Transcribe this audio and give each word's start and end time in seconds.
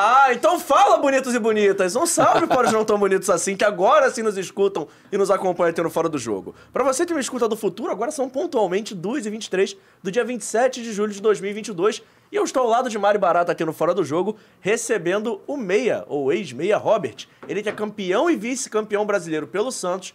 Ah, 0.00 0.32
então 0.32 0.60
fala, 0.60 0.96
bonitos 0.98 1.34
e 1.34 1.40
bonitas. 1.40 1.96
Um 1.96 2.06
salve 2.06 2.46
para 2.46 2.68
os 2.68 2.72
não 2.72 2.84
tão 2.84 2.96
bonitos 2.96 3.28
assim, 3.28 3.56
que 3.56 3.64
agora 3.64 4.08
sim 4.12 4.22
nos 4.22 4.38
escutam 4.38 4.86
e 5.10 5.18
nos 5.18 5.28
acompanham 5.28 5.70
aqui 5.70 5.82
no 5.82 5.90
Fora 5.90 6.08
do 6.08 6.16
Jogo. 6.16 6.54
Para 6.72 6.84
você 6.84 7.04
que 7.04 7.12
me 7.12 7.18
escuta 7.18 7.48
do 7.48 7.56
futuro, 7.56 7.90
agora 7.90 8.12
são 8.12 8.28
pontualmente 8.28 8.94
2h23 8.94 9.76
do 10.00 10.12
dia 10.12 10.24
27 10.24 10.84
de 10.84 10.92
julho 10.92 11.12
de 11.12 11.20
2022. 11.20 12.00
E 12.30 12.36
eu 12.36 12.44
estou 12.44 12.62
ao 12.62 12.68
lado 12.68 12.88
de 12.88 12.96
Mari 12.96 13.18
Barata 13.18 13.50
aqui 13.50 13.64
no 13.64 13.72
Fora 13.72 13.92
do 13.92 14.04
Jogo, 14.04 14.36
recebendo 14.60 15.40
o 15.48 15.56
meia, 15.56 16.04
ou 16.06 16.32
ex-meia 16.32 16.76
Robert. 16.76 17.26
Ele 17.48 17.60
que 17.60 17.68
é 17.68 17.72
campeão 17.72 18.30
e 18.30 18.36
vice-campeão 18.36 19.04
brasileiro 19.04 19.48
pelo 19.48 19.72
Santos, 19.72 20.14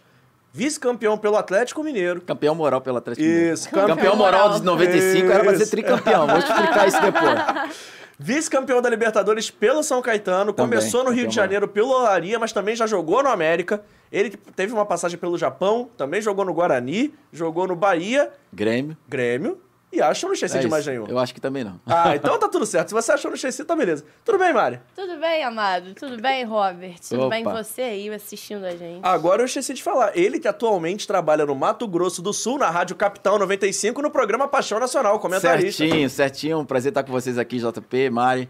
vice-campeão 0.50 1.18
pelo 1.18 1.36
Atlético 1.36 1.84
Mineiro. 1.84 2.22
Campeão 2.22 2.54
moral 2.54 2.80
pelo 2.80 2.96
Atlético 2.96 3.26
Isso, 3.26 3.68
Mineiro. 3.70 3.96
Campeão, 3.96 4.16
moral 4.16 4.48
de 4.54 4.62
95 4.62 5.30
era 5.30 5.44
pra 5.44 5.56
ser 5.56 5.62
Isso. 5.64 5.70
tricampeão. 5.72 6.26
Vou 6.26 6.40
te 6.40 6.50
explicar 6.50 6.88
isso 6.88 7.02
depois. 7.02 7.94
Vice-campeão 8.18 8.80
da 8.80 8.88
Libertadores 8.88 9.50
pelo 9.50 9.82
São 9.82 10.00
Caetano, 10.00 10.52
Também, 10.52 10.78
começou 10.78 11.04
no 11.04 11.10
Rio 11.10 11.26
de 11.26 11.34
Janeiro 11.34 11.66
pelo 11.66 11.90
Olaria, 11.90 12.38
mas 12.38 12.52
também 12.52 12.76
já 12.76 12.86
jogou 12.86 13.22
no 13.22 13.28
América. 13.28 13.82
Ele 14.12 14.30
teve 14.30 14.72
uma 14.72 14.86
passagem 14.86 15.18
pelo 15.18 15.36
Japão, 15.36 15.90
também 15.96 16.22
jogou 16.22 16.44
no 16.44 16.54
Guarani, 16.54 17.12
jogou 17.32 17.66
no 17.66 17.74
Bahia, 17.74 18.30
Grêmio. 18.52 18.96
Grêmio, 19.08 19.60
e 19.94 20.02
acho 20.02 20.26
não 20.26 20.32
esqueci 20.34 20.56
É 20.56 20.60
de 20.60 20.90
nenhum. 20.90 21.06
Eu 21.06 21.18
acho 21.18 21.32
que 21.32 21.40
também 21.40 21.62
não. 21.64 21.80
Ah, 21.86 22.14
então 22.16 22.38
tá 22.38 22.48
tudo 22.48 22.66
certo. 22.66 22.88
Se 22.88 22.94
você 22.94 23.12
achou 23.12 23.30
no 23.30 23.36
esqueci, 23.36 23.64
tá 23.64 23.74
beleza. 23.76 24.04
Tudo 24.24 24.38
bem, 24.38 24.52
Mari? 24.52 24.80
Tudo 24.94 25.16
bem, 25.18 25.42
amado? 25.44 25.94
Tudo 25.94 26.20
bem, 26.20 26.44
Robert? 26.44 26.96
Tudo 27.08 27.28
bem 27.28 27.46
Opa. 27.46 27.62
você 27.62 27.82
aí 27.82 28.10
assistindo 28.10 28.64
a 28.64 28.70
gente? 28.76 29.00
Agora 29.02 29.42
eu 29.42 29.46
esqueci 29.46 29.74
de 29.74 29.82
falar. 29.82 30.16
Ele 30.16 30.38
que 30.38 30.48
atualmente 30.48 31.06
trabalha 31.06 31.46
no 31.46 31.54
Mato 31.54 31.86
Grosso 31.86 32.20
do 32.20 32.32
Sul, 32.32 32.58
na 32.58 32.70
Rádio 32.70 32.96
Capital 32.96 33.38
95, 33.38 34.02
no 34.02 34.10
programa 34.10 34.48
Paixão 34.48 34.78
Nacional, 34.80 35.18
comentarista. 35.18 35.84
Certinho, 35.84 36.10
certinho. 36.10 36.58
Um 36.58 36.64
prazer 36.64 36.90
estar 36.90 37.02
com 37.02 37.12
vocês 37.12 37.38
aqui, 37.38 37.58
JP, 37.58 38.10
Mari. 38.10 38.48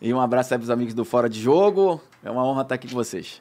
E 0.00 0.12
um 0.12 0.20
abraço 0.20 0.52
aí 0.52 0.58
pros 0.58 0.70
amigos 0.70 0.94
do 0.94 1.04
Fora 1.04 1.28
de 1.28 1.40
Jogo. 1.40 2.00
É 2.24 2.30
uma 2.30 2.44
honra 2.44 2.62
estar 2.62 2.74
aqui 2.74 2.88
com 2.88 2.94
vocês. 2.94 3.40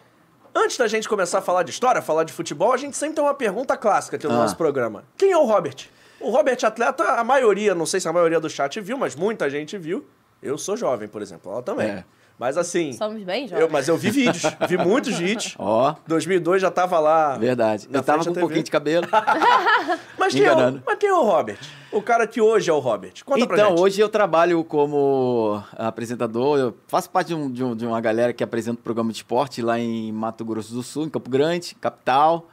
Antes 0.58 0.78
da 0.78 0.88
gente 0.88 1.10
começar 1.10 1.40
a 1.40 1.42
falar 1.42 1.64
de 1.64 1.72
história, 1.72 2.02
falar 2.02 2.24
de 2.24 2.32
futebol, 2.32 2.72
a 2.72 2.78
gente 2.78 2.96
sempre 2.96 3.16
tem 3.16 3.24
uma 3.24 3.34
pergunta 3.34 3.76
clássica 3.76 4.16
aqui 4.16 4.26
no 4.26 4.34
Ah. 4.34 4.38
nosso 4.38 4.56
programa. 4.56 5.04
Quem 5.18 5.32
é 5.32 5.38
o 5.38 5.44
Robert? 5.44 5.88
O 6.20 6.30
Robert 6.30 6.58
atleta, 6.64 7.04
a 7.04 7.24
maioria, 7.24 7.76
não 7.76 7.86
sei 7.86 8.00
se 8.00 8.08
a 8.08 8.14
maioria 8.14 8.40
do 8.40 8.50
chat 8.50 8.80
viu, 8.82 8.98
mas 8.98 9.16
muita 9.16 9.50
gente 9.50 9.78
viu. 9.78 10.06
Eu 10.42 10.58
sou 10.58 10.76
jovem, 10.78 11.08
por 11.08 11.22
exemplo, 11.22 11.52
ela 11.52 11.62
também. 11.64 11.88
É. 11.90 12.04
Mas 12.38 12.58
assim, 12.58 12.92
Somos 12.92 13.24
bem 13.24 13.44
eu, 13.44 13.50
jovens. 13.50 13.72
mas 13.72 13.88
eu 13.88 13.96
vi 13.96 14.10
vídeos, 14.12 14.44
vi 14.68 14.78
muitos 14.78 15.18
vídeos. 15.18 15.56
Ó, 15.60 15.96
2002 16.06 16.62
já 16.62 16.70
tava 16.70 17.00
lá. 17.00 17.38
verdade. 17.38 17.88
Eu 17.90 18.04
tava 18.04 18.26
com 18.26 18.32
um 18.32 18.34
pouquinho 18.34 18.62
de 18.64 18.70
cabelo. 18.70 19.08
Mas 20.18 20.34
quem, 20.34 20.44
é 20.44 20.52
o, 20.52 20.82
mas 20.84 20.98
quem 20.98 21.08
é 21.10 21.14
o 21.14 21.22
Robert? 21.24 21.60
O 21.92 22.02
cara 22.02 22.26
que 22.26 22.42
hoje 22.42 22.68
é 22.70 22.74
o 22.74 22.80
Robert. 22.80 23.14
Conta 23.24 23.46
pra 23.46 23.58
então, 23.58 23.70
gente. 23.70 23.80
hoje 23.82 24.02
eu 24.02 24.10
trabalho 24.10 24.64
como 24.64 25.62
apresentador. 25.78 26.58
Eu 26.58 26.76
faço 26.88 27.10
parte 27.12 27.28
de, 27.28 27.36
um- 27.36 27.52
de 27.52 27.64
um- 27.64 27.76
de 27.76 27.86
uma 27.86 28.02
galera 28.02 28.34
que 28.34 28.44
apresenta 28.44 28.80
o 28.80 28.84
programa 28.84 29.12
de 29.12 29.18
esporte 29.18 29.62
lá 29.62 29.78
em 29.80 30.12
Mato 30.12 30.44
Grosso 30.44 30.74
do 30.74 30.82
Sul, 30.82 31.06
em 31.06 31.10
Campo 31.10 31.30
Grande, 31.30 31.76
capital. 31.80 32.50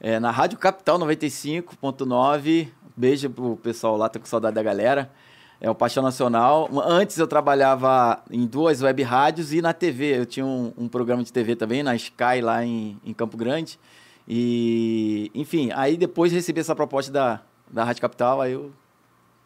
É, 0.00 0.18
na 0.18 0.32
Rádio 0.32 0.58
Capital 0.58 0.98
95.9. 0.98 2.68
Beijo 2.96 3.30
pro 3.30 3.56
pessoal 3.56 3.96
lá, 3.96 4.08
tô 4.08 4.18
com 4.20 4.26
saudade 4.26 4.54
da 4.54 4.62
galera. 4.62 5.10
É 5.60 5.70
o 5.70 5.74
Paixão 5.74 6.02
Nacional. 6.02 6.68
Antes 6.84 7.16
eu 7.18 7.26
trabalhava 7.26 8.20
em 8.30 8.46
duas 8.46 8.82
web 8.82 9.00
rádios 9.02 9.52
e 9.52 9.62
na 9.62 9.72
TV. 9.72 10.18
Eu 10.18 10.26
tinha 10.26 10.44
um, 10.44 10.72
um 10.76 10.88
programa 10.88 11.22
de 11.22 11.32
TV 11.32 11.54
também, 11.54 11.82
na 11.84 11.94
Sky, 11.94 12.40
lá 12.42 12.64
em, 12.64 12.98
em 13.04 13.12
Campo 13.14 13.36
Grande. 13.36 13.78
E, 14.26 15.30
enfim, 15.34 15.70
aí 15.74 15.96
depois 15.96 16.32
recebi 16.32 16.60
essa 16.60 16.74
proposta 16.74 17.12
da, 17.12 17.40
da 17.70 17.84
Rádio 17.84 18.00
Capital, 18.02 18.40
aí 18.40 18.52
eu 18.52 18.72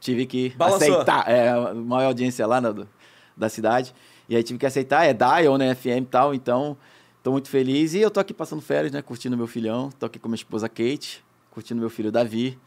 tive 0.00 0.24
que 0.26 0.50
Balançou. 0.50 0.92
aceitar. 0.94 1.28
É, 1.28 1.50
a 1.50 1.74
maior 1.74 2.08
audiência 2.08 2.46
lá 2.46 2.60
na- 2.60 2.74
da 3.36 3.48
cidade. 3.48 3.94
E 4.28 4.34
aí 4.36 4.42
tive 4.42 4.58
que 4.58 4.66
aceitar, 4.66 5.04
é 5.04 5.12
Dial, 5.12 5.58
né, 5.58 5.74
FM 5.74 6.02
e 6.02 6.06
tal, 6.06 6.34
então 6.34 6.76
tô 7.22 7.32
muito 7.32 7.48
feliz. 7.50 7.92
E 7.94 8.00
eu 8.00 8.10
tô 8.10 8.20
aqui 8.20 8.32
passando 8.32 8.62
férias, 8.62 8.92
né, 8.92 9.02
curtindo 9.02 9.36
meu 9.36 9.46
filhão. 9.46 9.90
Tô 9.98 10.06
aqui 10.06 10.18
com 10.18 10.28
minha 10.28 10.36
esposa 10.36 10.68
Kate, 10.68 11.22
curtindo 11.50 11.80
meu 11.80 11.90
filho 11.90 12.10
Davi. 12.10 12.58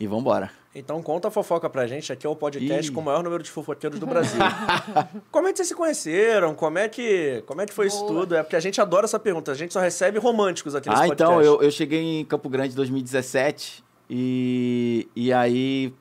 E 0.00 0.06
vambora. 0.06 0.50
Então 0.74 1.02
conta 1.02 1.26
a 1.26 1.30
fofoca 1.30 1.68
pra 1.68 1.86
gente. 1.88 2.12
Aqui 2.12 2.24
é 2.24 2.30
o 2.30 2.36
podcast 2.36 2.88
Ih. 2.88 2.92
com 2.94 3.00
o 3.00 3.04
maior 3.04 3.22
número 3.24 3.42
de 3.42 3.50
fofoqueiros 3.50 3.98
do 3.98 4.06
Brasil. 4.06 4.38
como 5.32 5.48
é 5.48 5.50
que 5.50 5.56
vocês 5.56 5.68
se 5.68 5.74
conheceram? 5.74 6.54
Como 6.54 6.78
é 6.78 6.88
que, 6.88 7.42
como 7.46 7.60
é 7.60 7.66
que 7.66 7.72
foi 7.74 7.88
isso 7.88 7.98
Boa. 8.06 8.20
tudo? 8.20 8.36
É 8.36 8.42
porque 8.44 8.54
a 8.54 8.60
gente 8.60 8.80
adora 8.80 9.06
essa 9.06 9.18
pergunta. 9.18 9.50
A 9.50 9.54
gente 9.56 9.72
só 9.72 9.80
recebe 9.80 10.18
românticos 10.20 10.76
aqui 10.76 10.88
nesse 10.88 11.02
Ah, 11.02 11.06
podcast. 11.08 11.32
então, 11.34 11.42
eu, 11.42 11.62
eu 11.62 11.70
cheguei 11.72 12.20
em 12.20 12.24
Campo 12.24 12.48
Grande 12.48 12.74
em 12.74 12.76
2017 12.76 13.82
e, 14.08 15.08
e 15.16 15.32
aí, 15.32 15.92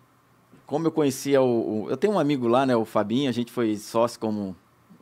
como 0.68 0.86
eu 0.86 0.92
conhecia 0.92 1.42
o, 1.42 1.86
o- 1.86 1.90
Eu 1.90 1.98
tenho 1.98 2.14
um 2.14 2.20
amigo 2.20 2.48
lá, 2.48 2.66
né, 2.66 2.76
o 2.76 2.86
Fabinho, 2.86 3.30
a 3.30 3.34
gente 3.34 3.52
foi 3.52 3.76
sócio 3.78 4.20
como 4.20 4.56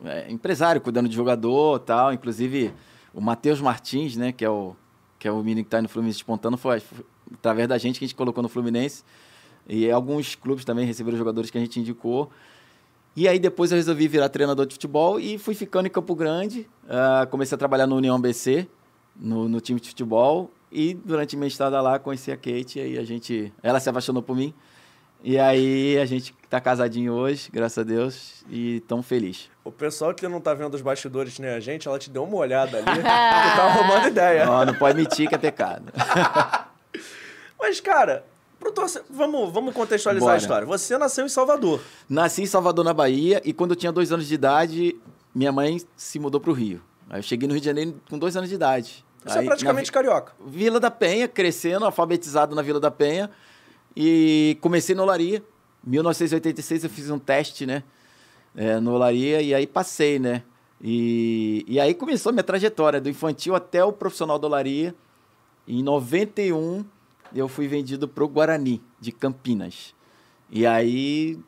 é, 0.04 0.30
empresário, 0.30 0.80
cuidando 0.80 1.08
de 1.08 1.14
jogador 1.14 1.76
e 1.82 1.84
tal. 1.84 2.12
Inclusive, 2.14 2.72
o 3.12 3.20
Matheus 3.20 3.60
Martins, 3.60 4.16
né, 4.16 4.32
que 4.32 4.44
é 4.44 4.48
o, 4.48 4.74
que 5.18 5.28
é 5.28 5.30
o 5.32 5.42
menino 5.42 5.64
que 5.64 5.70
tá 5.70 5.76
aí 5.78 5.82
no 5.82 5.88
Fluminense 5.88 6.18
despontando, 6.18 6.56
foi, 6.56 6.80
foi 6.80 7.04
através 7.34 7.68
da 7.68 7.78
gente 7.78 7.98
que 7.98 8.04
a 8.04 8.08
gente 8.08 8.16
colocou 8.16 8.42
no 8.42 8.48
Fluminense. 8.48 9.02
E 9.68 9.90
alguns 9.90 10.34
clubes 10.34 10.64
também 10.64 10.86
receberam 10.86 11.18
jogadores 11.18 11.50
que 11.50 11.58
a 11.58 11.60
gente 11.60 11.80
indicou. 11.80 12.30
E 13.16 13.26
aí 13.26 13.38
depois 13.38 13.72
eu 13.72 13.76
resolvi 13.76 14.06
virar 14.06 14.28
treinador 14.28 14.66
de 14.66 14.74
futebol 14.74 15.18
e 15.18 15.38
fui 15.38 15.54
ficando 15.54 15.86
em 15.86 15.90
Campo 15.90 16.14
Grande. 16.14 16.68
Ah, 16.88 17.26
comecei 17.30 17.56
a 17.56 17.58
trabalhar 17.58 17.86
no 17.86 17.96
União 17.96 18.20
BC, 18.20 18.68
no, 19.16 19.48
no 19.48 19.60
time 19.60 19.80
de 19.80 19.88
futebol. 19.88 20.50
E 20.70 20.94
durante 20.94 21.36
minha 21.36 21.48
estada 21.48 21.80
lá 21.80 21.98
conheci 21.98 22.30
a 22.30 22.36
Kate 22.36 22.78
e 22.78 22.82
aí 22.82 22.98
a 22.98 23.04
gente... 23.04 23.52
Ela 23.62 23.80
se 23.80 23.88
apaixonou 23.88 24.22
por 24.22 24.36
mim. 24.36 24.52
E 25.24 25.38
aí 25.38 25.98
a 25.98 26.04
gente 26.04 26.34
tá 26.48 26.60
casadinho 26.60 27.12
hoje, 27.14 27.50
graças 27.50 27.78
a 27.78 27.82
Deus, 27.82 28.44
e 28.50 28.80
tão 28.86 29.02
feliz. 29.02 29.50
O 29.64 29.72
pessoal 29.72 30.14
que 30.14 30.28
não 30.28 30.40
tá 30.40 30.54
vendo 30.54 30.74
os 30.74 30.82
bastidores 30.82 31.38
nem 31.38 31.50
a 31.50 31.58
gente, 31.58 31.88
ela 31.88 31.98
te 31.98 32.10
deu 32.10 32.22
uma 32.22 32.36
olhada 32.36 32.76
ali. 32.78 32.84
que 32.94 33.02
tá 33.02 33.72
roubando 33.72 34.08
ideia. 34.08 34.48
Ó, 34.48 34.64
não 34.64 34.74
pode 34.74 34.96
mentir 34.96 35.28
que 35.28 35.34
é 35.34 35.38
pecado. 35.38 35.90
Mas, 37.58 37.80
cara, 37.80 38.24
pro 38.58 38.70
torce... 38.72 39.00
vamos, 39.10 39.52
vamos 39.52 39.74
contextualizar 39.74 40.26
Bora. 40.26 40.34
a 40.34 40.38
história. 40.38 40.66
Você 40.66 40.96
nasceu 40.98 41.24
em 41.24 41.28
Salvador. 41.28 41.80
Nasci 42.08 42.42
em 42.42 42.46
Salvador, 42.46 42.84
na 42.84 42.92
Bahia, 42.94 43.40
e 43.44 43.52
quando 43.52 43.70
eu 43.72 43.76
tinha 43.76 43.92
dois 43.92 44.12
anos 44.12 44.26
de 44.26 44.34
idade, 44.34 44.96
minha 45.34 45.52
mãe 45.52 45.80
se 45.96 46.18
mudou 46.18 46.40
pro 46.40 46.52
Rio. 46.52 46.80
Aí 47.08 47.18
eu 47.18 47.22
cheguei 47.22 47.46
no 47.46 47.54
Rio 47.54 47.60
de 47.60 47.66
Janeiro 47.66 48.00
com 48.08 48.18
dois 48.18 48.36
anos 48.36 48.48
de 48.48 48.54
idade. 48.54 49.04
Você 49.24 49.38
Aí, 49.38 49.44
é 49.44 49.48
praticamente 49.48 49.90
na 49.90 49.94
carioca. 49.94 50.32
Vi- 50.44 50.58
Vila 50.64 50.78
da 50.78 50.90
Penha, 50.90 51.26
crescendo, 51.26 51.84
alfabetizado 51.84 52.54
na 52.54 52.62
Vila 52.62 52.78
da 52.78 52.90
Penha. 52.90 53.30
E 53.96 54.56
comecei 54.60 54.94
no 54.94 55.02
Olaria. 55.02 55.42
Em 55.86 55.90
1986 55.90 56.84
eu 56.84 56.90
fiz 56.90 57.10
um 57.10 57.18
teste, 57.18 57.64
né? 57.66 57.82
é, 58.56 58.80
no 58.80 58.94
Olaria, 58.94 59.42
e 59.42 59.54
aí 59.54 59.66
passei, 59.66 60.18
né? 60.18 60.42
E, 60.80 61.64
e 61.68 61.78
aí 61.78 61.94
começou 61.94 62.30
a 62.30 62.32
minha 62.32 62.42
trajetória, 62.42 63.00
do 63.00 63.08
infantil 63.08 63.54
até 63.54 63.84
o 63.84 63.92
profissional 63.92 64.38
do 64.38 64.46
Olaria. 64.46 64.94
Em 65.68 65.82
91 65.82 66.84
eu 67.34 67.48
fui 67.48 67.66
vendido 67.66 68.08
pro 68.08 68.28
Guarani, 68.28 68.82
de 69.00 69.12
Campinas. 69.12 69.94
E 70.50 70.66
aí, 70.66 71.38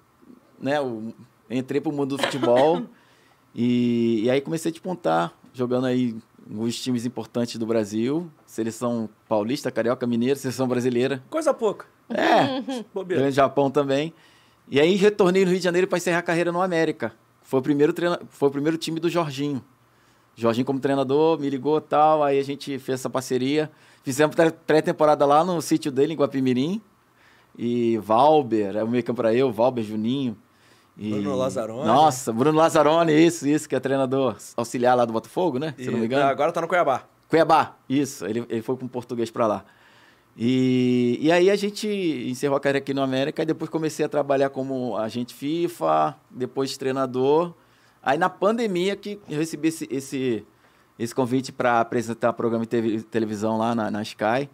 né, 0.60 0.78
eu 0.78 1.14
entrei 1.50 1.80
pro 1.80 1.92
mundo 1.92 2.16
do 2.16 2.22
futebol 2.22 2.82
e, 3.54 4.22
e 4.24 4.30
aí 4.30 4.40
comecei 4.40 4.70
a 4.70 4.72
despontar, 4.72 5.32
jogando 5.52 5.86
aí 5.86 6.16
nos 6.46 6.80
times 6.80 7.04
importantes 7.04 7.56
do 7.56 7.66
Brasil, 7.66 8.30
seleção 8.46 9.08
paulista, 9.28 9.70
carioca, 9.70 10.06
mineiro, 10.06 10.38
seleção 10.38 10.66
brasileira. 10.66 11.22
Coisa 11.28 11.52
pouca. 11.52 11.86
É, 12.08 12.62
Bobeira. 12.94 13.22
Grande 13.22 13.36
Japão 13.36 13.70
também. 13.70 14.14
E 14.70 14.80
aí 14.80 14.96
retornei 14.96 15.44
no 15.44 15.50
Rio 15.50 15.58
de 15.58 15.64
Janeiro 15.64 15.86
para 15.86 15.98
encerrar 15.98 16.18
a 16.18 16.22
carreira 16.22 16.52
no 16.52 16.60
América. 16.60 17.12
Foi 17.42 17.60
o 17.60 17.62
primeiro 17.62 17.92
treina... 17.92 18.20
foi 18.28 18.48
o 18.48 18.52
primeiro 18.52 18.76
time 18.76 19.00
do 19.00 19.08
Jorginho. 19.08 19.64
Jorginho 20.40 20.64
como 20.64 20.78
treinador, 20.78 21.36
me 21.40 21.50
ligou 21.50 21.78
e 21.78 21.80
tal, 21.80 22.22
aí 22.22 22.38
a 22.38 22.44
gente 22.44 22.78
fez 22.78 23.00
essa 23.00 23.10
parceria. 23.10 23.68
Fizemos 24.04 24.36
pré- 24.36 24.52
pré-temporada 24.52 25.26
lá 25.26 25.42
no 25.44 25.60
sítio 25.60 25.90
dele, 25.90 26.12
em 26.12 26.16
Guapimirim. 26.16 26.80
E 27.58 27.98
Valber, 27.98 28.76
é 28.76 28.84
o 28.84 28.88
meio 28.88 29.02
campo 29.02 29.20
era 29.20 29.34
eu, 29.34 29.50
Valber, 29.50 29.82
Juninho. 29.82 30.36
E... 30.96 31.10
Bruno 31.10 31.34
Lazzaroni. 31.34 31.84
Nossa, 31.84 32.32
Bruno 32.32 32.56
Lazzaroni, 32.56 33.12
isso, 33.12 33.48
isso, 33.48 33.68
que 33.68 33.74
é 33.74 33.80
treinador 33.80 34.36
auxiliar 34.56 34.96
lá 34.96 35.04
do 35.04 35.12
Botafogo, 35.12 35.58
né? 35.58 35.74
Se 35.76 35.88
E 35.88 35.90
não 35.90 35.98
me 35.98 36.06
engano. 36.06 36.24
Agora 36.24 36.52
tá 36.52 36.60
no 36.60 36.68
Cuiabá. 36.68 37.02
Cuiabá, 37.28 37.74
isso. 37.88 38.24
Ele, 38.24 38.44
ele 38.48 38.62
foi 38.62 38.76
com 38.76 38.86
português 38.86 39.32
para 39.32 39.46
lá. 39.48 39.64
E, 40.36 41.18
e 41.20 41.32
aí 41.32 41.50
a 41.50 41.56
gente 41.56 41.88
encerrou 42.28 42.56
a 42.56 42.60
carreira 42.60 42.78
aqui 42.78 42.94
no 42.94 43.02
América 43.02 43.42
e 43.42 43.46
depois 43.46 43.68
comecei 43.68 44.06
a 44.06 44.08
trabalhar 44.08 44.50
como 44.50 44.96
agente 44.96 45.34
FIFA, 45.34 46.14
depois 46.30 46.76
treinador. 46.76 47.52
Aí 48.02 48.16
na 48.18 48.28
pandemia 48.30 48.96
que 48.96 49.20
eu 49.28 49.38
recebi 49.38 49.68
esse, 49.68 49.86
esse, 49.90 50.46
esse 50.98 51.14
convite 51.14 51.52
para 51.52 51.80
apresentar 51.80 52.32
programa 52.32 52.64
de 52.66 53.02
televisão 53.02 53.58
lá 53.58 53.74
na, 53.74 53.90
na 53.90 54.02
Sky, 54.02 54.48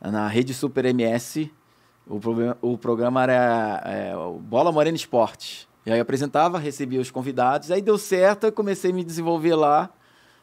na 0.00 0.26
Rede 0.28 0.52
Super 0.54 0.84
MS. 0.86 1.50
O, 2.06 2.20
problema- 2.20 2.56
o 2.62 2.78
programa 2.78 3.22
era 3.22 3.82
é, 3.84 4.12
Bola 4.40 4.70
Morena 4.72 4.96
Esportes. 4.96 5.66
E 5.84 5.90
aí 5.90 5.98
eu 5.98 6.02
apresentava, 6.02 6.58
recebia 6.58 7.00
os 7.00 7.10
convidados, 7.10 7.70
aí 7.70 7.80
deu 7.80 7.96
certo, 7.98 8.44
eu 8.44 8.52
comecei 8.52 8.90
a 8.90 8.94
me 8.94 9.04
desenvolver 9.04 9.54
lá. 9.54 9.88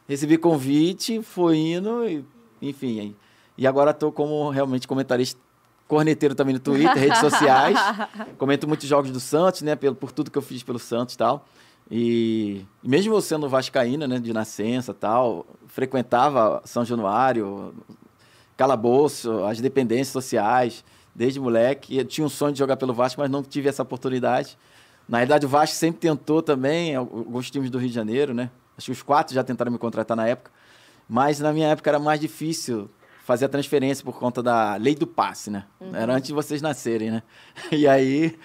Recebi 0.08 0.38
convite, 0.38 1.22
fui 1.22 1.58
indo, 1.74 2.06
e, 2.08 2.26
enfim. 2.62 3.00
aí- 3.00 3.16
E 3.58 3.66
agora 3.68 3.92
estou 3.92 4.12
como 4.12 4.50
realmente 4.50 4.88
comentarista, 4.88 5.40
corneteiro 5.88 6.34
também 6.36 6.54
no 6.54 6.60
Twitter, 6.60 6.94
redes 6.98 7.20
sociais. 7.20 7.78
Comento 8.38 8.68
muitos 8.68 8.88
jogos 8.88 9.12
do 9.12 9.20
Santos, 9.20 9.62
né? 9.62 9.76
Pelo, 9.76 9.96
por 9.96 10.12
tudo 10.12 10.32
que 10.32 10.38
eu 10.38 10.42
fiz 10.42 10.64
pelo 10.64 10.80
Santos 10.80 11.16
e 11.16 11.18
tal. 11.18 11.46
E, 11.90 12.66
e 12.84 12.90
mesmo 12.90 13.14
eu 13.14 13.22
sendo 13.22 13.48
vascaína, 13.48 14.08
né, 14.08 14.20
de 14.20 14.34
nascença 14.34 14.94
tal, 14.94 15.46
frequentava 15.68 16.62
São 16.66 16.84
Januário, 16.86 17.74
calabouço, 18.56 19.44
as 19.44 19.60
dependências 19.60 20.10
sociais, 20.10 20.84
desde 21.14 21.40
moleque. 21.40 21.98
Eu 21.98 22.06
tinha 22.06 22.26
um 22.26 22.30
sonho 22.30 22.54
de 22.54 22.60
jogar 22.60 22.78
pelo 22.78 22.94
Vasco, 22.94 23.22
mas 23.22 23.30
não 23.30 23.44
tive 23.44 23.70
essa 23.70 23.84
oportunidade. 23.84 24.58
Na 25.08 25.18
realidade, 25.18 25.46
o 25.46 25.50
Vasco 25.50 25.76
sempre 25.76 26.00
tentou 26.00 26.42
também, 26.42 26.96
alguns 26.96 27.52
times 27.52 27.70
do 27.70 27.78
Rio 27.78 27.90
de 27.90 27.96
Janeiro, 27.96 28.34
né? 28.34 28.50
Acho 28.78 28.86
que 28.88 28.92
os 28.92 29.04
quatro 29.04 29.34
já 29.34 29.44
tentaram 29.44 29.72
me 29.72 29.78
contratar 29.78 30.16
na 30.18 30.28
época. 30.28 30.52
Mas 31.08 31.40
na 31.40 31.52
minha 31.52 31.68
época 31.68 31.90
era 31.90 32.00
mais 32.00 32.20
difícil 32.20 32.90
fazer 33.24 33.46
a 33.46 33.50
transferência 33.50 34.04
por 34.04 34.18
conta 34.18 34.42
da 34.42 34.76
lei 34.76 34.96
do 34.96 35.06
passe, 35.06 35.50
né? 35.52 35.66
Uhum. 35.80 35.96
Era 35.96 36.16
antes 36.16 36.28
de 36.28 36.34
vocês 36.34 36.62
nascerem, 36.62 37.12
né? 37.12 37.24
E 37.72 37.88
aí, 37.88 38.38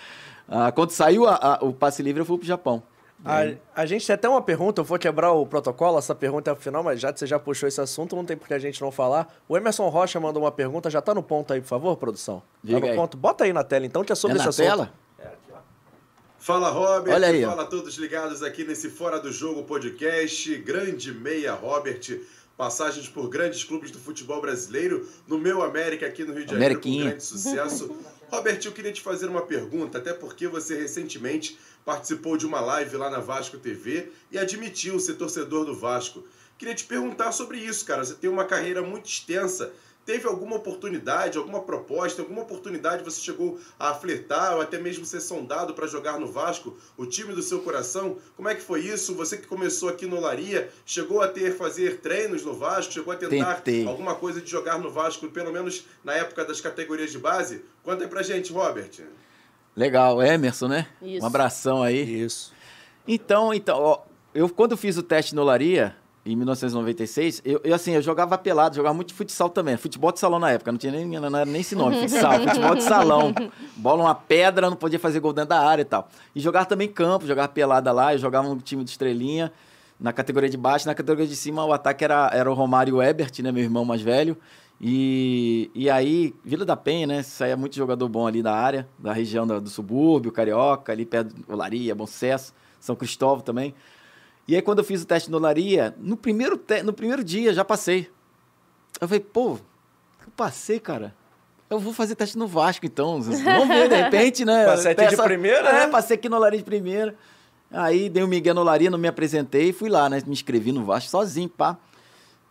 ah, 0.49 0.70
quando 0.73 0.90
saiu 0.90 1.26
a, 1.26 1.35
a, 1.35 1.64
o 1.64 1.73
passe 1.73 2.02
livre, 2.02 2.20
eu 2.20 2.26
fui 2.26 2.38
pro 2.38 2.46
Japão. 2.46 2.82
A, 3.24 3.40
a 3.74 3.84
gente 3.84 4.06
tem 4.06 4.14
até 4.14 4.28
uma 4.28 4.40
pergunta, 4.40 4.80
eu 4.80 4.84
vou 4.84 4.98
quebrar 4.98 5.32
o 5.32 5.44
protocolo, 5.44 5.98
essa 5.98 6.14
pergunta 6.14 6.50
é 6.50 6.54
pro 6.54 6.62
final, 6.62 6.84
mas 6.84 7.00
já 7.00 7.12
que 7.12 7.18
você 7.18 7.26
já 7.26 7.38
puxou 7.38 7.68
esse 7.68 7.80
assunto, 7.80 8.14
não 8.14 8.24
tem 8.24 8.36
por 8.36 8.46
que 8.46 8.54
a 8.54 8.58
gente 8.58 8.80
não 8.80 8.92
falar. 8.92 9.34
O 9.48 9.56
Emerson 9.56 9.88
Rocha 9.88 10.20
mandou 10.20 10.44
uma 10.44 10.52
pergunta, 10.52 10.88
já 10.88 11.02
tá 11.02 11.12
no 11.12 11.22
ponto 11.22 11.52
aí, 11.52 11.60
por 11.60 11.66
favor, 11.66 11.96
produção? 11.96 12.42
Diga 12.62 12.80
tá 12.80 12.86
no 12.86 12.92
aí. 12.92 12.96
ponto? 12.96 13.16
Bota 13.16 13.44
aí 13.44 13.52
na 13.52 13.64
tela 13.64 13.86
então, 13.86 14.04
que 14.04 14.12
é 14.12 14.14
sobre 14.14 14.36
é 14.36 14.38
esse 14.38 14.44
na 14.44 14.50
assunto. 14.50 14.66
Tela? 14.66 14.92
Fala, 16.38 16.70
Robert. 16.70 17.12
Olha 17.12 17.28
aí, 17.28 17.44
Fala 17.44 17.64
a 17.64 17.66
todos 17.66 17.96
ligados 17.96 18.42
aqui 18.42 18.64
nesse 18.64 18.88
Fora 18.88 19.18
do 19.18 19.30
Jogo 19.32 19.64
podcast. 19.64 20.56
Grande 20.58 21.12
meia, 21.12 21.52
Robert. 21.52 22.20
Passagens 22.58 23.08
por 23.08 23.28
grandes 23.28 23.62
clubes 23.62 23.93
do 23.93 24.00
futebol 24.00 24.40
brasileiro. 24.40 25.08
No 25.28 25.38
meu 25.38 25.62
América, 25.62 26.05
aqui 26.05 26.25
no 26.25 26.34
Rio 26.34 26.44
de 26.44 26.50
Janeiro, 26.50 26.81
com 26.81 26.99
grande 27.05 27.22
sucesso. 27.22 27.96
Robert, 28.28 28.60
eu 28.64 28.72
queria 28.72 28.93
te 28.93 29.00
fazer 29.00 29.26
uma 29.26 29.43
pergunta, 29.43 29.99
até 29.99 30.12
porque 30.12 30.49
você 30.49 30.76
recentemente 30.76 31.56
participou 31.84 32.37
de 32.37 32.44
uma 32.44 32.60
live 32.60 32.96
lá 32.96 33.08
na 33.08 33.20
Vasco 33.20 33.58
TV 33.58 34.10
e 34.32 34.37
admitiu 34.37 34.99
ser 34.99 35.14
torcedor 35.14 35.64
do 35.64 35.72
Vasco. 35.72 36.25
Queria 36.58 36.75
te 36.75 36.82
perguntar 36.82 37.31
sobre 37.31 37.58
isso, 37.58 37.84
cara. 37.84 38.05
Você 38.05 38.14
tem 38.14 38.28
uma 38.28 38.44
carreira 38.44 38.82
muito 38.82 39.06
extensa 39.06 39.72
teve 40.08 40.26
alguma 40.26 40.56
oportunidade, 40.56 41.37
alguma 41.37 41.60
proposta, 41.60 42.22
alguma 42.22 42.40
oportunidade 42.40 43.05
você 43.05 43.20
chegou 43.20 43.60
a 43.78 43.93
flertar 43.93 44.55
ou 44.55 44.62
até 44.62 44.78
mesmo 44.78 45.05
ser 45.05 45.20
sondado 45.20 45.75
para 45.75 45.87
jogar 45.87 46.19
no 46.19 46.32
Vasco, 46.32 46.75
o 46.96 47.05
time 47.05 47.34
do 47.34 47.43
seu 47.43 47.60
coração? 47.60 48.16
Como 48.34 48.49
é 48.49 48.55
que 48.55 48.62
foi 48.62 48.81
isso? 48.81 49.14
Você 49.16 49.37
que 49.37 49.46
começou 49.46 49.87
aqui 49.90 50.06
no 50.06 50.19
Laria, 50.19 50.70
chegou 50.87 51.20
a 51.20 51.28
ter 51.28 51.55
fazer 51.58 51.99
treinos 51.99 52.43
no 52.43 52.55
Vasco, 52.55 52.90
chegou 52.90 53.12
a 53.12 53.16
tentar 53.16 53.56
Tentei. 53.56 53.87
alguma 53.87 54.14
coisa 54.14 54.40
de 54.40 54.50
jogar 54.50 54.78
no 54.78 54.90
Vasco, 54.90 55.28
pelo 55.28 55.52
menos 55.52 55.84
na 56.02 56.14
época 56.14 56.43
das 56.43 56.58
categorias 56.58 57.12
de 57.12 57.19
base? 57.19 57.62
Conta 57.82 58.04
aí 58.04 58.08
pra 58.08 58.22
gente, 58.22 58.50
Robert. 58.50 58.88
Legal, 59.76 60.22
Emerson, 60.22 60.69
né? 60.69 60.87
Isso. 61.02 61.22
Um 61.22 61.26
abração 61.26 61.82
aí. 61.82 62.22
Isso. 62.25 62.54
Então, 63.06 63.52
então, 63.52 63.78
ó, 63.78 64.02
eu 64.34 64.49
quando 64.49 64.75
fiz 64.75 64.96
o 64.96 65.02
teste 65.02 65.34
no 65.34 65.44
Laria, 65.44 65.94
em 66.26 66.36
1996, 66.36 67.42
eu, 67.44 67.60
eu, 67.64 67.74
assim, 67.74 67.92
eu 67.92 68.02
jogava 68.02 68.36
pelado, 68.36 68.76
jogava 68.76 68.94
muito 68.94 69.14
futsal 69.14 69.48
também. 69.48 69.76
Futebol 69.76 70.12
de 70.12 70.18
salão 70.18 70.38
na 70.38 70.50
época, 70.50 70.70
não 70.70 70.78
tinha 70.78 70.92
nem, 70.92 71.06
não 71.06 71.26
era 71.26 71.46
nem 71.46 71.60
esse 71.60 71.74
nome, 71.74 71.96
futsal, 72.06 72.40
futebol 72.40 72.74
de 72.74 72.82
salão. 72.82 73.34
Bola 73.76 74.04
uma 74.04 74.14
pedra, 74.14 74.68
não 74.68 74.76
podia 74.76 74.98
fazer 74.98 75.20
gol 75.20 75.32
dentro 75.32 75.50
da 75.50 75.60
área 75.60 75.82
e 75.82 75.86
tal. 75.86 76.08
E 76.34 76.40
jogava 76.40 76.66
também 76.66 76.88
campo, 76.88 77.26
jogava 77.26 77.48
pelada 77.48 77.90
lá, 77.92 78.14
eu 78.14 78.18
jogava 78.18 78.48
um 78.48 78.58
time 78.58 78.84
de 78.84 78.90
estrelinha, 78.90 79.52
na 79.98 80.12
categoria 80.12 80.48
de 80.48 80.56
baixo, 80.56 80.86
na 80.86 80.94
categoria 80.94 81.26
de 81.26 81.34
cima 81.36 81.64
o 81.64 81.72
ataque 81.72 82.04
era, 82.04 82.30
era 82.32 82.50
o 82.50 82.54
Romário 82.54 83.02
Ebert, 83.02 83.42
né, 83.42 83.50
meu 83.50 83.62
irmão 83.62 83.84
mais 83.84 84.02
velho. 84.02 84.36
E, 84.80 85.70
e 85.74 85.90
aí, 85.90 86.34
Vila 86.44 86.64
da 86.64 86.76
Penha, 86.76 87.06
né, 87.06 87.22
saía 87.22 87.56
muito 87.56 87.74
jogador 87.74 88.08
bom 88.08 88.26
ali 88.26 88.42
da 88.42 88.54
área, 88.54 88.88
da 88.98 89.12
região 89.12 89.46
do, 89.46 89.60
do 89.60 89.68
subúrbio, 89.68 90.30
Carioca, 90.30 90.92
ali 90.92 91.04
perto 91.04 91.34
do 91.34 91.52
Olaria, 91.52 91.94
Bom 91.94 92.06
Sucesso, 92.06 92.54
São 92.78 92.94
Cristóvão 92.94 93.40
também. 93.40 93.74
E 94.48 94.56
aí, 94.56 94.62
quando 94.62 94.78
eu 94.78 94.84
fiz 94.84 95.02
o 95.02 95.06
teste 95.06 95.30
no 95.30 95.36
Olaria, 95.36 95.94
no 95.98 96.16
primeiro, 96.16 96.56
te... 96.56 96.82
no 96.82 96.92
primeiro 96.92 97.22
dia 97.22 97.52
já 97.52 97.62
passei. 97.64 98.10
Eu 98.98 99.06
falei, 99.06 99.20
pô, 99.20 99.58
eu 100.26 100.32
passei, 100.34 100.80
cara. 100.80 101.14
Eu 101.68 101.78
vou 101.78 101.92
fazer 101.92 102.14
teste 102.14 102.38
no 102.38 102.46
Vasco, 102.46 102.86
então. 102.86 103.20
Vamos 103.20 103.68
ver, 103.68 103.90
de 103.90 103.94
repente, 103.94 104.42
né? 104.46 104.64
Passei 104.66 104.92
aqui 104.92 105.06
de 105.08 105.16
primeira, 105.22 105.68
É, 105.68 105.72
né? 105.72 105.86
passei 105.88 106.16
aqui 106.16 106.26
no 106.26 106.36
Olaria 106.36 106.58
de 106.58 106.64
primeira. 106.64 107.14
Aí 107.70 108.08
dei 108.08 108.24
um 108.24 108.26
migué 108.26 108.54
no 108.54 108.62
Olaria, 108.62 108.90
não 108.90 108.96
me 108.98 109.06
apresentei, 109.06 109.70
fui 109.70 109.90
lá, 109.90 110.08
né? 110.08 110.22
Me 110.24 110.32
inscrevi 110.32 110.72
no 110.72 110.82
Vasco 110.86 111.10
sozinho, 111.10 111.50
pá. 111.50 111.76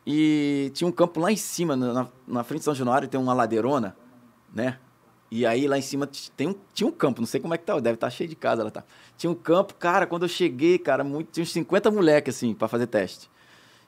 E 0.05 0.71
tinha 0.75 0.87
um 0.87 0.91
campo 0.91 1.19
lá 1.19 1.31
em 1.31 1.35
cima, 1.35 1.75
na, 1.75 2.07
na 2.27 2.43
frente 2.43 2.59
de 2.59 2.65
São 2.65 2.75
Januário, 2.75 3.07
tem 3.07 3.19
uma 3.19 3.33
ladeirona, 3.33 3.97
né? 4.53 4.77
E 5.29 5.45
aí 5.45 5.67
lá 5.67 5.77
em 5.77 5.81
cima 5.81 6.09
tem 6.35 6.47
um, 6.47 6.55
tinha 6.73 6.87
um 6.87 6.91
campo, 6.91 7.19
não 7.19 7.27
sei 7.27 7.39
como 7.39 7.53
é 7.53 7.57
que 7.57 7.65
tá, 7.65 7.73
deve 7.79 7.95
estar 7.95 8.07
tá 8.07 8.11
cheio 8.11 8.29
de 8.29 8.35
casa 8.35 8.63
lá 8.63 8.71
tá. 8.71 8.83
Tinha 9.17 9.29
um 9.29 9.35
campo, 9.35 9.73
cara, 9.75 10.05
quando 10.05 10.23
eu 10.23 10.29
cheguei, 10.29 10.77
cara, 10.77 11.03
muito, 11.03 11.31
tinha 11.31 11.43
uns 11.43 11.51
50 11.51 11.91
moleques 11.91 12.35
assim 12.35 12.53
para 12.53 12.67
fazer 12.67 12.87
teste. 12.87 13.29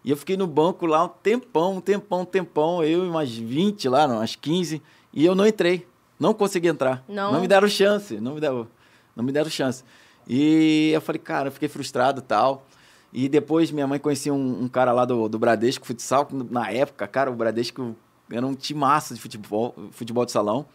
E 0.04 0.12
eu 0.12 0.18
fiquei 0.18 0.36
no 0.36 0.48
banco 0.48 0.86
lá 0.86 1.04
um 1.04 1.08
tempão, 1.08 1.78
um 1.78 1.82
tempão, 1.82 2.22
um 2.22 2.26
tempão, 2.26 2.84
eu 2.84 3.06
e 3.06 3.08
umas 3.08 3.34
20 3.34 3.88
lá, 3.90 4.08
não, 4.08 4.18
umas 4.18 4.36
15, 4.36 4.82
e 5.14 5.26
eu 5.26 5.36
não 5.36 5.48
entrei. 5.48 5.88
Não 6.20 6.34
consegui 6.34 6.68
entrar. 6.68 7.04
Não. 7.08 7.32
Não 7.32 7.42
me 7.42 7.48
deram 7.48 7.68
chance, 7.68 8.20
não 8.20 8.36
me 8.36 8.42
deram, 8.42 8.68
não 9.16 9.24
me 9.24 9.32
deram 9.32 9.50
chance. 9.50 9.84
E 10.28 10.92
eu 10.94 11.00
falei, 11.00 11.20
cara, 11.20 11.48
eu 11.48 11.52
fiquei 11.52 11.70
frustrado 11.70 12.22
tal. 12.22 12.66
E 13.12 13.28
depois 13.28 13.72
minha 13.72 13.88
mãe 13.88 13.98
conhecia 13.98 14.34
um, 14.34 14.64
um 14.64 14.68
cara 14.68 14.92
lá 14.92 15.06
do, 15.06 15.28
do 15.28 15.40
Bradesco 15.40 15.86
Futsal, 15.86 16.26
que 16.26 16.36
na 16.36 16.70
época, 16.70 17.08
cara, 17.08 17.32
o 17.32 17.36
Bradesco 17.36 17.96
era 18.30 18.46
um 18.46 18.54
timaço 18.54 19.16
de 19.16 19.22
futebol, 19.22 19.74
futebol 19.92 20.26
de 20.26 20.32
salão. 20.32 20.66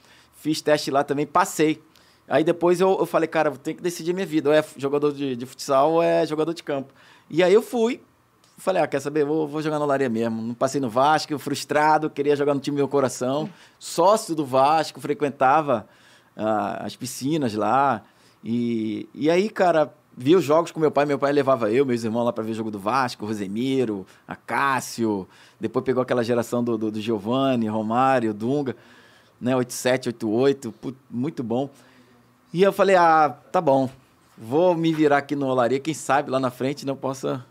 Fiz 0.44 0.61
teste 0.61 0.91
lá 0.91 1.02
também, 1.02 1.26
passei. 1.26 1.82
Aí 2.29 2.44
depois 2.44 2.79
eu, 2.79 2.99
eu 3.00 3.06
falei, 3.06 3.26
cara, 3.26 3.50
tenho 3.52 3.79
que 3.79 3.82
decidir 3.82 4.12
minha 4.12 4.26
vida. 4.26 4.50
Ou 4.50 4.55
é 4.55 4.62
jogador 4.76 5.11
de, 5.11 5.35
de 5.35 5.46
futsal 5.46 5.93
ou 5.93 6.02
é 6.02 6.26
jogador 6.26 6.52
de 6.52 6.62
campo. 6.62 6.93
E 7.31 7.43
aí 7.43 7.55
eu 7.55 7.62
fui. 7.62 8.02
Falei, 8.58 8.82
ah, 8.82 8.87
quer 8.87 9.00
saber? 9.00 9.25
Vou, 9.25 9.49
vou 9.49 9.62
jogar 9.62 9.79
no 9.79 9.87
Laria 9.87 10.11
mesmo. 10.11 10.43
Não 10.43 10.52
passei 10.52 10.82
no 10.82 10.91
Vasco, 10.91 11.38
frustrado, 11.38 12.11
queria 12.11 12.37
jogar 12.37 12.52
no 12.52 12.61
time 12.61 12.76
do 12.76 12.81
meu 12.81 12.88
coração. 12.88 13.49
Sócio 13.79 14.35
do 14.35 14.44
Vasco, 14.44 15.00
frequentava 15.00 15.88
ah, 16.37 16.82
as 16.85 16.94
piscinas 16.94 17.55
lá. 17.55 18.02
E, 18.44 19.08
e 19.14 19.31
aí, 19.31 19.49
cara, 19.49 19.94
vi 20.14 20.37
os 20.37 20.44
jogos 20.44 20.70
com 20.70 20.79
meu 20.79 20.90
pai. 20.90 21.06
Meu 21.06 21.19
pai 21.19 21.32
levava 21.32 21.73
eu, 21.73 21.87
meus 21.87 22.05
irmãos 22.05 22.25
lá 22.25 22.35
para 22.35 22.44
ver 22.44 22.50
o 22.50 22.55
jogo 22.55 22.70
do 22.70 22.79
Vasco, 22.79 23.25
Rosemiro, 23.25 24.06
Acácio. 24.29 25.26
Depois 25.58 25.82
pegou 25.87 26.02
aquela 26.02 26.23
geração 26.23 26.62
do, 26.62 26.76
do, 26.76 26.90
do 26.90 27.00
Giovanni, 27.00 27.67
Romário, 27.67 28.35
Dunga 28.35 28.76
né? 29.44 29.55
87, 29.55 30.08
88, 30.08 30.73
put, 30.73 30.96
muito 31.11 31.44
bom. 31.44 31.69
E 32.52 32.62
eu 32.62 32.73
falei, 32.73 32.96
ah, 32.96 33.29
tá 33.52 33.61
bom, 33.61 33.91
vou 34.38 34.75
me 34.75 34.93
virar 34.93 35.19
aqui 35.19 35.37
no 35.37 35.46
Olaria, 35.46 35.79
quem 35.79 35.93
sabe 35.93 36.31
lá 36.31 36.41
na 36.41 36.50
frente 36.50 36.87
não 36.87 36.96
possa 36.96 37.44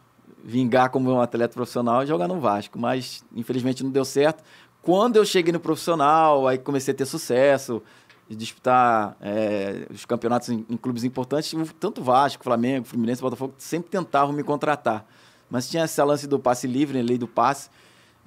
vingar 0.44 0.90
como 0.90 1.12
um 1.12 1.22
atleta 1.22 1.53
profissional 1.53 2.03
e 2.03 2.08
jogar 2.08 2.27
no 2.27 2.39
Vasco, 2.39 2.79
mas 2.79 3.24
infelizmente 3.36 3.84
não 3.84 3.91
deu 3.91 4.03
certo. 4.03 4.44
Quando 4.82 5.17
eu 5.17 5.24
cheguei 5.24 5.53
no 5.53 5.60
profissional, 5.60 6.48
aí 6.48 6.58
comecei 6.58 6.94
a 6.94 6.98
ter 6.98 7.06
sucesso, 7.06 7.82
disputar 8.27 9.15
é, 9.22 9.86
os 9.91 10.03
campeonatos 10.03 10.50
em, 10.50 10.65
em, 10.70 10.75
clubes 10.75 11.03
importantes, 11.03 11.53
tanto 11.79 12.03
Vasco, 12.03 12.44
Flamengo, 12.44 12.86
Fluminense, 12.86 13.22
Botafogo, 13.22 13.53
sempre 13.58 13.91
tentavam 13.91 14.34
me 14.34 14.44
contratar. 14.44 15.06
Mas 15.50 15.70
tinha 15.70 15.86
esse 15.86 16.01
lance 16.01 16.27
do 16.27 16.39
passe 16.39 16.65
livre, 16.65 17.01
lei 17.01 17.17
do 17.17 17.27
passe. 17.27 17.70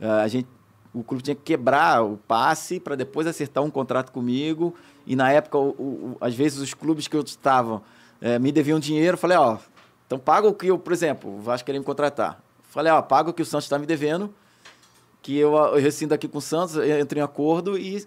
Uh, 0.00 0.22
a 0.22 0.28
gente 0.28 0.46
o 0.94 1.02
clube 1.02 1.22
tinha 1.22 1.34
que 1.34 1.42
quebrar 1.42 2.04
o 2.04 2.16
passe 2.16 2.80
para 2.80 2.94
depois 2.94 3.26
acertar 3.26 3.62
um 3.62 3.70
contrato 3.70 4.12
comigo. 4.12 4.74
E 5.06 5.14
na 5.14 5.30
época, 5.30 5.58
o, 5.58 5.70
o, 5.70 6.16
às 6.20 6.34
vezes, 6.34 6.58
os 6.58 6.74
clubes 6.74 7.06
que 7.06 7.16
eu 7.16 7.22
estava 7.22 7.82
é, 8.20 8.38
me 8.38 8.50
deviam 8.50 8.78
dinheiro. 8.78 9.16
Falei, 9.16 9.36
ó, 9.36 9.58
então 10.06 10.18
paga 10.18 10.48
o 10.48 10.54
que 10.54 10.68
eu, 10.68 10.78
por 10.78 10.92
exemplo, 10.92 11.36
o 11.36 11.40
Vasco 11.40 11.66
queria 11.66 11.80
me 11.80 11.86
contratar. 11.86 12.42
Falei, 12.68 12.92
ó, 12.92 13.00
paga 13.02 13.30
o 13.30 13.32
que 13.32 13.42
o 13.42 13.46
Santos 13.46 13.66
está 13.66 13.78
me 13.78 13.86
devendo, 13.86 14.32
que 15.22 15.36
eu, 15.36 15.54
eu 15.54 15.80
rescindo 15.80 16.12
aqui 16.12 16.28
com 16.28 16.38
o 16.38 16.42
Santos, 16.42 16.76
entro 16.76 17.18
em 17.18 17.22
acordo 17.22 17.78
e 17.78 18.06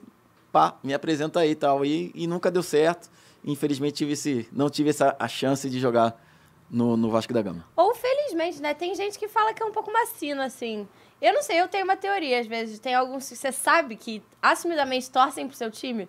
pá, 0.51 0.75
me 0.83 0.93
apresenta 0.93 1.39
aí 1.39 1.55
tal. 1.55 1.85
E, 1.85 2.11
e 2.13 2.27
nunca 2.27 2.51
deu 2.51 2.63
certo. 2.63 3.09
Infelizmente, 3.43 3.95
tive 3.95 4.13
esse, 4.13 4.47
não 4.51 4.69
tive 4.69 4.89
essa 4.89 5.15
a 5.17 5.27
chance 5.27 5.69
de 5.69 5.79
jogar 5.79 6.21
no, 6.69 6.95
no 6.95 7.09
Vasco 7.09 7.33
da 7.33 7.41
Gama. 7.41 7.65
Ou 7.75 7.95
felizmente, 7.95 8.61
né? 8.61 8.73
Tem 8.73 8.93
gente 8.93 9.17
que 9.17 9.27
fala 9.27 9.53
que 9.53 9.63
é 9.63 9.65
um 9.65 9.71
pouco 9.71 9.91
macino, 9.91 10.41
assim. 10.41 10.87
Eu 11.21 11.33
não 11.33 11.41
sei, 11.41 11.59
eu 11.59 11.67
tenho 11.67 11.83
uma 11.83 11.97
teoria, 11.97 12.39
às 12.39 12.47
vezes. 12.47 12.79
Tem 12.79 12.95
alguns 12.95 13.27
que 13.27 13.35
você 13.35 13.51
sabe 13.51 13.95
que 13.95 14.23
assumidamente 14.41 15.09
torcem 15.09 15.47
pro 15.47 15.55
seu 15.55 15.69
time. 15.69 16.07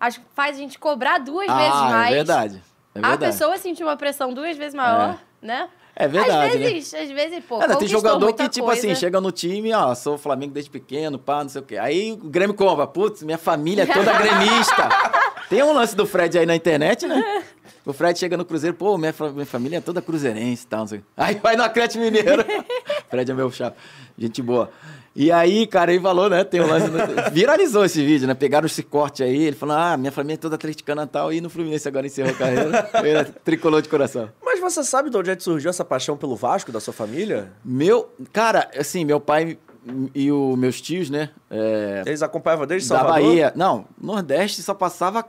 Acho 0.00 0.20
que 0.20 0.26
faz 0.34 0.56
a 0.56 0.58
gente 0.58 0.78
cobrar 0.78 1.18
duas 1.18 1.48
ah, 1.48 1.56
vezes 1.56 1.80
mais. 1.80 2.12
É 2.12 2.16
verdade. 2.16 2.62
É 2.94 3.00
verdade. 3.00 3.24
A 3.24 3.26
pessoa 3.28 3.58
sentir 3.58 3.84
uma 3.84 3.96
pressão 3.96 4.32
duas 4.32 4.56
vezes 4.56 4.74
maior, 4.74 5.18
é. 5.42 5.46
né? 5.46 5.68
É 5.94 6.06
verdade. 6.06 6.54
Às 6.54 6.60
vezes, 6.60 6.92
né? 6.92 7.00
às 7.00 7.10
vezes, 7.10 7.44
pô. 7.44 7.60
É, 7.60 7.76
tem 7.76 7.88
jogador 7.88 8.32
que, 8.32 8.48
tipo 8.48 8.66
coisa. 8.66 8.80
assim, 8.80 8.94
chega 8.94 9.20
no 9.20 9.32
time, 9.32 9.74
ó, 9.74 9.92
sou 9.96 10.16
Flamengo 10.16 10.52
desde 10.52 10.70
pequeno, 10.70 11.18
pá, 11.18 11.42
não 11.42 11.48
sei 11.48 11.60
o 11.60 11.64
quê. 11.64 11.76
Aí 11.76 12.12
o 12.12 12.16
Grêmio 12.28 12.54
compra, 12.54 12.86
putz, 12.86 13.24
minha 13.24 13.36
família 13.38 13.82
é 13.82 13.86
toda 13.86 14.12
gremista. 14.18 14.88
Tem 15.48 15.62
um 15.62 15.72
lance 15.72 15.94
do 15.94 16.06
Fred 16.06 16.38
aí 16.38 16.46
na 16.46 16.56
internet, 16.56 17.06
né? 17.06 17.44
O 17.84 17.92
Fred 17.92 18.18
chega 18.18 18.36
no 18.36 18.44
Cruzeiro, 18.44 18.76
pô, 18.76 18.98
minha, 18.98 19.14
minha 19.32 19.46
família 19.46 19.78
é 19.78 19.80
toda 19.80 20.02
cruzeirense 20.02 20.64
e 20.64 20.66
tal, 20.66 20.80
não 20.80 20.86
sei. 20.86 21.02
Aí 21.16 21.36
vai 21.42 21.56
no 21.56 21.62
Atlético 21.62 22.04
Mineiro. 22.04 22.44
Fred 23.08 23.30
é 23.30 23.34
meu 23.34 23.50
chapa. 23.50 23.76
Gente 24.18 24.42
boa. 24.42 24.70
E 25.16 25.32
aí, 25.32 25.66
cara, 25.66 25.92
ele 25.92 26.00
falou, 26.02 26.28
né? 26.28 26.44
Tem 26.44 26.60
um 26.60 26.66
lance. 26.66 26.86
Viralizou 27.32 27.84
esse 27.84 28.04
vídeo, 28.04 28.28
né? 28.28 28.34
Pegaram 28.34 28.66
esse 28.66 28.82
corte 28.82 29.22
aí. 29.22 29.44
Ele 29.44 29.56
falou: 29.56 29.74
ah, 29.74 29.96
minha 29.96 30.12
família 30.12 30.34
é 30.34 30.36
toda 30.36 30.54
atleticana 30.54 31.02
e 31.02 31.06
tal. 31.06 31.32
E 31.32 31.40
no 31.40 31.50
Fluminense 31.50 31.88
agora 31.88 32.06
encerrou 32.06 32.30
a 32.30 32.34
carreira. 32.34 32.90
Ele 33.02 33.24
tricolor 33.44 33.82
de 33.82 33.88
coração. 33.88 34.28
Mas 34.44 34.60
você 34.60 34.84
sabe 34.84 35.10
de 35.10 35.16
onde 35.16 35.30
é 35.30 35.36
que 35.36 35.42
surgiu 35.42 35.70
essa 35.70 35.84
paixão 35.84 36.16
pelo 36.16 36.36
Vasco 36.36 36.70
da 36.70 36.78
sua 36.78 36.92
família? 36.92 37.50
Meu. 37.64 38.08
Cara, 38.32 38.70
assim, 38.76 39.04
meu 39.04 39.18
pai 39.18 39.58
e 40.14 40.30
os 40.30 40.58
meus 40.58 40.80
tios, 40.80 41.10
né? 41.10 41.30
É, 41.50 42.02
Eles 42.06 42.22
acompanhavam 42.22 42.66
desde 42.66 42.88
Salvador? 42.88 43.14
Da 43.14 43.26
Bahia. 43.26 43.52
Não, 43.54 43.84
Nordeste 44.00 44.62
só 44.62 44.74
passava 44.74 45.24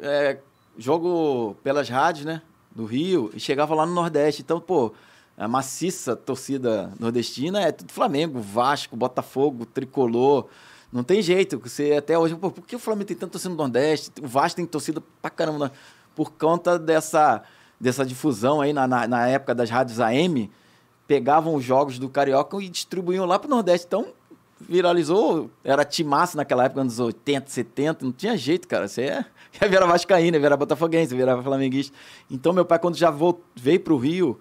é, 0.00 0.38
jogo 0.78 1.56
pelas 1.62 1.88
rádios, 1.88 2.24
né? 2.24 2.42
Do 2.74 2.84
Rio. 2.84 3.30
E 3.34 3.40
chegava 3.40 3.74
lá 3.74 3.84
no 3.84 3.92
Nordeste. 3.92 4.42
Então, 4.42 4.60
pô 4.60 4.92
a 5.40 5.48
maciça 5.48 6.14
torcida 6.14 6.92
nordestina 7.00 7.62
é 7.62 7.72
tudo 7.72 7.90
Flamengo, 7.90 8.40
Vasco, 8.40 8.94
Botafogo, 8.94 9.64
Tricolor. 9.64 10.46
Não 10.92 11.02
tem 11.02 11.22
jeito. 11.22 11.58
Você 11.58 11.94
até 11.94 12.18
hoje, 12.18 12.34
pô, 12.34 12.50
por 12.50 12.66
que 12.66 12.76
o 12.76 12.78
Flamengo 12.78 13.06
tem 13.06 13.16
tanto 13.16 13.32
torcida 13.32 13.48
no 13.48 13.56
Nordeste? 13.56 14.12
O 14.20 14.26
Vasco 14.26 14.56
tem 14.56 14.66
torcida 14.66 15.02
pra 15.22 15.30
caramba. 15.30 15.68
Né? 15.68 15.70
Por 16.14 16.32
conta 16.32 16.78
dessa, 16.78 17.42
dessa 17.80 18.04
difusão 18.04 18.60
aí 18.60 18.74
na, 18.74 18.86
na, 18.86 19.08
na 19.08 19.28
época 19.28 19.54
das 19.54 19.70
rádios 19.70 19.98
AM, 19.98 20.50
pegavam 21.10 21.56
os 21.56 21.64
jogos 21.64 21.98
do 21.98 22.08
Carioca 22.08 22.56
e 22.62 22.68
distribuíam 22.68 23.26
lá 23.26 23.36
pro 23.36 23.50
Nordeste. 23.50 23.84
Então, 23.84 24.06
viralizou, 24.60 25.50
era 25.64 25.84
timaço 25.84 26.36
naquela 26.36 26.66
época, 26.66 26.82
anos 26.82 27.00
80, 27.00 27.50
70, 27.50 28.04
não 28.04 28.12
tinha 28.12 28.36
jeito, 28.36 28.68
cara. 28.68 28.86
Você 28.86 29.02
é, 29.02 29.24
virar 29.68 29.86
vascaína, 29.86 30.38
virar 30.38 30.56
botafoguense, 30.56 31.12
virar 31.12 31.42
flamenguista. 31.42 31.92
Então, 32.30 32.52
meu 32.52 32.64
pai, 32.64 32.78
quando 32.78 32.96
já 32.96 33.12
veio 33.56 33.80
pro 33.80 33.96
Rio 33.96 34.38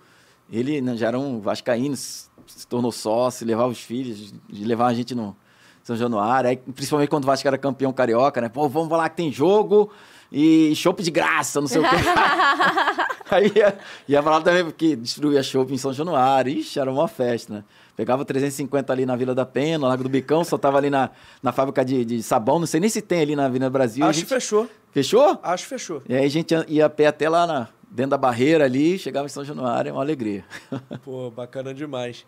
ele 0.51 0.79
né, 0.79 0.95
já 0.95 1.07
era 1.07 1.17
um 1.17 1.39
vascaíno, 1.39 1.95
se 1.95 2.27
tornou 2.69 2.91
sócio, 2.91 3.47
levava 3.47 3.69
os 3.69 3.81
filhos, 3.81 4.31
levava 4.47 4.91
a 4.91 4.93
gente 4.93 5.15
no 5.15 5.35
São 5.81 5.95
Januário, 5.95 6.51
aí, 6.51 6.57
principalmente 6.57 7.09
quando 7.09 7.23
o 7.23 7.27
Vasco 7.27 7.47
era 7.47 7.57
campeão 7.57 7.91
carioca, 7.91 8.41
né? 8.41 8.49
Pô, 8.49 8.69
vamos 8.69 8.95
lá 8.95 9.09
que 9.09 9.17
tem 9.17 9.31
jogo 9.31 9.91
e 10.31 10.73
chopp 10.75 11.01
de 11.01 11.11
graça, 11.11 11.59
não 11.59 11.67
sei 11.67 11.81
o 11.81 11.83
quê. 11.83 11.95
aí 13.31 13.51
ia, 13.55 13.77
ia 14.07 14.21
pra 14.21 14.31
lá 14.31 14.41
também, 14.41 14.63
porque 14.63 14.95
destruía 14.95 15.41
chopp 15.41 15.73
em 15.73 15.77
São 15.77 15.91
Januário. 15.91 16.51
Ixi, 16.51 16.79
era 16.79 16.91
uma 16.91 17.07
festa, 17.07 17.53
né? 17.53 17.63
Pegava 17.95 18.23
350 18.23 18.93
ali 18.93 19.05
na 19.05 19.15
Vila 19.15 19.35
da 19.35 19.45
Pena, 19.45 19.85
Lago 19.87 20.03
do 20.03 20.09
Bicão, 20.09 20.43
só 20.45 20.57
tava 20.57 20.77
ali 20.77 20.89
na, 20.89 21.09
na 21.43 21.51
fábrica 21.51 21.83
de, 21.83 22.05
de 22.05 22.23
sabão, 22.23 22.57
não 22.57 22.65
sei 22.65 22.79
nem 22.79 22.89
se 22.89 23.01
tem 23.01 23.21
ali 23.21 23.35
na 23.35 23.45
Avenida 23.45 23.69
Brasil. 23.69 24.05
Acho 24.05 24.19
gente... 24.19 24.27
que 24.27 24.33
fechou. 24.33 24.69
Fechou? 24.91 25.37
Acho 25.43 25.63
que 25.63 25.69
fechou. 25.69 26.01
E 26.07 26.15
aí 26.15 26.25
a 26.25 26.29
gente 26.29 26.55
ia 26.69 26.85
a 26.85 26.89
pé 26.89 27.07
até 27.07 27.27
lá 27.27 27.45
na, 27.45 27.67
dentro 27.91 28.11
da 28.11 28.17
barreira 28.17 28.63
ali, 28.63 28.97
chegava 28.97 29.25
em 29.25 29.29
São 29.29 29.43
Januário, 29.43 29.89
é 29.89 29.91
uma 29.91 30.01
alegria. 30.01 30.45
Pô, 31.03 31.29
bacana 31.29 31.73
demais. 31.73 32.25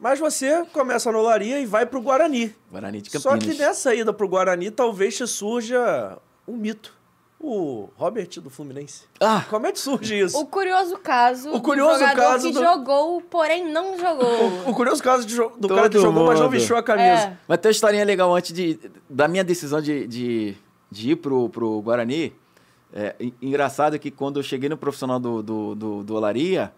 Mas 0.00 0.18
você 0.18 0.64
começa 0.72 1.12
no 1.12 1.18
Olaria 1.20 1.60
e 1.60 1.66
vai 1.66 1.86
pro 1.86 2.02
Guarani. 2.02 2.52
Guarani 2.70 3.00
de 3.00 3.10
Campinas. 3.10 3.44
Só 3.44 3.50
que 3.50 3.56
nessa 3.56 3.94
ida 3.94 4.12
pro 4.12 4.28
Guarani 4.28 4.72
talvez 4.72 5.16
te 5.16 5.26
surja 5.26 6.18
um 6.48 6.56
mito. 6.56 6.95
O 7.38 7.90
Robert 7.96 8.28
do 8.40 8.48
Fluminense. 8.48 9.04
Ah! 9.20 9.44
Como 9.50 9.66
é 9.66 9.72
que 9.72 9.78
surge 9.78 10.18
isso? 10.18 10.38
O 10.38 10.46
curioso 10.46 10.96
caso 10.98 11.52
o 11.52 11.60
curioso 11.60 11.98
do 11.98 12.14
caso 12.14 12.46
que 12.48 12.54
do... 12.54 12.60
jogou, 12.60 13.20
porém 13.20 13.70
não 13.70 13.98
jogou. 13.98 14.26
O, 14.66 14.70
o 14.70 14.74
curioso 14.74 15.02
caso 15.02 15.26
de, 15.26 15.36
do 15.36 15.50
Todo 15.50 15.74
cara 15.74 15.88
que 15.90 15.98
jogou, 15.98 16.12
mundo. 16.12 16.26
mas 16.26 16.40
não 16.40 16.48
vestiu 16.48 16.76
a 16.76 16.82
camisa. 16.82 17.24
É. 17.24 17.36
Mas 17.46 17.58
tem 17.58 17.68
uma 17.68 17.72
historinha 17.72 18.04
legal 18.04 18.34
antes 18.34 18.52
de, 18.52 18.80
da 19.08 19.28
minha 19.28 19.44
decisão 19.44 19.82
de, 19.82 20.06
de, 20.06 20.56
de 20.90 21.10
ir 21.10 21.16
pro, 21.16 21.50
pro 21.50 21.82
Guarani. 21.82 22.34
É, 22.92 23.14
engraçado 23.42 23.98
que 23.98 24.10
quando 24.10 24.38
eu 24.38 24.42
cheguei 24.42 24.70
no 24.70 24.76
profissional 24.78 25.20
do, 25.20 25.42
do, 25.42 25.74
do, 25.74 26.04
do 26.04 26.14
Olaria, 26.14 26.72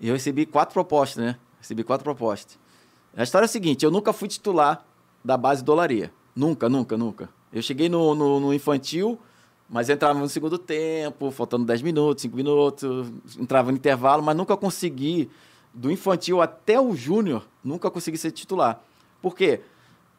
eu 0.00 0.14
recebi 0.14 0.44
quatro 0.44 0.72
propostas, 0.72 1.24
né? 1.24 1.36
Recebi 1.60 1.84
quatro 1.84 2.02
propostas. 2.02 2.58
A 3.16 3.22
história 3.22 3.44
é 3.44 3.46
a 3.46 3.48
seguinte, 3.48 3.84
eu 3.84 3.90
nunca 3.90 4.12
fui 4.12 4.26
titular 4.26 4.84
da 5.24 5.36
base 5.36 5.62
do 5.62 5.70
Olaria. 5.70 6.12
Nunca, 6.34 6.68
nunca, 6.68 6.96
nunca. 6.96 7.28
Eu 7.52 7.62
cheguei 7.62 7.88
no, 7.88 8.14
no, 8.14 8.40
no 8.40 8.52
infantil, 8.54 9.18
mas 9.72 9.88
entrava 9.88 10.18
no 10.18 10.28
segundo 10.28 10.56
tempo, 10.58 11.32
faltando 11.32 11.64
10 11.64 11.82
minutos, 11.82 12.22
5 12.22 12.36
minutos, 12.36 13.10
entrava 13.40 13.72
no 13.72 13.76
intervalo, 13.78 14.22
mas 14.22 14.36
nunca 14.36 14.56
consegui, 14.56 15.28
do 15.74 15.90
infantil 15.90 16.40
até 16.40 16.78
o 16.78 16.94
júnior, 16.94 17.48
nunca 17.64 17.90
consegui 17.90 18.18
ser 18.18 18.30
titular. 18.30 18.80
Por 19.20 19.34
quê? 19.34 19.62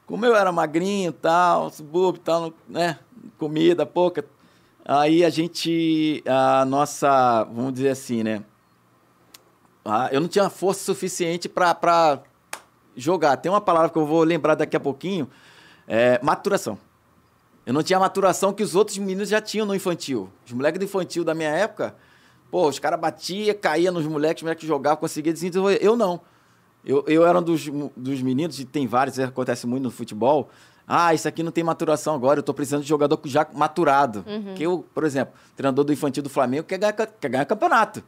Como 0.06 0.26
eu 0.26 0.36
era 0.36 0.52
magrinho 0.52 1.14
tal, 1.14 1.70
subúrbio 1.70 2.20
tal, 2.22 2.54
né? 2.68 3.00
Comida 3.38 3.86
pouca, 3.86 4.26
Aí 4.86 5.24
a 5.24 5.30
gente, 5.30 6.22
a 6.28 6.66
nossa, 6.66 7.46
vamos 7.46 7.74
dizer 7.74 7.90
assim, 7.90 8.22
né? 8.22 8.44
eu 10.12 10.20
não 10.20 10.28
tinha 10.28 10.50
força 10.50 10.84
suficiente 10.84 11.48
para 11.48 12.22
jogar. 12.96 13.38
Tem 13.38 13.50
uma 13.50 13.62
palavra 13.62 13.90
que 13.90 13.98
eu 13.98 14.06
vou 14.06 14.24
lembrar 14.24 14.56
daqui 14.56 14.76
a 14.76 14.80
pouquinho, 14.80 15.30
é 15.88 16.20
maturação. 16.22 16.78
Eu 17.66 17.74
não 17.74 17.82
tinha 17.82 17.98
a 17.98 18.00
maturação 18.00 18.52
que 18.52 18.62
os 18.62 18.76
outros 18.76 18.98
meninos 18.98 19.30
já 19.30 19.40
tinham 19.42 19.66
no 19.66 19.74
infantil. 19.74 20.30
Os 20.46 20.52
moleques 20.52 20.80
do 20.80 20.86
infantil 20.86 21.24
da 21.24 21.34
minha 21.34 21.50
época, 21.50 21.96
pô, 22.52 22.68
os 22.68 22.78
caras 22.78 23.00
batiam, 23.00 23.56
caía 23.56 23.92
nos 23.92 24.06
moleques, 24.06 24.42
os 24.42 24.44
moleques 24.44 24.68
jogavam, 24.68 24.98
conseguia 24.98 25.32
desenvolver. 25.32 25.80
Eu 25.82 25.96
não. 25.96 26.20
Eu, 26.86 27.06
eu 27.08 27.26
era 27.26 27.40
um 27.40 27.42
dos, 27.42 27.70
dos 27.96 28.22
meninos, 28.22 28.60
e 28.60 28.66
tem 28.66 28.86
vários, 28.86 29.18
acontece 29.18 29.66
muito 29.66 29.84
no 29.84 29.92
futebol, 29.92 30.50
ah, 30.88 31.14
isso 31.14 31.28
aqui 31.28 31.42
não 31.42 31.52
tem 31.52 31.64
maturação 31.64 32.14
agora, 32.14 32.40
eu 32.40 32.42
estou 32.42 32.54
precisando 32.54 32.84
de 32.84 32.90
jogador 32.90 33.20
já 33.26 33.48
maturado. 33.54 34.26
Uhum. 34.28 34.54
Que 34.54 34.64
eu, 34.64 34.86
por 34.94 35.06
exemplo, 35.06 35.34
treinador 35.56 35.86
do 35.86 35.94
infantil 35.94 36.22
do 36.22 36.30
Flamengo 36.30 36.66
quer 36.66 36.78
ganhar, 36.78 36.94
quer 36.94 37.30
ganhar 37.30 37.46
campeonato. 37.46 38.04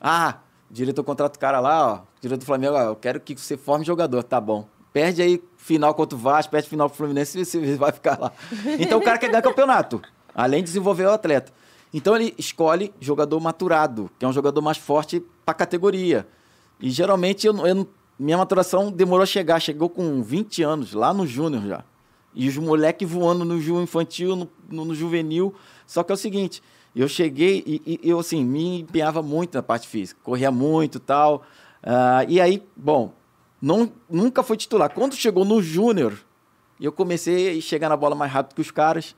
Ah, 0.00 0.38
diretor 0.70 1.02
contrata 1.04 1.36
o 1.36 1.40
cara 1.40 1.58
lá, 1.58 1.92
ó, 1.92 2.00
diretor 2.20 2.40
do 2.40 2.46
Flamengo, 2.46 2.74
ó, 2.74 2.82
eu 2.82 2.96
quero 2.96 3.18
que 3.18 3.34
você 3.34 3.56
forme 3.56 3.84
jogador, 3.84 4.22
tá 4.22 4.40
bom. 4.40 4.66
Perde 4.92 5.22
aí 5.22 5.42
final 5.56 5.94
contra 5.94 6.16
o 6.16 6.20
Vasco, 6.20 6.50
perde 6.50 6.68
final 6.68 6.88
pro 6.88 6.98
Fluminense, 6.98 7.44
você 7.44 7.60
vai 7.76 7.92
ficar 7.92 8.18
lá. 8.18 8.32
Então 8.78 8.98
o 8.98 9.02
cara 9.02 9.18
quer 9.18 9.28
ganhar 9.28 9.42
campeonato, 9.42 10.02
além 10.34 10.60
de 10.60 10.66
desenvolver 10.66 11.06
o 11.06 11.12
atleta. 11.12 11.52
Então 11.94 12.16
ele 12.16 12.34
escolhe 12.38 12.92
jogador 13.00 13.38
maturado, 13.40 14.10
que 14.18 14.24
é 14.24 14.28
um 14.28 14.32
jogador 14.32 14.60
mais 14.60 14.78
forte 14.78 15.22
para 15.44 15.54
categoria. 15.54 16.26
E 16.80 16.90
geralmente 16.90 17.46
eu, 17.46 17.66
eu, 17.66 17.88
minha 18.18 18.38
maturação 18.38 18.90
demorou 18.90 19.22
a 19.22 19.26
chegar, 19.26 19.60
chegou 19.60 19.88
com 19.88 20.22
20 20.22 20.62
anos, 20.62 20.92
lá 20.94 21.12
no 21.12 21.26
Júnior 21.26 21.62
já. 21.66 21.84
E 22.34 22.48
os 22.48 22.56
moleques 22.56 23.08
voando 23.08 23.44
no 23.44 23.60
ju 23.60 23.80
infantil, 23.80 24.34
no, 24.34 24.48
no, 24.70 24.84
no, 24.86 24.94
juvenil. 24.94 25.54
Só 25.86 26.02
que 26.02 26.12
é 26.12 26.14
o 26.14 26.18
seguinte, 26.18 26.62
eu 26.96 27.06
cheguei 27.06 27.62
e, 27.66 28.00
e, 28.02 28.08
eu, 28.08 28.18
assim, 28.18 28.42
me 28.42 28.80
empenhava 28.80 29.22
muito 29.22 29.54
na 29.54 29.62
parte 29.62 29.86
física. 29.86 30.18
Corria 30.22 30.50
muito 30.50 30.98
tal. 30.98 31.42
Uh, 31.82 32.24
e 32.28 32.40
aí, 32.40 32.62
bom, 32.74 33.12
não, 33.62 33.92
nunca 34.10 34.42
foi 34.42 34.56
titular. 34.56 34.90
Quando 34.90 35.14
chegou 35.14 35.44
no 35.44 35.62
júnior, 35.62 36.18
eu 36.80 36.90
comecei 36.90 37.56
a 37.56 37.60
chegar 37.60 37.88
na 37.88 37.96
bola 37.96 38.16
mais 38.16 38.32
rápido 38.32 38.56
que 38.56 38.60
os 38.60 38.72
caras. 38.72 39.14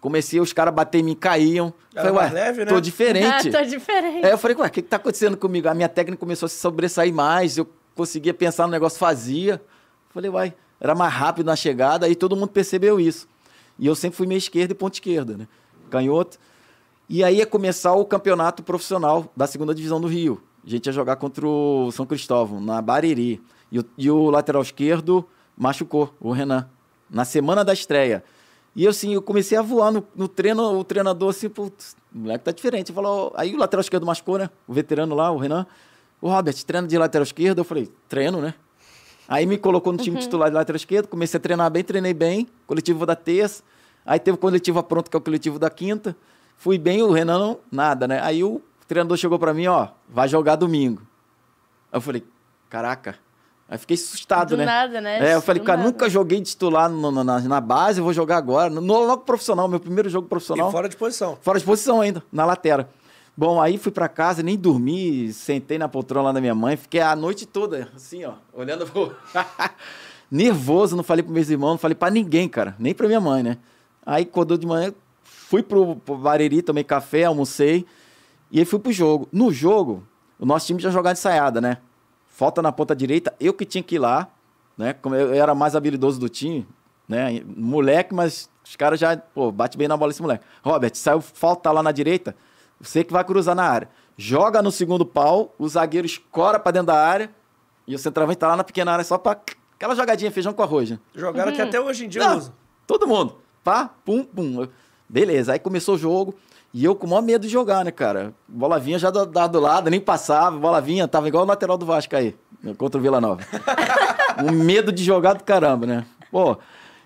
Comecei, 0.00 0.40
os 0.40 0.52
caras 0.52 0.74
bater 0.74 0.98
em 0.98 1.04
mim, 1.04 1.14
caíam. 1.14 1.72
Era 1.94 2.08
falei, 2.12 2.26
ué, 2.26 2.32
leve, 2.32 2.64
né? 2.64 2.66
tô 2.66 2.80
diferente. 2.80 3.48
Ah, 3.48 3.52
tô 3.62 3.64
diferente. 3.64 4.26
Aí 4.26 4.32
eu 4.32 4.36
falei, 4.36 4.56
ué, 4.56 4.66
o 4.66 4.70
que, 4.70 4.82
que 4.82 4.88
tá 4.88 4.96
acontecendo 4.96 5.36
comigo? 5.36 5.68
A 5.68 5.74
minha 5.74 5.88
técnica 5.88 6.18
começou 6.18 6.46
a 6.46 6.48
se 6.48 6.56
sobressair 6.56 7.14
mais, 7.14 7.56
eu 7.56 7.66
conseguia 7.94 8.34
pensar 8.34 8.66
no 8.66 8.72
negócio, 8.72 8.98
fazia. 8.98 9.62
Falei, 10.10 10.28
uai, 10.28 10.54
era 10.80 10.94
mais 10.94 11.12
rápido 11.12 11.46
na 11.46 11.56
chegada, 11.56 12.08
e 12.08 12.16
todo 12.16 12.36
mundo 12.36 12.48
percebeu 12.48 12.98
isso. 12.98 13.28
E 13.78 13.86
eu 13.86 13.94
sempre 13.94 14.16
fui 14.16 14.26
meia 14.26 14.38
esquerda 14.38 14.72
e 14.72 14.76
ponta 14.76 14.96
esquerda, 14.96 15.36
né? 15.36 15.48
Canhoto. 15.88 16.36
E 17.08 17.22
aí 17.22 17.36
ia 17.36 17.46
começar 17.46 17.94
o 17.94 18.04
campeonato 18.04 18.62
profissional 18.62 19.32
da 19.36 19.46
segunda 19.46 19.74
divisão 19.74 20.00
do 20.00 20.08
Rio. 20.08 20.42
A 20.66 20.68
gente 20.68 20.86
ia 20.86 20.92
jogar 20.92 21.16
contra 21.16 21.46
o 21.46 21.90
São 21.92 22.04
Cristóvão, 22.04 22.60
na 22.60 22.82
Bariri. 22.82 23.40
E 23.74 23.80
o, 23.80 23.84
e 23.98 24.08
o 24.08 24.30
lateral 24.30 24.62
esquerdo 24.62 25.28
machucou, 25.56 26.14
o 26.20 26.30
Renan, 26.30 26.68
na 27.10 27.24
semana 27.24 27.64
da 27.64 27.72
estreia. 27.72 28.22
E 28.76 28.86
assim, 28.86 29.14
eu 29.14 29.20
comecei 29.20 29.58
a 29.58 29.62
voar 29.62 29.90
no, 29.90 30.06
no 30.14 30.28
treino, 30.28 30.78
o 30.78 30.84
treinador 30.84 31.30
assim, 31.30 31.48
putz, 31.48 31.96
o 32.14 32.18
moleque 32.18 32.44
tá 32.44 32.52
diferente. 32.52 32.92
Falou, 32.92 33.32
aí 33.36 33.52
o 33.52 33.58
lateral 33.58 33.80
esquerdo 33.80 34.06
machucou, 34.06 34.38
né? 34.38 34.48
O 34.68 34.72
veterano 34.72 35.12
lá, 35.16 35.28
o 35.32 35.38
Renan. 35.38 35.66
O 36.20 36.28
Robert, 36.28 36.54
treina 36.64 36.86
de 36.86 36.96
lateral 36.96 37.24
esquerdo? 37.24 37.58
Eu 37.58 37.64
falei, 37.64 37.90
treino, 38.08 38.40
né? 38.40 38.54
Aí 39.26 39.44
me 39.44 39.58
colocou 39.58 39.92
no 39.92 39.98
time 39.98 40.14
uhum. 40.14 40.22
titular 40.22 40.50
de 40.50 40.54
lateral 40.54 40.76
esquerdo, 40.76 41.08
comecei 41.08 41.38
a 41.38 41.40
treinar 41.40 41.68
bem, 41.68 41.82
treinei 41.82 42.14
bem, 42.14 42.46
coletivo 42.68 43.04
da 43.04 43.16
terça. 43.16 43.64
Aí 44.06 44.20
teve 44.20 44.36
o 44.36 44.38
coletivo 44.38 44.80
pronto, 44.84 45.10
que 45.10 45.16
é 45.16 45.18
o 45.18 45.20
coletivo 45.20 45.58
da 45.58 45.68
quinta. 45.68 46.16
Fui 46.56 46.78
bem, 46.78 47.02
o 47.02 47.10
Renan 47.10 47.40
não, 47.40 47.58
nada, 47.72 48.06
né? 48.06 48.20
Aí 48.22 48.44
o 48.44 48.62
treinador 48.86 49.16
chegou 49.16 49.36
para 49.36 49.52
mim, 49.52 49.66
ó, 49.66 49.88
vai 50.08 50.28
jogar 50.28 50.54
domingo. 50.54 51.02
Eu 51.92 52.00
falei, 52.00 52.24
caraca. 52.70 53.18
Aí 53.68 53.78
fiquei 53.78 53.94
assustado, 53.94 54.50
Do 54.50 54.56
né? 54.58 54.64
nada, 54.64 55.00
né? 55.00 55.30
É, 55.30 55.34
eu 55.34 55.40
falei, 55.40 55.60
Do 55.60 55.64
cara, 55.66 55.78
nada. 55.78 55.90
nunca 55.90 56.08
joguei 56.08 56.38
de 56.40 56.50
titular 56.50 56.90
no, 56.90 57.10
no, 57.10 57.24
na, 57.24 57.40
na 57.40 57.60
base, 57.60 57.98
eu 57.98 58.04
vou 58.04 58.12
jogar 58.12 58.36
agora. 58.36 58.68
No, 58.68 58.80
logo 58.80 59.22
profissional, 59.22 59.66
meu 59.66 59.80
primeiro 59.80 60.08
jogo 60.08 60.28
profissional. 60.28 60.68
E 60.68 60.72
fora 60.72 60.88
de 60.88 60.96
posição. 60.96 61.38
Fora 61.40 61.58
de 61.58 61.64
posição 61.64 62.00
ainda, 62.00 62.22
na 62.30 62.44
lateral. 62.44 62.88
Bom, 63.36 63.60
aí 63.60 63.78
fui 63.78 63.90
para 63.90 64.08
casa, 64.08 64.42
nem 64.42 64.56
dormi, 64.56 65.32
sentei 65.32 65.76
na 65.76 65.88
poltrona 65.88 66.26
lá 66.26 66.32
da 66.32 66.40
minha 66.40 66.54
mãe, 66.54 66.76
fiquei 66.76 67.00
a 67.00 67.16
noite 67.16 67.46
toda, 67.46 67.88
assim, 67.96 68.24
ó, 68.24 68.34
olhando 68.52 68.86
pro... 68.86 69.12
Nervoso, 70.30 70.96
não 70.96 71.02
falei 71.02 71.22
pro 71.22 71.32
meus 71.32 71.48
irmãos, 71.50 71.72
não 71.72 71.78
falei 71.78 71.94
para 71.94 72.12
ninguém, 72.12 72.48
cara, 72.48 72.76
nem 72.78 72.94
pra 72.94 73.06
minha 73.06 73.20
mãe, 73.20 73.42
né? 73.42 73.58
Aí, 74.06 74.22
acordou 74.22 74.56
de 74.56 74.66
manhã, 74.66 74.92
fui 75.22 75.62
pro, 75.62 75.96
pro 75.96 76.16
Bariri, 76.16 76.62
tomei 76.62 76.84
café, 76.84 77.24
almocei, 77.24 77.84
e 78.52 78.58
aí 78.60 78.64
fui 78.64 78.78
pro 78.78 78.92
jogo. 78.92 79.28
No 79.32 79.52
jogo, 79.52 80.06
o 80.38 80.46
nosso 80.46 80.66
time 80.66 80.80
já 80.80 80.90
jogava 80.90 81.12
ensaiada, 81.12 81.60
né? 81.60 81.78
Falta 82.34 82.60
na 82.60 82.72
ponta 82.72 82.96
direita, 82.96 83.32
eu 83.38 83.54
que 83.54 83.64
tinha 83.64 83.82
que 83.82 83.94
ir 83.94 84.00
lá, 84.00 84.28
né? 84.76 84.92
Como 84.92 85.14
eu 85.14 85.32
era 85.32 85.54
mais 85.54 85.76
habilidoso 85.76 86.18
do 86.18 86.28
time, 86.28 86.66
né? 87.08 87.40
Moleque, 87.56 88.12
mas 88.12 88.50
os 88.64 88.74
caras 88.74 88.98
já, 88.98 89.16
pô, 89.16 89.52
bate 89.52 89.78
bem 89.78 89.86
na 89.86 89.96
bola 89.96 90.10
esse 90.10 90.20
moleque. 90.20 90.44
Robert, 90.60 90.96
saiu 90.96 91.20
falta 91.20 91.70
lá 91.70 91.80
na 91.80 91.92
direita, 91.92 92.34
você 92.80 93.04
que 93.04 93.12
vai 93.12 93.22
cruzar 93.22 93.54
na 93.54 93.62
área. 93.62 93.88
Joga 94.16 94.60
no 94.60 94.72
segundo 94.72 95.06
pau, 95.06 95.54
o 95.58 95.68
zagueiro 95.68 96.06
escora 96.06 96.58
pra 96.58 96.72
dentro 96.72 96.88
da 96.88 97.00
área 97.00 97.30
e 97.86 97.94
o 97.94 97.98
centroavante 97.98 98.38
tá 98.38 98.48
lá 98.48 98.56
na 98.56 98.64
pequena 98.64 98.90
área 98.90 99.04
só 99.04 99.16
pra 99.16 99.40
aquela 99.76 99.94
jogadinha 99.94 100.30
feijão 100.32 100.52
com 100.52 100.62
arroz, 100.62 100.90
né? 100.90 100.98
Jogaram 101.14 101.50
uhum. 101.50 101.56
que 101.56 101.62
até 101.62 101.80
hoje 101.80 102.04
em 102.04 102.08
dia 102.08 102.20
Não, 102.20 102.52
Todo 102.84 103.06
mundo. 103.06 103.38
Pá, 103.62 103.90
pum, 104.04 104.24
pum. 104.24 104.66
Beleza, 105.08 105.52
aí 105.52 105.60
começou 105.60 105.94
o 105.94 105.98
jogo. 105.98 106.34
E 106.74 106.84
eu 106.84 106.96
com 106.96 107.06
o 107.06 107.10
maior 107.10 107.22
medo 107.22 107.46
de 107.46 107.48
jogar, 107.48 107.84
né, 107.84 107.92
cara? 107.92 108.34
Bola 108.48 108.80
vinha 108.80 108.98
já 108.98 109.08
do, 109.08 109.24
do 109.24 109.60
lado, 109.60 109.88
nem 109.88 110.00
passava, 110.00 110.58
bola 110.58 110.80
vinha, 110.80 111.06
tava 111.06 111.28
igual 111.28 111.44
o 111.44 111.46
lateral 111.46 111.78
do 111.78 111.86
Vasco 111.86 112.16
aí, 112.16 112.36
contra 112.76 112.98
o 112.98 113.02
Vila 113.02 113.20
Nova. 113.20 113.42
um 114.44 114.50
medo 114.50 114.90
de 114.90 115.04
jogar 115.04 115.34
do 115.34 115.44
caramba, 115.44 115.86
né? 115.86 116.04
Pô, 116.32 116.58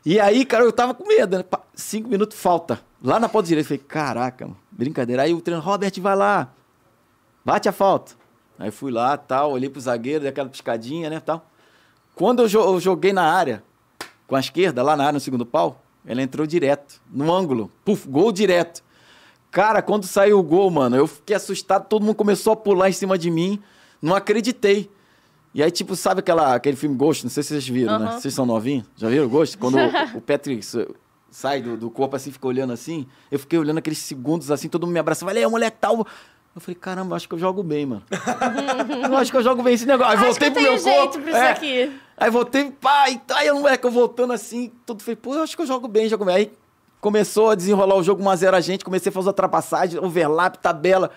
e 0.07 0.19
aí, 0.19 0.47
cara, 0.47 0.65
eu 0.65 0.73
tava 0.73 0.95
com 0.95 1.07
medo, 1.07 1.37
né? 1.37 1.45
Cinco 1.75 2.09
minutos 2.09 2.41
falta. 2.41 2.81
Lá 3.05 3.21
na 3.21 3.29
ponta 3.29 3.47
direita, 3.47 3.67
eu 3.67 3.79
falei, 3.79 3.85
caraca, 3.87 4.49
brincadeira. 4.71 5.25
Aí 5.25 5.35
o 5.35 5.41
treino, 5.43 5.61
Robert, 5.61 5.93
vai 6.01 6.17
lá, 6.17 6.49
bate 7.45 7.69
a 7.69 7.73
falta. 7.73 8.13
Aí 8.59 8.71
fui 8.71 8.91
lá, 8.91 9.19
tal, 9.19 9.53
olhei 9.53 9.69
pro 9.69 9.83
zagueiro, 9.83 10.21
dei 10.21 10.31
aquela 10.31 10.49
piscadinha, 10.49 11.11
né, 11.11 11.21
tal. 11.21 11.47
Quando 12.15 12.43
eu 12.43 12.81
joguei 12.81 13.13
na 13.13 13.31
área, 13.31 13.63
com 14.27 14.35
a 14.35 14.41
esquerda, 14.41 14.83
lá 14.83 14.97
na 14.97 15.05
área, 15.05 15.13
no 15.13 15.21
segundo 15.21 15.45
pau, 15.45 15.83
ela 16.07 16.23
entrou 16.23 16.47
direto, 16.47 17.03
no 17.13 17.31
ângulo. 17.31 17.71
Puf, 17.85 18.09
gol 18.09 18.33
direto. 18.33 18.88
Cara, 19.51 19.81
quando 19.81 20.05
saiu 20.05 20.39
o 20.39 20.43
gol, 20.43 20.71
mano, 20.71 20.97
eu 20.97 21.07
fiquei 21.07 21.35
assustado, 21.35 21.87
todo 21.87 22.05
mundo 22.05 22.15
começou 22.15 22.53
a 22.53 22.57
pular 22.57 22.89
em 22.89 22.93
cima 22.93 23.17
de 23.17 23.31
mim. 23.31 23.61
Não 24.01 24.15
acreditei. 24.15 24.91
E 25.55 25.63
aí, 25.63 25.71
tipo, 25.71 25.97
sabe 25.97 26.21
aquela, 26.21 26.55
aquele 26.55 26.77
filme 26.77 26.95
Ghost? 26.95 27.25
Não 27.25 27.31
sei 27.31 27.43
se 27.43 27.49
vocês 27.49 27.69
viram, 27.69 27.95
uhum. 27.95 27.99
né? 27.99 28.13
Vocês 28.13 28.35
são 28.35 28.45
novinhos? 28.45 28.85
Já 28.97 29.09
viram 29.09 29.29
Ghost? 29.29 29.57
Quando 29.57 29.77
o, 30.15 30.19
o 30.19 30.21
Patrick 30.21 30.65
sai 31.31 31.63
do, 31.63 31.77
do 31.77 31.91
corpo 31.91 32.15
assim, 32.15 32.31
fica 32.31 32.47
olhando 32.47 32.73
assim. 32.73 33.07
Eu 33.31 33.39
fiquei 33.39 33.59
olhando 33.59 33.79
aqueles 33.79 33.99
segundos 33.99 34.51
assim, 34.51 34.69
todo 34.69 34.87
mundo 34.87 34.95
me 34.95 35.01
abraça. 35.01 35.25
Falei, 35.25 35.43
é, 35.43 35.49
moleque 35.49 35.79
tal. 35.81 36.07
Eu 36.55 36.61
falei, 36.61 36.75
caramba, 36.75 37.17
acho 37.17 37.29
que 37.29 37.35
eu 37.35 37.39
jogo 37.39 37.63
bem, 37.63 37.87
mano. 37.87 38.03
eu 39.11 39.17
acho 39.17 39.31
que 39.31 39.37
eu 39.37 39.43
jogo 39.43 39.63
bem 39.63 39.75
esse 39.75 39.87
negócio. 39.87 40.13
Aí 40.13 40.17
acho 40.19 40.27
voltei 40.27 40.51
pro 40.51 40.63
meu 40.63 40.79
jeito 40.79 40.99
corpo. 40.99 41.21
Pra 41.21 41.31
isso 41.31 41.39
é. 41.39 41.51
aqui. 41.51 42.01
Aí 42.17 42.31
voltei, 42.31 42.71
pai, 42.73 43.21
aí 43.35 43.51
o 43.51 43.61
moleque, 43.61 43.87
eu 43.87 43.91
voltando 43.91 44.33
assim, 44.33 44.73
tudo 44.85 45.03
falei, 45.03 45.17
pô, 45.17 45.35
eu 45.35 45.43
acho 45.43 45.55
que 45.55 45.63
eu 45.63 45.67
jogo 45.67 45.87
bem, 45.87 46.09
jogo 46.09 46.25
bem. 46.25 46.35
Aí 46.35 46.53
começou 47.01 47.51
a 47.51 47.55
desenrolar 47.55 47.97
o 47.97 48.03
jogo 48.03 48.23
1x0 48.23 48.55
a 48.55 48.61
gente, 48.61 48.85
comecei 48.85 49.11
a 49.11 49.13
fazer 49.13 49.29
ultrapassagem, 49.29 49.99
overlap, 50.01 50.57
tabela. 50.57 51.11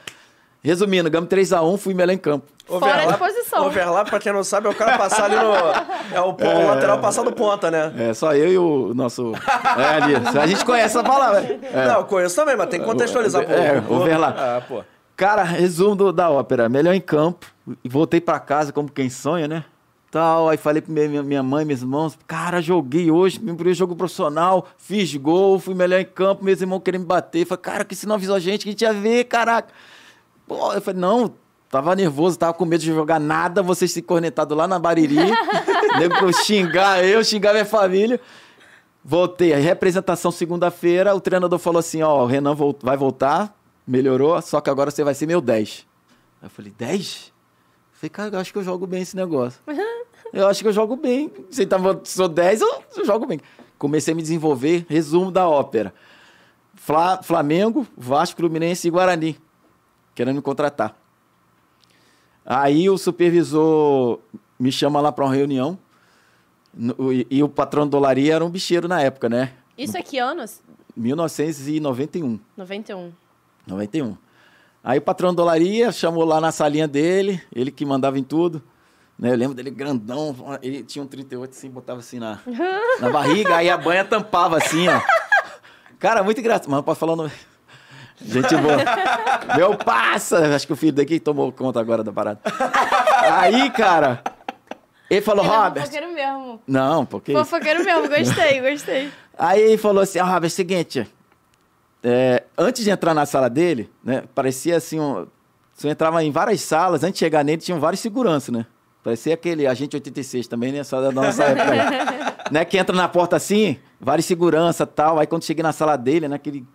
Resumindo, 0.63 1.09
ganhamos 1.09 1.29
3x1, 1.29 1.77
fui 1.77 1.93
melhor 1.95 2.13
em 2.13 2.19
campo. 2.19 2.45
Overlap, 2.69 3.01
Fora 3.01 3.11
de 3.13 3.17
posição. 3.17 3.65
Overlap, 3.65 4.09
pra 4.09 4.19
quem 4.19 4.31
não 4.31 4.43
sabe, 4.43 4.67
é 4.67 4.69
o 4.69 4.75
cara 4.75 4.95
passar 4.97 5.25
ali 5.25 5.35
no. 5.35 5.51
É 6.13 6.19
o, 6.19 6.35
é, 6.39 6.65
o 6.65 6.67
lateral 6.67 6.99
passar 6.99 7.23
do 7.23 7.31
ponta, 7.31 7.71
né? 7.71 7.93
É, 7.97 8.13
só 8.13 8.35
eu 8.35 8.51
e 8.51 8.57
o 8.57 8.93
nosso. 8.93 9.31
É 9.77 9.95
ali. 9.95 10.13
A 10.15 10.45
gente 10.45 10.65
conhece 10.65 10.97
essa 10.97 11.03
palavra. 11.03 11.39
É. 11.39 11.87
Não, 11.87 11.99
eu 11.99 12.03
conheço 12.03 12.35
também, 12.35 12.55
mas 12.57 12.67
tem 12.67 12.81
que 12.81 12.85
contextualizar. 12.85 13.43
É, 13.49 13.79
pô, 13.79 13.95
overlap. 13.95 14.37
Ah, 14.37 14.61
pô. 14.67 14.83
Cara, 15.15 15.41
resumo 15.43 15.95
do, 15.95 16.11
da 16.11 16.29
ópera. 16.29 16.67
Melhor 16.67 16.93
em 16.93 16.99
campo. 16.99 17.47
E 17.83 17.87
voltei 17.87 18.19
pra 18.19 18.39
casa 18.39 18.73
como 18.73 18.91
quem 18.91 19.09
sonha, 19.09 19.47
né? 19.47 19.63
Tal. 20.11 20.49
Aí 20.49 20.57
falei 20.57 20.81
pra 20.81 20.93
minha, 20.93 21.23
minha 21.23 21.41
mãe, 21.41 21.63
meus 21.63 21.81
irmãos, 21.81 22.17
cara, 22.27 22.61
joguei 22.61 23.09
hoje, 23.09 23.39
meu 23.39 23.55
primeiro 23.55 23.77
jogo 23.77 23.95
profissional, 23.95 24.67
fiz 24.77 25.15
gol, 25.15 25.57
fui 25.57 25.73
melhor 25.73 26.01
em 26.01 26.05
campo, 26.05 26.43
meus 26.43 26.61
irmãos 26.61 26.81
querendo 26.81 27.01
me 27.01 27.07
bater. 27.07 27.45
Falei, 27.45 27.61
cara, 27.61 27.85
que 27.85 27.95
se 27.95 28.05
não 28.05 28.15
avisou 28.15 28.35
a 28.35 28.39
gente, 28.39 28.63
que 28.63 28.69
a 28.69 28.71
gente 28.73 28.81
ia 28.81 28.93
ver, 28.93 29.23
caraca. 29.23 29.73
Pô, 30.45 30.73
eu 30.73 30.81
falei, 30.81 30.99
não, 30.99 31.33
tava 31.69 31.95
nervoso, 31.95 32.37
tava 32.37 32.53
com 32.53 32.65
medo 32.65 32.81
de 32.81 32.93
jogar 32.93 33.19
nada, 33.19 33.63
vocês 33.63 33.91
se 33.91 34.01
cornetados 34.01 34.55
lá 34.55 34.67
na 34.67 34.77
Bariri, 34.77 35.15
nego 35.97 36.31
xingar 36.43 37.03
eu, 37.03 37.23
xingar 37.23 37.53
minha 37.53 37.65
família. 37.65 38.19
Voltei, 39.03 39.51
a 39.51 39.57
representação 39.57 40.29
segunda-feira, 40.29 41.15
o 41.15 41.19
treinador 41.19 41.57
falou 41.57 41.79
assim, 41.79 42.03
ó, 42.03 42.23
o 42.23 42.27
Renan 42.27 42.55
vai 42.83 42.95
voltar, 42.95 43.55
melhorou, 43.87 44.39
só 44.43 44.61
que 44.61 44.69
agora 44.69 44.91
você 44.91 45.03
vai 45.03 45.15
ser 45.15 45.25
meu 45.25 45.41
10. 45.41 45.87
Aí 46.39 46.45
eu 46.45 46.49
falei, 46.51 46.71
10? 46.77 47.31
Falei, 48.01 48.09
cara, 48.09 48.35
eu 48.35 48.39
acho 48.39 48.51
que 48.51 48.57
eu 48.57 48.63
jogo 48.63 48.87
bem 48.87 49.03
esse 49.03 49.15
negócio. 49.15 49.61
eu 50.33 50.47
acho 50.47 50.63
que 50.63 50.67
eu 50.67 50.73
jogo 50.73 50.95
bem. 50.95 51.31
Você 51.51 51.67
tá, 51.67 51.77
sou 52.03 52.27
10, 52.27 52.61
eu, 52.61 52.83
eu 52.97 53.05
jogo 53.05 53.27
bem. 53.27 53.39
Comecei 53.77 54.11
a 54.11 54.15
me 54.15 54.23
desenvolver, 54.23 54.87
resumo 54.89 55.29
da 55.29 55.47
ópera. 55.47 55.93
Fla, 56.73 57.21
Flamengo, 57.21 57.85
Vasco, 57.95 58.37
Fluminense 58.37 58.87
e 58.87 58.91
Guarani. 58.91 59.37
Querendo 60.15 60.37
me 60.37 60.41
contratar. 60.41 60.97
Aí 62.43 62.89
o 62.89 62.97
supervisor 62.97 64.19
me 64.59 64.71
chama 64.71 64.99
lá 64.99 65.11
para 65.11 65.25
uma 65.25 65.35
reunião. 65.35 65.77
E, 67.11 67.27
e, 67.29 67.43
o 67.43 67.49
patrão 67.49 67.85
do 67.85 67.91
Dolaria 67.91 68.33
era 68.33 68.43
um 68.43 68.49
bicheiro 68.49 68.87
na 68.87 68.99
época, 68.99 69.29
né? 69.29 69.53
Isso 69.77 69.95
é 69.95 70.01
que 70.01 70.17
anos? 70.17 70.59
1991. 70.97 72.39
91. 72.57 73.11
91. 73.67 74.17
Aí 74.83 74.97
o 74.97 75.01
patrão 75.01 75.33
dolaria 75.33 75.91
chamou 75.91 76.25
lá 76.25 76.41
na 76.41 76.51
salinha 76.51 76.87
dele, 76.87 77.41
ele 77.53 77.71
que 77.71 77.85
mandava 77.85 78.17
em 78.17 78.23
tudo. 78.23 78.61
Né? 79.17 79.31
Eu 79.31 79.35
lembro 79.35 79.53
dele 79.53 79.69
grandão, 79.69 80.35
ele 80.63 80.83
tinha 80.83 81.03
um 81.03 81.07
38 81.07 81.51
assim, 81.51 81.69
botava 81.69 81.99
assim 81.99 82.19
na, 82.19 82.39
na 82.99 83.09
barriga, 83.09 83.55
aí 83.57 83.69
a 83.69 83.77
banha 83.77 84.03
tampava 84.03 84.57
assim, 84.57 84.87
ó. 84.87 84.99
Cara, 85.99 86.23
muito 86.23 86.39
engraçado. 86.39 86.67
Mas 86.67 86.77
não 86.77 86.83
posso 86.83 86.99
falar 86.99 87.13
o 87.13 87.15
nome. 87.15 87.31
Gente 88.19 88.55
boa. 88.57 88.77
Meu 89.55 89.77
passa! 89.77 90.55
Acho 90.55 90.65
que 90.65 90.73
o 90.73 90.75
filho 90.75 90.93
daqui 90.93 91.19
tomou 91.19 91.51
conta 91.51 91.79
agora 91.79 92.03
da 92.03 92.11
parada. 92.11 92.39
Aí, 93.23 93.69
cara, 93.69 94.23
ele 95.09 95.21
falou, 95.21 95.43
ele 95.43 95.53
Robert. 95.53 95.83
É 95.83 95.85
fofoqueiro 95.85 96.13
mesmo. 96.13 96.61
Não, 96.65 97.05
porque. 97.05 97.33
Fofoqueiro 97.33 97.83
mesmo, 97.83 98.07
gostei, 98.07 98.61
gostei. 98.61 99.11
Aí 99.37 99.61
ele 99.61 99.77
falou 99.77 100.01
assim: 100.01 100.19
ah, 100.19 100.23
Robert, 100.23 100.45
é 100.45 100.47
o 100.47 100.49
seguinte, 100.49 101.07
é, 102.03 102.43
antes 102.57 102.83
de 102.83 102.89
entrar 102.89 103.13
na 103.13 103.25
sala 103.25 103.49
dele, 103.49 103.89
né, 104.03 104.23
parecia 104.33 104.77
assim, 104.77 104.99
um, 104.99 105.27
você 105.73 105.89
entrava 105.89 106.23
em 106.23 106.31
várias 106.31 106.61
salas, 106.61 107.03
antes 107.03 107.13
de 107.13 107.19
chegar 107.19 107.43
nele 107.43 107.61
tinham 107.61 107.79
vários 107.79 107.99
seguranças, 107.99 108.53
né? 108.53 108.65
Parecia 109.03 109.33
aquele 109.33 109.65
agente 109.65 109.95
86 109.95 110.47
também, 110.47 110.71
né? 110.71 110.83
Só 110.83 111.01
da 111.01 111.11
nossa 111.11 111.43
época. 111.43 112.45
né? 112.51 112.63
Que 112.63 112.77
entra 112.77 112.95
na 112.95 113.07
porta 113.07 113.35
assim, 113.35 113.79
vários 113.99 114.27
segurança 114.27 114.85
tal. 114.85 115.19
Aí 115.19 115.25
quando 115.25 115.43
cheguei 115.43 115.63
na 115.63 115.71
sala 115.71 115.95
dele, 115.95 116.27
naquele, 116.27 116.65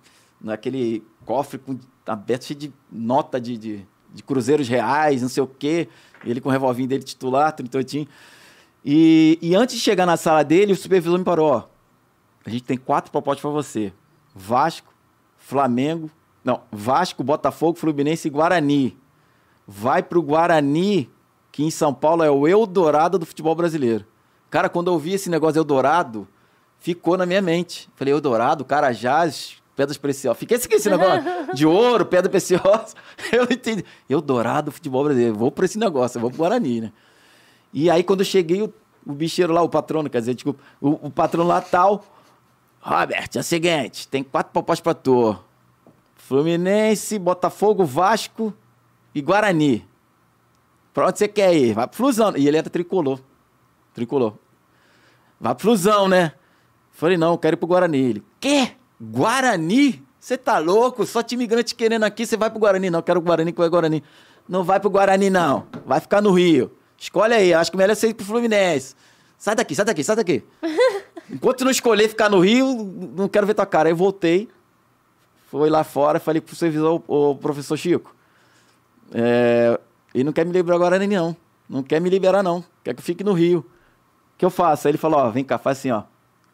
naquele 0.41 1.05
cofre 1.25 1.59
com, 1.59 1.79
aberto, 2.05 2.47
cheio 2.47 2.59
de 2.59 2.73
nota 2.91 3.41
de, 3.41 3.57
de, 3.57 3.87
de 4.13 4.23
cruzeiros 4.25 4.69
reais, 4.69 5.23
não 5.23 5.29
sei 5.29 5.43
o 5.43 5.47
quê. 5.47 5.89
Ele 6.25 6.41
com 6.41 6.49
o 6.49 6.53
revolvinho 6.53 6.89
dele 6.89 7.05
titular, 7.05 7.53
38. 7.53 8.09
E, 8.85 9.39
e 9.41 9.55
antes 9.55 9.77
de 9.77 9.81
chegar 9.81 10.05
na 10.05 10.17
sala 10.17 10.43
dele, 10.43 10.73
o 10.73 10.77
supervisor 10.77 11.19
me 11.19 11.25
parou, 11.25 11.51
ó. 11.53 11.65
A 12.45 12.51
gente 12.51 12.65
tem 12.65 12.77
quatro 12.77 13.13
propostas 13.13 13.43
para 13.43 13.51
você. 13.51 13.93
Vasco, 14.35 14.93
Flamengo, 15.47 16.11
não, 16.43 16.63
Vasco, 16.73 17.23
Botafogo, 17.23 17.79
Fluminense 17.79 18.27
e 18.27 18.31
Guarani. 18.33 18.99
Vai 19.65 20.03
pro 20.03 20.21
Guarani, 20.21 21.09
que 21.53 21.63
em 21.63 21.71
São 21.71 21.95
Paulo 21.95 22.25
é 22.25 22.31
o 22.31 22.49
Eldorado 22.49 23.17
do 23.17 23.25
futebol 23.25 23.55
brasileiro. 23.55 24.05
Cara, 24.51 24.69
quando 24.69 24.89
eu 24.89 24.95
ouvi 24.95 25.13
esse 25.15 25.31
negócio 25.31 25.61
Eldorado, 25.61 26.27
ficou 26.81 27.17
na 27.17 27.25
minha 27.25 27.41
mente. 27.41 27.89
Falei, 27.95 28.13
Eldorado, 28.13 28.65
Carajás, 28.65 29.63
pedras 29.77 29.97
preciosas. 29.97 30.37
Fiquei 30.37 30.57
assim, 30.57 30.67
esse 30.69 30.91
negócio 30.91 31.23
de 31.55 31.65
ouro, 31.65 32.05
pedra 32.05 32.29
preciosa. 32.29 32.97
Eu 33.31 33.45
entendi. 33.45 33.85
Eldorado, 34.11 34.73
futebol 34.73 35.05
brasileiro. 35.05 35.37
Vou 35.37 35.53
para 35.53 35.65
esse 35.65 35.79
negócio, 35.79 36.19
eu 36.19 36.23
vou 36.23 36.31
pro 36.31 36.41
Guarani, 36.41 36.81
né? 36.81 36.93
E 37.73 37.89
aí, 37.89 38.03
quando 38.03 38.21
eu 38.21 38.27
cheguei, 38.27 38.63
o, 38.63 38.75
o 39.07 39.13
bicheiro 39.13 39.53
lá, 39.53 39.63
o 39.63 39.69
patrono, 39.69 40.11
quer 40.11 40.19
dizer, 40.19 40.35
desculpa, 40.35 40.61
o, 40.81 41.07
o 41.07 41.11
patrono 41.11 41.49
lá 41.49 41.61
tal 41.61 42.05
Robert, 42.87 43.31
é 43.35 43.41
o 43.41 43.43
seguinte, 43.43 44.07
tem 44.07 44.23
quatro 44.23 44.53
propostas 44.53 44.81
para 44.81 44.95
tu. 44.95 45.37
Fluminense, 46.15 47.19
Botafogo, 47.19 47.85
Vasco 47.85 48.55
e 49.13 49.21
Guarani. 49.21 49.85
Pra 50.95 51.09
onde 51.09 51.19
você 51.19 51.27
quer 51.27 51.53
ir? 51.53 51.75
Vai 51.75 51.89
pro 51.89 51.97
Flusão. 51.97 52.37
E 52.37 52.47
ele 52.47 52.57
entra 52.57 52.71
tricolor. 52.71 53.19
Tricolor. 53.93 54.35
Vai 55.41 55.53
pro 55.53 55.63
Flusão, 55.65 56.09
né? 56.09 56.33
Falei, 56.93 57.17
não, 57.17 57.33
eu 57.33 57.39
quero 57.39 57.55
ir 57.55 57.59
pro 57.59 57.67
Guarani. 57.67 57.99
Ele, 57.99 58.23
quê? 58.39 58.77
Guarani? 59.01 60.01
Você 60.21 60.39
tá 60.39 60.59
louco? 60.59 61.05
Só 61.05 61.25
time 61.25 61.45
grande 61.45 61.75
querendo 61.75 62.05
aqui, 62.05 62.25
você 62.25 62.37
vai 62.37 62.51
pro 62.51 62.61
Guarani. 62.61 62.89
Não, 62.89 63.03
quero 63.03 63.19
o 63.19 63.23
Guarani, 63.23 63.53
que 63.53 63.59
vai 63.59 63.69
Guarani. 63.69 64.01
Não 64.49 64.63
vai 64.63 64.79
pro 64.79 64.91
Guarani, 64.91 65.29
não. 65.29 65.67
Vai 65.85 65.99
ficar 65.99 66.23
no 66.23 66.31
Rio. 66.31 66.71
Escolhe 66.97 67.35
aí, 67.35 67.53
acho 67.53 67.73
que 67.73 67.77
melhor 67.77 67.97
você 67.97 68.09
ir 68.09 68.15
pro 68.15 68.25
Fluminense. 68.25 68.95
Sai 69.37 69.57
daqui, 69.57 69.75
sai 69.75 69.85
daqui, 69.85 70.05
sai 70.05 70.17
daqui. 70.17 70.45
Enquanto 71.31 71.65
não 71.65 71.71
escolher 71.71 72.09
ficar 72.09 72.29
no 72.29 72.41
Rio, 72.41 73.13
não 73.17 73.29
quero 73.29 73.47
ver 73.47 73.55
tua 73.55 73.67
cara. 73.67 73.89
Aí 73.89 73.93
eu 73.93 73.97
voltei, 73.97 74.49
fui 75.51 75.69
lá 75.69 75.83
fora, 75.83 76.21
falei 76.21 76.41
pro 76.41 76.55
supervisor, 76.55 77.03
o 77.07 77.35
professor 77.35 77.77
Chico, 77.77 78.15
é, 79.13 79.79
ele 80.15 80.25
não 80.25 80.33
quer 80.33 80.45
me 80.45 80.53
liberar 80.53 80.77
agora 80.77 80.99
nem 80.99 81.09
não. 81.09 81.37
Não 81.69 81.83
quer 81.83 82.01
me 82.01 82.09
liberar 82.09 82.43
não. 82.43 82.65
Quer 82.85 82.95
que 82.95 83.01
eu 83.01 83.05
fique 83.05 83.25
no 83.25 83.33
Rio. 83.33 83.61
O 83.61 84.39
que 84.39 84.45
eu 84.45 84.51
faço? 84.51 84.87
Aí 84.87 84.93
ele 84.93 84.99
falou, 84.99 85.21
ó, 85.21 85.31
vem 85.31 85.45
cá, 85.45 85.59
faz 85.59 85.79
assim, 85.79 85.91
ó. 85.91 86.05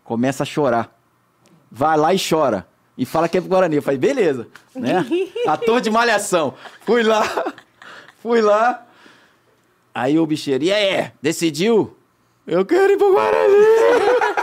Começa 0.04 0.42
a 0.42 0.46
chorar. 0.46 0.96
Vai 1.70 1.96
lá 1.96 2.14
e 2.14 2.18
chora. 2.18 2.66
E 2.96 3.06
fala 3.06 3.28
que 3.28 3.38
é 3.38 3.40
pro 3.40 3.50
Guarani. 3.50 3.76
Eu 3.76 3.82
falei, 3.82 3.98
beleza. 3.98 4.48
Né? 4.74 5.04
Ator 5.46 5.80
de 5.80 5.90
malhação. 5.90 6.54
Fui 6.84 7.02
lá, 7.02 7.22
fui 8.22 8.40
lá. 8.40 8.86
Aí 9.94 10.18
o 10.18 10.26
bicheiro, 10.26 10.64
e 10.64 10.72
aí, 10.72 11.10
decidiu? 11.20 11.96
Eu 12.46 12.64
quero 12.64 12.92
ir 12.92 12.96
pro 12.96 13.12
Guarani. 13.12 13.54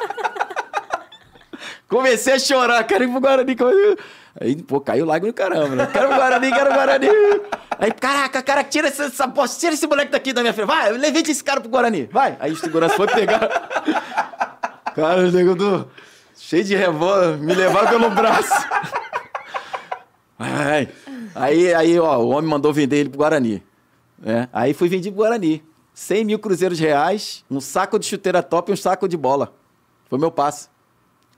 Comecei 1.89 2.33
a 2.33 2.39
chorar, 2.39 2.83
quero 2.83 3.03
ir 3.03 3.09
pro 3.09 3.19
Guarani. 3.19 3.57
Aí, 4.39 4.55
pô, 4.61 4.79
caiu 4.79 5.05
lágrima 5.05 5.33
do 5.33 5.35
caramba, 5.35 5.75
né? 5.75 5.89
Quero 5.91 6.05
o 6.05 6.15
Guarani, 6.15 6.53
quero 6.53 6.69
o 6.69 6.73
Guarani. 6.73 7.07
Aí, 7.79 7.91
caraca, 7.91 8.43
cara, 8.43 8.63
tira 8.63 8.87
essa, 8.87 9.05
essa 9.05 9.25
bosta, 9.25 9.59
tira 9.59 9.73
esse 9.73 9.87
moleque 9.87 10.11
daqui 10.11 10.31
da 10.31 10.41
minha 10.41 10.53
frente. 10.53 10.67
Vai, 10.67 10.91
levante 10.91 11.31
esse 11.31 11.43
cara 11.43 11.59
pro 11.59 11.69
Guarani, 11.69 12.07
vai. 12.11 12.37
Aí 12.39 12.51
o 12.51 12.55
segurança 12.55 12.95
foi 12.95 13.07
pegar. 13.07 13.49
Cara, 14.95 15.21
o 15.21 15.31
nego 15.31 15.55
do... 15.55 15.89
cheio 16.35 16.63
de 16.63 16.75
revólver, 16.75 17.37
me 17.37 17.55
levaram 17.55 17.89
pelo 17.89 18.09
braço. 18.11 18.53
Aí, 21.35 21.73
aí, 21.73 21.99
ó, 21.99 22.19
o 22.19 22.29
homem 22.29 22.49
mandou 22.49 22.71
vender 22.71 22.97
ele 22.97 23.09
pro 23.09 23.17
Guarani. 23.17 23.63
É, 24.23 24.47
aí 24.53 24.73
fui 24.73 24.87
vendido 24.87 25.15
pro 25.15 25.23
Guarani. 25.25 25.63
100 25.93 26.23
mil 26.23 26.39
cruzeiros 26.39 26.79
reais, 26.79 27.43
um 27.49 27.59
saco 27.59 27.97
de 27.97 28.05
chuteira 28.05 28.43
top 28.43 28.71
e 28.71 28.73
um 28.73 28.77
saco 28.77 29.07
de 29.07 29.17
bola. 29.17 29.53
Foi 30.07 30.19
meu 30.19 30.31
passe. 30.31 30.69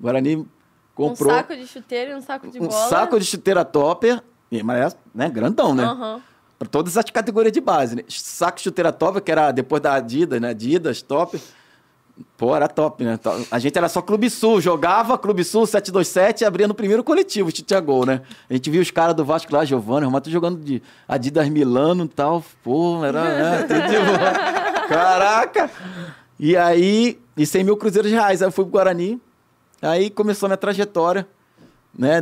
Guarani 0.01 0.47
comprou. 0.95 1.31
Um 1.31 1.35
saco 1.35 1.55
de 1.55 1.67
chuteira 1.67 2.11
e 2.11 2.15
um 2.15 2.21
saco 2.21 2.47
de 2.49 2.59
bola. 2.59 2.71
Um 2.71 2.89
saco 2.89 3.19
de 3.19 3.25
chuteira 3.25 3.63
topper, 3.63 4.21
mas 4.63 4.97
né, 5.13 5.29
grandão, 5.29 5.75
né? 5.75 5.85
Uhum. 5.85 6.21
Pra 6.57 6.67
todas 6.67 6.97
as 6.97 7.05
categorias 7.05 7.53
de 7.53 7.61
base. 7.61 7.95
Né? 7.95 8.03
Saco 8.09 8.57
de 8.57 8.63
chuteira 8.63 8.91
topper, 8.91 9.21
que 9.21 9.31
era 9.31 9.51
depois 9.51 9.81
da 9.81 9.93
Adidas, 9.93 10.41
né? 10.41 10.49
Adidas, 10.49 11.01
top. 11.01 11.39
Pô, 12.37 12.55
era 12.55 12.67
top, 12.67 13.03
né? 13.03 13.19
A 13.49 13.57
gente 13.57 13.77
era 13.77 13.87
só 13.87 14.01
Clube 14.01 14.29
Sul, 14.29 14.61
jogava 14.61 15.17
Clube 15.17 15.43
Sul 15.43 15.65
727 15.65 16.41
e 16.41 16.45
abria 16.45 16.67
no 16.67 16.73
primeiro 16.73 17.03
coletivo, 17.03 17.49
chute 17.55 17.73
a 17.73 17.79
gol, 17.79 18.05
né? 18.05 18.21
A 18.49 18.53
gente 18.53 18.69
viu 18.69 18.81
os 18.81 18.91
caras 18.91 19.15
do 19.15 19.23
Vasco 19.23 19.53
lá, 19.53 19.63
Giovanni, 19.65 20.05
Romato 20.05 20.29
jogando 20.29 20.59
de 20.59 20.81
Adidas 21.07 21.47
Milano 21.49 22.05
e 22.05 22.07
tal. 22.07 22.43
Pô, 22.63 23.03
era, 23.03 23.23
né? 23.23 23.63
Tudo 23.65 23.81
de. 23.81 24.87
Caraca! 24.87 25.71
E 26.39 26.57
aí, 26.57 27.19
e 27.37 27.45
100 27.45 27.63
mil 27.63 27.77
cruzeiros 27.77 28.11
reais. 28.11 28.41
Aí 28.41 28.47
eu 28.47 28.51
fui 28.51 28.65
pro 28.65 28.73
Guarani, 28.73 29.21
aí 29.81 30.09
começou 30.09 30.47
a 30.47 30.49
minha 30.49 30.57
trajetória, 30.57 31.27
né? 31.97 32.21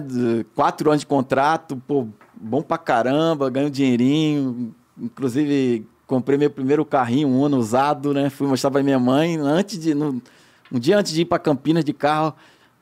Quatro 0.56 0.90
anos 0.90 1.02
de 1.02 1.08
contrato, 1.08 1.76
pô, 1.88 2.08
bom 2.34 2.62
pra 2.62 2.78
caramba, 2.78 3.50
ganho 3.50 3.70
dinheirinho, 3.70 4.74
inclusive 4.98 5.86
comprei 6.08 6.38
meu 6.38 6.50
primeiro 6.50 6.84
carrinho, 6.84 7.28
um 7.28 7.46
ano 7.46 7.58
usado, 7.58 8.14
né? 8.14 8.30
Fui 8.30 8.48
mostrar 8.48 8.72
pra 8.72 8.82
minha 8.82 8.98
mãe, 8.98 9.38
antes 9.38 9.78
de, 9.78 9.94
no, 9.94 10.22
um 10.72 10.80
dia 10.80 10.98
antes 10.98 11.12
de 11.12 11.22
ir 11.22 11.26
pra 11.26 11.38
Campinas 11.38 11.86
de 11.86 11.94
carro, 11.94 12.34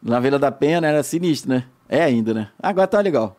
na 0.02 0.20
Vila 0.20 0.40
da 0.40 0.52
Penha, 0.52 0.80
né? 0.80 0.90
Era 0.90 1.04
sinistro, 1.04 1.50
né? 1.50 1.66
É 1.90 2.04
ainda, 2.04 2.34
né? 2.34 2.50
Agora 2.62 2.88
tá 2.88 3.02
legal. 3.02 3.36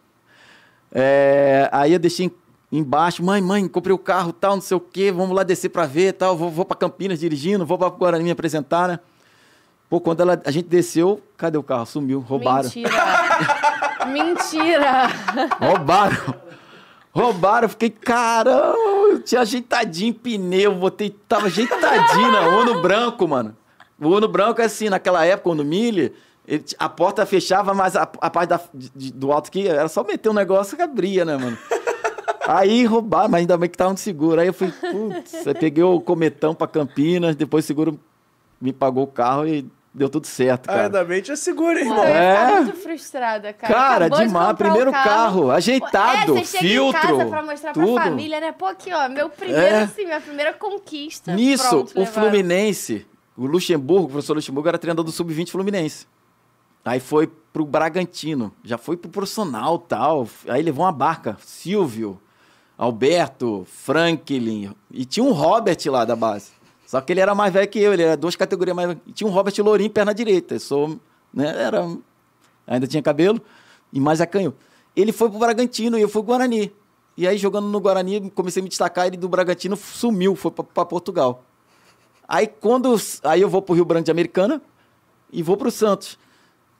É, 0.93 1.69
aí 1.73 1.93
eu 1.93 1.99
deixei 1.99 2.31
embaixo, 2.71 3.23
mãe, 3.23 3.41
mãe, 3.41 3.67
comprei 3.67 3.95
o 3.95 3.99
carro, 3.99 4.33
tal, 4.33 4.57
não 4.57 4.61
sei 4.61 4.77
o 4.77 4.81
quê, 4.81 5.11
vamos 5.11 5.35
lá 5.35 5.43
descer 5.43 5.71
pra 5.71 5.87
ver, 5.87 6.13
tal, 6.13 6.37
vou, 6.37 6.51
vou 6.51 6.65
pra 6.65 6.77
Campinas 6.77 7.21
dirigindo, 7.21 7.65
vou 7.65 7.79
pra 7.79 7.89
Guarani 7.89 8.25
me 8.25 8.31
apresentar, 8.31 8.89
né? 8.89 9.01
Pô, 9.89 10.01
quando 10.01 10.21
ela, 10.21 10.41
a 10.45 10.51
gente 10.51 10.69
desceu, 10.69 11.23
cadê 11.37 11.57
o 11.57 11.63
carro? 11.63 11.87
Sumiu, 11.87 12.21
roubaram. 12.21 12.65
Mentira! 12.65 12.91
Mentira! 14.07 15.09
Roubaram. 15.59 16.35
Roubaram, 17.11 17.69
fiquei, 17.69 17.91
caramba, 17.91 18.77
eu 19.11 19.23
tinha 19.23 19.41
ajeitadinho 19.41 20.13
pneu, 20.15 20.75
botei, 20.75 21.11
tava 21.27 21.47
ajeitadinho 21.47 22.31
na 22.31 22.49
Uno 22.49 22.83
branco, 22.83 23.27
mano. 23.27 23.57
O 24.01 24.09
Uno 24.09 24.29
branco 24.29 24.61
é 24.61 24.67
assim, 24.67 24.91
naquela 24.91 25.25
época, 25.25 25.49
o 25.49 25.53
Uno 25.53 25.65
Mille, 25.65 26.13
ele, 26.47 26.65
a 26.79 26.89
porta 26.89 27.25
fechava, 27.25 27.73
mas 27.73 27.97
a, 27.97 28.03
a 28.03 28.31
parte 28.31 28.51
da, 28.51 28.61
de, 28.75 29.13
do 29.13 29.33
alto 29.33 29.49
aqui 29.49 29.67
era 29.67 29.89
só 29.89 30.05
meter 30.05 30.29
um 30.29 30.35
negócio 30.35 30.77
que 30.77 30.83
abria, 30.83 31.25
né, 31.25 31.37
mano? 31.37 31.59
Aí 32.47 32.85
roubaram, 32.85 33.31
mas 33.31 33.41
ainda 33.41 33.57
bem 33.57 33.69
que 33.69 33.77
tava 33.77 33.91
no 33.91 33.99
seguro. 33.99 34.41
Aí 34.41 34.47
eu 34.47 34.55
fui, 34.55 34.71
putz, 34.71 35.47
eu 35.47 35.55
peguei 35.55 35.83
o 35.83 36.01
cometão 36.01 36.55
pra 36.55 36.67
Campinas, 36.67 37.35
depois 37.35 37.65
o 37.65 37.67
seguro 37.67 37.99
me 38.61 38.73
pagou 38.73 39.05
o 39.05 39.09
carro 39.09 39.47
e 39.47 39.67
deu 39.95 40.09
tudo 40.09 40.27
certo, 40.27 40.67
cara. 40.67 40.85
Ainda 40.85 41.05
bem 41.05 41.21
te 41.23 41.37
segura, 41.37 41.81
irmão. 41.81 41.99
Eu 41.99 42.05
É. 42.05 42.37
ficar 42.47 42.63
muito 42.63 42.77
frustrada, 42.79 43.53
cara. 43.53 43.73
Cara, 43.75 44.05
Acabou 44.07 44.19
de 44.21 44.27
demais. 44.29 44.47
comprar 44.49 44.65
Primeiro 44.69 44.91
o 44.91 44.93
carro, 44.93 45.51
ajeitado, 45.51 46.37
é, 46.37 46.41
você 46.41 46.45
chega 46.59 46.69
filtro, 46.69 46.99
em 46.99 47.19
casa 47.19 47.27
pra 47.31 47.43
mostrar 47.43 47.73
tudo. 47.73 47.95
pra 47.95 48.05
família, 48.05 48.41
né? 48.41 48.53
Pô, 48.53 48.67
aqui, 48.67 48.93
ó, 48.93 49.09
meu 49.09 49.29
primeiro, 49.29 49.61
É. 49.61 49.83
assim, 49.83 50.05
minha 50.05 50.21
primeira 50.21 50.53
conquista. 50.53 51.35
Nisso, 51.35 51.69
Pronto, 51.69 51.93
o 51.97 51.99
levaram. 52.01 52.13
Fluminense, 52.31 53.07
o 53.37 53.47
Luxemburgo, 53.47 54.07
o 54.07 54.11
professor 54.11 54.35
Luxemburgo 54.35 54.69
era 54.69 54.79
treinador 54.79 55.05
do 55.05 55.11
Sub-20 55.13 55.51
Fluminense. 55.51 56.07
Aí 56.85 57.01
foi 57.01 57.27
pro 57.53 57.65
Bragantino, 57.67 58.53
já 58.65 58.79
foi 58.79 58.97
pro 58.97 59.11
profissional 59.11 59.79
tal. 59.79 60.27
Aí 60.49 60.63
levou 60.63 60.85
uma 60.85 60.93
barca, 60.93 61.37
Silvio, 61.45 62.19
Alberto, 62.79 63.67
Franklin. 63.71 64.73
E 64.91 65.05
tinha 65.05 65.25
um 65.25 65.33
Robert 65.33 65.77
lá 65.87 66.05
da 66.05 66.15
base. 66.17 66.53
Só 66.89 67.03
que 67.03 67.13
ele 67.13 67.21
era 67.21 67.35
mais 67.35 67.53
velho 67.53 67.69
que 67.69 67.79
eu, 67.79 67.93
ele 67.93 68.03
era 68.03 68.17
duas 68.17 68.35
categorias 68.35 68.75
mais 68.75 68.89
velho. 68.89 69.01
Tinha 69.13 69.29
um 69.29 69.31
Robert 69.31 69.53
Lourinho, 69.59 69.91
perna 69.91 70.15
direita. 70.15 70.55
Eu 70.55 70.61
sou, 70.61 70.99
né, 71.35 71.47
era, 71.65 71.87
ainda 72.67 72.87
tinha 72.87 73.03
cabelo 73.03 73.43
e 73.93 74.01
mais 74.01 74.23
acanho. 74.23 74.55
Ele 74.97 75.13
foi 75.13 75.29
pro 75.29 75.39
Bragantino 75.39 75.99
e 75.99 76.01
eu 76.01 76.09
fui 76.09 76.23
pro 76.23 76.33
Guarani. 76.33 76.73
E 77.15 77.29
aí, 77.29 77.37
jogando 77.37 77.69
no 77.69 77.79
Guarani, 77.79 78.31
comecei 78.31 78.63
a 78.63 78.65
me 78.65 78.71
destacar, 78.71 79.07
ele 79.07 79.19
do 79.19 79.29
Bragantino 79.29 79.77
sumiu, 79.77 80.35
foi 80.35 80.51
pra 80.51 80.83
Portugal. 80.87 81.45
Aí 82.27 82.47
quando. 82.47 82.97
Aí 83.23 83.43
eu 83.43 83.51
vou 83.51 83.61
pro 83.61 83.75
Rio 83.75 83.85
Branco 83.85 84.07
de 84.07 84.11
Americana 84.11 84.63
e 85.31 85.43
vou 85.43 85.59
pro 85.59 85.71
Santos. 85.71 86.19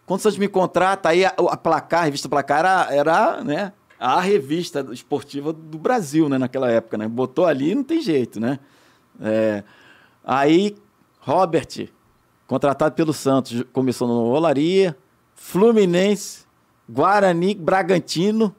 Quando 0.07 0.21
o 0.21 0.23
Santos 0.23 0.39
me 0.39 0.49
contrata, 0.49 1.11
aí 1.11 1.27
a, 1.27 1.35
a 1.37 1.57
placar, 1.59 2.01
a 2.01 2.05
revista 2.05 2.31
Placar 2.31 2.61
era, 2.61 2.95
era 2.95 3.45
né, 3.45 3.75
a 4.01 4.19
revista 4.23 4.87
esportiva 4.91 5.53
do 5.53 5.77
Brasil, 5.77 6.31
né, 6.31 6.39
naquela 6.39 6.71
época, 6.71 6.97
né? 6.97 7.07
Botou 7.07 7.45
ali, 7.45 7.75
não 7.75 7.85
tem 7.85 8.01
jeito, 8.01 8.41
né? 8.41 8.59
É, 9.21 9.63
aí, 10.29 10.77
Robert, 11.21 11.89
contratado 12.47 12.95
pelo 12.95 13.13
Santos, 13.13 13.65
começou 13.73 14.07
no 14.07 14.27
Olaria, 14.27 14.97
Fluminense, 15.35 16.45
Guarani, 16.89 17.55
Bragantino. 17.55 18.55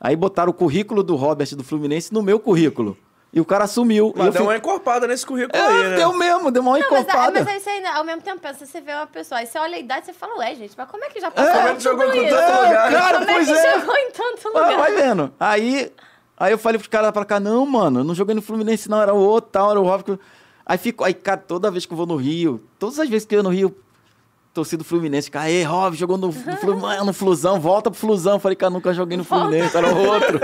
Aí 0.00 0.14
botaram 0.14 0.50
o 0.50 0.54
currículo 0.54 1.02
do 1.02 1.16
Robert 1.16 1.48
do 1.56 1.64
Fluminense 1.64 2.12
no 2.14 2.22
meu 2.22 2.38
currículo. 2.38 2.96
E 3.32 3.40
o 3.40 3.44
cara 3.44 3.66
sumiu. 3.66 4.12
E 4.14 4.18
Mas 4.18 4.26
eu 4.28 4.32
deu 4.32 4.42
fui- 4.44 4.52
uma 4.52 4.56
encorpada 4.56 5.06
nesse 5.06 5.26
currículo 5.26 5.60
é, 5.60 5.66
aí, 5.66 5.90
né? 5.90 5.96
deu 5.96 6.12
mesmo, 6.16 6.50
deu 6.50 6.62
uma 6.62 6.78
Não, 6.78 6.86
mas, 6.90 7.00
encorpada. 7.02 7.32
mas 7.44 7.48
aí 7.48 7.60
você 7.60 7.70
ainda, 7.70 7.92
ao 7.94 8.04
mesmo 8.04 8.22
tempo, 8.22 8.40
pensa, 8.40 8.64
você 8.64 8.80
vê 8.80 8.92
uma 8.94 9.06
pessoa, 9.06 9.40
aí 9.40 9.46
você 9.46 9.58
olha 9.58 9.76
a 9.76 9.78
idade, 9.78 10.06
você 10.06 10.12
fala, 10.12 10.38
ué, 10.38 10.54
gente, 10.54 10.72
mas 10.76 10.88
como 10.88 11.04
é 11.04 11.08
que 11.10 11.20
já 11.20 11.30
passou 11.30 11.50
É, 11.50 11.54
como 11.56 11.68
é 11.68 11.74
que 11.74 11.82
jogou 11.82 12.14
isso? 12.14 12.34
tanto 12.36 12.62
lugar? 12.64 12.90
cara, 12.90 13.18
como 13.18 13.30
é 13.30 13.34
pois 13.34 13.46
que 13.48 13.52
é. 13.54 13.72
chegou 13.72 13.96
em 13.96 14.10
tanto 14.12 14.48
Ah, 14.48 14.48
lugar? 14.60 14.76
vai 14.78 14.94
vendo. 14.94 15.32
Aí, 15.38 15.92
aí 16.38 16.52
eu 16.52 16.58
falei 16.58 16.78
pros 16.78 16.88
caras 16.88 17.06
lá 17.08 17.12
pra 17.12 17.24
cá, 17.26 17.38
não, 17.40 17.66
mano, 17.66 18.00
eu 18.00 18.04
não 18.04 18.14
joguei 18.14 18.34
no 18.34 18.40
Fluminense, 18.40 18.88
não, 18.88 19.02
era 19.02 19.12
o 19.12 19.18
outro, 19.18 19.50
tal, 19.50 19.70
era 19.72 19.80
o 19.80 19.84
Robert. 19.84 20.18
Aí 20.68 20.76
fico, 20.76 21.02
aí, 21.02 21.14
cara, 21.14 21.38
toda 21.38 21.70
vez 21.70 21.86
que 21.86 21.92
eu 21.92 21.96
vou 21.96 22.06
no 22.06 22.16
Rio, 22.16 22.62
todas 22.78 22.98
as 23.00 23.08
vezes 23.08 23.26
que 23.26 23.34
eu 23.34 23.38
ia 23.38 23.42
no 23.42 23.48
Rio, 23.48 23.74
torcida 24.52 24.82
do 24.82 24.84
Fluminense, 24.86 25.30
cara, 25.30 25.50
ei, 25.50 25.62
Rob, 25.62 25.96
jogou 25.96 26.18
no, 26.18 26.26
no, 26.26 26.32
Flu- 26.58 27.04
no 27.04 27.12
Flusão, 27.14 27.58
volta 27.58 27.90
pro 27.90 27.98
Flusão. 27.98 28.38
Falei, 28.38 28.54
cara, 28.56 28.70
nunca 28.70 28.92
joguei 28.92 29.16
no 29.16 29.24
Fluminense, 29.24 29.74
era 29.76 29.88
o 29.94 30.06
outro. 30.06 30.38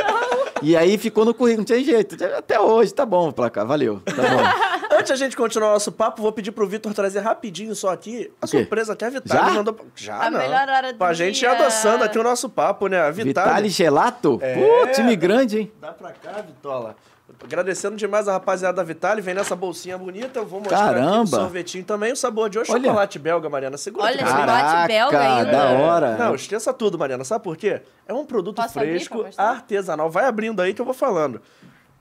E 0.62 0.74
aí 0.76 0.96
ficou 0.96 1.26
no 1.26 1.34
currículo, 1.34 1.58
não 1.58 1.64
tinha 1.66 1.84
jeito. 1.84 2.16
Até 2.36 2.58
hoje, 2.58 2.94
tá 2.94 3.04
bom 3.04 3.30
pra 3.30 3.50
cá, 3.50 3.64
valeu, 3.64 4.00
tá 4.00 4.14
bom. 4.14 4.74
Antes 4.96 5.10
a 5.10 5.16
gente 5.16 5.36
continuar 5.36 5.70
o 5.70 5.72
nosso 5.72 5.90
papo, 5.90 6.22
vou 6.22 6.30
pedir 6.32 6.52
pro 6.52 6.66
Vitor 6.68 6.94
trazer 6.94 7.18
rapidinho 7.18 7.74
só 7.74 7.90
aqui 7.90 8.30
a 8.40 8.46
surpresa 8.46 8.94
que 8.94 9.04
a 9.04 9.10
Vitale 9.10 9.48
Já? 9.48 9.52
mandou. 9.52 9.76
Já, 9.96 10.22
A 10.22 10.30
não. 10.30 10.38
melhor 10.38 10.68
hora 10.68 10.92
do 10.92 10.98
Pra 10.98 11.12
gente 11.12 11.38
ir 11.38 11.40
dia. 11.40 11.52
adoçando 11.52 12.04
aqui 12.04 12.16
o 12.18 12.22
nosso 12.22 12.48
papo, 12.48 12.86
né? 12.86 13.00
A 13.00 13.10
Vitale. 13.10 13.48
Vitale 13.48 13.68
Gelato? 13.68 14.38
É. 14.40 14.54
Pô, 14.54 14.86
time 14.92 15.16
grande, 15.16 15.58
hein? 15.58 15.72
Dá 15.80 15.92
pra 15.92 16.12
cá, 16.12 16.40
Vitola. 16.46 16.94
Agradecendo 17.42 17.96
demais 17.96 18.28
a 18.28 18.32
rapaziada 18.32 18.76
da 18.76 18.82
Vitale. 18.82 19.20
Vem 19.22 19.34
nessa 19.34 19.56
bolsinha 19.56 19.96
bonita. 19.96 20.38
Eu 20.40 20.46
vou 20.46 20.60
mostrar 20.60 20.90
aqui 20.90 20.94
Caramba. 21.00 21.22
o 21.22 21.26
sorvetinho 21.26 21.84
também. 21.84 22.12
O 22.12 22.16
sabor 22.16 22.50
de 22.50 22.58
hoje 22.58 22.70
é 22.70 22.74
Olha. 22.74 22.84
chocolate 22.84 23.18
belga, 23.18 23.48
Mariana. 23.48 23.76
Segura 23.78 24.04
Olha, 24.04 24.14
aqui 24.20 24.30
chocolate 24.30 24.86
belga 24.88 25.20
ainda. 25.20 25.50
da 25.50 25.68
hora. 25.70 26.16
Não, 26.16 26.34
esqueça 26.34 26.72
tudo, 26.72 26.98
Mariana. 26.98 27.24
Sabe 27.24 27.42
por 27.42 27.56
quê? 27.56 27.80
É 28.06 28.12
um 28.12 28.26
produto 28.26 28.56
Posso 28.56 28.74
fresco, 28.74 29.24
artesanal. 29.38 30.10
Vai 30.10 30.26
abrindo 30.26 30.60
aí 30.60 30.74
que 30.74 30.80
eu 30.80 30.84
vou 30.84 30.94
falando. 30.94 31.40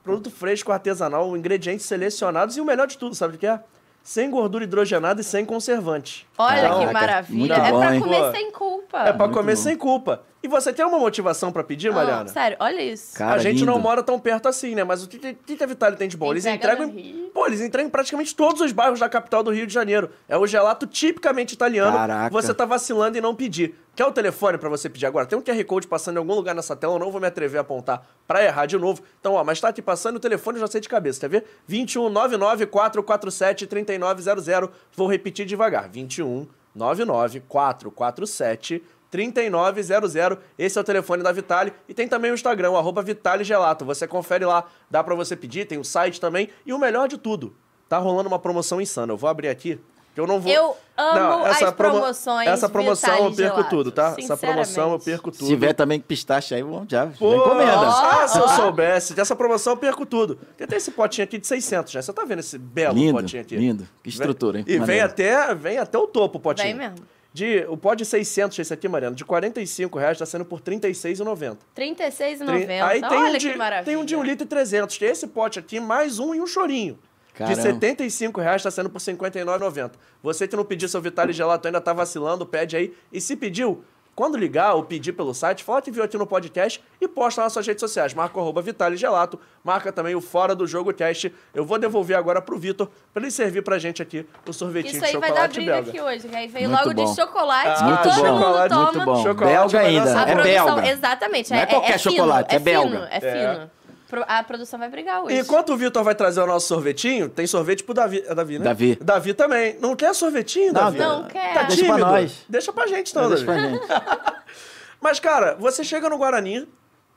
Produto 0.02 0.30
fresco, 0.30 0.70
artesanal, 0.70 1.34
ingredientes 1.36 1.86
selecionados 1.86 2.56
e 2.58 2.60
o 2.60 2.64
melhor 2.64 2.86
de 2.86 2.98
tudo, 2.98 3.14
sabe 3.14 3.36
o 3.36 3.38
que 3.38 3.46
é? 3.46 3.58
Sem 4.02 4.30
gordura 4.30 4.64
hidrogenada 4.64 5.22
e 5.22 5.24
sem 5.24 5.46
conservante. 5.46 6.26
Olha 6.36 6.66
Então, 6.66 6.86
que 6.86 6.92
maravilha. 6.92 7.38
muito 7.38 7.52
É 7.54 7.70
bom, 7.70 7.78
pra 7.80 7.94
hein? 7.94 8.00
comer 8.02 8.20
Pô. 8.22 8.30
sem 8.32 8.52
culpa. 8.52 8.98
É 8.98 9.12
pra 9.14 9.26
Muito 9.26 9.38
comer 9.38 9.56
bom. 9.56 9.62
sem 9.62 9.76
culpa. 9.76 10.22
E 10.44 10.46
você 10.46 10.74
tem 10.74 10.84
uma 10.84 10.98
motivação 10.98 11.50
pra 11.50 11.64
pedir, 11.64 11.88
Não, 11.88 11.94
Mariana? 11.94 12.28
sério, 12.28 12.54
olha 12.60 12.82
isso. 12.82 13.16
Cara, 13.16 13.36
a 13.36 13.38
gente 13.38 13.60
lindo. 13.60 13.64
não 13.72 13.78
mora 13.78 14.02
tão 14.02 14.20
perto 14.20 14.46
assim, 14.46 14.74
né? 14.74 14.84
Mas 14.84 15.02
o 15.02 15.08
que, 15.08 15.18
a 15.58 15.66
Vitale 15.66 15.96
tem 15.96 16.06
de 16.06 16.18
bom? 16.18 16.30
Eles 16.32 16.44
Entrega 16.44 16.84
entregam. 16.84 16.94
Rio. 16.94 17.30
Pô, 17.32 17.46
eles 17.46 17.62
entregam 17.62 17.88
em 17.88 17.90
praticamente 17.90 18.36
todos 18.36 18.60
os 18.60 18.70
bairros 18.70 19.00
da 19.00 19.08
capital 19.08 19.42
do 19.42 19.50
Rio 19.50 19.66
de 19.66 19.72
Janeiro. 19.72 20.10
É 20.28 20.36
o 20.36 20.46
gelato 20.46 20.86
tipicamente 20.86 21.54
italiano. 21.54 21.96
Caraca. 21.96 22.30
Você 22.30 22.52
tá 22.52 22.66
vacilando 22.66 23.16
em 23.16 23.22
não 23.22 23.34
pedir. 23.34 23.74
Quer 23.96 24.04
o 24.04 24.12
telefone 24.12 24.58
pra 24.58 24.68
você 24.68 24.90
pedir 24.90 25.06
agora? 25.06 25.24
Tem 25.24 25.38
um 25.38 25.40
QR 25.40 25.64
Code 25.64 25.86
passando 25.86 26.16
em 26.16 26.18
algum 26.18 26.34
lugar 26.34 26.54
nessa 26.54 26.76
tela, 26.76 26.96
eu 26.96 26.98
não 26.98 27.10
vou 27.10 27.22
me 27.22 27.26
atrever 27.26 27.56
a 27.56 27.62
apontar 27.62 28.06
pra 28.28 28.44
errar 28.44 28.66
de 28.66 28.76
novo. 28.76 29.02
Então, 29.20 29.32
ó, 29.32 29.44
mas 29.44 29.58
tá 29.62 29.68
aqui 29.68 29.80
passando 29.80 30.16
o 30.16 30.20
telefone, 30.20 30.58
já 30.58 30.66
sei 30.66 30.82
de 30.82 30.90
cabeça, 30.90 31.20
quer 31.20 31.28
ver? 31.30 31.44
2199 31.66 32.66
447 32.66 33.66
3900. 33.66 34.68
Vou 34.94 35.08
repetir 35.08 35.46
devagar. 35.46 35.88
2199 35.88 37.40
447 37.48 38.82
3900. 39.14 40.38
Esse 40.58 40.76
é 40.76 40.80
o 40.80 40.82
telefone 40.82 41.22
da 41.22 41.30
Vitale. 41.30 41.72
E 41.88 41.94
tem 41.94 42.08
também 42.08 42.32
o 42.32 42.34
Instagram, 42.34 42.72
o 42.72 42.76
arroba 42.76 43.00
Vitale 43.00 43.44
Gelato. 43.44 43.84
Você 43.84 44.08
confere 44.08 44.44
lá, 44.44 44.64
dá 44.90 45.04
para 45.04 45.14
você 45.14 45.36
pedir, 45.36 45.68
tem 45.68 45.78
o 45.78 45.84
site 45.84 46.20
também. 46.20 46.48
E 46.66 46.72
o 46.72 46.78
melhor 46.80 47.06
de 47.06 47.16
tudo, 47.16 47.54
tá 47.88 47.96
rolando 47.96 48.26
uma 48.26 48.40
promoção 48.40 48.80
insana. 48.80 49.12
Eu 49.12 49.16
vou 49.16 49.30
abrir 49.30 49.46
aqui, 49.46 49.78
que 50.12 50.20
eu 50.20 50.26
não 50.26 50.40
vou... 50.40 50.52
Eu 50.52 50.76
amo 50.96 51.14
não, 51.14 51.46
essa 51.46 51.68
as 51.68 51.74
promo... 51.74 51.98
promoções 51.98 52.48
Essa 52.48 52.68
promoção 52.68 53.14
eu 53.14 53.32
perco 53.32 53.36
Gelato, 53.36 53.70
tudo, 53.70 53.92
tá? 53.92 54.16
Essa 54.18 54.36
promoção 54.36 54.92
eu 54.94 54.98
perco 54.98 55.30
tudo. 55.30 55.44
Se 55.44 55.46
tiver 55.48 55.74
também 55.74 56.00
pistache 56.00 56.52
aí, 56.52 56.62
vamos 56.64 56.88
já, 56.90 57.06
Pô, 57.16 57.36
encomenda. 57.36 57.86
Ah, 57.86 58.26
se 58.26 58.36
eu 58.36 58.48
soubesse. 58.48 59.14
Dessa 59.14 59.36
promoção 59.36 59.74
eu 59.74 59.76
perco 59.76 60.04
tudo. 60.04 60.40
Tem 60.56 60.64
até 60.64 60.74
esse 60.74 60.90
potinho 60.90 61.22
aqui 61.24 61.38
de 61.38 61.46
600, 61.46 61.92
já. 61.92 62.02
Você 62.02 62.12
tá 62.12 62.24
vendo 62.24 62.40
esse 62.40 62.58
belo 62.58 62.98
Lindo, 62.98 63.20
potinho 63.20 63.42
aqui? 63.42 63.54
lindo. 63.54 63.86
Que 64.02 64.08
estrutura, 64.08 64.58
hein? 64.58 64.64
E 64.66 64.76
vem 64.80 65.00
até, 65.00 65.54
vem 65.54 65.78
até 65.78 65.96
o 65.96 66.08
topo 66.08 66.38
o 66.38 66.40
potinho. 66.40 66.76
Vem 66.76 66.90
mesmo. 66.90 67.13
De, 67.34 67.66
o 67.68 67.76
pó 67.76 67.94
de 67.94 68.04
600, 68.04 68.56
esse 68.60 68.72
aqui, 68.72 68.86
Mariana, 68.86 69.16
de 69.16 69.24
45 69.24 69.98
reais 69.98 70.16
tá 70.16 70.24
sendo 70.24 70.44
por 70.44 70.60
R$ 70.60 70.76
36,90. 70.78 71.58
R$36,90. 71.76 72.80
Aí 72.80 73.00
tem 73.00 73.18
Olha 73.18 73.34
um, 73.34 73.38
de, 73.38 73.50
que 73.50 73.58
maravilha. 73.58 73.84
tem 73.84 73.96
um 73.96 74.04
de 74.04 74.14
1 74.14 74.22
litro 74.22 74.44
e 74.44 74.48
300. 74.48 74.96
Tem 74.96 75.08
esse 75.08 75.26
pote 75.26 75.58
aqui, 75.58 75.80
mais 75.80 76.20
um 76.20 76.32
e 76.32 76.40
um 76.40 76.46
chorinho. 76.46 76.96
Caramba. 77.34 77.56
De 77.56 77.62
75 77.62 78.40
reais 78.40 78.62
tá 78.62 78.70
sendo 78.70 78.88
por 78.88 79.02
R$ 79.02 79.12
59,90. 79.14 79.90
Você 80.22 80.46
que 80.46 80.54
não 80.54 80.64
pediu 80.64 80.88
seu 80.88 81.00
Vitale 81.02 81.32
Gelato 81.32 81.66
ainda 81.66 81.80
tá 81.80 81.92
vacilando, 81.92 82.46
pede 82.46 82.76
aí. 82.76 82.94
E 83.12 83.20
se 83.20 83.34
pediu, 83.34 83.82
quando 84.14 84.36
ligar 84.36 84.74
ou 84.74 84.84
pedir 84.84 85.12
pelo 85.12 85.34
site, 85.34 85.64
fala 85.64 85.82
que 85.82 85.90
viu 85.90 86.02
aqui 86.04 86.16
no 86.16 86.26
podcast 86.26 86.82
e 87.00 87.08
posta 87.08 87.42
nas 87.42 87.52
suas 87.52 87.66
redes 87.66 87.80
sociais. 87.80 88.14
Marca 88.14 88.38
o 88.38 88.40
arroba 88.40 88.62
Vitale 88.62 88.96
Gelato, 88.96 89.38
marca 89.62 89.90
também 89.92 90.14
o 90.14 90.20
Fora 90.20 90.54
do 90.54 90.66
Jogo 90.66 90.92
Cast. 90.94 91.34
Eu 91.54 91.64
vou 91.64 91.78
devolver 91.78 92.16
agora 92.16 92.40
pro 92.40 92.56
Vitor 92.58 92.88
pra 93.12 93.22
ele 93.22 93.30
servir 93.30 93.62
pra 93.62 93.78
gente 93.78 94.00
aqui 94.00 94.24
o 94.48 94.52
sorvetinho 94.52 94.92
Isso 94.92 95.00
de 95.00 95.06
aí 95.06 95.12
vai 95.16 95.30
chocolate 95.30 95.48
dar 95.48 95.54
briga 95.54 95.72
belga. 95.72 95.90
aqui 95.90 96.00
hoje, 96.00 96.28
que 96.28 96.36
aí 96.36 96.46
veio 96.48 96.68
Muito 96.68 96.80
logo 96.88 96.94
bom. 96.94 97.04
de 97.04 97.16
chocolate, 97.20 97.82
Ah, 97.82 97.96
que 97.96 98.02
todo 98.04 98.14
chocolate, 98.14 98.74
mundo 98.74 98.82
muito 98.84 98.92
toma. 98.92 99.04
bom. 99.06 99.22
Chocolate 99.22 99.52
belga 99.72 99.80
ainda. 99.80 100.10
É 100.30 100.42
belga. 100.42 100.88
exatamente. 100.88 101.50
Não 101.50 101.58
é 101.58 101.66
qualquer 101.66 101.98
fino, 101.98 102.14
chocolate, 102.16 102.54
é 102.54 102.58
fino, 102.60 102.64
belga. 102.64 103.08
É 103.10 103.20
fino. 103.20 103.54
Pro- 103.54 103.83
A 104.28 104.42
produção 104.44 104.78
vai 104.78 104.88
brigar 104.88 105.22
hoje. 105.24 105.38
Enquanto 105.38 105.72
o 105.72 105.76
Vitor 105.76 106.04
vai 106.04 106.14
trazer 106.14 106.40
o 106.40 106.46
nosso 106.46 106.68
sorvetinho, 106.68 107.28
tem 107.28 107.46
sorvete 107.46 107.82
pro 107.82 107.94
Davi. 107.94 108.22
É 108.26 108.34
Davi, 108.34 108.58
né? 108.58 108.64
Davi. 108.64 108.98
Davi 109.00 109.34
também. 109.34 109.76
Não 109.80 109.96
quer 109.96 110.14
sorvetinho, 110.14 110.72
Não, 110.72 110.82
Davi? 110.82 110.98
Não 110.98 111.24
quer. 111.24 111.54
Tá 111.54 111.62
Deixa 111.64 111.84
pra 111.84 111.94
tímido? 111.94 112.10
nós. 112.10 112.44
Deixa 112.48 112.72
pra 112.72 112.86
gente, 112.86 113.10
então, 113.10 113.28
Deixa 113.28 113.44
Davi. 113.44 113.60
pra 113.60 113.70
gente. 113.70 113.86
Mas, 115.00 115.18
cara, 115.20 115.56
você 115.58 115.82
chega 115.84 116.08
no 116.08 116.16
Guarani 116.16 116.66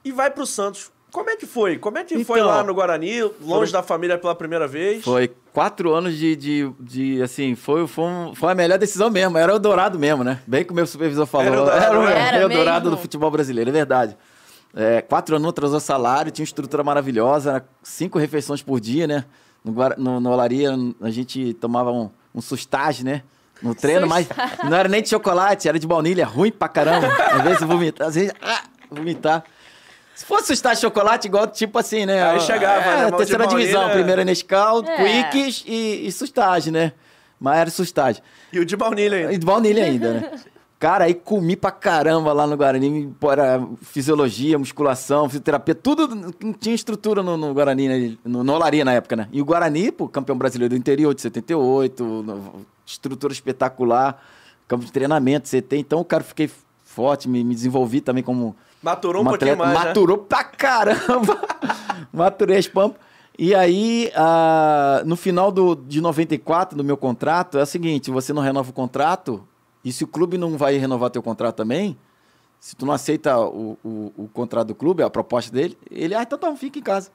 e 0.04 0.12
vai 0.12 0.30
pro 0.32 0.46
Santos. 0.46 0.92
Como 1.12 1.30
é 1.30 1.38
que 1.38 1.46
foi? 1.46 1.78
Como 1.78 1.98
é 1.98 2.04
que 2.04 2.22
foi 2.26 2.40
Então, 2.40 2.50
lá 2.52 2.62
no 2.64 2.74
Guarani, 2.74 3.22
longe 3.42 3.72
da 3.72 3.82
família 3.82 4.18
pela 4.18 4.36
primeira 4.36 4.68
vez? 4.68 5.04
Foi 5.04 5.32
quatro 5.54 5.94
anos 5.94 6.18
de, 6.18 6.36
de, 6.36 6.72
de, 6.80 7.22
assim, 7.22 7.56
foi, 7.56 7.88
foi, 7.88 8.04
um- 8.04 8.36
foi 8.36 8.52
a 8.52 8.56
melhor 8.56 8.78
decisão 8.78 9.10
mesmo. 9.10 9.38
Era 9.38 9.56
o 9.56 9.60
Dourado 9.60 9.98
mesmo, 9.98 10.22
né? 10.24 10.42
Bem 10.46 10.66
que 10.66 10.72
o 10.72 10.76
meu 10.76 10.86
supervisor 10.86 11.26
falou. 11.26 11.48
Era 11.48 11.62
o 11.62 11.66
Dourado, 11.66 11.98
o- 11.98 12.04
né? 12.04 12.12
Era 12.12 12.38
era 12.38 12.46
o 12.46 12.50
Dourado 12.50 12.90
do 12.90 12.98
futebol 12.98 13.32
brasileiro, 13.32 13.70
é 13.70 13.74
verdade. 13.74 14.18
É, 14.80 15.02
quatro 15.02 15.36
anos 15.36 15.42
não 15.42 15.50
atrasou 15.50 15.80
salário, 15.80 16.32
tinha 16.32 16.44
uma 16.44 16.48
estrutura 16.48 16.84
maravilhosa, 16.84 17.50
era 17.50 17.66
cinco 17.82 18.20
refeições 18.20 18.62
por 18.62 18.80
dia, 18.80 19.08
né? 19.08 19.26
No, 19.66 19.74
no, 19.98 20.20
no 20.20 20.30
Olaria 20.32 20.72
a 21.02 21.10
gente 21.10 21.56
tomava 21.56 21.92
um, 21.92 22.12
um 22.34 22.42
sustagem, 22.42 23.04
né? 23.04 23.24
No 23.60 23.74
treino, 23.74 24.06
mas 24.06 24.28
não 24.64 24.78
era 24.78 24.88
nem 24.88 25.02
de 25.02 25.10
chocolate, 25.10 25.68
era 25.68 25.80
de 25.80 25.88
baunilha, 25.88 26.28
ruim 26.28 26.52
pra 26.52 26.68
caramba. 26.70 27.08
Às 27.08 27.42
vezes 27.42 27.62
vomitar, 27.62 28.08
às 28.08 28.14
vezes 28.14 28.32
ah, 28.40 28.66
vomitar. 28.92 29.44
Se 30.14 30.24
fosse 30.24 30.46
sustar 30.48 30.76
de 30.76 30.82
chocolate, 30.82 31.28
igual 31.28 31.48
tipo 31.48 31.80
assim, 31.80 32.06
né? 32.06 32.22
Aí 32.30 32.40
chegava, 32.42 32.86
é, 32.86 33.06
né, 33.06 33.18
terceira 33.18 33.48
divisão, 33.48 33.80
baunilha. 33.82 33.96
primeira 33.96 34.24
Nescau, 34.24 34.84
É. 34.84 35.24
Quicks 35.24 35.64
e, 35.66 36.06
e 36.06 36.12
sustagem, 36.12 36.72
né? 36.72 36.92
Mas 37.40 37.58
era 37.58 37.70
sustagem. 37.72 38.22
E 38.54 38.60
o 38.60 38.66
de 38.66 38.78
baunilha 38.78 39.18
ainda. 39.18 39.34
E 39.34 39.38
de 39.40 39.46
baunilha 39.46 39.84
ainda, 39.84 40.14
né? 40.14 40.32
Cara, 40.80 41.06
aí 41.06 41.16
comi 41.16 41.56
pra 41.56 41.72
caramba 41.72 42.32
lá 42.34 42.46
no 42.46 42.56
Guarani. 42.56 43.12
pô, 43.20 43.32
Era 43.32 43.66
fisiologia, 43.82 44.60
musculação, 44.60 45.28
fisioterapia, 45.28 45.74
tudo 45.74 46.32
tinha 46.60 46.76
estrutura 46.76 47.24
no, 47.24 47.36
no 47.36 47.52
Guarani, 47.54 47.88
né? 47.88 48.18
no, 48.24 48.44
no 48.44 48.54
Olaria 48.54 48.86
na 48.86 48.94
época, 48.94 49.16
né? 49.16 49.28
E 49.32 49.42
o 49.42 49.46
Guarani, 49.46 49.92
pô, 49.92 50.08
campeão 50.08 50.38
brasileiro 50.38 50.76
do 50.76 50.78
interior 50.78 51.16
de 51.16 51.22
78, 51.22 52.04
no- 52.04 52.66
estrutura 52.86 53.34
espetacular, 53.34 54.24
campo 54.68 54.86
de 54.86 54.92
treinamento, 54.92 55.50
CT. 55.50 55.78
Então, 55.78 56.04
cara, 56.04 56.24
fiquei 56.24 56.50
forte, 56.86 57.28
me, 57.28 57.44
me 57.44 57.56
desenvolvi 57.56 58.00
também 58.00 58.24
como 58.24 58.56
Maturou 58.82 59.24
um 59.24 59.26
pouquinho 59.26 59.58
mais, 59.58 59.80
né? 59.80 59.86
Maturou 59.86 60.20
pra 60.20 60.44
caramba. 60.44 61.42
Maturei 62.14 62.58
as 62.58 62.68
pampas. 62.68 63.02
E 63.40 63.54
aí, 63.56 64.12
ah, 64.16 65.02
no 65.06 65.16
final 65.16 65.52
do, 65.52 65.76
de 65.76 66.00
94, 66.02 66.78
do 66.78 66.84
meu 66.84 66.96
contrato, 66.98 67.58
é 67.58 67.64
o 67.64 67.66
seguinte: 67.66 68.12
você 68.12 68.32
não 68.32 68.42
renova 68.44 68.70
o 68.70 68.74
contrato, 68.74 69.44
e 69.88 69.92
se 69.94 70.04
o 70.04 70.08
clube 70.08 70.38
não 70.38 70.58
vai 70.58 70.76
renovar 70.76 71.10
teu 71.10 71.24
contrato 71.24 71.56
também, 71.56 71.98
se 72.60 72.76
tu 72.76 72.86
não 72.86 72.94
aceita 72.94 73.40
o, 73.40 73.78
o, 73.82 74.12
o 74.18 74.28
contrato 74.28 74.68
do 74.68 74.76
clube, 74.76 75.02
a 75.02 75.10
proposta 75.10 75.50
dele, 75.50 75.78
ele, 75.90 76.14
ah, 76.14 76.24
então 76.24 76.38
tá, 76.38 76.54
fica 76.58 76.78
em 76.78 76.82
casa. 76.82 77.10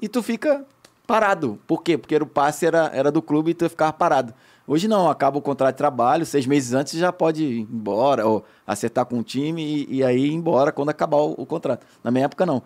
E 0.00 0.08
tu 0.08 0.22
fica 0.22 0.64
parado. 1.06 1.58
Por 1.66 1.82
quê? 1.82 1.98
Porque 1.98 2.16
o 2.16 2.24
passe 2.24 2.64
era, 2.64 2.90
era 2.94 3.12
do 3.12 3.20
clube 3.20 3.50
e 3.50 3.54
tu 3.54 3.68
ficava 3.68 3.92
parado. 3.92 4.32
Hoje 4.66 4.88
não, 4.88 5.10
acaba 5.10 5.36
o 5.36 5.42
contrato 5.42 5.74
de 5.74 5.76
trabalho, 5.76 6.24
seis 6.24 6.46
meses 6.46 6.72
antes 6.72 6.98
já 6.98 7.12
pode 7.12 7.44
ir 7.44 7.60
embora, 7.60 8.26
ou 8.26 8.42
acertar 8.66 9.04
com 9.04 9.18
o 9.18 9.22
time 9.22 9.62
e, 9.62 9.96
e 9.96 10.02
aí 10.02 10.28
ir 10.28 10.32
embora 10.32 10.72
quando 10.72 10.88
acabar 10.88 11.18
o, 11.18 11.32
o 11.32 11.44
contrato. 11.44 11.86
Na 12.02 12.10
minha 12.10 12.24
época, 12.24 12.46
não. 12.46 12.62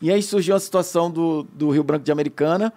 E 0.00 0.10
aí 0.10 0.22
surgiu 0.22 0.56
a 0.56 0.60
situação 0.60 1.10
do, 1.10 1.42
do 1.42 1.68
Rio 1.68 1.84
Branco 1.84 2.06
de 2.06 2.12
Americana. 2.12 2.72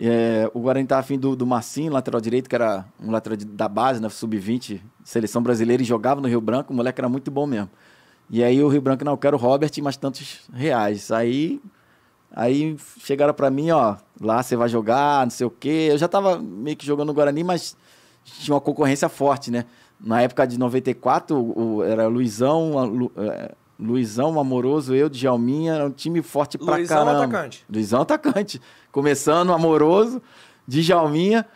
É, 0.00 0.48
o 0.54 0.60
Guarani 0.60 0.84
estava 0.84 1.00
afim 1.00 1.18
do, 1.18 1.34
do 1.34 1.46
Marcinho, 1.46 1.92
lateral 1.92 2.20
direito, 2.20 2.48
que 2.48 2.54
era 2.54 2.84
um 3.02 3.10
lateral 3.10 3.36
de- 3.36 3.44
da 3.44 3.68
base, 3.68 4.00
né, 4.00 4.08
sub-20, 4.08 4.80
seleção 5.02 5.42
brasileira, 5.42 5.82
e 5.82 5.86
jogava 5.86 6.20
no 6.20 6.28
Rio 6.28 6.40
Branco. 6.40 6.72
O 6.72 6.76
moleque 6.76 7.00
era 7.00 7.08
muito 7.08 7.30
bom 7.30 7.46
mesmo. 7.46 7.68
E 8.30 8.44
aí 8.44 8.62
o 8.62 8.68
Rio 8.68 8.80
Branco, 8.80 9.04
não, 9.04 9.12
eu 9.12 9.18
quero 9.18 9.36
o 9.36 9.40
Robert, 9.40 9.70
mas 9.82 9.96
tantos 9.96 10.40
reais. 10.52 11.10
Aí 11.10 11.60
Aí 12.30 12.76
chegaram 12.98 13.32
pra 13.32 13.50
mim, 13.50 13.70
ó, 13.70 13.96
lá 14.20 14.42
você 14.42 14.54
vai 14.54 14.68
jogar, 14.68 15.24
não 15.24 15.30
sei 15.30 15.46
o 15.46 15.50
quê. 15.50 15.88
Eu 15.90 15.96
já 15.98 16.06
tava 16.06 16.38
meio 16.38 16.76
que 16.76 16.84
jogando 16.86 17.08
no 17.08 17.14
Guarani, 17.14 17.42
mas 17.42 17.74
tinha 18.22 18.54
uma 18.54 18.60
concorrência 18.60 19.08
forte, 19.08 19.50
né? 19.50 19.64
Na 19.98 20.20
época 20.20 20.46
de 20.46 20.58
94, 20.58 21.34
o, 21.36 21.76
o- 21.78 21.82
era 21.84 22.06
Luizão, 22.06 23.10
é, 23.16 23.54
Luizão, 23.78 24.38
Amoroso, 24.38 24.94
eu, 24.94 25.08
Djalminha, 25.08 25.74
era 25.74 25.86
um 25.86 25.90
time 25.90 26.20
forte 26.20 26.58
pra 26.58 26.74
Luizão 26.76 27.04
caramba. 27.04 27.24
atacante. 27.24 27.64
Luizão 27.70 28.00
atacante. 28.00 28.60
Começando, 28.90 29.52
Amoroso, 29.52 30.20
Djalminha. 30.66 31.46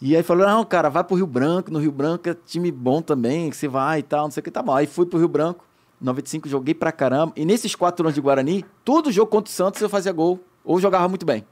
E 0.00 0.16
aí 0.16 0.22
falou, 0.22 0.46
não, 0.46 0.64
cara, 0.64 0.88
vai 0.88 1.04
pro 1.04 1.14
Rio 1.14 1.26
Branco, 1.26 1.70
no 1.70 1.78
Rio 1.78 1.92
Branco 1.92 2.26
é 2.26 2.34
time 2.34 2.72
bom 2.72 3.02
também, 3.02 3.50
que 3.50 3.56
você 3.56 3.68
vai 3.68 3.98
e 3.98 4.02
tal, 4.02 4.24
não 4.24 4.30
sei 4.30 4.40
o 4.40 4.44
que, 4.44 4.50
tá 4.50 4.62
bom. 4.62 4.74
Aí 4.74 4.86
fui 4.86 5.04
pro 5.04 5.18
Rio 5.18 5.28
Branco, 5.28 5.62
95, 6.00 6.48
joguei 6.48 6.72
pra 6.72 6.90
caramba. 6.90 7.34
E 7.36 7.44
nesses 7.44 7.74
quatro 7.74 8.06
anos 8.06 8.14
de 8.14 8.20
Guarani, 8.22 8.64
todo 8.82 9.12
jogo 9.12 9.30
contra 9.30 9.50
o 9.50 9.54
Santos 9.54 9.82
eu 9.82 9.90
fazia 9.90 10.10
gol, 10.12 10.40
ou 10.64 10.80
jogava 10.80 11.06
muito 11.06 11.26
bem. 11.26 11.44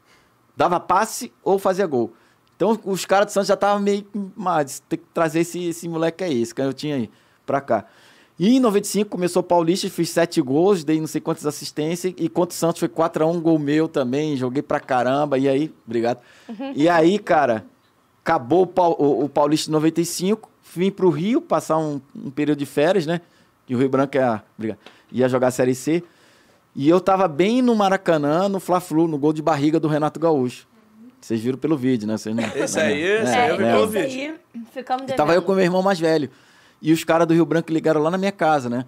Dava 0.57 0.81
passe 0.81 1.31
ou 1.45 1.59
fazia 1.59 1.87
gol. 1.87 2.15
Então 2.57 2.81
os 2.87 3.05
caras 3.05 3.27
do 3.27 3.33
Santos 3.33 3.49
já 3.49 3.55
estavam 3.55 3.83
meio, 3.83 4.07
mas 4.35 4.83
tem 4.89 4.99
que 4.99 5.05
trazer 5.13 5.41
esse, 5.41 5.63
esse 5.67 5.87
moleque 5.87 6.25
aí, 6.25 6.41
esse 6.41 6.55
que 6.55 6.63
eu 6.63 6.73
tinha 6.73 6.97
aí, 6.97 7.11
pra 7.45 7.61
cá. 7.61 7.85
E 8.39 8.57
em 8.57 8.61
95 8.61 9.11
começou 9.11 9.41
o 9.41 9.43
Paulista, 9.43 9.91
fiz 9.91 10.11
sete 10.11 10.41
gols, 10.41 10.85
dei 10.85 11.01
não 11.01 11.09
sei 11.09 11.21
quantas 11.21 11.45
assistências, 11.45 12.15
e 12.17 12.29
contra 12.29 12.55
o 12.55 12.57
Santos 12.57 12.79
foi 12.79 12.89
4x1, 12.89 13.41
gol 13.41 13.59
meu 13.59 13.89
também, 13.89 14.37
joguei 14.37 14.63
pra 14.63 14.79
caramba, 14.79 15.37
e 15.39 15.49
aí, 15.49 15.73
obrigado. 15.87 16.21
E 16.77 16.89
aí, 16.89 17.19
cara, 17.19 17.65
acabou 18.23 18.63
o, 18.63 18.67
Pau- 18.67 18.97
o- 18.99 19.25
o 19.25 19.29
Paulista 19.29 19.69
em 19.71 19.73
95, 19.73 20.49
vim 20.75 20.91
pro 20.91 21.11
Rio, 21.11 21.41
passar 21.41 21.79
um, 21.79 22.01
um 22.15 22.31
período 22.31 22.61
de 22.61 22.67
férias, 22.67 23.07
né? 23.07 23.21
Que 23.67 23.75
o 23.75 23.79
Rio 23.79 23.89
Branco 23.89 24.17
ia, 24.17 24.41
obrigado, 24.57 24.79
ia 25.11 25.29
jogar 25.29 25.49
a 25.49 25.51
Série 25.51 25.75
C. 25.75 26.05
E 26.77 26.89
eu 26.89 27.01
tava 27.01 27.27
bem 27.27 27.61
no 27.61 27.75
Maracanã, 27.75 28.49
no 28.49 28.61
Fla-Flu, 28.61 29.09
no 29.09 29.19
gol 29.19 29.33
de 29.33 29.43
barriga 29.43 29.81
do 29.81 29.89
Renato 29.89 30.21
Gaúcho. 30.21 30.65
Vocês 31.21 31.41
viram 31.41 31.59
pelo 31.59 31.77
vídeo, 31.77 32.07
né? 32.07 32.17
Vocês 32.17 32.37
não- 32.37 32.45
Esse 32.55 32.79
aí, 32.79 33.03
esse 33.03 33.33
É, 33.33 33.41
aí 33.43 33.51
eu 33.51 33.57
vi 33.57 33.63
né? 33.65 33.73
pelo 33.73 33.85
esse 33.85 33.93
vídeo. 34.07 34.35
aí, 34.55 34.63
ficamos 34.73 35.03
E 35.03 35.07
devendo. 35.07 35.17
tava 35.17 35.35
eu 35.35 35.43
com 35.43 35.53
meu 35.55 35.65
irmão 35.65 35.83
mais 35.83 35.99
velho. 35.99 36.31
E 36.81 36.93
os 36.93 37.03
caras 37.05 37.27
do 37.27 37.35
Rio 37.35 37.45
Branco 37.45 37.73
ligaram 37.73 38.01
lá 38.03 38.11
na 38.11 38.19
minha 38.19 38.33
casa, 38.33 38.69
né? 38.69 38.85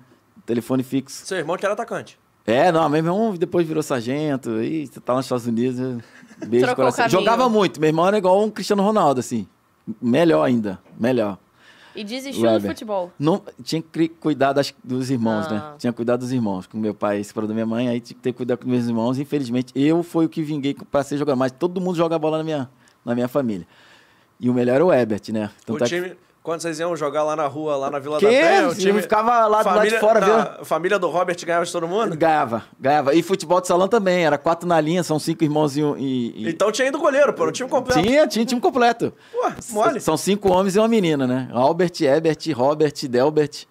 Telefone 0.46 0.82
fixo. 0.82 1.26
Seu 1.26 1.38
irmão 1.38 1.56
que 1.56 1.64
era 1.64 1.74
atacante. 1.74 2.18
É, 2.46 2.72
não, 2.72 2.88
meu 2.88 2.98
irmão 2.98 3.34
depois 3.36 3.66
virou 3.66 3.82
sargento. 3.82 4.60
E 4.62 4.86
você 4.86 5.00
tá 5.00 5.12
lá 5.12 5.18
nos 5.18 5.26
Estados 5.26 5.46
Unidos. 5.46 5.78
eu- 5.78 6.00
Beijo 6.48 6.66
Trocou 6.66 6.84
coração. 6.86 7.08
Jogava 7.08 7.48
muito. 7.48 7.80
Meu 7.80 7.88
irmão 7.88 8.06
era 8.06 8.16
igual 8.18 8.42
um 8.42 8.50
Cristiano 8.50 8.82
Ronaldo, 8.82 9.20
assim. 9.20 9.46
Melhor 10.00 10.42
ainda. 10.44 10.80
Melhor. 10.98 11.38
E 11.94 12.04
desistiu 12.04 12.48
do 12.58 12.60
futebol. 12.68 13.10
Não, 13.18 13.42
tinha 13.64 13.82
que 13.82 14.08
cuidar 14.08 14.52
das- 14.52 14.72
dos 14.82 15.10
irmãos, 15.10 15.46
Ah. 15.48 15.50
né? 15.52 15.62
Tinha 15.78 15.92
que 15.92 15.96
cuidar 15.96 16.16
dos 16.16 16.30
irmãos. 16.32 16.66
Com 16.66 16.78
meu 16.78 16.94
pai 16.94 17.22
separou 17.24 17.48
da 17.48 17.52
minha 17.54 17.66
mãe, 17.66 17.88
aí 17.88 18.00
tinha 18.00 18.16
que 18.16 18.22
ter 18.22 18.32
que 18.32 18.36
cuidar 18.38 18.56
com 18.56 18.68
meus 18.68 18.86
irmãos. 18.86 19.18
Infelizmente, 19.18 19.72
eu 19.76 20.02
fui 20.02 20.24
o 20.24 20.28
que 20.28 20.40
vinguei 20.42 20.74
para 20.90 21.02
ser 21.02 21.18
jogador. 21.18 21.36
Mas 21.36 21.50
todo 21.52 21.80
mundo 21.80 21.96
joga 21.96 22.16
bola 22.18 22.38
na 22.38 22.44
minha, 22.44 22.70
na 23.04 23.14
minha 23.14 23.26
família. 23.28 23.66
E 24.38 24.48
o 24.48 24.54
melhor 24.54 24.76
era 24.76 24.86
o 24.86 24.92
Ebert, 24.92 25.30
né? 25.32 25.50
O 25.62 25.66
Tanto 25.78 25.84
é 25.84 25.88
que- 25.88 25.94
time, 26.02 26.16
quando 26.42 26.62
vocês 26.62 26.80
iam 26.80 26.96
jogar 26.96 27.22
lá 27.22 27.36
na 27.36 27.46
rua, 27.46 27.76
lá 27.76 27.90
na 27.90 27.98
Vila 27.98 28.18
Que? 28.18 28.24
da 28.24 28.30
Penha, 28.30 28.68
o 28.68 28.70
O 28.70 28.74
time... 28.74 29.02
ficava 29.02 29.46
lá 29.46 29.62
do 29.62 29.68
lado 29.68 29.88
de 29.88 29.98
fora, 29.98 30.20
viu? 30.20 30.34
A 30.34 30.64
família 30.64 30.98
do 30.98 31.08
Robert 31.08 31.36
ganhava 31.44 31.64
de 31.66 31.70
todo 31.72 31.86
mundo? 31.86 32.16
Ganhava, 32.16 32.64
ganhava. 32.80 33.14
E 33.14 33.22
futebol 33.22 33.60
de 33.60 33.66
salão 33.66 33.86
também, 33.88 34.24
era 34.24 34.38
quatro 34.38 34.66
na 34.66 34.80
linha, 34.80 35.02
são 35.02 35.18
cinco 35.18 35.44
irmãos 35.44 35.76
e. 35.76 35.84
um- 35.84 35.96
e- 35.98 36.48
Então 36.48 36.72
tinha 36.72 36.88
ido 36.88 36.98
goleiro, 36.98 37.32
pô, 37.34 37.44
no 37.46 37.52
time 37.52 37.68
completo. 37.68 38.00
Tinha, 38.02 38.26
tinha 38.26 38.44
time 38.46 38.60
completo. 38.60 39.12
Pô, 39.32 39.50
mole. 39.72 40.00
São 40.00 40.16
cinco 40.16 40.50
homens 40.50 40.76
e 40.76 40.78
uma 40.78 40.88
menina, 40.88 41.26
né? 41.26 41.48
Albert, 41.52 41.92
Ebert, 42.00 42.50
Robert, 42.54 42.94
Delbert. 43.08 43.66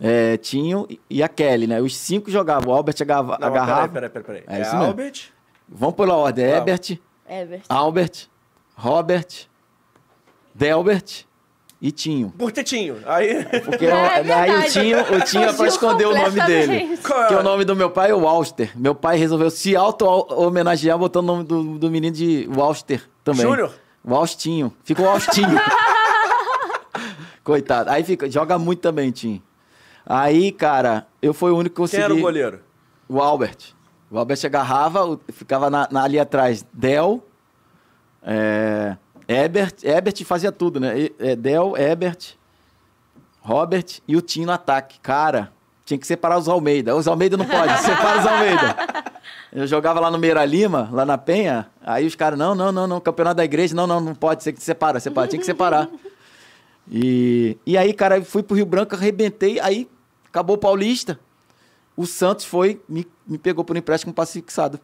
é, 0.00 0.36
Tinho 0.36 0.86
e 1.10 1.22
a 1.22 1.28
Kelly, 1.28 1.66
né? 1.66 1.80
Os 1.80 1.96
cinco 1.96 2.30
jogavam. 2.30 2.72
O 2.72 2.76
Albert 2.76 2.96
agava, 3.00 3.38
Não, 3.40 3.48
agarrava. 3.48 3.88
Peraí, 3.88 4.08
peraí, 4.10 4.24
peraí. 4.26 4.44
É 4.46 4.58
É, 4.58 4.62
isso 4.62 4.72
mesmo. 4.72 4.86
Albert. 4.86 5.22
Vamos 5.68 5.94
pela 5.94 6.14
ordem. 6.14 6.44
Herbert, 6.44 6.98
Everton. 7.28 7.74
Albert, 7.74 8.28
Robert, 8.76 9.26
Delbert 10.54 11.24
e 11.86 11.92
Tinho. 11.92 12.30
Por 12.38 12.50
Tetinho. 12.50 12.96
Aí. 13.04 13.44
Porque 13.62 13.84
É 13.86 14.32
aí 14.32 14.58
o. 14.66 14.70
Tinho, 14.70 15.00
o 15.02 15.20
Tinho 15.20 15.44
é 15.44 15.52
pra 15.52 15.66
esconder 15.66 16.06
o 16.06 16.14
nome 16.16 16.40
dele. 16.46 16.96
Qual 17.06 17.26
Que 17.28 17.34
é? 17.34 17.36
o 17.36 17.42
nome 17.42 17.62
do 17.66 17.76
meu 17.76 17.90
pai 17.90 18.10
é 18.10 18.14
Walster. 18.14 18.72
Meu 18.74 18.94
pai 18.94 19.18
resolveu 19.18 19.50
se 19.50 19.76
auto-homenagear 19.76 20.96
botando 20.98 21.24
o 21.24 21.26
nome 21.26 21.44
do, 21.44 21.78
do 21.78 21.90
menino 21.90 22.14
de 22.16 22.48
Walster 22.56 23.02
também. 23.22 23.42
Júnior? 23.42 23.70
Walstinho. 24.02 24.72
Ficou 24.82 25.04
Walstinho. 25.04 25.60
Coitado. 27.44 27.90
Aí 27.90 28.02
fica, 28.02 28.30
joga 28.30 28.58
muito 28.58 28.80
também, 28.80 29.10
Tinho. 29.10 29.42
Aí, 30.06 30.52
cara, 30.52 31.06
eu 31.20 31.34
fui 31.34 31.50
o 31.50 31.56
único 31.56 31.74
que 31.74 31.80
consegui... 31.82 32.02
Quem 32.02 32.04
era 32.12 32.14
o 32.14 32.20
goleiro? 32.20 32.60
O 33.08 33.20
Albert. 33.20 33.74
O 34.10 34.18
Albert 34.18 34.38
agarrava, 34.44 35.04
o- 35.04 35.20
ficava 35.32 35.68
na, 35.68 35.88
na- 35.90 36.04
ali 36.04 36.18
atrás. 36.18 36.64
Del, 36.72 37.22
é, 38.22 38.96
Ebert, 39.26 39.74
Ebert 39.82 40.24
fazia 40.24 40.52
tudo, 40.52 40.78
né? 40.80 40.98
E- 40.98 41.14
é, 41.18 41.36
Del, 41.36 41.76
Ebert, 41.76 42.34
Robert 43.40 44.00
e 44.06 44.16
o 44.16 44.20
Tim 44.22 44.44
no 44.44 44.52
ataque. 44.52 44.98
Cara, 45.00 45.52
tinha 45.84 45.98
que 45.98 46.06
separar 46.06 46.38
os 46.38 46.48
Almeida. 46.48 46.94
Os 46.94 47.06
Almeida 47.08 47.36
não 47.36 47.46
pode, 47.46 47.76
separa 47.82 48.20
os 48.20 48.26
Almeida. 48.26 48.76
Eu 49.52 49.66
jogava 49.66 50.00
lá 50.00 50.10
no 50.10 50.18
Meira 50.18 50.44
Lima, 50.44 50.88
lá 50.92 51.04
na 51.04 51.16
Penha, 51.16 51.70
aí 51.82 52.06
os 52.06 52.14
caras, 52.14 52.38
não, 52.38 52.54
não, 52.54 52.72
não, 52.72 52.86
não, 52.86 53.00
campeonato 53.00 53.36
da 53.36 53.44
igreja, 53.44 53.74
não, 53.74 53.86
não, 53.86 54.00
não 54.00 54.14
pode, 54.14 54.42
você 54.42 54.52
que 54.52 54.62
separa, 54.62 54.98
separa, 54.98 55.28
tinha 55.28 55.38
que 55.38 55.46
separar. 55.46 55.88
E, 56.90 57.56
e 57.64 57.78
aí, 57.78 57.94
cara, 57.94 58.22
fui 58.22 58.42
pro 58.42 58.56
Rio 58.56 58.66
Branco, 58.66 58.94
arrebentei, 58.94 59.60
aí 59.60 59.88
acabou 60.26 60.56
o 60.56 60.58
Paulista. 60.58 61.18
O 61.96 62.06
Santos 62.06 62.44
foi, 62.44 62.82
me, 62.88 63.06
me 63.26 63.38
pegou 63.38 63.64
por 63.64 63.76
empréstimo 63.76 64.12
com 64.12 64.16
passe 64.16 64.32
fixado. 64.32 64.80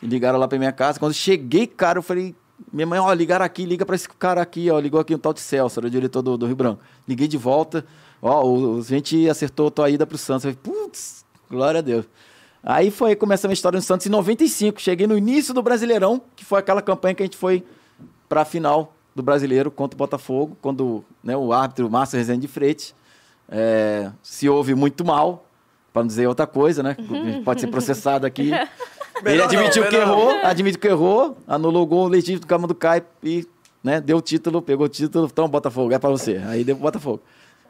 E 0.00 0.06
ligaram 0.06 0.38
lá 0.38 0.46
pra 0.46 0.58
minha 0.58 0.72
casa. 0.72 1.00
Quando 1.00 1.12
cheguei, 1.12 1.66
cara, 1.66 1.98
eu 1.98 2.02
falei, 2.02 2.34
minha 2.72 2.86
mãe, 2.86 2.98
ó, 2.98 3.12
ligaram 3.12 3.44
aqui, 3.44 3.64
liga 3.64 3.84
pra 3.84 3.96
esse 3.96 4.08
cara 4.08 4.40
aqui, 4.40 4.70
ó. 4.70 4.78
Ligou 4.78 5.00
aqui 5.00 5.14
um 5.14 5.18
tal 5.18 5.32
de 5.32 5.40
Celso, 5.40 5.80
era 5.80 5.86
o 5.86 5.90
diretor 5.90 6.22
do, 6.22 6.36
do 6.36 6.46
Rio 6.46 6.56
Branco. 6.56 6.82
Liguei 7.06 7.28
de 7.28 7.36
volta, 7.36 7.84
ó, 8.20 8.44
o, 8.44 8.78
a 8.78 8.82
gente 8.82 9.28
acertou 9.28 9.68
a 9.68 9.70
tua 9.70 9.90
ida 9.90 10.06
pro 10.06 10.18
Santos. 10.18 10.54
Putz, 10.62 11.24
glória 11.50 11.78
a 11.78 11.82
Deus. 11.82 12.06
Aí 12.62 12.90
foi, 12.90 13.14
começa 13.14 13.46
a 13.46 13.48
minha 13.48 13.54
história 13.54 13.76
no 13.76 13.82
Santos 13.82 14.06
em 14.06 14.10
95. 14.10 14.80
Cheguei 14.80 15.06
no 15.06 15.16
início 15.16 15.54
do 15.54 15.62
Brasileirão, 15.62 16.20
que 16.34 16.44
foi 16.44 16.58
aquela 16.58 16.82
campanha 16.82 17.14
que 17.14 17.22
a 17.22 17.26
gente 17.26 17.36
foi 17.36 17.64
pra 18.28 18.44
final 18.44 18.92
do 19.14 19.22
Brasileiro 19.22 19.70
contra 19.70 19.96
o 19.96 19.98
Botafogo, 19.98 20.56
quando 20.60 21.04
né, 21.22 21.36
o 21.36 21.52
árbitro 21.52 21.88
Márcio 21.88 22.18
Rezende 22.18 22.42
de 22.42 22.48
Freitas 22.48 22.94
é, 23.48 24.10
se 24.22 24.48
ouve 24.48 24.74
muito 24.74 25.04
mal, 25.04 25.46
para 25.92 26.02
não 26.02 26.08
dizer 26.08 26.26
outra 26.26 26.46
coisa, 26.46 26.82
né? 26.82 26.96
Pode 27.44 27.60
ser 27.60 27.68
processado 27.68 28.26
aqui. 28.26 28.50
Ele 29.24 29.42
admitiu 29.42 29.82
não, 29.82 29.90
que 29.90 29.96
errou, 29.96 30.30
admitiu 30.42 30.80
que 30.80 30.88
errou, 30.88 31.38
anulou 31.46 31.82
o 31.82 31.86
gol 31.86 32.08
legítimo 32.08 32.40
do 32.40 32.46
Cama 32.46 32.66
do 32.66 32.74
Cai 32.74 33.02
e 33.22 33.46
né, 33.82 34.00
deu 34.00 34.18
o 34.18 34.20
título, 34.20 34.60
pegou 34.60 34.86
o 34.86 34.88
título, 34.88 35.28
então 35.30 35.48
Botafogo, 35.48 35.92
é 35.92 35.98
pra 35.98 36.10
você. 36.10 36.42
Aí 36.46 36.64
deu 36.64 36.76
Botafogo. 36.76 37.20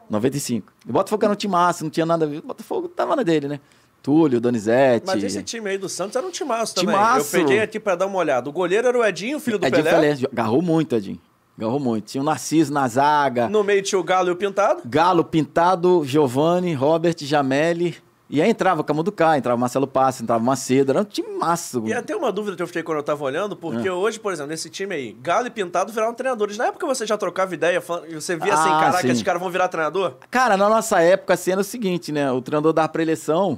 95. 0.09 0.71
E 0.85 0.89
o 0.89 0.93
Botafogo 0.93 1.23
era 1.25 1.33
um 1.33 1.35
time 1.35 1.51
massa, 1.51 1.83
não 1.83 1.91
tinha 1.91 2.05
nada 2.05 2.25
a 2.25 2.27
ver. 2.27 2.39
O 2.39 2.41
Botafogo 2.41 2.87
tava 2.87 3.15
na 3.15 3.23
dele, 3.23 3.47
né? 3.47 3.59
Túlio, 4.01 4.39
Donizete. 4.39 5.05
Mas 5.05 5.23
esse 5.23 5.43
time 5.43 5.69
aí 5.69 5.77
do 5.77 5.89
Santos 5.89 6.15
era 6.15 6.25
um 6.25 6.31
timaço 6.31 6.75
também. 6.75 6.95
Timaço. 6.95 7.35
Eu 7.35 7.41
peguei 7.41 7.59
aqui 7.59 7.79
pra 7.79 7.95
dar 7.95 8.05
uma 8.05 8.17
olhada. 8.17 8.49
O 8.49 8.53
goleiro 8.53 8.87
era 8.87 8.97
o 8.97 9.03
Edinho, 9.03 9.39
filho 9.39 9.59
do 9.59 9.65
Edinho 9.65 9.83
Pelé. 9.83 10.15
Pelé. 10.15 10.27
Agarrou 10.31 10.61
muito, 10.61 10.95
Edinho. 10.95 11.19
Agarrou 11.57 11.79
muito. 11.79 12.05
Tinha 12.05 12.21
o 12.21 12.25
Narciso 12.25 12.71
na 12.71 12.87
zaga. 12.87 13.49
No 13.49 13.63
meio 13.63 13.81
tinha 13.81 13.99
o 13.99 14.03
Galo 14.03 14.29
e 14.29 14.31
o 14.31 14.35
Pintado. 14.35 14.81
Galo, 14.85 15.23
Pintado, 15.25 16.03
Giovanni, 16.05 16.73
Robert, 16.73 17.15
Jameli. 17.19 17.97
E 18.29 18.41
aí 18.41 18.49
entrava 18.49 18.83
Camuducá, 18.83 19.37
entrava 19.37 19.57
Marcelo 19.57 19.87
Passi, 19.87 20.21
entrava 20.23 20.43
Macedo. 20.43 20.91
Era 20.91 20.99
um 20.99 21.05
time 21.05 21.29
massa. 21.37 21.81
E 21.85 21.93
até 21.93 22.13
uma 22.13 22.29
dúvida 22.29 22.57
que 22.57 22.61
eu 22.63 22.67
fiquei 22.67 22.83
quando 22.83 22.97
eu 22.97 23.03
tava 23.03 23.23
olhando, 23.23 23.55
porque 23.55 23.87
Ah. 23.87 23.93
hoje, 23.93 24.19
por 24.19 24.33
exemplo, 24.33 24.49
nesse 24.49 24.69
time 24.69 24.93
aí, 24.93 25.13
Galo 25.21 25.47
e 25.47 25.49
Pintado 25.49 25.93
viraram 25.93 26.13
treinadores. 26.13 26.57
Na 26.57 26.65
época 26.65 26.85
você 26.85 27.05
já 27.05 27.17
trocava 27.17 27.53
ideia, 27.53 27.79
você 27.79 28.35
via 28.35 28.53
assim, 28.53 28.69
Ah, 28.69 28.79
caraca, 28.81 29.01
sim. 29.01 29.09
esses 29.11 29.23
caras 29.23 29.41
vão 29.41 29.49
virar 29.49 29.69
treinador? 29.69 30.15
Cara, 30.29 30.57
na 30.57 30.67
nossa 30.67 30.99
época, 31.01 31.35
assim, 31.35 31.51
era 31.51 31.61
o 31.61 31.63
seguinte, 31.63 32.11
né? 32.11 32.29
O 32.29 32.41
treinador 32.41 32.73
da 32.73 32.85
pré-eleição, 32.85 33.57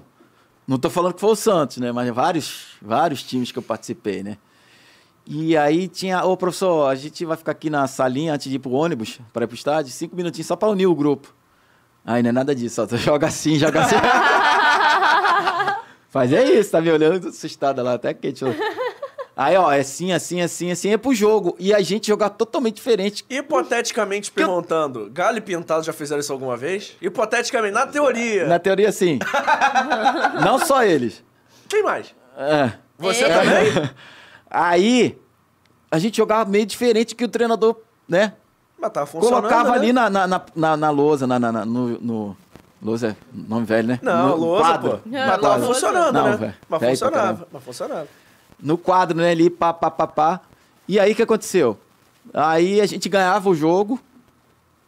não 0.67 0.77
tô 0.77 0.87
falando 0.89 1.15
que 1.15 1.21
foi 1.21 1.31
o 1.31 1.35
Santos, 1.35 1.77
né? 1.77 1.91
Mas 1.91 2.07
vários, 2.13 2.67
vários 2.79 3.23
times 3.23 3.51
que 3.51 3.57
eu 3.57 3.63
participei, 3.63 4.21
né? 4.21 4.37
E 5.25 5.57
aí 5.57 5.87
tinha, 5.87 6.23
ô 6.23 6.37
professor, 6.37 6.87
a 6.89 6.93
gente 6.95 7.25
vai 7.25 7.37
ficar 7.37 7.53
aqui 7.53 7.71
na 7.71 7.87
salinha 7.87 8.33
antes 8.35 8.47
de 8.49 8.55
ir 8.57 8.59
pro 8.59 8.71
ônibus, 8.71 9.19
para 9.33 9.45
ir 9.45 9.47
pro 9.47 9.55
estádio, 9.55 9.91
cinco 9.91 10.15
minutinhos 10.15 10.45
só 10.45 10.55
para 10.55 10.69
unir 10.69 10.85
o 10.85 10.93
grupo. 10.93 11.33
Aí 12.05 12.23
não 12.23 12.29
é 12.29 12.33
nada 12.33 12.55
disso, 12.55 12.87
só 12.87 12.97
joga 12.97 13.27
assim, 13.27 13.55
joga 13.59 13.81
assim. 13.81 13.95
Mas 16.13 16.33
é 16.33 16.43
isso, 16.43 16.71
tá 16.71 16.81
me 16.81 16.91
olhando 16.91 17.27
assustada 17.29 17.83
lá, 17.83 17.93
até 17.93 18.13
quente. 18.13 18.43
Aí, 19.37 19.55
ó, 19.55 19.71
é 19.71 19.79
assim, 19.79 20.11
assim, 20.11 20.41
assim, 20.41 20.71
assim, 20.71 20.89
é 20.91 20.97
pro 20.97 21.13
jogo. 21.13 21.55
E 21.59 21.73
a 21.73 21.79
gente 21.81 22.07
jogar 22.07 22.29
totalmente 22.31 22.75
diferente. 22.75 23.23
Hipoteticamente 23.29 24.31
perguntando, 24.31 25.09
Galo 25.13 25.37
e 25.37 25.41
Pintado 25.41 25.83
já 25.83 25.93
fizeram 25.93 26.19
isso 26.19 26.33
alguma 26.33 26.57
vez? 26.57 26.97
Hipoteticamente, 27.01 27.73
na 27.73 27.85
teoria. 27.87 28.47
Na 28.47 28.59
teoria, 28.59 28.91
sim. 28.91 29.19
não 30.43 30.59
só 30.59 30.83
eles. 30.83 31.23
Quem 31.69 31.83
mais? 31.83 32.13
É. 32.37 32.71
Você 32.97 33.23
É. 33.23 33.29
também? 33.29 33.89
Aí, 34.51 35.17
a 35.91 35.99
gente 35.99 36.17
jogava 36.17 36.49
meio 36.49 36.65
diferente 36.65 37.15
que 37.15 37.23
o 37.23 37.27
treinador, 37.29 37.77
né? 38.07 38.33
Mas 38.77 38.91
tá 38.91 39.05
funcionando, 39.05 39.41
Colocava 39.43 39.71
né? 39.71 39.77
ali 39.77 39.93
na, 39.93 40.09
na, 40.09 40.27
na, 40.27 40.41
na, 40.55 40.77
na 40.77 40.89
lousa, 40.89 41.27
na, 41.27 41.37
na, 41.39 41.51
na- 41.51 41.65
no, 41.65 41.87
no... 42.01 42.37
Lousa 42.81 43.09
é 43.09 43.15
nome 43.33 43.65
velho, 43.65 43.87
né? 43.89 43.99
Não, 44.01 44.29
no 44.29 44.35
lousa, 44.35 44.63
quadro. 44.63 44.89
pô. 44.91 44.99
Não, 45.05 45.27
Mas 45.27 45.41
tava 45.41 45.55
lousa. 45.57 45.65
funcionando, 45.73 46.13
Não, 46.13 46.23
né? 46.31 46.37
velho. 46.37 46.53
Mas 46.69 46.79
Velho 46.79 46.91
funcionava, 46.91 47.47
mas 47.51 47.63
funcionava. 47.63 48.07
No 48.61 48.77
quadro, 48.77 49.17
né? 49.17 49.31
Ali, 49.31 49.49
pá, 49.49 49.73
pá, 49.73 49.91
pá, 49.91 50.07
pá. 50.07 50.39
E 50.87 50.99
aí, 50.99 51.11
o 51.11 51.15
que 51.15 51.23
aconteceu? 51.23 51.77
Aí 52.33 52.79
a 52.79 52.85
gente 52.85 53.07
ganhava 53.09 53.49
o 53.49 53.55
jogo. 53.55 53.99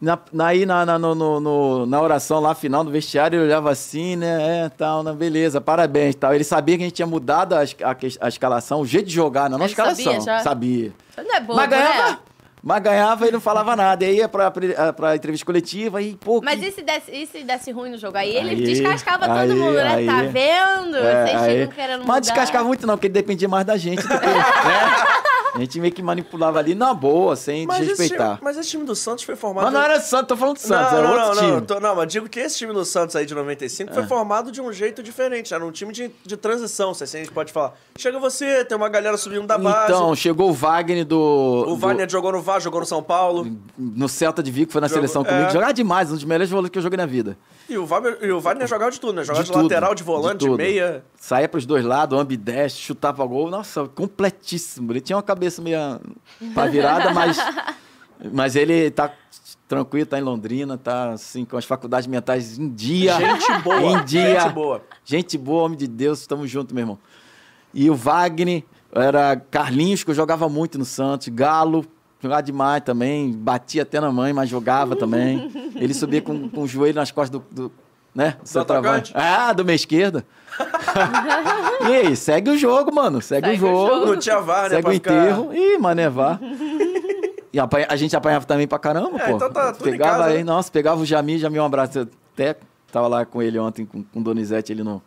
Na, 0.00 0.18
na, 0.32 0.46
aí 0.46 0.66
na, 0.66 0.84
na, 0.84 0.98
no- 0.98 1.14
no- 1.14 1.38
no- 1.40 1.86
na 1.86 2.00
oração 2.00 2.40
lá, 2.40 2.56
final 2.56 2.82
do 2.82 2.90
vestiário, 2.90 3.36
ele 3.36 3.44
olhava 3.44 3.70
assim, 3.70 4.16
né? 4.16 4.64
É, 4.64 4.68
tal, 4.68 5.02
né, 5.04 5.12
beleza, 5.12 5.60
parabéns, 5.60 6.16
tal. 6.16 6.34
Ele 6.34 6.42
sabia 6.42 6.76
que 6.76 6.82
a 6.82 6.86
gente 6.86 6.96
tinha 6.96 7.06
mudado 7.06 7.54
a, 7.54 7.60
a 7.60 7.96
a 8.20 8.28
escalação, 8.28 8.80
o 8.80 8.86
jeito 8.86 9.06
de 9.06 9.14
jogar, 9.14 9.48
não 9.48 9.58
a 9.58 9.60
Ele 9.60 9.68
escalação. 9.70 10.04
sabia 10.04 10.20
já? 10.20 10.38
Sabia. 10.40 10.92
Não 11.16 11.34
é 11.36 11.40
bobo, 11.40 11.54
Mas 11.54 11.70
ganhava, 11.70 12.10
né? 12.10 12.18
Mas 12.62 12.82
ganhava 12.82 13.26
e 13.26 13.32
não 13.32 13.40
falava 13.40 13.74
nada. 13.74 14.04
E 14.04 14.08
aí 14.08 14.16
ia 14.18 14.28
pra, 14.28 14.50
pra, 14.50 15.16
entrevista 15.16 15.44
coletiva 15.44 16.00
e, 16.00 16.14
pô. 16.14 16.40
Mas 16.44 16.60
que- 16.60 16.66
e 16.68 16.72
se, 16.72 16.82
desse, 16.82 17.10
e 17.10 17.26
se 17.26 17.42
desse 17.42 17.72
ruim 17.72 17.90
no 17.90 17.98
jogo? 17.98 18.16
Aí 18.16 18.34
ele 18.36 18.50
Aí, 18.50 18.62
descascava 18.62 19.26
aí, 19.32 19.48
todo 19.48 19.58
mundo, 19.58 19.74
né? 19.74 19.94
aí. 19.94 20.06
Tá 20.06 20.22
vendo? 20.22 20.96
É, 20.96 21.26
Vocês 21.26 21.58
ficam 21.60 21.74
querendo 21.74 22.00
mudar. 22.00 22.12
Mas 22.12 22.20
descascava 22.22 22.64
muito 22.64 22.86
não, 22.86 22.94
porque 22.94 23.08
ele 23.08 23.14
dependia 23.14 23.48
mais 23.48 23.64
da 23.66 23.76
gente 23.76 24.02
do 24.02 24.08
que, 24.08 24.14
né? 24.26 24.44
A 25.54 25.58
gente 25.58 25.78
meio 25.80 25.92
que 25.92 26.02
manipulava 26.02 26.58
ali 26.58 26.74
na 26.74 26.94
boa, 26.94 27.36
sem 27.36 27.66
Mas 27.66 27.76
esse, 27.76 27.84
time, 27.84 27.92
desrespeitar. 27.98 28.38
mas 28.42 28.56
esse 28.56 28.70
time 28.70 28.84
do 28.84 28.96
Santos 28.96 29.22
foi 29.22 29.36
formado... 29.36 29.64
Mas 29.64 29.72
não 29.74 29.82
era 29.82 30.00
Santos, 30.00 30.28
tô 30.28 30.36
falando 30.36 30.56
de 30.56 30.62
Santos, 30.62 30.92
não, 30.92 30.98
era 30.98 31.08
não, 31.08 31.14
outro 31.14 31.26
não, 31.28 31.34
time. 31.42 31.50
não, 31.52 31.60
tô- 31.60 31.80
não, 31.80 31.96
mas 31.96 32.08
digo 32.10 32.26
que 32.28 32.40
esse 32.40 32.56
time 32.56 32.72
do 32.72 32.84
Santos 32.86 33.14
aí 33.16 33.26
de 33.26 33.34
95 33.34 33.92
foi 33.92 34.06
formado 34.06 34.50
de 34.50 34.62
um 34.62 34.72
jeito 34.72 35.02
diferente. 35.02 35.52
Era 35.52 35.62
um 35.64 35.70
time 35.70 35.92
de, 35.92 36.10
de 36.24 36.36
transição, 36.38 36.94
se 36.94 37.04
assim 37.04 37.18
a 37.18 37.20
gente 37.20 37.32
pode 37.32 37.52
falar. 37.52 37.74
Chega 37.98 38.18
você, 38.18 38.64
tem 38.64 38.76
uma 38.76 38.88
galera 38.88 39.16
subindo 39.18 39.46
da 39.46 39.58
base. 39.58 39.92
Então, 39.92 40.14
chegou 40.16 40.48
o 40.48 40.52
Wagner 40.54 41.04
do... 41.04 41.18
o 41.18 41.64
do- 41.66 41.76
Wagner 41.76 42.08
jogou 42.08 42.32
no 42.32 42.40
VAR, 42.40 42.58
jogou 42.60 42.80
no 42.80 42.86
São 42.86 43.02
Paulo. 43.02 43.46
no 43.76 44.08
Celta 44.08 44.42
de 44.42 44.50
Vigo, 44.50 44.72
foi 44.72 44.80
na 44.80 44.88
Jogou- 44.88 45.02
seleção 45.02 45.22
comigo. 45.22 45.48
é. 45.48 45.50
Jogava 45.50 45.74
demais, 45.74 46.10
um 46.10 46.14
dos 46.14 46.24
melhores 46.24 46.48
volantes 46.50 46.70
que 46.72 46.78
eu 46.78 46.82
joguei 46.82 46.96
na 46.96 47.04
vida. 47.06 47.36
E 47.68 47.78
o 47.78 47.86
Wagner, 47.86 48.18
e 48.22 48.30
o 48.32 48.40
Wagner 48.40 48.66
jogava 48.66 48.90
de 48.90 49.00
tudo, 49.00 49.14
né? 49.14 49.24
Jogava 49.24 49.44
de, 49.44 49.52
tudo, 49.52 49.62
lateral, 49.62 49.94
de 49.94 50.02
volante, 50.02 50.38
de, 50.38 50.46
tudo. 50.46 50.56
meia. 50.56 51.04
Saía 51.16 51.48
pros 51.48 51.64
dois 51.64 51.84
lados, 51.84 52.18
ambidestro, 52.18 52.82
chutava 52.82 53.24
gol. 53.24 53.48
Nossa, 53.48 53.86
completíssimo. 53.88 54.92
Ele 54.92 55.00
tinha 55.00 55.16
uma 55.16 55.22
cabeça 55.22 55.62
meio 55.62 55.78
pra 56.54 56.66
virada, 56.66 57.12
mas, 57.12 57.38
mas 58.32 58.56
ele 58.56 58.90
tá 58.90 59.12
tranquilo, 59.68 60.06
tá 60.06 60.18
em 60.18 60.22
Londrina, 60.22 60.76
tá 60.76 61.12
assim, 61.12 61.44
com 61.44 61.56
as 61.56 61.64
faculdades 61.64 62.06
mentais 62.06 62.58
em 62.58 62.68
dia. 62.68 63.14
Gente 63.14 63.62
boa, 63.62 63.80
Em 63.80 64.04
dia. 64.04 64.40
gente 64.40 64.52
boa. 64.52 64.82
Gente 65.04 65.38
boa, 65.38 65.62
homem 65.64 65.78
de 65.78 65.86
Deus, 65.88 66.20
estamos 66.20 66.50
juntos, 66.50 66.74
meu 66.74 66.82
irmão. 66.82 66.98
E 67.72 67.88
o 67.88 67.94
Wagner, 67.94 68.64
era 68.94 69.36
Carlinhos, 69.50 70.04
que 70.04 70.10
eu 70.10 70.14
jogava 70.14 70.48
muito 70.48 70.78
no 70.78 70.84
Santos, 70.84 71.28
Galo, 71.28 71.86
jogava 72.22 72.42
demais 72.42 72.82
também, 72.82 73.32
batia 73.32 73.82
até 73.82 74.00
na 74.00 74.10
mãe, 74.12 74.32
mas 74.32 74.48
jogava 74.48 74.94
também. 74.96 75.50
Ele 75.74 75.92
subia 75.92 76.22
com, 76.22 76.48
com 76.48 76.62
o 76.62 76.68
joelho 76.68 76.94
nas 76.94 77.10
costas 77.10 77.40
do, 77.40 77.44
do 77.54 77.72
né? 78.14 78.36
Do 78.52 78.60
atacante? 78.60 79.12
Ah, 79.16 79.52
do 79.52 79.64
meia 79.64 79.74
esquerda. 79.76 80.24
e 81.88 81.94
aí, 81.94 82.16
segue 82.16 82.50
o 82.50 82.58
jogo, 82.58 82.94
mano. 82.94 83.20
Segue, 83.22 83.48
Segue 83.48 83.64
o 83.64 83.68
o 83.68 83.70
jogo. 83.70 83.94
jogo. 83.94 84.06
Não 84.12 84.16
tinha 84.18 84.38
VAR, 84.40 84.64
né? 84.64 84.76
Segue 84.76 84.88
o 84.88 84.92
ficar- 84.92 85.12
enterro. 85.14 85.54
Ih, 85.54 85.78
mané, 85.78 86.08
vá. 86.08 86.38
E 87.52 87.58
apanha- 87.60 87.86
a 87.88 87.96
gente 87.96 88.14
apanhava 88.14 88.44
também 88.44 88.68
pra 88.68 88.78
caramba, 88.78 89.18
É, 89.18 89.28
pô. 89.30 89.36
então 89.36 89.50
tá 89.50 89.72
tudo 89.72 89.88
em 89.88 89.92
pegava 89.92 90.18
casa, 90.18 90.30
aí, 90.30 90.38
né? 90.38 90.44
nossa, 90.44 90.70
pegava 90.70 91.00
o 91.00 91.06
Jamil, 91.06 91.38
Jamil 91.38 91.62
um 91.62 91.66
abraço. 91.66 91.98
Eu 92.00 92.08
até 92.34 92.56
tava 92.92 93.08
lá 93.08 93.24
com 93.24 93.42
ele 93.42 93.58
ontem, 93.58 93.84
com, 93.86 94.02
com 94.02 94.20
o 94.20 94.22
Donizete 94.22 94.72
ali 94.72 94.82
no, 94.82 95.02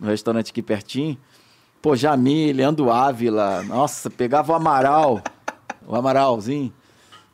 no 0.00 0.06
restaurante 0.08 0.50
aqui 0.50 0.62
pertinho. 0.62 1.16
Pô, 1.82 1.94
Jamil, 1.94 2.54
Leandro 2.56 2.90
Ávila, 2.90 3.62
nossa, 3.62 4.08
pegava 4.10 4.52
o 4.52 4.54
Amaral, 4.56 5.20
o 5.86 5.94
Amaralzinho. 5.94 6.72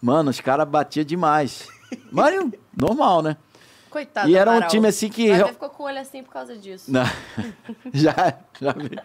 Mano, 0.01 0.31
os 0.31 0.41
caras 0.41 0.69
batiam 0.69 1.05
demais. 1.05 1.69
Mas 2.11 2.35
normal, 2.77 3.23
né? 3.23 3.37
Coitado 3.91 4.29
E 4.29 4.37
era 4.37 4.51
um 4.51 4.55
Amaral. 4.55 4.71
time 4.71 4.89
assim 4.89 5.09
que. 5.09 5.29
Mas 5.31 5.41
ele 5.41 5.49
ficou 5.53 5.69
com 5.71 5.83
o 5.83 5.87
olho 5.87 5.99
assim 6.01 6.23
por 6.23 6.33
causa 6.33 6.57
disso. 6.57 6.91
Não, 6.91 7.05
já, 7.93 8.15
já 8.61 8.73
vi. 8.73 8.99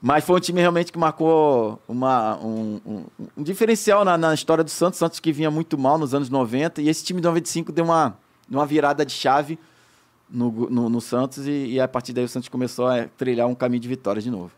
Mas 0.00 0.24
foi 0.24 0.36
um 0.36 0.40
time 0.40 0.60
realmente 0.60 0.92
que 0.92 0.98
marcou 0.98 1.80
uma, 1.88 2.36
um, 2.38 2.80
um- 2.86 3.04
um 3.36 3.42
diferencial 3.42 4.04
na, 4.04 4.16
na 4.16 4.32
história 4.34 4.62
do 4.64 4.70
Santos. 4.70 4.98
Santos 4.98 5.20
que 5.20 5.32
vinha 5.32 5.50
muito 5.50 5.76
mal 5.78 5.98
nos 5.98 6.14
anos 6.14 6.28
90. 6.30 6.80
E 6.82 6.88
esse 6.88 7.04
time 7.04 7.20
de 7.20 7.26
95 7.26 7.72
deu 7.72 7.84
uma, 7.84 8.16
uma 8.50 8.64
virada 8.66 9.04
de 9.06 9.12
chave 9.12 9.58
no, 10.30 10.50
no, 10.70 10.88
no 10.88 11.00
Santos. 11.00 11.46
E, 11.46 11.50
e 11.72 11.80
a 11.80 11.88
partir 11.88 12.12
daí 12.12 12.24
o 12.24 12.28
Santos 12.28 12.48
começou 12.48 12.86
a 12.86 13.06
trilhar 13.16 13.46
um 13.46 13.54
caminho 13.54 13.80
de 13.80 13.88
vitórias 13.88 14.22
de 14.24 14.30
novo. 14.30 14.50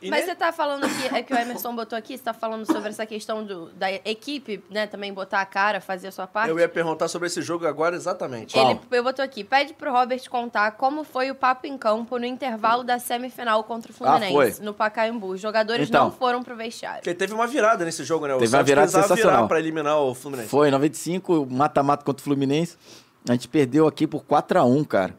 E 0.00 0.08
Mas 0.10 0.20
ne- 0.20 0.26
você 0.26 0.34
tá 0.36 0.52
falando 0.52 0.84
aqui, 0.84 1.14
é 1.14 1.22
que 1.22 1.32
o 1.32 1.36
Emerson 1.38 1.74
botou 1.74 1.98
aqui, 1.98 2.16
você 2.16 2.22
tá 2.22 2.32
falando 2.32 2.64
sobre 2.64 2.88
essa 2.90 3.04
questão 3.04 3.44
do, 3.44 3.66
da 3.70 3.90
equipe, 3.92 4.62
né? 4.70 4.86
Também 4.86 5.12
botar 5.12 5.40
a 5.40 5.46
cara, 5.46 5.80
fazer 5.80 6.08
a 6.08 6.12
sua 6.12 6.26
parte. 6.26 6.50
Eu 6.50 6.58
ia 6.58 6.68
perguntar 6.68 7.08
sobre 7.08 7.26
esse 7.26 7.42
jogo 7.42 7.66
agora 7.66 7.96
exatamente. 7.96 8.56
Ele 8.56 8.78
eu 8.92 9.02
botou 9.02 9.24
aqui, 9.24 9.42
pede 9.42 9.74
pro 9.74 9.90
Robert 9.92 10.20
contar 10.30 10.70
como 10.72 11.02
foi 11.02 11.30
o 11.30 11.34
papo 11.34 11.66
em 11.66 11.76
campo 11.76 12.16
no 12.18 12.24
intervalo 12.26 12.84
da 12.84 12.98
semifinal 12.98 13.64
contra 13.64 13.90
o 13.90 13.94
Fluminense, 13.94 14.26
Ah, 14.52 14.54
foi. 14.56 14.64
no 14.64 14.72
Pacaembu. 14.72 15.28
Os 15.30 15.40
jogadores 15.40 15.88
Então. 15.88 16.04
não 16.04 16.12
foram 16.12 16.42
pro 16.42 16.54
vestiário. 16.56 17.00
Porque 17.00 17.14
teve 17.14 17.34
uma 17.34 17.46
virada 17.46 17.84
nesse 17.84 18.04
jogo, 18.04 18.26
né? 18.26 18.34
O 18.34 18.38
Teve 18.38 18.54
uma 18.56 18.62
virada 18.62 18.86
precisava 18.86 19.06
virar 19.14 19.16
sensacional. 19.16 19.48
pra 19.48 19.58
eliminar 19.58 19.98
o 19.98 20.14
Fluminense. 20.14 20.48
Foi, 20.48 20.68
em 20.68 20.70
95, 20.70 21.46
mata-mata 21.50 22.04
contra 22.04 22.20
o 22.20 22.24
Fluminense. 22.24 22.76
A 23.28 23.32
gente 23.32 23.48
perdeu 23.48 23.86
aqui 23.86 24.06
por 24.06 24.22
4x1, 24.24 24.84
cara. 24.86 25.16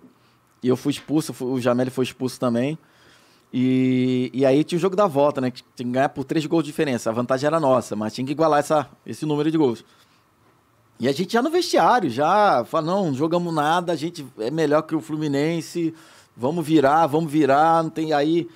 E 0.64 0.68
eu 0.70 0.78
fui 0.78 0.92
expulso, 0.92 1.36
o 1.44 1.60
Jamel 1.60 1.92
foi 1.92 2.06
expulso 2.06 2.40
também. 2.40 2.78
E, 3.52 4.30
e 4.34 4.46
aí 4.46 4.64
tinha 4.64 4.78
o 4.78 4.82
jogo 4.82 4.96
da 4.96 5.08
volta, 5.08 5.42
né? 5.42 5.50
Que 5.50 5.64
tinha 5.76 5.88
que 5.88 5.92
ganhar 5.92 6.10
por 6.10 6.24
três 6.24 6.46
gols 6.46 6.64
de 6.64 6.70
diferença. 6.70 7.10
A 7.10 7.14
vantagem 7.14 7.48
era 7.48 7.60
nossa, 7.60 7.96
mas 7.96 8.14
tinha 8.14 8.26
que 8.26 8.32
igualar 8.32 8.60
essa, 8.60 8.88
esse 9.06 9.26
número 9.26 9.50
de 9.50 9.58
gols. 9.58 9.84
E 11.00 11.08
a 11.08 11.12
gente 11.14 11.32
já 11.32 11.42
no 11.42 11.50
vestiário, 11.50 12.10
já 12.10 12.64
fala, 12.66 12.88
não, 12.88 13.14
jogamos 13.14 13.54
nada, 13.54 13.94
a 13.94 13.96
gente 13.96 14.26
é 14.38 14.52
melhor 14.52 14.82
que 14.82 14.94
o 14.94 15.00
Fluminense, 15.00 15.94
vamos 16.36 16.66
virar, 16.66 17.08
vamos 17.08 17.32
virar, 17.32 17.82
não 17.82 17.90
tem 17.90 18.12
aí. 18.12 18.50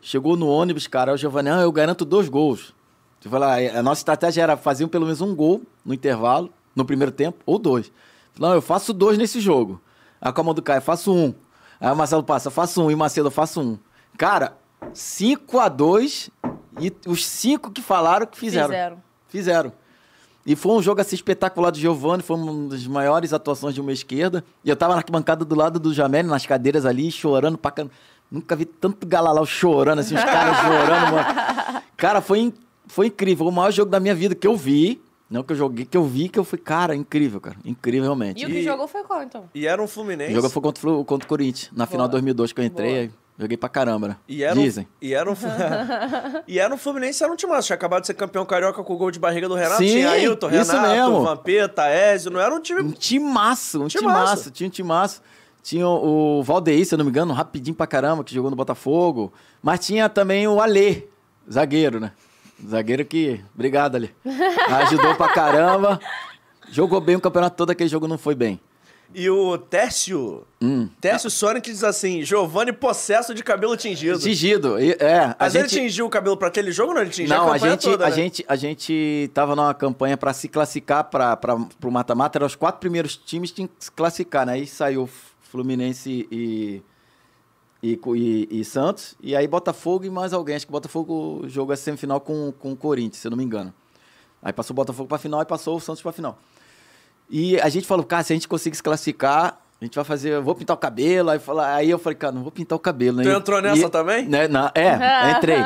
Chegou 0.00 0.34
no 0.34 0.48
ônibus, 0.48 0.86
cara, 0.86 1.12
o 1.12 1.16
Giovanni, 1.18 1.50
ah, 1.50 1.60
eu 1.60 1.70
garanto 1.70 2.06
dois 2.06 2.26
gols. 2.26 2.74
Eu 3.22 3.30
falei, 3.30 3.68
ah, 3.68 3.80
a 3.80 3.82
nossa 3.82 4.00
estratégia 4.00 4.42
era 4.42 4.56
fazer 4.56 4.86
pelo 4.88 5.04
menos 5.04 5.20
um 5.20 5.34
gol 5.34 5.60
no 5.84 5.92
intervalo, 5.92 6.50
no 6.74 6.86
primeiro 6.86 7.12
tempo, 7.12 7.38
ou 7.44 7.58
dois. 7.58 7.92
Não, 8.38 8.54
eu 8.54 8.62
faço 8.62 8.94
dois 8.94 9.18
nesse 9.18 9.38
jogo. 9.38 9.78
Com 10.34 10.40
a 10.40 10.44
mão 10.44 10.54
do 10.54 10.62
Caio, 10.62 10.80
faço 10.80 11.12
um. 11.12 11.34
Aí 11.78 11.92
o 11.92 11.96
Marcelo 11.96 12.22
passa, 12.22 12.50
faço 12.50 12.82
um. 12.82 12.90
E 12.90 12.94
o 12.94 12.98
Macedo, 12.98 13.26
eu 13.26 13.30
faço 13.30 13.60
um. 13.60 13.78
Cara, 14.20 14.52
5 14.92 15.58
a 15.58 15.66
2 15.70 16.28
e 16.78 16.92
os 17.06 17.24
cinco 17.26 17.70
que 17.70 17.80
falaram 17.80 18.26
que 18.26 18.36
fizeram. 18.36 18.68
Fizeram. 18.68 19.02
Fizeram. 19.28 19.72
E 20.44 20.54
foi 20.54 20.72
um 20.72 20.82
jogo 20.82 21.00
assim 21.00 21.14
espetacular 21.16 21.70
do 21.70 21.78
Giovani, 21.78 22.22
foi 22.22 22.36
uma 22.36 22.68
das 22.68 22.86
maiores 22.86 23.32
atuações 23.32 23.74
de 23.74 23.80
uma 23.80 23.92
esquerda. 23.94 24.44
E 24.62 24.68
eu 24.68 24.76
tava 24.76 24.92
na 24.92 24.98
arquibancada 24.98 25.42
do 25.42 25.54
lado 25.54 25.80
do 25.80 25.94
Jamel, 25.94 26.24
nas 26.24 26.44
cadeiras 26.44 26.84
ali, 26.84 27.10
chorando 27.10 27.56
pra 27.56 27.70
caramba. 27.70 27.94
Nunca 28.30 28.54
vi 28.54 28.66
tanto 28.66 29.06
galalau 29.06 29.46
chorando, 29.46 30.00
assim, 30.00 30.14
os 30.14 30.22
caras 30.22 30.54
chorando, 30.60 31.12
mano. 31.12 31.82
Cara, 31.96 32.20
foi, 32.20 32.40
in- 32.40 32.52
foi 32.88 33.06
incrível. 33.06 33.46
O 33.46 33.50
maior 33.52 33.70
jogo 33.70 33.90
da 33.90 33.98
minha 33.98 34.14
vida 34.14 34.34
que 34.34 34.46
eu 34.46 34.54
vi. 34.54 35.00
Não 35.30 35.42
que 35.42 35.52
eu 35.54 35.56
joguei, 35.56 35.86
que 35.86 35.96
eu 35.96 36.04
vi, 36.04 36.28
que 36.28 36.38
eu 36.38 36.44
fui, 36.44 36.58
cara, 36.58 36.94
incrível, 36.94 37.40
cara. 37.40 37.56
Incrível, 37.64 38.02
realmente. 38.02 38.42
E 38.42 38.44
o 38.44 38.48
que 38.50 38.58
E- 38.58 38.64
jogou 38.64 38.86
foi 38.86 39.02
qual, 39.02 39.22
então? 39.22 39.44
E 39.54 39.66
era 39.66 39.80
um 39.80 39.86
O 39.86 39.88
Fluminense. 39.88 40.34
jogo 40.34 40.50
foi 40.50 40.60
contra, 40.60 40.90
o 40.90 41.04
contra 41.06 41.24
o 41.24 41.28
Corinthians, 41.28 41.70
na 41.72 41.86
final 41.86 42.06
de 42.06 42.10
Boa. 42.12 42.20
2002 42.20 42.52
que 42.52 42.60
eu 42.60 42.64
entrei. 42.66 42.90
Boa. 42.90 43.00
aí 43.02 43.10
Joguei 43.38 43.56
pra 43.56 43.68
caramba, 43.70 44.08
né? 44.08 44.16
E 44.28 44.42
era, 44.44 44.58
um, 44.58 44.62
Dizem. 44.62 44.86
e, 45.00 45.14
era 45.14 45.30
um, 45.30 45.34
e 46.46 46.58
era 46.58 46.74
um 46.74 46.76
Fluminense, 46.76 47.22
era 47.24 47.32
um 47.32 47.36
timaço. 47.36 47.68
Tinha 47.68 47.74
acabado 47.76 48.02
de 48.02 48.08
ser 48.08 48.14
campeão 48.14 48.44
carioca 48.44 48.82
com 48.84 48.92
o 48.92 48.96
gol 48.98 49.10
de 49.10 49.18
barriga 49.18 49.48
do 49.48 49.54
Renato. 49.54 49.78
Sim, 49.78 49.86
tinha 49.92 50.10
Ailton, 50.10 50.50
isso 50.50 50.72
Renato, 50.72 50.88
mesmo. 50.94 51.22
Vampeta, 51.22 51.84
Ezio. 51.88 52.30
Não 52.30 52.38
era 52.40 52.54
um 52.54 52.60
time... 52.60 52.82
Um 52.82 52.90
timaço, 52.92 53.82
um 53.82 53.88
Timaço. 53.88 54.14
timaço. 54.34 54.50
Tinha 54.50 54.66
um 54.66 54.70
timaço. 54.70 55.22
Tinha 55.62 55.86
o 55.88 56.42
Valdeir, 56.42 56.84
se 56.86 56.94
eu 56.94 56.98
não 56.98 57.04
me 57.04 57.10
engano, 57.10 57.32
rapidinho 57.32 57.74
pra 57.74 57.86
caramba, 57.86 58.22
que 58.24 58.34
jogou 58.34 58.50
no 58.50 58.56
Botafogo. 58.56 59.32
Mas 59.62 59.80
tinha 59.80 60.08
também 60.08 60.46
o 60.48 60.60
Alê, 60.60 61.04
zagueiro, 61.50 61.98
né? 62.00 62.12
Zagueiro 62.66 63.04
que. 63.06 63.40
Obrigado, 63.54 63.96
Alê. 63.96 64.10
Ajudou 64.84 65.14
pra 65.14 65.28
caramba. 65.28 65.98
Jogou 66.70 67.00
bem 67.00 67.16
o 67.16 67.20
campeonato 67.20 67.56
todo, 67.56 67.70
aquele 67.70 67.88
jogo 67.88 68.06
não 68.06 68.16
foi 68.18 68.34
bem. 68.34 68.60
E 69.12 69.28
o 69.28 69.58
Tércio... 69.58 70.46
Hum. 70.62 70.88
Tércio 71.00 71.28
Sonic 71.30 71.70
diz 71.70 71.82
assim, 71.82 72.22
Giovanni 72.22 72.72
possesso 72.72 73.34
de 73.34 73.42
cabelo 73.42 73.76
tingido. 73.76 74.18
Tingido. 74.18 74.78
É, 74.78 75.34
Mas 75.38 75.54
ele 75.54 75.68
gente... 75.68 75.80
tingiu 75.80 76.06
o 76.06 76.10
cabelo 76.10 76.36
pra 76.36 76.48
aquele 76.48 76.70
jogo 76.70 76.90
ou 76.90 76.94
não? 76.94 77.02
Ele 77.02 77.10
tingiu 77.10 77.34
Não, 77.34 77.48
a 77.48 77.54
a 77.54 77.58
gente, 77.58 77.82
toda, 77.82 78.06
a 78.06 78.10
né? 78.10 78.14
gente, 78.14 78.44
a 78.46 78.56
gente 78.56 79.30
tava 79.34 79.56
numa 79.56 79.74
campanha 79.74 80.16
para 80.16 80.32
se 80.32 80.48
classificar 80.48 81.04
para 81.04 81.56
o 81.56 81.90
mata-mata. 81.90 82.38
Eram 82.38 82.46
os 82.46 82.54
quatro 82.54 82.78
primeiros 82.78 83.16
times 83.16 83.50
que 83.50 83.56
tinham 83.56 83.68
que 83.68 83.84
se 83.84 83.90
classificar, 83.90 84.46
né? 84.46 84.52
Aí 84.52 84.66
saiu 84.66 85.08
Fluminense 85.40 86.28
e, 86.30 86.82
e, 87.82 87.98
e, 88.14 88.60
e 88.60 88.64
Santos. 88.64 89.16
E 89.20 89.34
aí 89.34 89.48
Botafogo 89.48 90.04
e 90.04 90.10
mais 90.10 90.32
alguém. 90.32 90.54
Acho 90.54 90.66
que 90.66 90.72
Botafogo 90.72 91.42
jogou 91.48 91.72
a 91.72 91.76
semifinal 91.76 92.20
com, 92.20 92.52
com 92.52 92.72
o 92.72 92.76
Corinthians, 92.76 93.16
se 93.16 93.26
eu 93.26 93.30
não 93.30 93.38
me 93.38 93.44
engano. 93.44 93.74
Aí 94.42 94.52
passou 94.52 94.72
o 94.72 94.76
Botafogo 94.76 95.08
para 95.08 95.18
final 95.18 95.42
e 95.42 95.44
passou 95.44 95.76
o 95.76 95.80
Santos 95.80 96.00
para 96.00 96.12
final. 96.12 96.38
E 97.30 97.60
a 97.60 97.68
gente 97.68 97.86
falou, 97.86 98.04
cara, 98.04 98.22
se 98.24 98.32
a 98.32 98.36
gente 98.36 98.48
conseguir 98.48 98.76
se 98.76 98.82
classificar, 98.82 99.60
a 99.80 99.84
gente 99.84 99.94
vai 99.94 100.04
fazer, 100.04 100.30
eu 100.30 100.42
vou 100.42 100.54
pintar 100.54 100.74
o 100.76 100.78
cabelo. 100.78 101.30
Aí, 101.30 101.38
fala- 101.38 101.74
aí 101.74 101.88
eu 101.88 101.98
falei, 101.98 102.16
cara, 102.18 102.32
não 102.32 102.42
vou 102.42 102.50
pintar 102.50 102.76
o 102.76 102.80
cabelo, 102.80 103.18
né? 103.18 103.22
Tu 103.24 103.30
entrou 103.30 103.62
nessa 103.62 103.86
e- 103.86 103.88
também? 103.90 104.26
né, 104.28 104.48
na- 104.48 104.72
é, 104.74 105.30
entrei. 105.38 105.58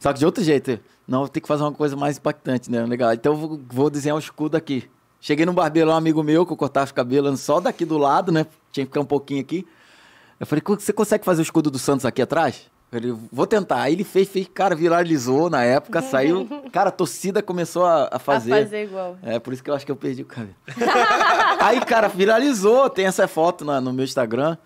Só 0.00 0.12
que 0.12 0.18
de 0.18 0.26
outro 0.26 0.42
jeito. 0.42 0.78
Não, 1.06 1.20
vou 1.20 1.28
ter 1.28 1.40
que 1.40 1.48
fazer 1.48 1.62
uma 1.62 1.72
coisa 1.72 1.94
mais 1.96 2.16
impactante, 2.18 2.70
né? 2.70 2.84
Legal. 2.84 3.12
Então 3.12 3.32
eu 3.32 3.38
vou, 3.38 3.60
vou 3.70 3.90
desenhar 3.90 4.16
um 4.16 4.18
escudo 4.18 4.56
aqui. 4.56 4.88
Cheguei 5.20 5.46
num 5.46 5.54
barbeiro 5.54 5.90
um 5.90 5.94
amigo 5.94 6.22
meu, 6.22 6.44
que 6.44 6.52
eu 6.52 6.56
cortava 6.56 6.84
os 6.86 6.92
cabelos 6.92 7.40
só 7.40 7.60
daqui 7.60 7.84
do 7.84 7.96
lado, 7.96 8.30
né? 8.32 8.44
Tinha 8.72 8.84
que 8.84 8.90
ficar 8.90 9.00
um 9.00 9.06
pouquinho 9.06 9.40
aqui. 9.40 9.66
Eu 10.40 10.46
falei, 10.46 10.60
"Co- 10.60 10.74
você 10.78 10.92
consegue 10.92 11.24
fazer 11.24 11.40
o 11.40 11.44
escudo 11.44 11.70
do 11.70 11.78
Santos 11.78 12.04
aqui 12.04 12.20
atrás? 12.20 12.70
Falei, 13.00 13.14
vou 13.32 13.46
tentar. 13.46 13.82
Aí 13.82 13.92
ele 13.94 14.04
fez, 14.04 14.28
fez, 14.28 14.48
cara, 14.52 14.74
viralizou 14.74 15.50
na 15.50 15.64
época, 15.64 16.00
saiu. 16.00 16.46
Cara, 16.72 16.88
a 16.88 16.92
torcida 16.92 17.42
começou 17.42 17.84
a, 17.84 18.08
a 18.12 18.18
fazer. 18.18 18.52
A 18.52 18.58
fazer 18.58 18.84
igual. 18.84 19.16
É, 19.22 19.38
por 19.38 19.52
isso 19.52 19.62
que 19.62 19.70
eu 19.70 19.74
acho 19.74 19.84
que 19.84 19.90
eu 19.92 19.96
perdi 19.96 20.22
o 20.22 20.26
cabelo. 20.26 20.54
aí, 21.60 21.80
cara, 21.80 22.08
viralizou, 22.08 22.88
tem 22.90 23.06
essa 23.06 23.26
foto 23.28 23.64
na- 23.64 23.80
no 23.80 23.92
meu 23.92 24.04
Instagram. 24.04 24.56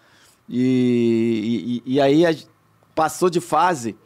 E, 0.48 1.82
e, 1.86 1.94
e 1.94 2.00
aí 2.00 2.26
a 2.26 2.34
passou 2.94 3.30
de 3.30 3.40
fase. 3.40 3.96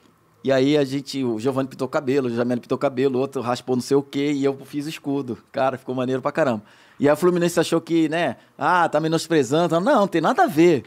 E 0.45 0.51
aí 0.51 0.77
a 0.77 0.85
gente, 0.85 1.23
o 1.23 1.39
Giovanni 1.39 1.69
pintou 1.69 1.87
cabelo, 1.89 2.27
o 2.27 2.31
Jamel 2.35 2.61
pintou 2.61 2.77
cabelo, 2.77 3.17
o 3.17 3.21
outro 3.21 3.41
raspou 3.41 3.77
não 3.77 3.83
sei 3.83 3.97
o 3.97 4.03
quê, 4.03 4.33
e 4.33 4.45
eu 4.45 4.57
fiz 4.65 4.87
o 4.87 4.89
escudo. 4.89 5.39
Cara, 5.53 5.79
ficou 5.79 5.95
maneiro 5.95 6.21
pra 6.21 6.33
caramba. 6.33 6.63
E 6.99 7.09
a 7.09 7.17
Fluminense 7.17 7.59
achou 7.59 7.81
que, 7.81 8.09
né, 8.09 8.37
ah, 8.59 8.89
tá 8.89 9.01
menosprezando. 9.01 9.81
Não, 9.81 10.01
não 10.01 10.09
tem 10.09 10.21
nada 10.21 10.45
a 10.45 10.47
ver. 10.47 10.85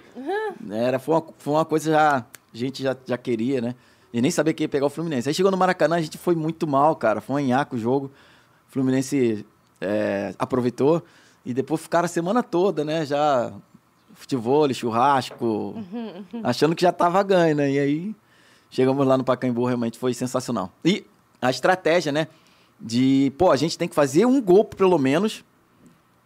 Era, 0.69 0.99
foi, 0.99 1.15
uma, 1.15 1.23
foi 1.37 1.53
uma 1.53 1.65
coisa 1.65 1.91
já, 1.91 2.25
a 2.55 2.59
gente 2.59 2.81
já, 2.81 2.95
já 3.05 3.17
queria, 3.17 3.61
né? 3.61 3.75
E 4.13 4.21
nem 4.21 4.31
sabia 4.31 4.53
que 4.53 4.63
ia 4.63 4.69
pegar 4.69 4.85
o 4.85 4.89
Fluminense. 4.89 5.27
Aí 5.27 5.35
chegou 5.35 5.51
no 5.51 5.57
Maracanã, 5.57 5.97
a 5.97 6.01
gente 6.01 6.17
foi 6.17 6.35
muito 6.35 6.65
mal, 6.65 6.95
cara. 6.95 7.19
Foi 7.19 7.35
um 7.35 7.45
enhaco 7.45 7.75
o 7.75 7.79
jogo. 7.79 8.09
O 8.69 8.71
Fluminense 8.71 9.45
é, 9.81 10.33
aproveitou. 10.39 11.03
E 11.45 11.53
depois 11.53 11.81
ficaram 11.81 12.05
a 12.05 12.09
semana 12.09 12.41
toda, 12.41 12.85
né? 12.85 13.05
Já 13.05 13.51
futebol, 14.13 14.73
churrasco, 14.73 15.75
achando 16.43 16.73
que 16.73 16.81
já 16.81 16.91
tava 16.91 17.21
ganho, 17.21 17.55
né? 17.57 17.71
E 17.71 17.79
aí 17.79 18.15
chegamos 18.71 19.05
lá 19.05 19.17
no 19.17 19.23
Pacaembu, 19.23 19.65
realmente 19.65 19.99
foi 19.99 20.13
sensacional. 20.13 20.71
E 20.83 21.05
a 21.41 21.49
estratégia, 21.49 22.11
né? 22.11 22.27
De, 22.79 23.31
pô, 23.37 23.51
a 23.51 23.55
gente 23.55 23.77
tem 23.77 23.87
que 23.87 23.95
fazer 23.95 24.25
um 24.25 24.41
gol 24.41 24.63
pelo 24.63 24.97
menos 24.97 25.43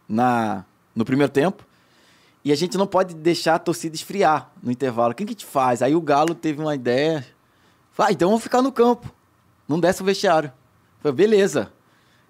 na, 0.08 0.64
no 0.96 1.04
primeiro 1.04 1.32
tempo. 1.32 1.66
E 2.50 2.52
a 2.52 2.56
gente 2.56 2.80
não 2.80 2.88
pode 2.88 3.14
deixar 3.14 3.54
a 3.54 3.60
torcida 3.60 3.96
esfriar 3.96 4.50
no 4.64 4.72
intervalo. 4.72 5.12
O 5.12 5.16
que, 5.16 5.24
a 5.24 5.28
gente 5.28 5.46
faz? 5.46 5.84
Aí 5.84 5.96
o 5.96 6.02
Galo 6.02 6.34
teve 6.34 6.60
uma 6.60 6.74
ideia. 6.74 7.24
Ah, 7.96 8.12
então 8.12 8.30
vamos 8.30 8.42
ficar 8.42 8.60
no 8.64 8.72
campo. 8.72 9.14
Não 9.68 9.80
desce 9.80 10.02
o 10.02 10.06
vestiário. 10.06 10.52
Falei, 11.00 11.16
beleza. 11.16 11.72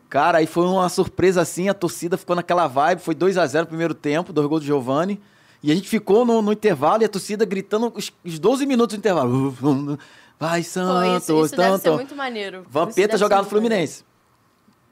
Cara, 0.10 0.40
aí 0.40 0.46
foi 0.46 0.66
uma 0.66 0.90
surpresa 0.90 1.40
assim, 1.40 1.70
a 1.70 1.74
torcida 1.74 2.18
ficou 2.18 2.36
naquela 2.36 2.68
vibe. 2.68 3.02
Foi 3.02 3.16
2 3.16 3.38
a 3.38 3.48
0 3.48 3.64
no 3.64 3.68
primeiro 3.70 3.94
tempo, 3.94 4.34
dois 4.34 4.46
gols 4.50 4.60
do 4.60 4.66
Giovani. 4.66 5.22
E 5.64 5.72
a 5.72 5.76
gente 5.76 5.88
ficou 5.88 6.26
no, 6.26 6.42
no 6.42 6.52
intervalo 6.52 7.02
e 7.02 7.06
a 7.06 7.10
torcida 7.10 7.46
gritando 7.46 7.90
os, 7.96 8.12
os 8.26 8.40
12 8.40 8.66
minutos 8.66 8.98
do 8.98 9.00
intervalo. 9.00 9.56
Vai, 10.38 10.64
Pô, 10.64 10.68
Santos, 10.68 11.24
isso, 11.24 11.46
isso 11.46 11.56
deve 11.56 11.92
muito 11.92 12.16
maneiro. 12.16 12.66
Vampeta 12.70 13.18
jogava 13.18 13.44
no 13.44 13.48
maneiro. 13.48 13.50
Fluminense. 13.50 14.04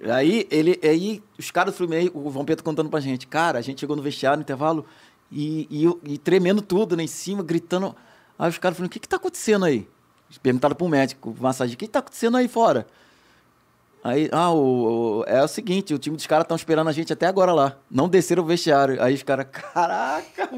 Aí, 0.05 0.47
ele, 0.49 0.79
aí 0.81 1.23
os 1.37 1.51
caras 1.51 1.73
do 1.73 1.77
Fluminense, 1.77 2.11
o 2.13 2.29
Vampeta 2.29 2.63
contando 2.63 2.89
pra 2.89 3.01
gente, 3.01 3.27
cara, 3.27 3.57
a 3.59 3.61
gente 3.61 3.81
chegou 3.81 3.95
no 3.95 4.01
vestiário 4.01 4.37
no 4.37 4.43
intervalo 4.43 4.85
e, 5.31 5.67
e, 5.69 6.13
e 6.13 6.17
tremendo 6.17 6.61
tudo 6.61 6.95
né, 6.95 7.03
em 7.03 7.07
cima, 7.07 7.43
gritando. 7.43 7.95
Aí 8.39 8.49
os 8.49 8.57
caras 8.57 8.77
falaram, 8.77 8.87
o 8.87 8.91
que 8.91 8.99
que 8.99 9.07
tá 9.09 9.17
acontecendo 9.17 9.65
aí? 9.65 9.87
Perguntaram 10.43 10.75
pro 10.75 10.87
médico, 10.87 11.33
pro 11.33 11.43
massagem, 11.43 11.75
o 11.75 11.77
que 11.77 11.85
que 11.87 11.91
tá 11.91 11.99
acontecendo 11.99 12.37
aí 12.37 12.47
fora? 12.47 12.85
Aí, 14.03 14.29
ah, 14.31 14.51
o, 14.51 15.19
o- 15.19 15.23
é 15.25 15.43
o 15.43 15.47
seguinte, 15.47 15.93
o 15.93 15.97
time 15.97 16.15
dos 16.15 16.25
caras 16.27 16.43
estão 16.45 16.55
esperando 16.55 16.87
a 16.87 16.93
gente 16.93 17.11
até 17.11 17.25
agora 17.25 17.51
lá. 17.51 17.75
Não 17.91 18.07
desceram 18.07 18.43
o 18.43 18.45
vestiário. 18.45 19.01
Aí 19.03 19.13
os 19.15 19.23
caras, 19.23 19.47
caraca! 19.51 20.49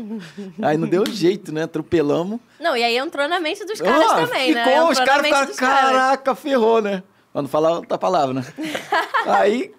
aí 0.62 0.78
não 0.78 0.88
deu 0.88 1.04
jeito, 1.08 1.52
né? 1.52 1.64
Atropelamos. 1.64 2.40
Não, 2.60 2.76
e 2.78 2.84
aí 2.84 2.98
entrou 2.98 3.28
na 3.28 3.40
mente 3.40 3.66
dos 3.66 3.80
caras 3.82 4.06
Ah, 4.12 4.26
também, 4.26 4.54
né? 4.54 4.64
ficou, 4.66 4.78
Entrou 4.78 4.92
os 4.92 5.00
caras 5.00 5.26
ficaram, 5.26 5.48
dos 5.48 5.56
caras. 5.56 5.82
caraca, 5.92 6.36
ferrou, 6.36 6.82
né? 6.82 7.02
Pra 7.34 7.42
não 7.42 7.50
falar 7.50 7.72
outra 7.78 7.98
palavra, 7.98 8.34
né? 8.36 8.46
aí 9.26 9.74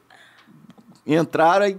entraram 1.06 1.66
e 1.68 1.78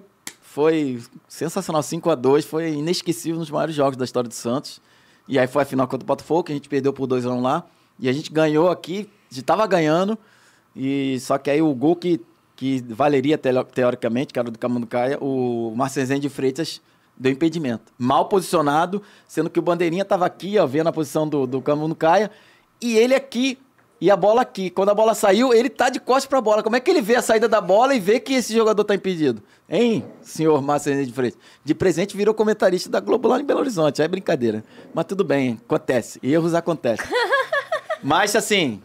foi 0.52 1.02
sensacional. 1.30 1.82
5 1.82 2.10
a 2.10 2.16
2 2.16 2.43
foi 2.43 2.74
inesquecível 2.74 3.39
nos 3.39 3.49
maiores 3.49 3.74
jogos 3.74 3.95
da 3.95 4.04
história 4.04 4.28
do 4.28 4.34
Santos. 4.34 4.82
E 5.26 5.39
aí 5.39 5.47
foi 5.47 5.64
a 5.64 5.66
final 5.66 5.88
contra 5.88 6.04
o 6.04 6.08
Botafogo, 6.08 6.43
que 6.43 6.52
a 6.52 6.56
gente 6.56 6.68
perdeu 6.68 6.91
por 6.91 7.08
2 7.08 7.26
a 7.26 7.32
1 7.32 7.41
lá. 7.41 7.66
E 7.97 8.10
a 8.10 8.12
gente 8.12 8.30
ganhou 8.30 8.70
aqui, 8.70 9.10
a 9.32 9.34
gente 9.34 9.45
tava 9.45 9.66
ganhando. 9.66 10.18
E 10.76 11.18
só 11.22 11.38
que 11.38 11.49
aí 11.49 11.62
o 11.62 11.74
gol 11.74 11.95
que, 11.95 12.20
que 12.58 12.82
valeria 12.89 13.38
teoricamente, 13.38 14.34
que 14.34 14.39
era 14.39 14.52
do 14.52 14.60
Camanducaia, 14.60 15.18
o 15.22 15.74
Marcelinho 15.74 16.20
de 16.20 16.28
Freitas 16.28 16.82
deu 17.16 17.32
impedimento. 17.32 17.93
Mal 17.97 18.28
posicionado, 18.28 19.02
sendo 19.28 19.49
que 19.49 19.60
o 19.60 19.62
Bandeirinha 19.62 20.04
tava 20.04 20.26
aqui, 20.26 20.58
ó, 20.58 20.68
vendo 20.68 20.88
a 20.88 20.91
posição 20.91 21.30
do, 21.30 21.47
do 21.47 21.62
Camanducaia. 21.62 22.30
E 22.82 22.97
ele 22.97 23.16
aqui 23.16 23.58
e 24.02 24.10
a 24.10 24.16
bola 24.18 24.41
aqui. 24.41 24.72
Quando 24.72 24.89
a 24.89 24.95
bola 24.95 25.14
saiu, 25.14 25.54
ele 25.54 25.70
tá 25.70 25.88
de 25.88 25.99
costas 25.99 26.26
pra 26.26 26.41
bola. 26.41 26.64
Como 26.64 26.76
é 26.76 26.80
que 26.80 26.89
ele 26.89 27.02
vê 27.02 27.16
a 27.16 27.22
saída 27.22 27.47
da 27.47 27.62
bola 27.62 27.93
e 27.93 27.99
vê 27.99 28.20
que 28.20 28.34
esse 28.34 28.52
jogador 28.52 28.84
tá 28.84 28.95
impedido? 28.95 29.43
Hein, 29.70 30.04
senhor 30.24 30.60
Marcelinho 30.60 31.06
de 31.06 31.14
Freitas? 31.14 31.39
De 31.64 31.76
presente 31.76 32.18
virou 32.18 32.34
comentarista 32.34 32.89
da 32.89 32.99
Globo 32.99 33.28
lá 33.28 33.39
em 33.39 33.45
Belo 33.45 33.60
Horizonte. 33.60 34.02
É 34.02 34.08
brincadeira. 34.08 34.64
Mas 34.91 35.06
tudo 35.06 35.24
bem, 35.24 35.60
acontece. 35.64 36.20
Erros 36.24 36.56
acontecem. 36.56 37.06
Mas 38.02 38.36
assim, 38.36 38.82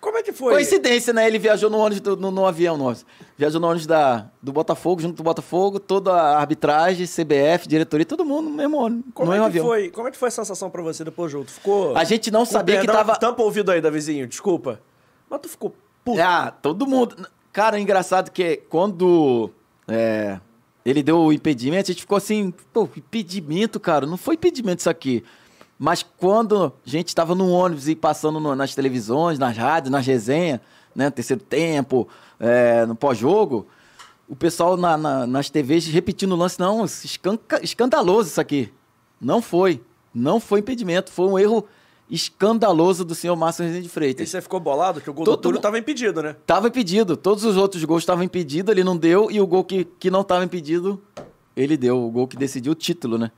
como 0.00 0.18
é 0.18 0.22
que 0.22 0.32
foi? 0.32 0.54
Coincidência, 0.54 1.12
né? 1.12 1.26
Ele 1.26 1.38
viajou 1.38 1.68
no 1.68 1.78
ônibus, 1.78 2.00
do, 2.00 2.16
no, 2.16 2.30
no, 2.30 2.46
avião 2.46 2.76
nosso. 2.76 3.04
Viajou 3.36 3.60
no 3.60 3.66
ônibus 3.66 3.86
da, 3.86 4.30
do 4.42 4.52
Botafogo, 4.52 5.02
junto 5.02 5.16
do 5.16 5.22
Botafogo, 5.22 5.78
toda 5.78 6.12
a 6.12 6.38
arbitragem, 6.38 7.06
CBF, 7.06 7.68
diretoria, 7.68 8.06
todo 8.06 8.24
mundo 8.24 8.48
no 8.48 8.56
mesmo 8.56 8.78
ônibus, 8.78 9.12
Como 9.12 9.32
é 9.32 9.38
que 9.38 9.44
avião. 9.44 9.66
Foi, 9.66 9.90
como 9.90 10.08
é 10.08 10.10
que 10.10 10.16
foi 10.16 10.28
a 10.28 10.32
sensação 10.32 10.70
pra 10.70 10.82
você 10.82 11.04
depois 11.04 11.30
do 11.30 11.32
jogo? 11.32 11.44
Tu 11.44 11.52
ficou... 11.52 11.96
A 11.96 12.04
gente 12.04 12.30
não 12.30 12.44
sabia 12.44 12.76
perdão, 12.76 12.94
que 12.94 12.98
tava... 12.98 13.18
Tampa 13.18 13.42
o 13.42 13.44
ouvido 13.44 13.70
aí, 13.70 13.80
Davizinho, 13.80 14.26
desculpa. 14.26 14.80
Mas 15.28 15.40
tu 15.40 15.48
ficou 15.48 15.74
puto. 16.04 16.20
Ah, 16.20 16.50
todo 16.50 16.86
mundo... 16.86 17.28
Cara, 17.52 17.78
é 17.78 17.80
engraçado 17.80 18.30
que 18.30 18.58
quando 18.68 19.50
é, 19.88 20.38
ele 20.84 21.02
deu 21.02 21.18
o 21.18 21.32
impedimento, 21.32 21.90
a 21.90 21.92
gente 21.92 22.02
ficou 22.02 22.16
assim, 22.16 22.54
pô, 22.72 22.88
impedimento, 22.96 23.80
cara, 23.80 24.06
não 24.06 24.16
foi 24.16 24.36
impedimento 24.36 24.80
isso 24.80 24.90
aqui. 24.90 25.24
Mas 25.82 26.02
quando 26.02 26.74
a 26.86 26.90
gente 26.90 27.08
estava 27.08 27.34
no 27.34 27.48
ônibus 27.48 27.88
e 27.88 27.94
passando 27.94 28.38
no, 28.38 28.54
nas 28.54 28.74
televisões, 28.74 29.38
nas 29.38 29.56
rádios, 29.56 29.90
nas 29.90 30.06
resenhas, 30.06 30.60
né, 30.94 31.08
terceiro 31.08 31.42
tempo, 31.42 32.06
é, 32.38 32.84
no 32.84 32.94
pós-jogo, 32.94 33.66
o 34.28 34.36
pessoal 34.36 34.76
na, 34.76 34.98
na, 34.98 35.26
nas 35.26 35.48
TVs 35.48 35.86
repetindo 35.86 36.32
o 36.32 36.36
lance, 36.36 36.60
não, 36.60 36.84
escanca, 36.84 37.64
escandaloso 37.64 38.28
isso 38.28 38.38
aqui. 38.38 38.70
Não 39.18 39.40
foi. 39.40 39.82
Não 40.14 40.38
foi 40.38 40.60
impedimento, 40.60 41.10
foi 41.10 41.26
um 41.26 41.38
erro 41.38 41.66
escandaloso 42.10 43.02
do 43.02 43.14
senhor 43.14 43.34
Márcio 43.34 43.64
Rezende 43.64 43.88
Freitas. 43.88 44.28
E 44.28 44.30
você 44.30 44.42
ficou 44.42 44.60
bolado 44.60 45.00
que 45.00 45.08
o 45.08 45.14
gol 45.14 45.24
Todo 45.24 45.38
do 45.38 45.40
Túlio 45.40 45.56
estava 45.56 45.78
impedido, 45.78 46.22
né? 46.22 46.36
Estava 46.38 46.68
impedido. 46.68 47.16
Todos 47.16 47.42
os 47.42 47.56
outros 47.56 47.82
gols 47.84 48.02
estavam 48.02 48.22
impedidos, 48.22 48.70
ele 48.70 48.84
não 48.84 48.98
deu, 48.98 49.30
e 49.30 49.40
o 49.40 49.46
gol 49.46 49.64
que, 49.64 49.86
que 49.98 50.10
não 50.10 50.20
estava 50.20 50.44
impedido, 50.44 51.02
ele 51.56 51.78
deu. 51.78 52.04
O 52.04 52.10
gol 52.10 52.28
que 52.28 52.36
decidiu 52.36 52.72
o 52.72 52.74
título, 52.74 53.16
né? 53.16 53.30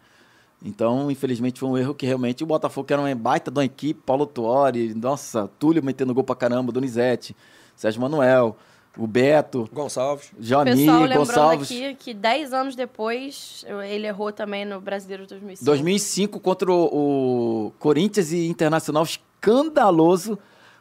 Então, 0.65 1.11
infelizmente, 1.11 1.59
foi 1.59 1.69
um 1.69 1.77
erro 1.77 1.95
que 1.95 2.07
realmente 2.07 2.45
o 2.45 2.47
Botafogo, 2.47 2.87
que 2.87 2.93
era 2.93 3.03
uma 3.03 3.15
baita 3.15 3.51
de 3.51 3.59
uma 3.59 3.65
equipe, 3.65 4.01
Paulo 4.07 4.27
Tuori, 4.27 4.95
nossa, 4.95 5.51
Túlio 5.59 5.83
metendo 5.83 6.15
gol 6.15 6.23
pra 6.23 6.37
caramba, 6.37 6.71
Donizete, 6.71 7.35
Sérgio 7.75 8.01
Manuel, 8.01 8.57
o 8.97 9.07
Beto, 9.07 9.69
Gonçalves, 9.73 10.31
Johnny, 10.39 10.87
Gonçalves. 11.15 11.71
aqui 11.71 11.95
que 11.95 12.15
10 12.15 12.53
anos 12.53 12.77
depois 12.77 13.65
ele 13.89 14.07
errou 14.07 14.31
também 14.31 14.65
no 14.65 14.81
Brasileiro 14.81 15.27
2005. 15.27 15.65
2005 15.65 16.41
contra 16.41 16.71
o, 16.71 17.67
o 17.67 17.73
Corinthians 17.79 18.31
e 18.33 18.47
Internacional, 18.47 19.03
escandaloso. 19.03 20.39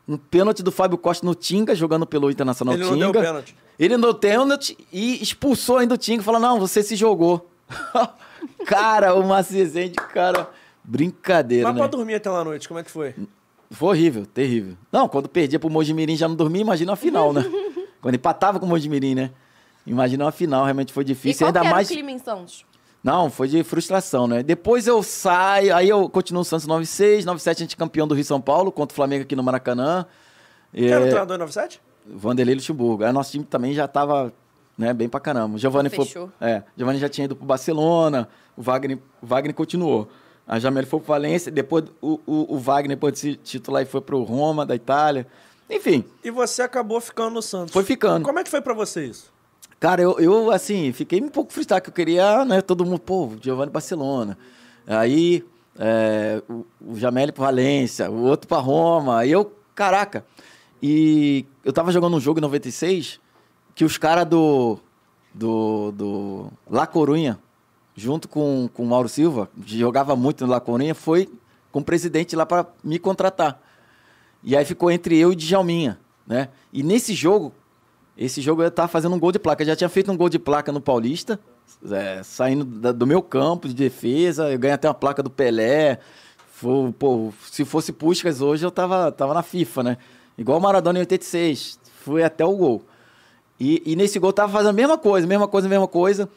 Um 0.07 0.17
pênalti 0.17 0.61
do 0.61 0.71
Fábio 0.71 0.97
Costa 0.97 1.25
no 1.25 1.33
Tinga, 1.33 1.73
jogando 1.73 2.05
pelo 2.05 2.29
Internacional 2.29 2.73
ele 2.73 2.83
Tinga. 2.83 2.95
Ele 2.95 3.03
não 3.05 3.11
deu 3.11 3.21
pênalti. 3.21 3.55
Ele 3.79 3.97
não 3.97 4.01
deu 4.01 4.15
pênalti 4.15 4.77
e 4.91 5.23
expulsou 5.23 5.77
ainda 5.77 5.93
o 5.93 5.97
Tinga. 5.97 6.21
Falou, 6.21 6.41
não, 6.41 6.59
você 6.59 6.83
se 6.83 6.95
jogou. 6.95 7.49
cara, 8.65 9.15
o 9.15 9.23
Macizende, 9.27 9.95
cara, 9.95 10.49
brincadeira, 10.83 11.67
Mas 11.67 11.75
né? 11.75 11.81
pra 11.81 11.87
dormir 11.87 12.15
até 12.15 12.29
lá 12.29 12.43
noite, 12.43 12.67
como 12.67 12.79
é 12.79 12.83
que 12.83 12.91
foi? 12.91 13.15
Foi 13.69 13.89
horrível, 13.89 14.25
terrível. 14.25 14.75
Não, 14.91 15.07
quando 15.07 15.29
perdia 15.29 15.59
pro 15.59 15.69
Mojimirim 15.69 16.15
já 16.15 16.27
não 16.27 16.35
dormia, 16.35 16.61
imagina 16.61 16.93
a 16.93 16.95
final, 16.95 17.31
né? 17.31 17.45
quando 18.01 18.15
empatava 18.15 18.59
com 18.59 18.65
o 18.65 18.69
Mojimirim, 18.69 19.15
né? 19.15 19.31
Imagina 19.85 20.27
a 20.27 20.31
final, 20.31 20.63
realmente 20.63 20.91
foi 20.91 21.03
difícil. 21.03 21.45
E 21.45 21.47
ainda 21.47 21.63
mais... 21.63 21.89
o 21.89 21.93
clima 21.93 22.11
em 22.11 22.19
Santos? 22.19 22.65
Não, 23.03 23.31
foi 23.31 23.47
de 23.47 23.63
frustração, 23.63 24.27
né? 24.27 24.43
Depois 24.43 24.85
eu 24.85 25.01
saio, 25.01 25.75
aí 25.75 25.89
eu 25.89 26.07
continuo 26.07 26.41
no 26.41 26.45
Santos 26.45 26.67
96, 26.67 27.25
97 27.25 27.57
a 27.57 27.59
gente 27.61 27.75
é 27.75 27.77
campeão 27.77 28.07
do 28.07 28.13
Rio 28.13 28.23
São 28.23 28.39
Paulo 28.39 28.71
contra 28.71 28.93
o 28.93 28.95
Flamengo 28.95 29.23
aqui 29.23 29.35
no 29.35 29.41
Maracanã. 29.41 30.05
Quem 30.71 30.87
era 30.87 31.03
o 31.03 31.07
treinador 31.07 31.35
em 31.35 31.39
97? 31.39 31.81
Vanderlei 32.05 32.55
Luxemburgo. 32.55 33.03
Aí 33.03 33.11
nosso 33.11 33.31
time 33.31 33.43
também 33.43 33.73
já 33.73 33.87
tava 33.87 34.31
né, 34.81 34.93
bem 34.93 35.07
pra 35.07 35.19
caramba. 35.19 35.55
O 35.55 35.59
Giovanni 35.59 35.89
Fechou. 35.89 36.31
foi, 36.37 36.47
é, 36.47 36.63
Giovanni 36.75 36.99
já 36.99 37.07
tinha 37.07 37.25
ido 37.25 37.35
pro 37.35 37.45
Barcelona, 37.45 38.27
o 38.57 38.61
Wagner, 38.61 38.97
o 39.21 39.25
Wagner 39.25 39.53
continuou. 39.53 40.09
A 40.47 40.59
Jamel 40.59 40.85
foi 40.85 40.99
pro 40.99 41.07
Valência, 41.07 41.51
depois 41.51 41.85
o, 42.01 42.19
o, 42.25 42.55
o 42.55 42.57
Wagner 42.57 42.97
depois 42.97 43.21
de 43.21 43.35
titular 43.35 43.83
e 43.83 43.85
foi 43.85 44.01
pro 44.01 44.21
Roma 44.23 44.65
da 44.65 44.75
Itália. 44.75 45.27
Enfim. 45.69 46.03
E 46.23 46.31
você 46.31 46.63
acabou 46.63 46.99
ficando 46.99 47.35
no 47.35 47.41
Santos. 47.41 47.71
Foi 47.71 47.83
ficando. 47.83 48.25
Como 48.25 48.39
é 48.39 48.43
que 48.43 48.49
foi 48.49 48.59
para 48.59 48.73
você 48.73 49.05
isso? 49.05 49.31
Cara, 49.79 50.01
eu, 50.01 50.19
eu, 50.19 50.51
assim, 50.51 50.91
fiquei 50.91 51.21
um 51.21 51.29
pouco 51.29 51.53
frustrado, 51.53 51.83
que 51.83 51.89
eu 51.89 51.93
queria, 51.93 52.43
né, 52.43 52.61
todo 52.61 52.83
mundo, 52.83 52.99
pô, 52.99 53.31
Giovanni 53.39 53.71
Barcelona. 53.71 54.37
Aí, 54.85 55.45
é, 55.79 56.41
o, 56.49 56.65
o 56.85 56.99
Jamel 56.99 57.31
pro 57.31 57.43
Valência, 57.43 58.11
o 58.11 58.23
outro 58.23 58.47
pra 58.47 58.57
Roma. 58.57 59.19
Aí 59.19 59.31
eu, 59.31 59.53
caraca. 59.73 60.25
E 60.81 61.45
eu 61.63 61.71
tava 61.71 61.91
jogando 61.91 62.17
um 62.17 62.19
jogo 62.19 62.39
em 62.39 62.41
96 62.41 63.19
que 63.75 63.85
os 63.85 63.97
caras 63.97 64.25
do, 64.25 64.79
do, 65.33 65.91
do 65.91 66.51
La 66.69 66.85
Corunha, 66.85 67.39
junto 67.95 68.27
com, 68.27 68.69
com 68.73 68.83
o 68.83 68.87
Mauro 68.87 69.09
Silva, 69.09 69.49
jogava 69.65 70.15
muito 70.15 70.45
no 70.45 70.51
La 70.51 70.59
Corunha, 70.59 70.95
foi 70.95 71.29
com 71.71 71.79
o 71.79 71.83
presidente 71.83 72.35
lá 72.35 72.45
para 72.45 72.65
me 72.83 72.99
contratar. 72.99 73.61
E 74.43 74.55
aí 74.55 74.65
ficou 74.65 74.91
entre 74.91 75.17
eu 75.17 75.31
e 75.31 75.35
Djalminha, 75.35 75.99
né? 76.27 76.49
E 76.73 76.83
nesse 76.83 77.13
jogo, 77.13 77.53
esse 78.17 78.41
jogo 78.41 78.61
eu 78.61 78.67
estava 78.67 78.87
fazendo 78.87 79.15
um 79.15 79.19
gol 79.19 79.31
de 79.31 79.39
placa. 79.39 79.63
Eu 79.63 79.67
já 79.67 79.75
tinha 79.75 79.89
feito 79.89 80.11
um 80.11 80.17
gol 80.17 80.29
de 80.29 80.39
placa 80.39 80.71
no 80.71 80.81
Paulista, 80.81 81.39
é, 81.89 82.21
saindo 82.23 82.65
da, 82.65 82.91
do 82.91 83.07
meu 83.07 83.21
campo 83.21 83.67
de 83.67 83.73
defesa. 83.73 84.51
Eu 84.51 84.59
ganhei 84.59 84.75
até 84.75 84.87
uma 84.87 84.93
placa 84.93 85.23
do 85.23 85.29
Pelé. 85.29 85.99
Foi, 86.51 86.91
pô, 86.91 87.31
se 87.49 87.63
fosse 87.65 87.91
Puskas 87.91 88.41
hoje, 88.41 88.65
eu 88.65 88.71
tava, 88.71 89.11
tava 89.11 89.33
na 89.33 89.41
FIFA, 89.41 89.83
né? 89.83 89.97
Igual 90.37 90.57
o 90.57 90.61
Maradona 90.61 90.99
em 90.99 91.01
86. 91.01 91.79
Fui 92.03 92.23
até 92.23 92.43
o 92.43 92.55
gol. 92.55 92.83
E, 93.61 93.83
e 93.85 93.95
nesse 93.95 94.17
gol 94.17 94.33
tava 94.33 94.51
fazendo 94.51 94.69
a 94.69 94.73
mesma 94.73 94.97
coisa, 94.97 95.27
mesma 95.27 95.47
coisa, 95.47 95.69
mesma 95.69 95.87
coisa. 95.87 96.27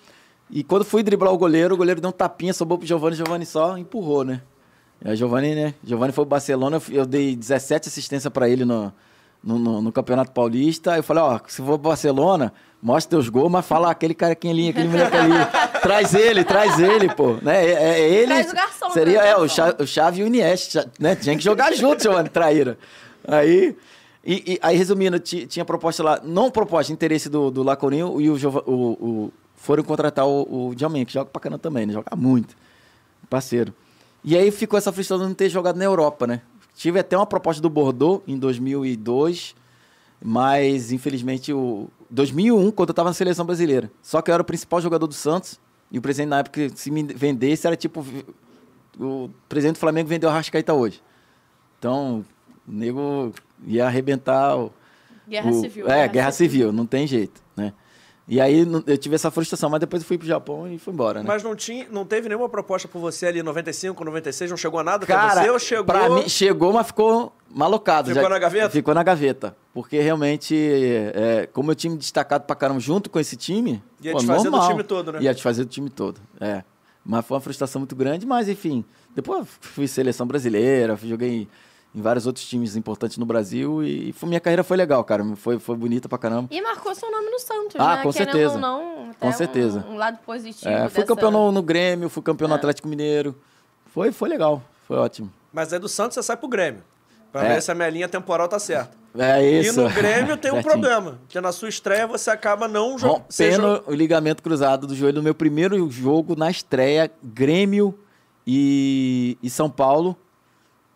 E 0.50 0.62
quando 0.62 0.84
fui 0.84 1.02
driblar 1.02 1.32
o 1.32 1.38
goleiro, 1.38 1.74
o 1.74 1.76
goleiro 1.78 1.98
deu 1.98 2.10
um 2.10 2.12
tapinha, 2.12 2.52
sobrou 2.52 2.76
pro 2.76 2.86
Giovanni, 2.86 3.16
Giovanni 3.16 3.46
só 3.46 3.78
empurrou, 3.78 4.24
né? 4.24 4.42
E 5.02 5.08
a 5.08 5.14
Giovanni, 5.14 5.54
né? 5.54 5.72
Giovanni 5.82 6.12
foi 6.12 6.24
pro 6.24 6.32
Barcelona, 6.32 6.82
eu 6.90 7.06
dei 7.06 7.34
17 7.34 7.88
assistências 7.88 8.30
para 8.30 8.46
ele 8.46 8.66
no, 8.66 8.92
no, 9.42 9.58
no, 9.58 9.80
no, 9.80 9.90
Campeonato 9.90 10.32
Paulista. 10.32 10.92
Aí 10.92 10.98
eu 10.98 11.02
falei, 11.02 11.22
ó, 11.22 11.40
se 11.46 11.62
for 11.62 11.78
pro 11.78 11.88
Barcelona, 11.88 12.52
mostra 12.82 13.16
teus 13.16 13.30
gols, 13.30 13.50
mas 13.50 13.64
fala 13.64 13.90
aquele 13.90 14.12
carequinha 14.12 14.52
ali, 14.52 14.68
aquele 14.68 14.88
moleque 14.88 15.16
ali. 15.16 15.32
traz 15.80 16.12
ele, 16.12 16.44
traz 16.44 16.78
ele, 16.78 17.08
pô. 17.08 17.38
Né? 17.40 17.64
É, 17.64 17.72
é 17.72 18.08
ele. 18.10 18.34
Traz 18.34 18.50
o 18.50 18.54
garçom. 18.54 18.90
Seria 18.90 19.22
é, 19.22 19.34
o, 19.34 19.48
Chave, 19.48 19.82
o 19.82 19.86
Chave 19.86 20.20
e 20.20 20.24
o 20.24 20.26
Iniesta, 20.26 20.92
né? 21.00 21.16
Tinha 21.16 21.34
que 21.34 21.42
jogar 21.42 21.72
junto, 21.72 22.02
Giovanni, 22.02 22.28
traíra. 22.28 22.76
Aí... 23.26 23.74
E, 24.24 24.54
e, 24.54 24.58
aí, 24.62 24.76
resumindo, 24.76 25.18
tinha 25.18 25.64
proposta 25.64 26.02
lá, 26.02 26.20
não 26.24 26.50
proposta, 26.50 26.92
interesse 26.92 27.28
do, 27.28 27.50
do 27.50 27.62
Lacorinho 27.62 28.20
e 28.20 28.30
o, 28.30 28.36
o, 28.66 28.72
o, 28.72 29.32
foram 29.54 29.82
contratar 29.82 30.26
o, 30.26 30.68
o 30.68 30.74
Diamante, 30.74 31.06
que 31.06 31.12
joga 31.12 31.30
pra 31.30 31.40
caramba 31.40 31.58
também, 31.58 31.84
né? 31.84 31.92
Joga 31.92 32.16
muito. 32.16 32.56
Parceiro. 33.28 33.74
E 34.22 34.36
aí 34.36 34.50
ficou 34.50 34.78
essa 34.78 34.90
frustração 34.90 35.26
de 35.26 35.28
não 35.28 35.34
ter 35.34 35.50
jogado 35.50 35.76
na 35.76 35.84
Europa, 35.84 36.26
né? 36.26 36.40
Tive 36.74 36.98
até 36.98 37.16
uma 37.16 37.26
proposta 37.26 37.60
do 37.60 37.68
Bordeaux 37.68 38.22
em 38.26 38.38
2002, 38.38 39.54
mas 40.22 40.90
infelizmente 40.90 41.52
o 41.52 41.88
2001, 42.10 42.70
quando 42.70 42.88
eu 42.88 42.92
estava 42.92 43.10
na 43.10 43.14
seleção 43.14 43.44
brasileira. 43.44 43.90
Só 44.02 44.22
que 44.22 44.30
eu 44.30 44.34
era 44.34 44.42
o 44.42 44.46
principal 44.46 44.80
jogador 44.80 45.06
do 45.06 45.14
Santos 45.14 45.60
e 45.92 45.98
o 45.98 46.02
presidente 46.02 46.30
na 46.30 46.38
época, 46.38 46.70
se 46.74 46.90
me 46.90 47.02
vendesse, 47.02 47.66
era 47.66 47.76
tipo 47.76 48.04
o 48.98 49.28
presidente 49.48 49.76
do 49.76 49.80
Flamengo 49.80 50.08
vendeu 50.08 50.30
a 50.30 50.32
Rascaeta 50.32 50.72
hoje. 50.72 51.02
Então, 51.78 52.24
o 52.66 52.72
nego 52.72 53.32
ia 53.66 53.86
arrebentar 53.86 54.56
o, 54.56 54.72
Guerra 55.28 55.50
o, 55.50 55.60
civil. 55.60 55.86
É, 55.86 55.88
guerra, 55.88 56.06
guerra 56.06 56.32
civil. 56.32 56.50
civil, 56.50 56.72
não 56.72 56.86
tem 56.86 57.06
jeito, 57.06 57.42
né? 57.56 57.72
E 58.26 58.40
aí 58.40 58.66
eu 58.86 58.96
tive 58.96 59.14
essa 59.14 59.30
frustração, 59.30 59.68
mas 59.68 59.80
depois 59.80 60.02
eu 60.02 60.06
fui 60.06 60.16
pro 60.16 60.26
Japão 60.26 60.66
e 60.66 60.78
fui 60.78 60.94
embora, 60.94 61.20
né? 61.20 61.26
Mas 61.28 61.42
não, 61.42 61.54
tinha, 61.54 61.86
não 61.90 62.06
teve 62.06 62.26
nenhuma 62.26 62.48
proposta 62.48 62.88
por 62.88 62.98
você 62.98 63.26
ali 63.26 63.40
em 63.40 63.42
95, 63.42 64.02
96? 64.02 64.50
Não 64.50 64.56
chegou 64.56 64.80
a 64.80 64.84
nada 64.84 65.04
Cara, 65.04 65.32
pra 65.32 65.42
você 65.42 65.50
ou 65.50 65.58
chegou... 65.58 65.84
Pra 65.84 66.08
mim, 66.08 66.26
chegou, 66.26 66.72
mas 66.72 66.86
ficou 66.86 67.34
malocado. 67.50 68.08
Ficou 68.08 68.22
já, 68.22 68.28
na 68.30 68.38
gaveta? 68.38 68.70
Ficou 68.70 68.94
na 68.94 69.02
gaveta. 69.02 69.54
Porque 69.74 70.00
realmente, 70.00 70.56
é, 71.14 71.46
como 71.52 71.70
eu 71.70 71.74
tinha 71.74 71.94
destacado 71.94 72.46
pra 72.46 72.56
caramba 72.56 72.80
junto 72.80 73.10
com 73.10 73.20
esse 73.20 73.36
time... 73.36 73.82
Ia 74.00 74.12
pô, 74.12 74.18
te 74.18 74.26
fazer 74.26 74.48
normal, 74.48 74.68
do 74.68 74.70
time 74.70 74.84
todo, 74.84 75.12
né? 75.12 75.18
Ia 75.20 75.34
te 75.34 75.42
fazer 75.42 75.64
do 75.64 75.70
time 75.70 75.90
todo, 75.90 76.18
é. 76.40 76.64
Mas 77.04 77.26
foi 77.26 77.34
uma 77.34 77.42
frustração 77.42 77.80
muito 77.80 77.94
grande, 77.94 78.26
mas 78.26 78.48
enfim... 78.48 78.84
Depois 79.14 79.46
fui 79.60 79.86
seleção 79.86 80.26
brasileira, 80.26 80.98
joguei 81.04 81.46
em 81.94 82.02
vários 82.02 82.26
outros 82.26 82.44
times 82.46 82.74
importantes 82.74 83.16
no 83.16 83.24
Brasil 83.24 83.82
e 83.82 84.12
foi, 84.12 84.28
minha 84.28 84.40
carreira 84.40 84.64
foi 84.64 84.76
legal, 84.76 85.04
cara. 85.04 85.24
Foi, 85.36 85.58
foi 85.60 85.76
bonita 85.76 86.08
pra 86.08 86.18
caramba. 86.18 86.48
E 86.50 86.60
marcou 86.60 86.94
seu 86.94 87.10
nome 87.10 87.30
no 87.30 87.38
Santos, 87.38 87.76
ah, 87.78 87.96
né? 87.96 88.02
com 88.02 88.12
Querendo 88.12 88.32
certeza. 88.32 88.58
Não, 88.58 89.10
com 89.20 89.32
certeza. 89.32 89.86
Um, 89.88 89.92
um 89.92 89.96
lado 89.96 90.18
positivo. 90.26 90.68
É, 90.68 90.88
fui 90.88 91.02
dessa... 91.02 91.06
campeão 91.06 91.30
no, 91.30 91.52
no, 91.52 91.62
Grêmio, 91.62 92.08
fui 92.08 92.22
campeão 92.22 92.48
no 92.48 92.54
Atlético 92.54 92.88
Mineiro. 92.88 93.34
Foi, 93.86 94.10
foi 94.10 94.28
legal, 94.28 94.60
foi 94.88 94.96
ótimo. 94.96 95.32
Mas 95.52 95.72
aí 95.72 95.78
do 95.78 95.88
Santos 95.88 96.14
você 96.14 96.22
sai 96.22 96.36
pro 96.36 96.48
Grêmio. 96.48 96.82
Pra 97.30 97.44
É. 97.44 97.54
ver 97.54 97.62
se 97.62 97.70
a 97.70 97.74
minha 97.74 97.90
linha 97.90 98.08
temporal 98.08 98.48
tá 98.48 98.58
certa. 98.58 98.96
É 99.16 99.42
isso. 99.48 99.80
E 99.80 99.84
no 99.84 99.90
Grêmio 99.90 100.36
tem 100.36 100.52
um 100.52 100.62
problema. 100.62 101.18
Que 101.28 101.40
na 101.40 101.52
sua 101.52 101.68
estreia 101.68 102.06
você 102.06 102.30
acaba 102.30 102.66
não 102.66 102.98
jogando. 102.98 103.22
Rompendo 103.22 103.84
o 103.86 103.92
ligamento 103.92 104.42
cruzado 104.42 104.86
do 104.86 104.94
joelho 104.94 105.18
no 105.18 105.22
meu 105.22 105.34
primeiro 105.34 105.88
jogo 105.88 106.34
na 106.36 106.50
estreia, 106.50 107.10
Grêmio 107.22 107.96
e, 108.44 109.38
e 109.42 109.48
São 109.48 109.70
Paulo. 109.70 110.16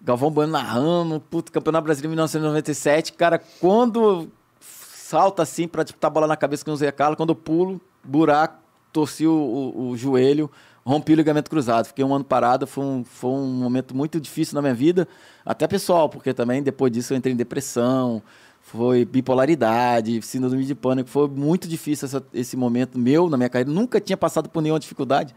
Galvão 0.01 0.31
Bueno 0.31 0.53
narrando, 0.53 1.21
puto, 1.21 1.51
Campeonato 1.53 1.85
Brasileiro 1.85 2.11
1997. 2.11 3.13
Cara, 3.15 3.39
quando 3.61 4.29
salta 4.61 5.43
assim 5.43 5.67
pra 5.67 5.83
disputar 5.83 6.11
a 6.11 6.15
bola 6.15 6.27
na 6.27 6.37
cabeça 6.37 6.65
com 6.65 6.71
o 6.71 6.77
Zé 6.77 6.91
Carlos, 6.93 7.17
quando 7.17 7.31
eu 7.31 7.35
pulo, 7.35 7.81
buraco, 8.05 8.59
torci 8.93 9.27
o, 9.27 9.33
o- 9.33 9.89
o 9.91 9.97
joelho, 9.97 10.51
rompi 10.85 11.13
o 11.13 11.17
ligamento 11.17 11.51
cruzado. 11.51 11.87
Fiquei 11.87 12.05
um 12.05 12.15
ano 12.15 12.25
parado, 12.25 12.67
foi 12.67 12.85
um, 12.85 13.05
foi 13.05 13.31
um 13.31 13.47
momento 13.47 13.95
muito 13.97 14.21
difícil 14.21 14.55
na 14.55 14.63
minha 14.63 14.75
vida, 14.75 15.09
até 15.45 15.67
pessoal, 15.67 16.09
porque 16.09 16.33
também 16.33 16.63
depois 16.63 16.93
disso 16.93 17.13
eu 17.13 17.17
entrei 17.19 17.35
em 17.35 17.37
depressão, 17.37 18.23
foi 18.63 19.05
bipolaridade, 19.05 20.21
síndrome 20.23 20.65
de 20.65 20.75
pânico, 20.75 21.09
foi 21.09 21.27
muito 21.29 21.67
difícil 21.67 22.07
essa- 22.07 22.23
esse 22.33 22.57
momento 22.57 22.99
meu 22.99 23.29
na 23.29 23.37
minha 23.37 23.49
carreira. 23.49 23.71
Nunca 23.71 24.01
tinha 24.01 24.17
passado 24.17 24.49
por 24.49 24.61
nenhuma 24.63 24.79
dificuldade 24.81 25.35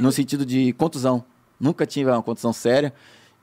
no 0.00 0.10
sentido 0.10 0.44
de 0.44 0.72
contusão. 0.74 1.24
Nunca 1.60 1.86
tive 1.86 2.10
uma 2.10 2.22
contusão 2.22 2.52
séria. 2.52 2.92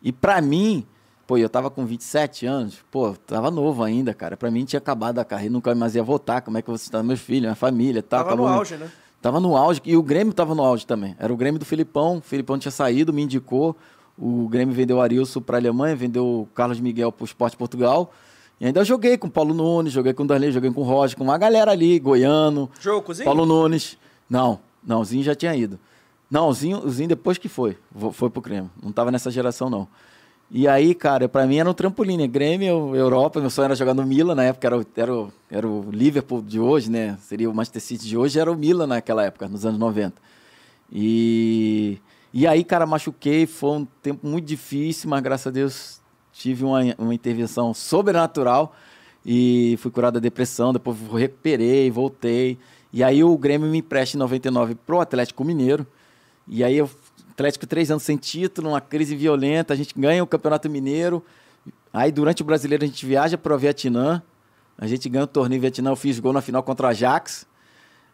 E 0.02 0.12
pra 0.12 0.42
mim, 0.42 0.86
pô, 1.28 1.38
eu 1.38 1.50
tava 1.50 1.70
com 1.70 1.86
27 1.86 2.46
anos, 2.46 2.80
pô, 2.90 3.14
tava 3.14 3.52
novo 3.52 3.84
ainda, 3.84 4.14
cara. 4.14 4.36
Pra 4.36 4.50
mim 4.50 4.66
tinha 4.66 4.80
acabado 4.80 5.20
a 5.20 5.26
carreira, 5.26 5.54
nunca 5.54 5.74
mais 5.76 5.96
ia 5.96 6.04
voltar. 6.04 6.42
Como 6.42 6.58
é 6.58 6.62
que 6.62 6.70
você 6.70 6.90
tá, 6.90 7.02
meus 7.04 7.20
filhos, 7.20 7.44
minha 7.44 7.56
família, 7.56 8.02
tá? 8.02 8.24
Tava 8.24 8.36
no 8.36 8.48
auge, 8.48 8.76
né? 8.76 8.90
Tava 9.22 9.40
no 9.40 9.56
auge. 9.56 9.82
E 9.86 9.96
o 9.96 10.02
Grêmio 10.02 10.34
tava 10.34 10.56
no 10.56 10.64
auge 10.64 10.86
também. 10.86 11.16
Era 11.20 11.32
o 11.32 11.38
Grêmio 11.38 11.60
do 11.60 11.66
Filipão. 11.66 12.18
O 12.18 12.22
Filipão 12.22 12.58
tinha 12.58 12.72
saído, 12.72 13.14
me 13.14 13.22
indicou. 13.22 13.76
O 14.18 14.48
Grêmio 14.50 14.74
vendeu 14.74 14.98
o 14.98 15.02
Arilson 15.02 15.42
para 15.42 15.58
a 15.58 15.60
Alemanha, 15.60 15.96
vendeu 15.96 16.26
o 16.26 16.50
Carlos 16.54 16.80
Miguel 16.80 17.12
para 17.12 17.24
o 17.24 17.26
Esporte 17.26 17.56
Portugal. 17.56 18.12
E 18.60 18.66
ainda 18.66 18.84
joguei 18.84 19.18
com 19.18 19.28
o 19.28 19.32
Paulo 19.32 19.54
Nunes, 19.54 19.92
joguei 19.92 20.14
com 20.14 20.24
o 20.24 20.28
Darley, 20.28 20.52
joguei 20.52 20.72
com 20.72 20.82
o 20.82 20.84
Roger, 20.84 21.18
com 21.18 21.24
uma 21.24 21.38
galera 21.38 21.72
ali, 21.72 21.98
Goiano, 21.98 22.70
cozinho? 23.02 23.26
Paulo 23.26 23.44
Nunes. 23.44 23.98
Não, 24.30 24.60
não, 24.84 25.04
Zinho 25.04 25.24
já 25.24 25.34
tinha 25.34 25.56
ido. 25.56 25.80
Não, 26.32 26.48
o 26.48 26.54
Zinho, 26.54 26.80
o 26.80 26.90
Zinho 26.90 27.10
depois 27.10 27.38
que 27.38 27.50
foi, 27.50 27.78
foi 28.14 28.30
pro 28.30 28.42
Grêmio. 28.42 28.72
Não 28.82 28.92
tava 28.92 29.12
nessa 29.12 29.30
geração, 29.30 29.70
não. 29.70 29.86
E 30.50 30.68
aí, 30.68 30.96
cara, 30.96 31.30
pra 31.30 31.46
mim 31.46 31.58
era 31.58 31.70
um 31.70 31.74
trampolim, 31.74 32.18
né? 32.18 32.28
Grêmio, 32.28 32.96
Europa, 32.96 33.40
meu 33.42 33.50
sonho 33.50 33.66
era 33.66 33.76
jogar 33.76 33.94
no 33.94 34.06
Milan, 34.06 34.36
na 34.36 34.44
época 34.46 34.68
era, 34.68 34.78
o- 34.80 34.86
era, 34.96 35.12
era 35.50 35.68
o 35.68 35.90
Liverpool 35.92 36.42
de 36.42 36.60
hoje, 36.60 36.90
né? 36.90 37.18
Seria 37.22 37.50
o 37.50 37.54
Manchester 37.54 37.82
City 37.82 38.08
de 38.08 38.18
hoje, 38.18 38.40
era 38.40 38.52
o 38.52 38.56
Milan 38.56 38.88
naquela 38.88 39.26
época, 39.26 39.48
nos 39.48 39.66
anos 39.66 39.80
90. 39.80 40.22
E, 40.92 42.00
e 42.34 42.46
aí, 42.48 42.64
cara, 42.64 42.86
machuquei, 42.86 43.46
foi 43.46 43.70
um 43.80 43.86
tempo 44.02 44.28
muito 44.28 44.46
difícil, 44.46 45.10
mas 45.10 45.22
graças 45.22 45.48
a 45.48 45.52
Deus 45.52 46.02
tive 46.34 46.64
uma, 46.66 46.80
uma 46.98 47.14
intervenção 47.14 47.74
sobrenatural 47.74 48.76
e 49.26 49.78
fui 49.80 49.92
curado 49.92 50.16
da 50.16 50.20
depressão, 50.20 50.74
depois 50.74 50.98
recuperei, 51.14 51.90
voltei. 51.90 52.58
E 52.92 53.04
aí 53.04 53.24
o 53.24 53.38
Grêmio 53.38 53.70
me 53.70 53.78
empresta 53.78 54.18
em 54.18 54.20
99 54.20 54.76
pro 54.76 55.00
Atlético 55.00 55.46
Mineiro. 55.46 55.88
E 56.52 56.66
aí 56.66 56.82
o 56.82 56.90
Atlético 57.32 57.66
três 57.66 57.90
anos 57.90 58.04
sem 58.04 58.18
título, 58.18 58.70
uma 58.70 58.82
crise 58.82 59.16
violenta, 59.16 59.74
a 59.74 59.78
gente 59.78 59.98
ganha 59.98 60.22
o 60.22 60.28
Campeonato 60.28 60.70
Mineiro. 60.70 61.24
Aí 61.94 62.12
durante 62.12 62.42
o 62.42 62.46
Brasileiro 62.46 62.84
a 62.84 62.88
gente 62.88 63.06
viaja 63.06 63.38
para 63.38 63.56
o 63.56 63.58
Vietnã, 63.58 64.22
a 64.78 64.86
gente 64.86 65.08
ganha 65.08 65.24
o 65.24 65.28
torneio 65.28 65.58
em 65.60 65.62
Vietnã, 65.62 65.92
eu 65.92 65.96
fiz 65.96 66.20
gol 66.20 66.34
na 66.34 66.42
final 66.42 66.62
contra 66.62 66.88
o 66.88 66.90
Ajax. 66.90 67.48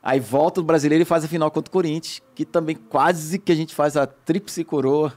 Aí 0.03 0.19
volta 0.19 0.61
o 0.61 0.63
Brasileiro 0.63 1.01
e 1.01 1.05
faz 1.05 1.25
a 1.25 1.27
final 1.27 1.49
contra 1.49 1.69
o 1.69 1.71
Corinthians, 1.71 2.21
que 2.35 2.45
também 2.45 2.75
quase 2.75 3.39
que 3.39 3.51
a 3.51 3.55
gente 3.55 3.73
faz 3.73 3.97
a 3.97 4.05
tríplice 4.05 4.63
coroa. 4.63 5.11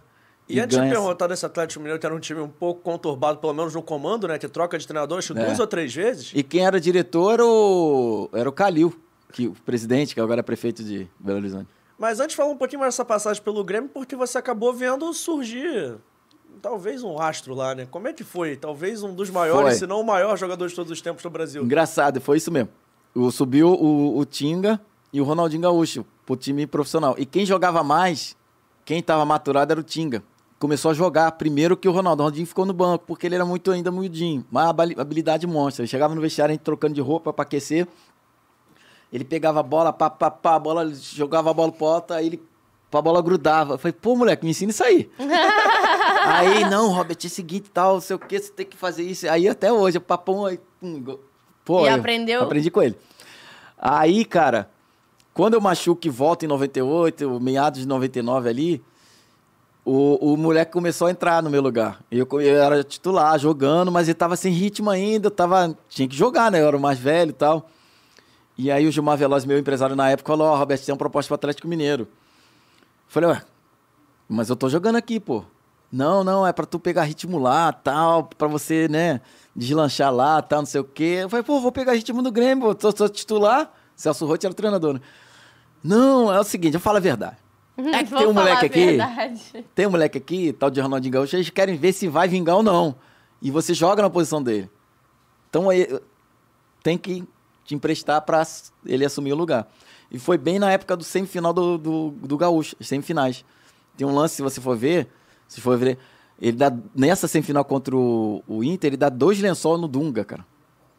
E, 0.49 0.59
antes 0.59 0.77
de 0.77 0.89
perguntar 0.89 1.29
desse 1.29 1.47
Atlético 1.47 1.79
Mineiro, 1.79 2.01
que 2.01 2.07
era 2.07 2.15
um 2.15 2.19
time 2.19 2.41
um 2.41 2.49
pouco 2.49 2.81
conturbado, 2.81 3.39
pelo 3.39 3.53
menos 3.55 3.73
no 3.75 3.83
comando, 3.83 4.27
né? 4.27 4.37
Que 4.37 4.49
troca 4.49 4.77
de 4.77 4.85
treinador, 4.85 5.19
acho 5.19 5.37
É. 5.39 5.45
duas 5.45 5.61
ou 5.61 5.67
três 5.67 5.95
vezes. 5.95 6.33
E 6.35 6.43
quem 6.43 6.67
era 6.67 6.81
diretor 6.81 7.35
era 7.35 7.47
o, 7.47 8.29
era 8.33 8.49
o 8.49 8.53
Calil, 8.53 8.99
que, 9.33 9.47
o 9.47 9.53
presidente, 9.53 10.13
que 10.13 10.21
agora 10.21 10.41
é 10.41 10.43
prefeito 10.43 10.83
de 10.83 11.07
Belo 11.21 11.39
Horizonte. 11.39 11.69
Mas 12.01 12.19
antes, 12.19 12.35
fala 12.35 12.51
um 12.51 12.57
pouquinho 12.57 12.81
mais 12.81 12.95
dessa 12.95 13.05
passagem 13.05 13.43
pelo 13.43 13.63
Grêmio, 13.63 13.91
porque 13.93 14.17
você 14.17 14.39
acabou 14.39 14.73
vendo 14.73 15.13
surgir 15.13 15.99
talvez 16.63 17.03
um 17.03 17.21
astro 17.21 17.55
lá, 17.55 17.75
né? 17.75 17.87
Como 17.91 18.09
é 18.09 18.13
que 18.15 18.25
foi? 18.25 18.57
Talvez 18.57 19.03
um 19.03 19.15
dos 19.15 19.29
maiores, 19.29 19.73
Foi. 19.73 19.79
se 19.81 19.87
não 19.87 20.01
o 20.01 20.05
maior 20.05 20.35
jogador 20.39 20.67
de 20.67 20.75
todos 20.75 20.91
os 20.91 21.03
tempos 21.03 21.23
do 21.23 21.29
Brasil. 21.29 21.63
Engraçado, 21.63 22.19
foi 22.19 22.39
isso 22.39 22.51
mesmo. 22.51 22.71
O, 23.15 23.31
subiu 23.31 23.69
o, 23.69 24.17
o 24.17 24.25
Tinga 24.25 24.81
e 25.13 25.21
o 25.21 25.25
Ronaldinho 25.25 25.61
Gaúcho 25.61 26.07
pro 26.25 26.37
time 26.37 26.67
profissional. 26.67 27.15
E 27.19 27.27
quem 27.27 27.45
jogava 27.45 27.85
mais, 27.85 28.35
quem 28.83 29.01
estava 29.01 29.23
maturado 29.27 29.71
era 29.71 29.81
o 29.81 29.85
Tinga. 29.85 30.23
Começou 30.59 30.91
a 30.91 30.95
jogar 30.95 31.31
primeiro 31.33 31.77
que 31.77 31.87
o 31.87 31.93
Ronaldo. 31.93 32.23
O 32.23 32.25
Ronaldinho 32.25 32.47
ficou 32.47 32.65
no 32.65 32.73
banco, 32.73 33.05
porque 33.07 33.27
ele 33.27 33.35
era 33.35 33.45
muito 33.45 33.71
ainda 33.71 33.91
miudinho. 33.91 34.45
Mas 34.51 34.67
habilidade 34.99 35.47
monstra. 35.47 35.83
Ele 35.83 35.89
chegava 35.89 36.15
no 36.15 36.21
vestiário, 36.21 36.53
a 36.53 36.55
gente 36.55 36.63
trocando 36.63 36.95
de 36.95 37.01
roupa 37.03 37.31
para 37.31 37.43
aquecer. 37.43 37.87
Ele 39.13 39.25
pegava 39.25 39.61
a 39.61 39.63
bola, 39.63 39.93
pá, 39.93 40.09
pá, 40.09 40.31
pá, 40.31 40.55
a 40.55 40.59
bola, 40.59 40.93
jogava 40.95 41.51
a 41.51 41.55
bola 41.55 41.73
pro 41.73 41.87
alto, 41.87 42.15
aí 42.15 42.27
ele, 42.27 42.43
a 42.93 43.03
bola 43.03 43.21
grudava. 43.21 43.75
Eu 43.75 43.79
falei, 43.79 43.93
pô, 43.93 44.15
moleque, 44.15 44.45
me 44.45 44.51
ensina 44.51 44.71
isso 44.71 44.85
aí. 44.85 45.11
aí, 46.27 46.65
não, 46.71 46.93
Robert, 46.93 47.19
é 47.23 47.27
o 47.27 47.31
seguinte 47.31 47.71
tal, 47.71 47.95
não 47.95 48.01
sei 48.01 48.17
o 48.17 48.19
que, 48.19 48.39
você 48.39 48.53
tem 48.53 48.67
que 48.67 48.77
fazer 48.77 49.03
isso. 49.03 49.29
Aí 49.29 49.49
até 49.49 49.73
hoje, 49.73 49.99
o 49.99 50.01
papão 50.01 50.47
aí, 50.47 50.61
pô, 51.65 51.85
E 51.85 51.89
eu 51.89 51.95
aprendeu? 51.95 52.43
Aprendi 52.43 52.71
com 52.71 52.83
ele. 52.83 52.97
Aí, 53.77 54.25
cara, 54.25 54.71
quando 55.35 55.55
eu 55.55 55.61
machuco 55.61 56.07
e 56.07 56.11
volto 56.11 56.45
em 56.45 56.49
98, 56.49 57.41
meados 57.41 57.81
de 57.81 57.89
99 57.89 58.49
ali, 58.49 58.85
o, 59.85 60.33
o 60.33 60.37
moleque 60.37 60.73
começou 60.73 61.07
a 61.07 61.11
entrar 61.11 61.43
no 61.43 61.51
meu 61.51 61.63
lugar. 61.63 62.01
Eu, 62.11 62.29
eu 62.41 62.63
era 62.63 62.85
titular, 62.85 63.39
jogando, 63.39 63.91
mas 63.91 64.07
ele 64.07 64.15
tava 64.15 64.37
sem 64.37 64.53
ritmo 64.53 64.91
ainda, 64.91 65.27
eu 65.27 65.31
tava, 65.31 65.77
tinha 65.89 66.07
que 66.07 66.17
jogar, 66.17 66.51
né? 66.51 66.61
Eu 66.61 66.69
era 66.69 66.77
o 66.77 66.81
mais 66.81 66.99
velho 66.99 67.31
e 67.31 67.33
tal. 67.33 67.69
E 68.61 68.71
aí 68.71 68.87
o 68.87 68.93
Gilmar 68.93 69.17
Veloz, 69.17 69.47
meu 69.47 69.59
empresário 69.59 69.97
na 69.97 70.11
época, 70.11 70.31
falou, 70.31 70.47
ó, 70.47 70.55
Roberto, 70.55 70.85
tem 70.85 70.93
uma 70.93 70.99
proposta 70.99 71.29
pro 71.29 71.35
Atlético 71.37 71.67
Mineiro. 71.67 72.07
Falei, 73.09 73.31
ué, 73.31 73.43
mas 74.29 74.51
eu 74.51 74.55
tô 74.55 74.69
jogando 74.69 74.97
aqui, 74.97 75.19
pô. 75.19 75.45
Não, 75.91 76.23
não, 76.23 76.47
é 76.47 76.53
pra 76.53 76.67
tu 76.67 76.79
pegar 76.79 77.05
ritmo 77.05 77.39
lá, 77.39 77.73
tal, 77.73 78.25
pra 78.25 78.47
você, 78.47 78.87
né, 78.87 79.23
deslanchar 79.57 80.15
lá, 80.15 80.43
tal, 80.43 80.59
não 80.59 80.67
sei 80.67 80.79
o 80.79 80.85
quê. 80.85 81.21
Eu 81.23 81.31
falei, 81.31 81.43
pô, 81.43 81.59
vou 81.59 81.73
pegar 81.73 81.95
ritmo 81.95 82.21
no 82.21 82.31
Grêmio, 82.31 82.67
pô, 82.67 82.75
tô, 82.75 82.93
tô 82.93 83.09
titular. 83.09 83.73
Celso 83.97 84.27
Rotti 84.27 84.45
era 84.45 84.53
o 84.53 84.55
treinador, 84.55 84.93
né? 84.93 85.01
Não, 85.83 86.31
é 86.31 86.39
o 86.39 86.45
seguinte, 86.45 86.75
eu 86.75 86.81
falo 86.81 86.99
a 86.99 87.01
verdade. 87.01 87.39
É 87.79 88.05
que 88.05 88.15
tem 88.15 88.27
um 88.27 88.35
moleque 88.35 88.67
aqui, 88.67 88.99
tem 89.75 89.87
um 89.87 89.91
moleque 89.91 90.19
aqui, 90.19 90.53
tal 90.53 90.69
de 90.69 90.83
Ronaldinho 90.83 91.15
Gaúcho, 91.15 91.35
eles 91.35 91.49
querem 91.49 91.79
ver 91.79 91.95
se 91.95 92.09
vai 92.09 92.29
vingar 92.29 92.57
ou 92.57 92.63
não. 92.63 92.95
E 93.41 93.51
você 93.51 93.73
joga 93.73 94.03
na 94.03 94.11
posição 94.11 94.43
dele. 94.43 94.71
Então 95.49 95.71
aí 95.71 95.99
tem 96.83 96.99
que 96.99 97.25
te 97.65 97.75
emprestar 97.75 98.21
pra 98.23 98.47
ele 98.85 99.05
assumir 99.05 99.33
o 99.33 99.37
lugar. 99.37 99.69
E 100.11 100.19
foi 100.19 100.37
bem 100.37 100.59
na 100.59 100.71
época 100.73 100.97
do 100.97 101.05
semifinal 101.05 101.53
do, 101.53 101.79
do, 101.79 102.11
do 102.11 102.37
Gaúcho, 102.37 102.75
as 102.81 102.89
semifinais. 102.89 103.45
Tem 103.97 104.07
um 104.07 104.15
lance, 104.15 104.37
se 104.37 104.43
você 104.43 104.61
for 104.61 104.77
ver, 104.77 105.09
se 105.47 105.61
for 105.61 105.79
ver, 105.79 105.99
ele 106.41 106.57
dá, 106.57 106.73
nessa 106.95 107.29
semifinal 107.29 107.65
contra 107.65 107.95
o, 107.97 108.43
o 108.49 108.65
Inter, 108.65 108.89
ele 108.89 108.97
dá 108.97 109.09
dois 109.09 109.39
lençóis 109.41 109.81
no 109.81 109.87
Dunga, 109.87 110.25
cara. 110.25 110.45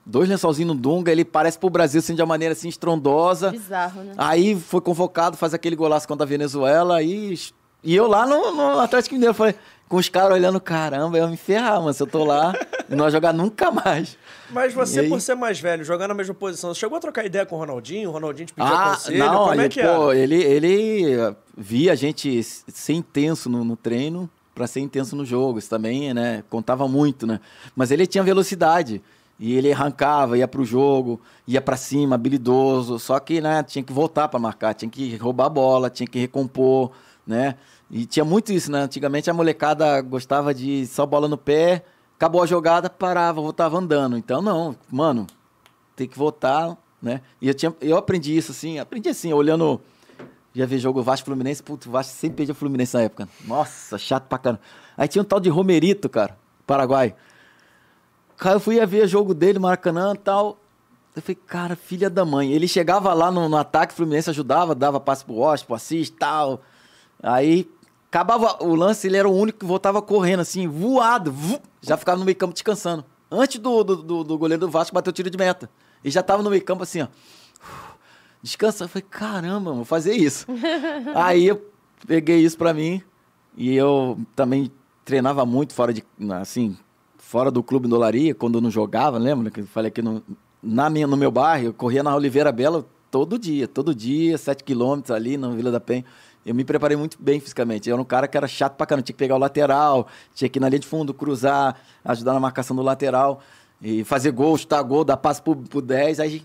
Dois 0.05 0.28
lençolzinhos 0.28 0.74
no 0.74 0.80
Dunga, 0.80 1.12
ele 1.12 1.24
parece 1.24 1.59
pro 1.59 1.70
Brasil 1.70 1.99
assim, 1.99 2.16
de 2.16 2.22
uma 2.22 2.28
maneira 2.28 2.53
assim 2.53 2.70
estrondosa. 2.70 3.51
Bizarro, 3.51 4.01
né? 4.03 4.14
Aí 4.18 4.59
foi 4.59 4.82
convocado, 4.82 5.38
faz 5.38 5.53
aquele 5.53 5.76
golaço 5.76 6.07
contra 6.07 6.26
a 6.26 6.28
Venezuela 6.28 7.03
e, 7.03 7.38
e 7.84 7.95
eu 7.95 8.07
lá 8.07 8.25
no, 8.25 8.51
no 8.51 8.79
Atlético 8.79 9.15
Mineiro, 9.15 9.34
falei, 9.34 9.55
com 9.89 9.97
os 9.97 10.07
caras 10.09 10.32
olhando, 10.38 10.59
caramba, 10.59 11.17
eu 11.17 11.25
ia 11.25 11.29
me 11.29 11.38
ferrar, 11.38 11.79
mano, 11.79 11.93
se 11.93 12.01
eu 12.01 12.07
tô 12.07 12.23
lá 12.23 12.53
não 12.88 12.99
vai 13.05 13.11
jogar 13.11 13.34
nunca 13.34 13.71
mais. 13.71 14.17
Mas 14.49 14.73
você, 14.73 15.01
aí? 15.01 15.09
por 15.09 15.21
ser 15.21 15.36
mais 15.36 15.59
velho, 15.59 15.84
jogar 15.84 16.07
na 16.07 16.13
mesma 16.13 16.34
posição, 16.34 16.73
você 16.73 16.79
chegou 16.82 16.97
a 16.97 17.01
trocar 17.01 17.25
ideia 17.25 17.45
com 17.45 17.55
o 17.55 17.59
Ronaldinho? 17.59 18.09
O 18.09 18.11
Ronaldinho 18.11 18.47
te 18.47 18.53
pediu 18.53 18.73
Ah, 18.73 18.91
conselho? 18.91 19.17
não, 19.19 19.38
Como 19.47 19.51
é 19.61 19.63
ele, 19.65 19.69
que 19.69 19.82
pô, 19.82 20.11
era? 20.11 20.17
ele, 20.19 20.43
ele 20.43 21.36
via 21.57 21.93
a 21.93 21.95
gente 21.95 22.43
ser 22.43 22.93
intenso 22.93 23.49
no, 23.49 23.63
no 23.63 23.77
treino 23.77 24.29
pra 24.53 24.67
ser 24.67 24.82
intenso 24.82 25.15
no 25.15 25.23
jogo. 25.25 25.57
Isso 25.57 25.69
também, 25.69 26.13
né, 26.13 26.43
contava 26.49 26.86
muito, 26.88 27.25
né? 27.25 27.39
Mas 27.75 27.91
ele 27.91 28.05
tinha 28.05 28.23
velocidade. 28.23 29.01
E 29.39 29.55
ele 29.55 29.71
arrancava, 29.71 30.38
ia 30.38 30.47
pro 30.47 30.63
jogo, 30.65 31.19
ia 31.47 31.61
pra 31.61 31.75
cima, 31.77 32.15
habilidoso. 32.15 32.99
Só 32.99 33.19
que, 33.19 33.39
né, 33.41 33.63
tinha 33.63 33.84
que 33.84 33.91
voltar 33.93 34.27
pra 34.27 34.39
marcar, 34.39 34.73
tinha 34.73 34.89
que 34.91 35.15
roubar 35.15 35.45
a 35.45 35.49
bola, 35.49 35.89
tinha 35.89 36.05
que 36.05 36.19
recompor, 36.19 36.91
né? 37.26 37.55
E 37.89 38.05
tinha 38.05 38.24
muito 38.24 38.51
isso, 38.51 38.72
né? 38.72 38.82
Antigamente 38.84 39.30
a 39.30 39.34
molecada 39.34 40.01
gostava 40.01 40.53
de 40.53 40.86
só 40.88 41.05
bola 41.05 41.28
no 41.28 41.38
pé, 41.38 41.84
acabou 42.15 42.41
a 42.41 42.45
jogada, 42.45 42.89
parava, 42.89 43.41
voltava 43.41 43.78
andando. 43.78 44.17
Então, 44.17 44.41
não, 44.41 44.76
mano, 44.89 45.28
tem 45.95 46.07
que 46.07 46.17
voltar, 46.17 46.78
né? 47.01 47.22
E 47.41 47.47
eu, 47.47 47.53
tinha, 47.53 47.76
eu 47.82 47.97
aprendi 47.97 48.36
isso, 48.36 48.51
assim, 48.51 48.80
aprendi 48.80 49.09
assim, 49.09 49.34
olhando. 49.34 49.82
Já 50.53 50.65
vi 50.65 50.78
jogo 50.80 51.01
Vasco 51.01 51.26
Fluminense, 51.26 51.63
putz, 51.63 51.88
Vasco 51.88 52.13
sempre 52.13 52.38
perdia 52.38 52.53
Fluminense 52.53 52.93
na 52.93 53.03
época. 53.03 53.30
Nossa, 53.45 53.97
chato 53.97 54.28
pra 54.28 54.38
caramba. 54.38 54.61
Aí 54.97 55.07
tinha 55.07 55.22
um 55.22 55.26
tal 55.26 55.39
de 55.39 55.49
Romerito, 55.49 56.09
cara. 56.09 56.38
Paraguai. 56.67 57.15
Cara, 58.38 58.55
eu 58.55 58.59
fui 58.59 58.86
ver 58.86 59.07
jogo 59.07 59.34
dele, 59.34 59.59
Maracanã 59.59 60.13
e 60.13 60.17
tal. 60.17 60.57
Eu 61.15 61.22
falei, 61.22 61.38
cara, 61.47 61.76
filha 61.76 62.09
da 62.09 62.26
mãe. 62.26 62.51
Ele 62.51 62.67
chegava 62.67 63.13
lá 63.13 63.32
no, 63.32 63.47
no 63.47 63.57
ataque, 63.57 63.93
Fluminense 63.93 64.30
ajudava, 64.30 64.74
dava 64.74 64.99
passe 64.99 65.24
pro 65.24 65.36
Washington, 65.36 65.67
pro 65.67 65.76
Assis 65.76 66.09
tal. 66.09 66.61
Aí, 67.22 67.69
acabava 68.09 68.63
o 68.63 68.76
lance, 68.76 69.07
ele 69.07 69.17
era 69.17 69.30
o 69.30 69.36
único 69.36 69.59
que 69.59 69.65
voltava 69.65 70.01
correndo, 70.01 70.41
assim, 70.41 70.67
voado. 70.67 71.32
Vu, 71.32 71.59
já 71.82 71.95
ficava 71.97 72.17
no 72.17 72.26
meio 72.26 72.36
campo 72.36 72.53
descansando. 72.53 73.05
Antes 73.30 73.59
do, 73.59 73.84
do, 73.84 73.95
do, 73.97 74.24
do 74.24 74.38
goleiro 74.38 74.61
do 74.61 74.69
Vasco 74.69 74.93
bater 74.93 75.09
o 75.09 75.13
tiro 75.13 75.30
de 75.30 75.38
meta. 75.38 75.69
E 76.03 76.09
já 76.09 76.22
tava 76.22 76.43
no 76.43 76.49
meio 76.49 76.63
campo 76.63 76.84
assim, 76.84 77.01
ó. 77.01 77.07
Descansa. 78.41 78.86
Eu 78.86 78.89
falei, 78.89 79.05
caramba, 79.09 79.72
vou 79.72 79.86
fazer 79.86 80.13
isso. 80.13 80.45
Aí 81.15 81.47
eu 81.47 81.61
peguei 82.07 82.39
isso 82.39 82.57
pra 82.57 82.74
mim. 82.74 83.01
E 83.55 83.76
eu 83.76 84.19
também 84.36 84.72
treinava 85.05 85.45
muito 85.45 85.74
fora 85.74 85.93
de, 85.93 86.03
assim, 86.41 86.78
fora 87.17 87.51
do 87.51 87.63
clube 87.63 87.88
do 87.88 87.95
Olaria, 87.95 88.34
quando 88.34 88.55
eu 88.55 88.61
não 88.61 88.72
jogava, 88.72 89.17
lembra? 89.17 89.49
Que 89.51 89.61
eu 89.61 89.67
falei 89.67 89.91
que 89.91 90.01
no, 90.01 90.24
na 90.61 90.89
minha, 90.89 91.07
no 91.07 91.15
meu 91.15 91.32
bairro, 91.32 91.67
eu 91.67 91.74
corria 91.74 92.03
na 92.03 92.15
Oliveira 92.15 92.51
Bela 92.51 92.86
todo 93.09 93.38
dia, 93.38 93.67
todo 93.67 93.93
dia, 93.93 94.38
7 94.38 94.63
quilômetros 94.63 95.11
ali 95.11 95.38
na 95.38 95.49
Vila 95.49 95.72
da 95.72 95.80
Penha. 95.80 96.05
Eu 96.45 96.55
me 96.55 96.63
preparei 96.63 96.97
muito 96.97 97.17
bem 97.19 97.39
fisicamente. 97.39 97.89
Eu 97.89 97.93
era 97.93 98.01
um 98.01 98.05
cara 98.05 98.27
que 98.27 98.35
era 98.35 98.47
chato 98.47 98.75
pra 98.75 98.85
caramba. 98.85 99.03
Tinha 99.03 99.13
que 99.13 99.19
pegar 99.19 99.35
o 99.35 99.39
lateral, 99.39 100.07
tinha 100.33 100.49
que 100.49 100.57
ir 100.59 100.61
na 100.61 100.69
linha 100.69 100.79
de 100.79 100.87
fundo, 100.87 101.13
cruzar, 101.13 101.75
ajudar 102.03 102.33
na 102.33 102.39
marcação 102.39 102.75
do 102.75 102.81
lateral, 102.81 103.41
e 103.81 104.03
fazer 104.03 104.31
gol, 104.31 104.57
chutar 104.57 104.81
gol, 104.83 105.03
dar 105.03 105.17
passe 105.17 105.41
pro, 105.41 105.55
pro 105.55 105.81
10. 105.81 106.19
Aí, 106.19 106.43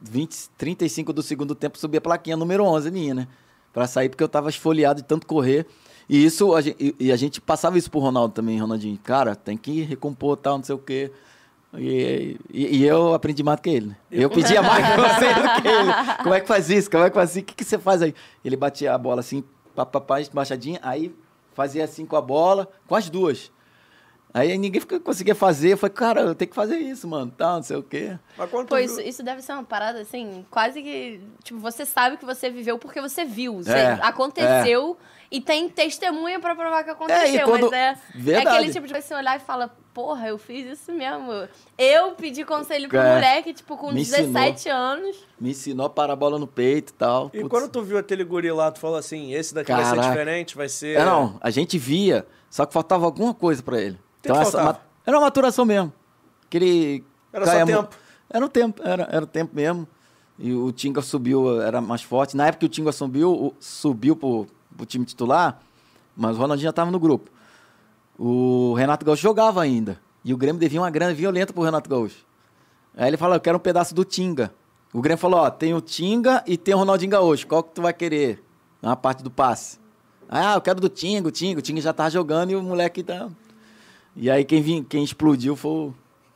20, 0.00 0.50
35 0.56 1.12
do 1.12 1.22
segundo 1.22 1.54
tempo, 1.54 1.78
subia 1.78 1.98
a 1.98 2.00
plaquinha 2.00 2.36
número 2.36 2.64
11 2.64 2.90
minha, 2.90 3.14
né? 3.14 3.28
Pra 3.72 3.86
sair, 3.86 4.08
porque 4.08 4.24
eu 4.24 4.28
tava 4.28 4.48
esfoliado 4.48 5.02
de 5.02 5.06
tanto 5.06 5.26
correr. 5.26 5.66
E 6.08 6.24
isso, 6.24 6.54
a 6.54 6.60
gente, 6.60 6.94
e 6.98 7.10
a 7.10 7.16
gente 7.16 7.40
passava 7.40 7.76
isso 7.76 7.90
pro 7.90 8.00
Ronaldo 8.00 8.32
também, 8.32 8.58
Ronaldinho. 8.60 8.98
Cara, 9.02 9.34
tem 9.34 9.56
que 9.56 9.82
recompor 9.82 10.36
tal, 10.36 10.58
não 10.58 10.64
sei 10.64 10.74
o 10.74 10.78
quê. 10.78 11.10
E, 11.74 12.38
e, 12.50 12.78
e, 12.78 12.86
eu 12.86 13.12
aprendi 13.12 13.42
mais 13.42 13.58
do 13.58 13.62
que 13.62 13.70
ele. 13.70 13.86
Né? 13.86 13.96
Eu 14.10 14.30
pedia 14.30 14.62
mais 14.62 14.86
que 14.86 14.96
você 14.96 15.34
do 15.34 15.62
que 15.62 15.68
ele. 15.68 15.92
Como 16.22 16.34
é 16.34 16.40
que 16.40 16.46
faz 16.46 16.70
isso? 16.70 16.90
Como 16.90 17.04
é 17.04 17.10
que 17.10 17.14
faz 17.14 17.30
assim? 17.30 17.40
O 17.40 17.44
que, 17.44 17.54
que 17.54 17.64
você 17.64 17.78
faz 17.78 18.02
aí? 18.02 18.14
Ele 18.44 18.56
batia 18.56 18.94
a 18.94 18.98
bola 18.98 19.20
assim, 19.20 19.44
papapá, 19.74 20.16
baixadinha, 20.32 20.78
aí 20.82 21.14
fazia 21.54 21.84
assim 21.84 22.06
com 22.06 22.16
a 22.16 22.22
bola, 22.22 22.68
com 22.86 22.94
as 22.94 23.10
duas. 23.10 23.50
Aí 24.36 24.56
ninguém 24.58 24.82
conseguia 25.02 25.34
fazer. 25.34 25.72
Eu 25.72 25.78
falei, 25.78 25.94
cara, 25.94 26.20
eu 26.20 26.34
tenho 26.34 26.50
que 26.50 26.54
fazer 26.54 26.76
isso, 26.76 27.08
mano. 27.08 27.30
Tá, 27.30 27.54
não 27.54 27.62
sei 27.62 27.76
o 27.76 27.82
quê. 27.82 28.18
Mas 28.36 28.50
quando 28.50 28.68
Pô, 28.68 28.76
isso, 28.76 29.00
isso 29.00 29.22
deve 29.22 29.40
ser 29.40 29.52
uma 29.52 29.64
parada, 29.64 30.00
assim, 30.00 30.44
quase 30.50 30.82
que. 30.82 31.20
Tipo, 31.42 31.58
você 31.58 31.86
sabe 31.86 32.18
que 32.18 32.24
você 32.26 32.50
viveu 32.50 32.78
porque 32.78 33.00
você 33.00 33.24
viu. 33.24 33.56
Você, 33.56 33.72
é, 33.72 33.98
aconteceu 34.02 34.98
é. 35.00 35.36
e 35.36 35.40
tem 35.40 35.70
testemunha 35.70 36.38
pra 36.38 36.54
provar 36.54 36.84
que 36.84 36.90
aconteceu. 36.90 37.40
É, 37.40 37.44
quando... 37.44 37.70
Mas 37.70 38.28
é, 38.28 38.32
é 38.32 38.36
aquele 38.46 38.70
tipo 38.70 38.86
de 38.86 38.92
você 38.92 39.14
olhar 39.14 39.36
e 39.36 39.40
fala, 39.40 39.74
porra, 39.96 40.28
eu 40.28 40.36
fiz 40.36 40.78
isso 40.78 40.92
mesmo. 40.92 41.48
Eu 41.78 42.10
pedi 42.12 42.44
conselho 42.44 42.86
pro 42.86 42.98
é. 42.98 43.14
moleque, 43.14 43.54
tipo, 43.54 43.78
com 43.78 43.90
Me 43.90 44.04
17 44.04 44.52
ensinou. 44.60 44.76
anos. 44.76 45.16
Me 45.40 45.50
ensinou 45.52 45.86
a 45.86 45.88
parar 45.88 46.12
a 46.12 46.16
bola 46.16 46.38
no 46.38 46.46
peito 46.46 46.90
e 46.90 46.92
tal. 46.92 47.30
E 47.32 47.40
Putz. 47.40 47.48
quando 47.48 47.70
tu 47.70 47.82
viu 47.82 47.96
aquele 47.96 48.22
guri 48.22 48.52
lá, 48.52 48.70
tu 48.70 48.78
falou 48.78 48.98
assim, 48.98 49.32
esse 49.32 49.54
daqui 49.54 49.68
Caraca. 49.68 49.94
vai 49.94 50.04
ser 50.04 50.10
diferente, 50.10 50.54
vai 50.54 50.68
ser... 50.68 50.98
É, 50.98 51.04
não, 51.04 51.38
a 51.40 51.48
gente 51.48 51.78
via, 51.78 52.26
só 52.50 52.66
que 52.66 52.74
faltava 52.74 53.06
alguma 53.06 53.32
coisa 53.32 53.62
pra 53.62 53.80
ele. 53.80 53.98
então, 54.20 54.38
essa, 54.38 54.78
era 55.06 55.16
uma 55.16 55.24
maturação 55.24 55.64
mesmo. 55.64 55.90
Aquele... 56.44 57.02
Era 57.32 57.46
só 57.46 57.64
tempo. 57.64 57.88
Era 58.28 58.44
o 58.44 58.48
tempo, 58.50 58.82
era, 58.84 59.08
era 59.10 59.24
o 59.24 59.26
tempo 59.26 59.56
mesmo. 59.56 59.88
E 60.38 60.52
o 60.52 60.72
Tinga 60.72 61.00
subiu, 61.00 61.62
era 61.62 61.80
mais 61.80 62.02
forte. 62.02 62.36
Na 62.36 62.48
época 62.48 62.60
que 62.60 62.66
o 62.66 62.68
Tinga 62.68 62.92
subiu, 62.92 63.54
subiu 63.58 64.14
pro, 64.14 64.46
pro 64.76 64.84
time 64.84 65.06
titular, 65.06 65.58
mas 66.14 66.36
o 66.36 66.40
Ronaldinho 66.40 66.68
já 66.68 66.72
tava 66.72 66.90
no 66.90 67.00
grupo 67.00 67.30
o 68.18 68.74
Renato 68.74 69.04
Gaúcho 69.04 69.22
jogava 69.22 69.62
ainda. 69.62 70.00
E 70.24 70.32
o 70.32 70.36
Grêmio 70.36 70.58
devia 70.58 70.80
uma 70.80 70.90
grana 70.90 71.14
violenta 71.14 71.52
pro 71.52 71.62
Renato 71.62 71.88
Gaúcho. 71.88 72.24
Aí 72.96 73.08
ele 73.08 73.16
falou, 73.16 73.36
eu 73.36 73.40
quero 73.40 73.56
um 73.56 73.60
pedaço 73.60 73.94
do 73.94 74.04
Tinga. 74.04 74.52
O 74.92 75.00
Grêmio 75.00 75.18
falou, 75.18 75.40
ó, 75.40 75.50
tem 75.50 75.74
o 75.74 75.80
Tinga 75.80 76.42
e 76.46 76.56
tem 76.56 76.74
o 76.74 76.78
Ronaldinho 76.78 77.10
Gaúcho. 77.10 77.46
Qual 77.46 77.62
que 77.62 77.74
tu 77.74 77.82
vai 77.82 77.92
querer? 77.92 78.42
Uma 78.82 78.96
parte 78.96 79.22
do 79.22 79.30
passe. 79.30 79.78
Ah, 80.28 80.54
eu 80.54 80.60
quero 80.60 80.80
do 80.80 80.88
Tinga, 80.88 81.28
o 81.28 81.30
Tinga. 81.30 81.58
O 81.58 81.62
Tinga 81.62 81.80
já 81.80 81.92
tava 81.92 82.10
jogando 82.10 82.50
e 82.50 82.56
o 82.56 82.62
moleque 82.62 83.02
tá... 83.02 83.28
E 84.18 84.30
aí 84.30 84.44
quem, 84.44 84.62
vim, 84.62 84.82
quem 84.82 85.04
explodiu 85.04 85.54
foi 85.54 85.70
o, 85.70 85.94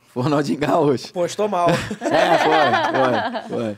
foi 0.09 0.21
o 0.21 0.23
Ronaldinho 0.25 0.59
Gaúcho. 0.59 1.11
Postou 1.11 1.49
mal. 1.49 1.67
é, 1.99 2.37
foi, 2.37 3.49
foi, 3.49 3.49
foi. 3.49 3.77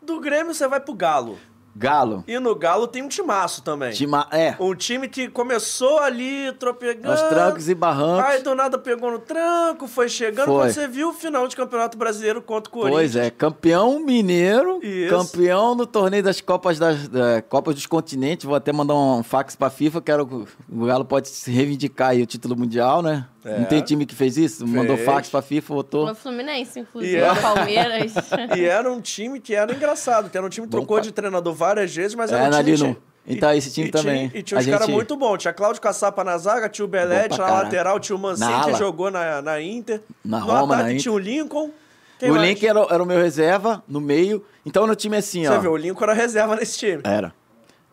Do 0.00 0.18
Grêmio 0.20 0.54
você 0.54 0.66
vai 0.66 0.80
pro 0.80 0.94
Galo. 0.94 1.38
Galo. 1.74 2.22
E 2.28 2.38
no 2.38 2.54
Galo 2.54 2.86
tem 2.86 3.02
um 3.02 3.08
timaço 3.08 3.62
também. 3.62 3.92
Tima 3.92 4.26
é. 4.30 4.54
Um 4.60 4.74
time 4.74 5.08
que 5.08 5.28
começou 5.28 5.98
ali 5.98 6.52
tropegando. 6.58 7.14
Os 7.14 7.22
trancos 7.22 7.68
e 7.68 7.74
barrancos. 7.74 8.24
Aí 8.26 8.42
do 8.42 8.54
nada 8.54 8.78
pegou 8.78 9.10
no 9.10 9.18
tranco, 9.18 9.88
foi 9.88 10.08
chegando. 10.08 10.46
Foi. 10.46 10.64
Quando 10.64 10.72
você 10.72 10.86
viu 10.86 11.08
o 11.08 11.12
final 11.12 11.48
de 11.48 11.56
Campeonato 11.56 11.96
Brasileiro 11.96 12.42
contra 12.42 12.68
o 12.68 12.72
Corinthians. 12.72 13.12
Pois 13.12 13.16
é, 13.16 13.30
campeão 13.30 13.98
mineiro, 14.00 14.80
Isso. 14.82 15.14
campeão 15.14 15.74
no 15.74 15.86
torneio 15.86 16.22
das 16.22 16.40
Copas 16.40 16.78
das 16.78 17.08
da, 17.08 17.40
Copas 17.42 17.74
dos 17.74 17.86
Continentes. 17.86 18.44
Vou 18.44 18.54
até 18.54 18.72
mandar 18.72 18.94
um 18.94 19.22
fax 19.22 19.56
pra 19.56 19.70
FIFA, 19.70 20.00
quero 20.02 20.46
o 20.70 20.84
Galo 20.84 21.04
pode 21.04 21.28
se 21.28 21.50
reivindicar 21.50 22.10
aí 22.10 22.22
o 22.22 22.26
título 22.26 22.56
mundial, 22.56 23.02
né? 23.02 23.26
É. 23.44 23.58
Não 23.58 23.64
tem 23.64 23.80
time 23.80 24.06
que 24.06 24.14
fez 24.14 24.36
isso? 24.36 24.58
Fez. 24.58 24.70
Mandou 24.70 24.96
fax 24.96 25.28
pra 25.28 25.42
FIFA, 25.42 25.74
votou. 25.74 26.10
O 26.10 26.14
Fluminense, 26.14 26.80
inclusive, 26.80 27.16
era... 27.16 27.34
Palmeiras. 27.34 28.12
e 28.56 28.64
era 28.64 28.90
um 28.90 29.00
time 29.00 29.40
que 29.40 29.54
era 29.54 29.74
engraçado. 29.74 30.30
Era 30.32 30.46
um 30.46 30.48
time 30.48 30.66
que 30.66 30.70
trocou 30.70 31.00
de 31.00 31.10
treinador 31.10 31.52
várias 31.52 31.94
vezes, 31.94 32.14
mas 32.14 32.30
era 32.30 32.44
é, 32.44 32.48
um 32.48 32.50
time... 32.50 32.72
Ali 32.72 32.82
no... 32.82 32.96
Então, 33.26 33.52
esse 33.52 33.72
time 33.72 33.88
e 33.88 33.90
também. 33.90 34.28
Tinha, 34.28 34.40
e 34.40 34.42
tinha 34.42 34.58
uns 34.58 34.64
gente... 34.64 34.72
caras 34.72 34.88
muito 34.88 35.16
bons. 35.16 35.38
Tinha 35.38 35.52
Cláudio 35.52 35.80
Caçapa 35.80 36.24
na 36.24 36.36
zaga, 36.38 36.68
tinha 36.68 36.84
o 36.84 36.88
Belete 36.88 37.38
na 37.38 37.46
lateral, 37.46 38.00
tinha 38.00 38.16
o 38.16 38.18
Mancini 38.18 38.64
que 38.64 38.74
jogou 38.74 39.10
na, 39.10 39.40
na 39.40 39.60
Inter. 39.60 40.00
Na 40.24 40.40
no 40.40 40.46
Roma, 40.46 40.74
ataque 40.74 40.94
na 40.94 41.00
tinha 41.00 41.12
o 41.12 41.18
Lincoln. 41.18 41.70
Quem 42.18 42.30
o 42.30 42.34
mais? 42.34 42.48
Lincoln 42.48 42.66
era, 42.66 42.94
era 42.94 43.02
o 43.02 43.06
meu 43.06 43.18
reserva, 43.18 43.82
no 43.86 44.00
meio. 44.00 44.44
Então, 44.66 44.86
no 44.86 44.94
time 44.96 45.16
assim, 45.16 45.42
Você 45.42 45.48
ó... 45.48 45.54
Você 45.54 45.60
viu, 45.60 45.72
o 45.72 45.76
Lincoln 45.76 46.04
era 46.04 46.14
reserva 46.14 46.56
nesse 46.56 46.78
time. 46.78 47.00
Era. 47.04 47.32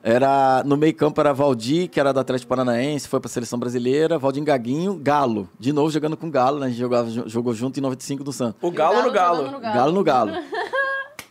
Era 0.01 0.63
no 0.65 0.77
meio 0.77 0.95
campo 0.95 1.19
era 1.19 1.33
Valdir, 1.33 1.89
que 1.89 1.99
era 1.99 2.13
do 2.13 2.19
Atlético 2.19 2.47
Paranaense, 2.47 3.07
foi 3.07 3.19
para 3.19 3.27
a 3.27 3.31
seleção 3.31 3.59
brasileira, 3.59 4.17
Valdir 4.17 4.43
Gaguinho, 4.43 4.95
Galo, 4.95 5.49
de 5.59 5.73
novo 5.73 5.91
jogando 5.91 6.15
com 6.15 6.31
Galo, 6.31 6.59
né? 6.59 6.67
A 6.67 6.69
gente 6.69 6.79
jogava, 6.79 7.09
jogou 7.09 7.53
junto 7.53 7.77
em 7.79 7.81
95 7.81 8.23
do 8.23 8.31
Santos. 8.31 8.55
O 8.61 8.71
Galo, 8.71 9.03
no 9.03 9.11
Galo. 9.11 9.51
no 9.51 9.59
Galo. 9.59 9.75
Galo 9.75 9.91
no 9.91 10.03
Galo. 10.03 10.31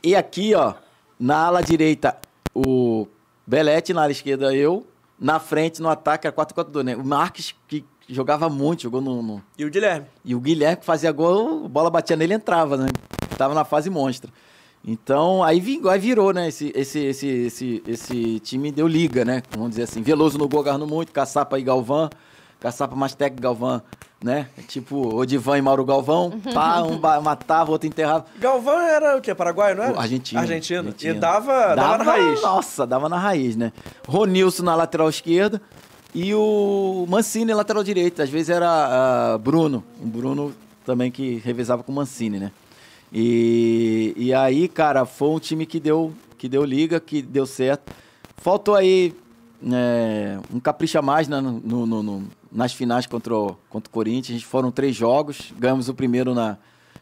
e 0.05 0.14
aqui, 0.14 0.55
ó, 0.55 0.75
na 1.19 1.47
ala 1.47 1.62
direita, 1.62 2.19
o 2.55 3.07
Belete, 3.47 3.95
na 3.95 4.03
ala 4.03 4.12
esquerda 4.12 4.55
eu, 4.55 4.87
na 5.19 5.41
frente 5.41 5.81
no 5.81 5.89
ataque 5.89 6.27
era 6.27 6.37
4-4-2, 6.37 6.83
né? 6.83 6.97
O 6.97 7.05
Marques 7.05 7.55
que 7.66 7.85
jogava 8.09 8.49
muito, 8.49 8.83
jogou 8.83 9.01
no, 9.01 9.23
no, 9.23 9.43
E 9.57 9.64
o 9.64 9.71
Guilherme. 9.71 10.07
E 10.25 10.35
o 10.35 10.41
Guilherme 10.41 10.77
que 10.77 10.85
fazia 10.85 11.11
gol, 11.11 11.64
a 11.64 11.69
bola 11.69 11.91
batia 11.91 12.16
nele 12.16 12.35
e 12.35 12.37
entrava, 12.37 12.77
né? 12.77 12.89
Tava 13.37 13.55
na 13.55 13.64
fase 13.64 13.89
monstra. 13.89 14.31
Então, 14.85 15.43
aí, 15.43 15.61
vingou, 15.61 15.91
aí 15.91 15.99
virou, 15.99 16.33
né? 16.33 16.49
Esse, 16.49 16.72
esse, 16.74 16.99
esse, 16.99 17.26
esse, 17.26 17.83
esse 17.87 18.41
time 18.41 18.70
deu 18.72 18.87
liga, 18.87 19.24
né? 19.24 19.43
Vamos 19.51 19.70
dizer 19.70 19.83
assim. 19.83 20.03
Veloso 20.03 20.39
no 20.39 20.49
gol, 20.49 20.61
agarrando 20.61 20.87
muito, 20.87 21.12
Caçapa 21.12 21.59
e 21.59 21.62
Galvão. 21.62 22.09
Caçapa 22.61 22.97
mais 22.97 23.14
técnico, 23.14 23.43
Galvão, 23.43 23.81
né? 24.22 24.49
Tipo, 24.66 25.14
Odivan 25.14 25.59
e 25.59 25.62
Mauro 25.62 25.85
Galvão. 25.85 26.33
Pá, 26.53 26.83
um 26.83 26.99
matava, 27.22 27.70
outro 27.70 27.87
enterrava. 27.87 28.24
Galvão 28.39 28.81
era 28.81 29.16
o 29.16 29.20
quê? 29.20 29.35
Paraguai, 29.35 29.74
não 29.74 29.85
é? 29.85 29.97
Argentino. 29.97 30.41
Argentino. 30.41 30.81
Argentino. 30.81 31.16
E 31.16 31.20
dava, 31.20 31.74
dava, 31.74 31.74
dava, 31.76 31.99
na 31.99 32.05
raiz. 32.05 32.43
Nossa, 32.43 32.87
dava 32.87 33.09
na 33.09 33.18
raiz, 33.18 33.57
né? 33.57 33.72
Ronilson 34.09 34.64
na 34.64 34.74
lateral 34.74 35.09
esquerda. 35.09 35.62
E 36.14 36.35
o 36.35 37.07
Mancini 37.09 37.55
lateral 37.55 37.85
direito. 37.85 38.20
Às 38.20 38.31
vezes 38.31 38.49
era 38.49 39.37
uh, 39.37 39.39
Bruno. 39.39 39.85
O 40.03 40.07
Bruno 40.07 40.53
também 40.85 41.12
que 41.12 41.37
revezava 41.45 41.83
com 41.85 41.93
o 41.93 41.95
Mancini, 41.95 42.41
né? 42.41 42.51
E, 43.12 44.12
e 44.16 44.34
aí, 44.34 44.68
cara, 44.68 45.04
foi 45.04 45.28
um 45.28 45.38
time 45.38 45.64
que 45.66 45.80
deu, 45.80 46.12
que 46.36 46.48
deu 46.48 46.64
liga, 46.64 47.00
que 47.00 47.22
deu 47.22 47.46
certo. 47.46 47.92
Faltou 48.36 48.74
aí 48.74 49.14
é, 49.72 50.38
um 50.52 50.61
capricha 50.61 51.02
mais 51.02 51.26
né, 51.26 51.40
no, 51.40 51.86
no, 51.86 52.02
no, 52.02 52.24
nas 52.52 52.72
finais 52.72 53.06
contra 53.06 53.34
o, 53.34 53.56
contra 53.68 53.88
o 53.88 53.92
Corinthians. 53.92 54.42
Foram 54.42 54.70
três 54.70 54.94
jogos, 54.94 55.52
ganhamos 55.59 55.88
o 55.88 55.94
primeiro 55.94 56.34
na, 56.34 56.59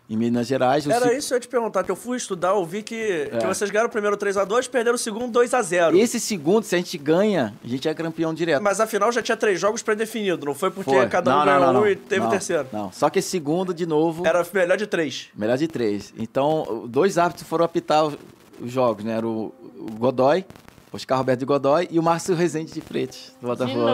em 0.09 0.17
Minas 0.17 0.47
Gerais. 0.47 0.87
Era 0.87 1.13
isso 1.15 1.29
que 1.29 1.35
eu 1.35 1.37
ia 1.37 1.41
te 1.41 1.49
perguntar, 1.49 1.83
que 1.85 1.91
eu 1.91 1.97
fui 1.97 2.17
estudar, 2.17 2.51
eu 2.51 2.65
vi 2.65 2.83
que, 2.83 2.95
é. 2.95 3.39
que 3.39 3.47
vocês 3.47 3.71
ganharam 3.71 3.89
o 3.89 3.93
primeiro 3.93 4.17
3x2 4.17 4.69
perderam 4.69 4.95
o 4.95 4.99
segundo 4.99 5.39
2x0. 5.39 5.97
Esse 5.99 6.21
segundo, 6.21 6.65
se 6.65 6.75
a 6.75 6.79
gente 6.79 6.97
ganha, 6.97 7.55
a 7.65 7.67
gente 7.69 7.89
é 7.89 7.95
campeão 7.95 8.33
direto. 8.33 8.63
Mas 8.63 8.81
afinal 8.81 9.11
já 9.11 9.23
tinha 9.23 9.37
três 9.37 9.61
jogos 9.61 9.83
pré-definidos, 9.83 10.45
não 10.45 10.55
foi 10.55 10.71
porque 10.71 10.91
foi. 10.91 11.09
cada 11.09 11.35
um 11.35 11.39
não, 11.39 11.45
ganhou 11.45 11.61
não, 11.61 11.73
não, 11.73 11.83
um 11.83 11.87
e 11.87 11.97
teve 11.97 12.25
o 12.25 12.31
terceiro. 12.31 12.69
Não, 12.73 12.93
só 12.93 13.11
que 13.11 13.19
esse 13.19 13.29
segundo, 13.29 13.75
de 13.75 13.87
novo... 13.87 14.27
Era 14.27 14.47
melhor 14.53 14.77
de 14.77 14.87
três. 14.87 15.29
Melhor 15.35 15.59
de 15.59 15.67
três. 15.67 16.15
Então, 16.17 16.85
dois 16.89 17.19
árbitros 17.19 17.49
foram 17.49 17.65
apitar 17.65 18.07
os, 18.07 18.17
os 18.61 18.71
jogos, 18.71 19.05
né? 19.05 19.17
Era 19.17 19.27
o, 19.27 19.53
o 19.77 19.91
Godoy, 19.99 20.45
Oscar 20.93 21.19
Roberto 21.19 21.41
de 21.41 21.47
Godoy 21.47 21.89
e 21.91 21.99
o 21.99 22.03
Márcio 22.03 22.35
Rezende 22.35 22.73
de 22.73 22.81
Freitas, 22.81 23.35
do 23.41 23.49
Botafogo. 23.49 23.87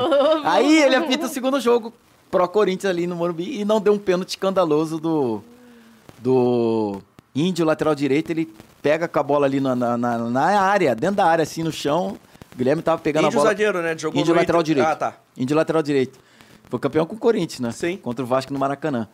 Aí 0.45 0.83
ele 0.83 0.95
apita 0.95 1.27
o 1.27 1.29
segundo 1.29 1.59
jogo 1.59 1.93
pro 2.31 2.47
Corinthians 2.49 2.91
ali 2.91 3.07
no 3.07 3.17
Morumbi 3.17 3.61
e 3.61 3.65
não 3.65 3.81
deu 3.81 3.93
um 3.93 3.99
pênalti 3.99 4.31
escandaloso 4.31 4.99
do 4.99 5.43
do 6.23 7.01
Índio, 7.35 7.65
lateral 7.65 7.95
direito, 7.95 8.31
ele 8.31 8.53
pega 8.81 9.09
com 9.09 9.19
a 9.19 9.23
bola 9.23 9.47
ali 9.47 9.61
na, 9.61 9.75
na, 9.75 9.97
na, 9.97 10.61
área, 10.61 10.95
dentro 10.95 11.17
da 11.17 11.27
área, 11.27 11.43
assim, 11.43 11.63
no 11.63 11.73
chão. 11.73 12.19
O 12.53 12.57
Guilherme 12.57 12.83
tava 12.83 13.01
pegando 13.01 13.27
Índio 13.27 13.39
a 13.39 13.43
bola. 13.43 13.51
zagueiro, 13.51 13.83
né? 13.83 13.97
Jogou 13.97 14.21
Índio 14.21 14.35
lateral 14.35 14.63
direito. 14.63 14.87
Ah, 14.87 14.97
tá. 14.97 15.15
Índio 15.37 15.57
lateral 15.57 15.83
direito. 15.83 16.19
Foi 16.65 16.79
campeão 16.79 17.05
com 17.05 17.15
o 17.15 17.19
Corinthians, 17.19 17.61
né? 17.61 17.71
Sim. 17.71 17.97
Contra 17.97 18.25
o 18.25 18.27
Vasco 18.27 18.53
no 18.53 18.59
Maracanã. 18.59 19.09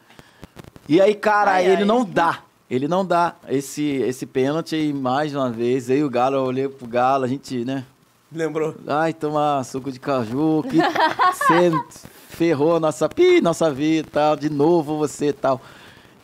E 0.88 1.00
aí, 1.00 1.14
cara, 1.14 1.52
ai, 1.52 1.66
ele 1.66 1.82
ai. 1.82 1.84
não 1.84 2.04
dá. 2.04 2.40
Ele 2.70 2.86
não 2.86 3.04
dá 3.04 3.34
esse, 3.48 3.82
esse 3.82 4.26
pênalti 4.26 4.76
e 4.76 4.92
mais 4.92 5.34
uma 5.34 5.50
vez, 5.50 5.88
aí 5.88 6.04
o 6.04 6.10
Galo, 6.10 6.36
eu 6.36 6.42
olhei 6.42 6.68
pro 6.68 6.86
Galo, 6.86 7.24
a 7.24 7.28
gente, 7.28 7.64
né? 7.64 7.84
Lembrou? 8.30 8.74
Ai, 8.86 9.14
tomar 9.14 9.64
suco 9.64 9.90
de 9.90 9.98
caju, 9.98 10.62
que 10.68 10.76
você 11.32 12.04
ferrou 12.28 12.78
nossa, 12.78 13.08
pi, 13.08 13.40
nossa 13.40 13.70
vida 13.70 14.06
e 14.06 14.10
tal, 14.10 14.36
de 14.36 14.50
novo 14.50 14.98
você 14.98 15.28
e 15.28 15.32
tal. 15.32 15.62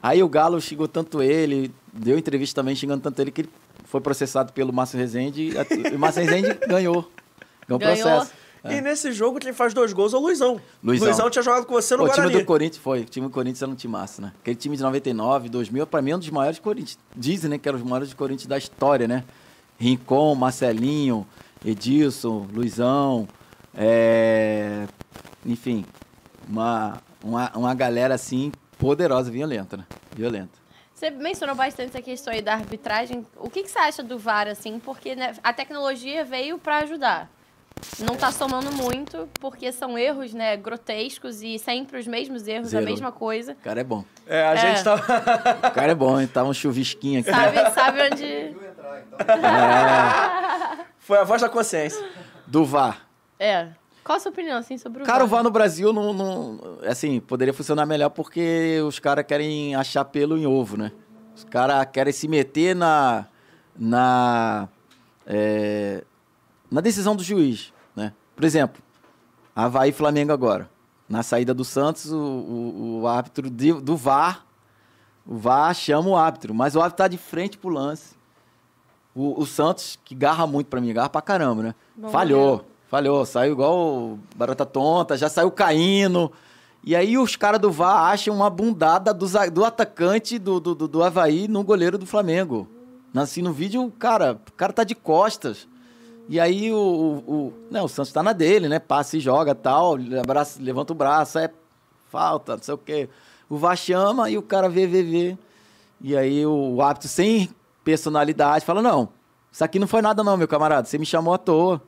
Aí 0.04 0.22
o 0.22 0.28
Galo 0.28 0.60
xingou 0.60 0.86
tanto 0.86 1.22
ele, 1.22 1.74
deu 1.90 2.18
entrevista 2.18 2.60
também 2.60 2.76
xingando 2.76 3.02
tanto 3.02 3.18
ele 3.22 3.30
que 3.30 3.40
ele 3.40 3.50
foi 3.86 4.02
processado 4.02 4.52
pelo 4.52 4.70
Márcio 4.70 4.98
Rezende 4.98 5.48
e 5.48 5.94
o 5.94 5.98
Márcio 5.98 6.22
Rezende 6.22 6.58
ganhou. 6.68 7.10
Ganhou 7.66 7.76
o 7.76 7.78
processo. 7.78 8.30
É. 8.62 8.76
E 8.76 8.80
nesse 8.82 9.12
jogo 9.12 9.38
quem 9.38 9.54
faz 9.54 9.72
dois 9.72 9.94
gols 9.94 10.12
é 10.12 10.18
o 10.18 10.20
Luizão. 10.20 10.60
Luizão. 10.82 11.08
Luizão 11.08 11.30
tinha 11.30 11.42
jogado 11.42 11.64
com 11.64 11.72
você 11.72 11.96
no 11.96 12.02
o 12.02 12.06
Guarani. 12.06 12.26
O 12.26 12.30
time 12.30 12.42
do 12.42 12.46
Corinthians 12.46 12.82
foi. 12.82 13.00
O 13.00 13.04
time 13.06 13.26
do 13.28 13.32
Corinthians 13.32 13.62
era 13.62 13.72
um 13.72 13.74
time 13.74 13.92
massa, 13.92 14.20
né? 14.20 14.32
Aquele 14.42 14.56
time 14.56 14.76
de 14.76 14.82
99, 14.82 15.48
2000, 15.48 15.86
pra 15.86 16.02
mim 16.02 16.10
é 16.10 16.16
um 16.16 16.18
dos 16.18 16.28
maiores 16.28 16.58
Corinthians. 16.58 16.98
Dizem, 17.16 17.48
né, 17.48 17.56
que 17.56 17.66
era 17.66 17.74
os 17.74 17.82
maiores 17.82 18.10
de 18.10 18.14
Corinthians 18.14 18.46
da 18.46 18.58
história, 18.58 19.08
né? 19.08 19.24
Rincon, 19.78 20.34
Marcelinho, 20.34 21.26
Edilson, 21.64 22.46
Luizão, 22.52 23.26
é... 23.74 24.86
enfim, 25.46 25.86
uma, 26.46 26.98
uma, 27.22 27.50
uma 27.56 27.74
galera 27.74 28.14
assim 28.14 28.52
poderosa, 28.78 29.30
violenta, 29.30 29.76
né? 29.76 29.84
Violenta. 30.14 30.64
Você 30.94 31.10
mencionou 31.10 31.56
bastante 31.56 31.88
essa 31.88 32.02
questão 32.02 32.32
aí 32.32 32.40
da 32.40 32.54
arbitragem. 32.54 33.26
O 33.36 33.50
que, 33.50 33.62
que 33.62 33.70
você 33.70 33.78
acha 33.78 34.02
do 34.02 34.18
VAR, 34.18 34.46
assim? 34.48 34.78
Porque 34.78 35.14
né, 35.14 35.34
a 35.42 35.52
tecnologia 35.52 36.24
veio 36.24 36.58
para 36.58 36.78
ajudar 36.78 37.28
não 38.00 38.14
está 38.14 38.30
somando 38.30 38.72
muito, 38.72 39.28
porque 39.40 39.70
são 39.72 39.98
erros, 39.98 40.32
né, 40.32 40.56
grotescos 40.56 41.42
e 41.42 41.58
sempre 41.58 41.98
os 41.98 42.06
mesmos 42.06 42.46
erros, 42.46 42.68
Zero. 42.68 42.84
a 42.84 42.88
mesma 42.88 43.12
coisa. 43.12 43.52
O 43.52 43.56
cara 43.56 43.80
é 43.80 43.84
bom. 43.84 44.04
É, 44.26 44.42
a 44.42 44.52
é. 44.52 44.56
gente 44.56 44.84
tá... 44.84 44.94
o 45.68 45.70
cara 45.70 45.92
é 45.92 45.94
bom, 45.94 46.20
hein? 46.20 46.26
Tá 46.26 46.44
um 46.44 46.52
chuvisquinho 46.52 47.20
aqui. 47.20 47.30
Sabe, 47.30 47.70
sabe 47.72 48.02
onde... 48.02 48.24
é. 48.24 48.54
Foi 50.98 51.18
a 51.18 51.24
voz 51.24 51.42
da 51.42 51.48
consciência. 51.48 52.02
Do 52.46 52.64
VAR. 52.64 53.06
É. 53.38 53.68
Qual 54.04 54.16
a 54.16 54.20
sua 54.20 54.30
opinião, 54.30 54.58
assim, 54.58 54.76
sobre 54.76 55.02
o 55.02 55.06
Cara, 55.06 55.20
VAR? 55.20 55.26
o 55.26 55.28
VAR 55.28 55.42
no 55.42 55.50
Brasil, 55.50 55.92
não, 55.92 56.12
não, 56.12 56.60
assim, 56.86 57.20
poderia 57.20 57.54
funcionar 57.54 57.86
melhor 57.86 58.10
porque 58.10 58.78
os 58.86 58.98
caras 58.98 59.24
querem 59.26 59.74
achar 59.74 60.04
pelo 60.04 60.36
em 60.36 60.46
ovo, 60.46 60.76
né? 60.76 60.92
Os 61.34 61.42
caras 61.44 61.86
querem 61.90 62.12
se 62.12 62.28
meter 62.28 62.76
na... 62.76 63.26
na 63.76 64.68
é, 65.26 66.04
na 66.70 66.80
decisão 66.80 67.16
do 67.16 67.22
juiz, 67.22 67.72
né? 67.96 68.12
Por 68.36 68.44
exemplo, 68.44 68.82
Havaí 69.56 69.90
e 69.90 69.92
Flamengo 69.92 70.32
agora. 70.32 70.68
Na 71.08 71.22
saída 71.22 71.54
do 71.54 71.64
Santos, 71.64 72.10
o, 72.12 72.18
o, 72.18 73.00
o 73.00 73.08
árbitro 73.08 73.48
de, 73.48 73.72
do 73.72 73.96
VAR, 73.96 74.44
o 75.26 75.36
VAR 75.36 75.74
chama 75.74 76.08
o 76.08 76.16
árbitro, 76.16 76.54
mas 76.54 76.74
o 76.76 76.80
árbitro 76.80 77.04
tá 77.04 77.08
de 77.08 77.16
frente 77.16 77.56
pro 77.56 77.70
lance. 77.70 78.14
O, 79.14 79.40
o 79.40 79.46
Santos, 79.46 79.98
que 80.04 80.14
garra 80.14 80.46
muito 80.46 80.66
para 80.66 80.80
mim, 80.80 80.92
garra 80.92 81.08
pra 81.08 81.22
caramba, 81.22 81.62
né? 81.62 81.74
Bom, 81.94 82.08
falhou, 82.08 82.66
falhou, 82.94 83.26
saiu 83.26 83.54
igual 83.54 84.16
barata 84.36 84.64
tonta, 84.64 85.16
já 85.16 85.28
saiu 85.28 85.50
caindo. 85.50 86.30
E 86.84 86.94
aí 86.94 87.18
os 87.18 87.34
caras 87.34 87.60
do 87.60 87.72
VAR 87.72 88.12
acham 88.12 88.32
uma 88.32 88.48
bundada 88.48 89.12
do, 89.12 89.26
do 89.50 89.64
atacante 89.64 90.38
do, 90.38 90.60
do, 90.60 90.74
do, 90.76 91.02
Havaí 91.02 91.48
no 91.48 91.64
goleiro 91.64 91.98
do 91.98 92.06
Flamengo. 92.06 92.68
Assim, 93.12 93.42
no 93.42 93.52
vídeo, 93.52 93.92
cara, 93.98 94.38
o 94.48 94.52
cara 94.52 94.72
tá 94.72 94.84
de 94.84 94.94
costas. 94.94 95.66
E 96.28 96.38
aí 96.38 96.72
o, 96.72 96.76
o, 96.76 97.32
o, 97.32 97.52
né, 97.68 97.82
o 97.82 97.88
Santos 97.88 98.12
tá 98.12 98.22
na 98.22 98.32
dele, 98.32 98.68
né? 98.68 98.78
Passa 98.78 99.16
e 99.16 99.20
joga 99.20 99.56
tal, 99.56 99.96
abraça, 100.20 100.62
levanta 100.62 100.92
o 100.92 100.96
braço, 100.96 101.36
é 101.40 101.50
falta, 102.12 102.54
não 102.54 102.62
sei 102.62 102.74
o 102.74 102.78
quê. 102.78 103.08
O 103.50 103.56
VAR 103.56 103.76
chama 103.76 104.30
e 104.30 104.38
o 104.38 104.42
cara 104.42 104.68
vê, 104.68 104.86
vê, 104.86 105.02
vê. 105.02 105.38
E 106.00 106.16
aí 106.16 106.46
o 106.46 106.80
árbitro 106.80 107.08
sem 107.08 107.50
personalidade 107.82 108.64
fala, 108.64 108.80
não, 108.80 109.08
isso 109.50 109.64
aqui 109.64 109.80
não 109.80 109.88
foi 109.88 110.00
nada 110.00 110.22
não, 110.22 110.36
meu 110.36 110.46
camarada, 110.46 110.86
você 110.86 110.96
me 110.96 111.04
chamou 111.04 111.34
à 111.34 111.38
toa. 111.38 111.82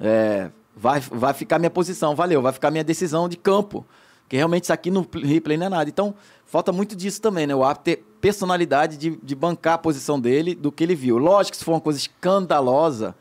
É, 0.00 0.50
vai, 0.76 1.00
vai 1.00 1.32
ficar 1.32 1.58
minha 1.58 1.70
posição, 1.70 2.14
valeu, 2.14 2.42
vai 2.42 2.52
ficar 2.52 2.70
minha 2.70 2.84
decisão 2.84 3.28
de 3.28 3.36
campo. 3.36 3.84
Que 4.28 4.36
realmente 4.36 4.64
isso 4.64 4.72
aqui 4.72 4.90
no 4.90 5.06
replay 5.22 5.56
não 5.56 5.66
é 5.66 5.68
nada. 5.68 5.90
Então, 5.90 6.14
falta 6.46 6.72
muito 6.72 6.96
disso 6.96 7.20
também, 7.20 7.46
né? 7.46 7.54
O 7.54 7.62
árbitro 7.62 7.84
ter 7.84 8.04
personalidade 8.20 8.96
de, 8.96 9.16
de 9.22 9.34
bancar 9.34 9.74
a 9.74 9.78
posição 9.78 10.18
dele 10.18 10.54
do 10.54 10.72
que 10.72 10.82
ele 10.82 10.94
viu. 10.94 11.18
Lógico 11.18 11.52
que 11.52 11.56
se 11.58 11.64
for 11.64 11.72
uma 11.72 11.80
coisa 11.80 11.98
escandalosa, 11.98 13.14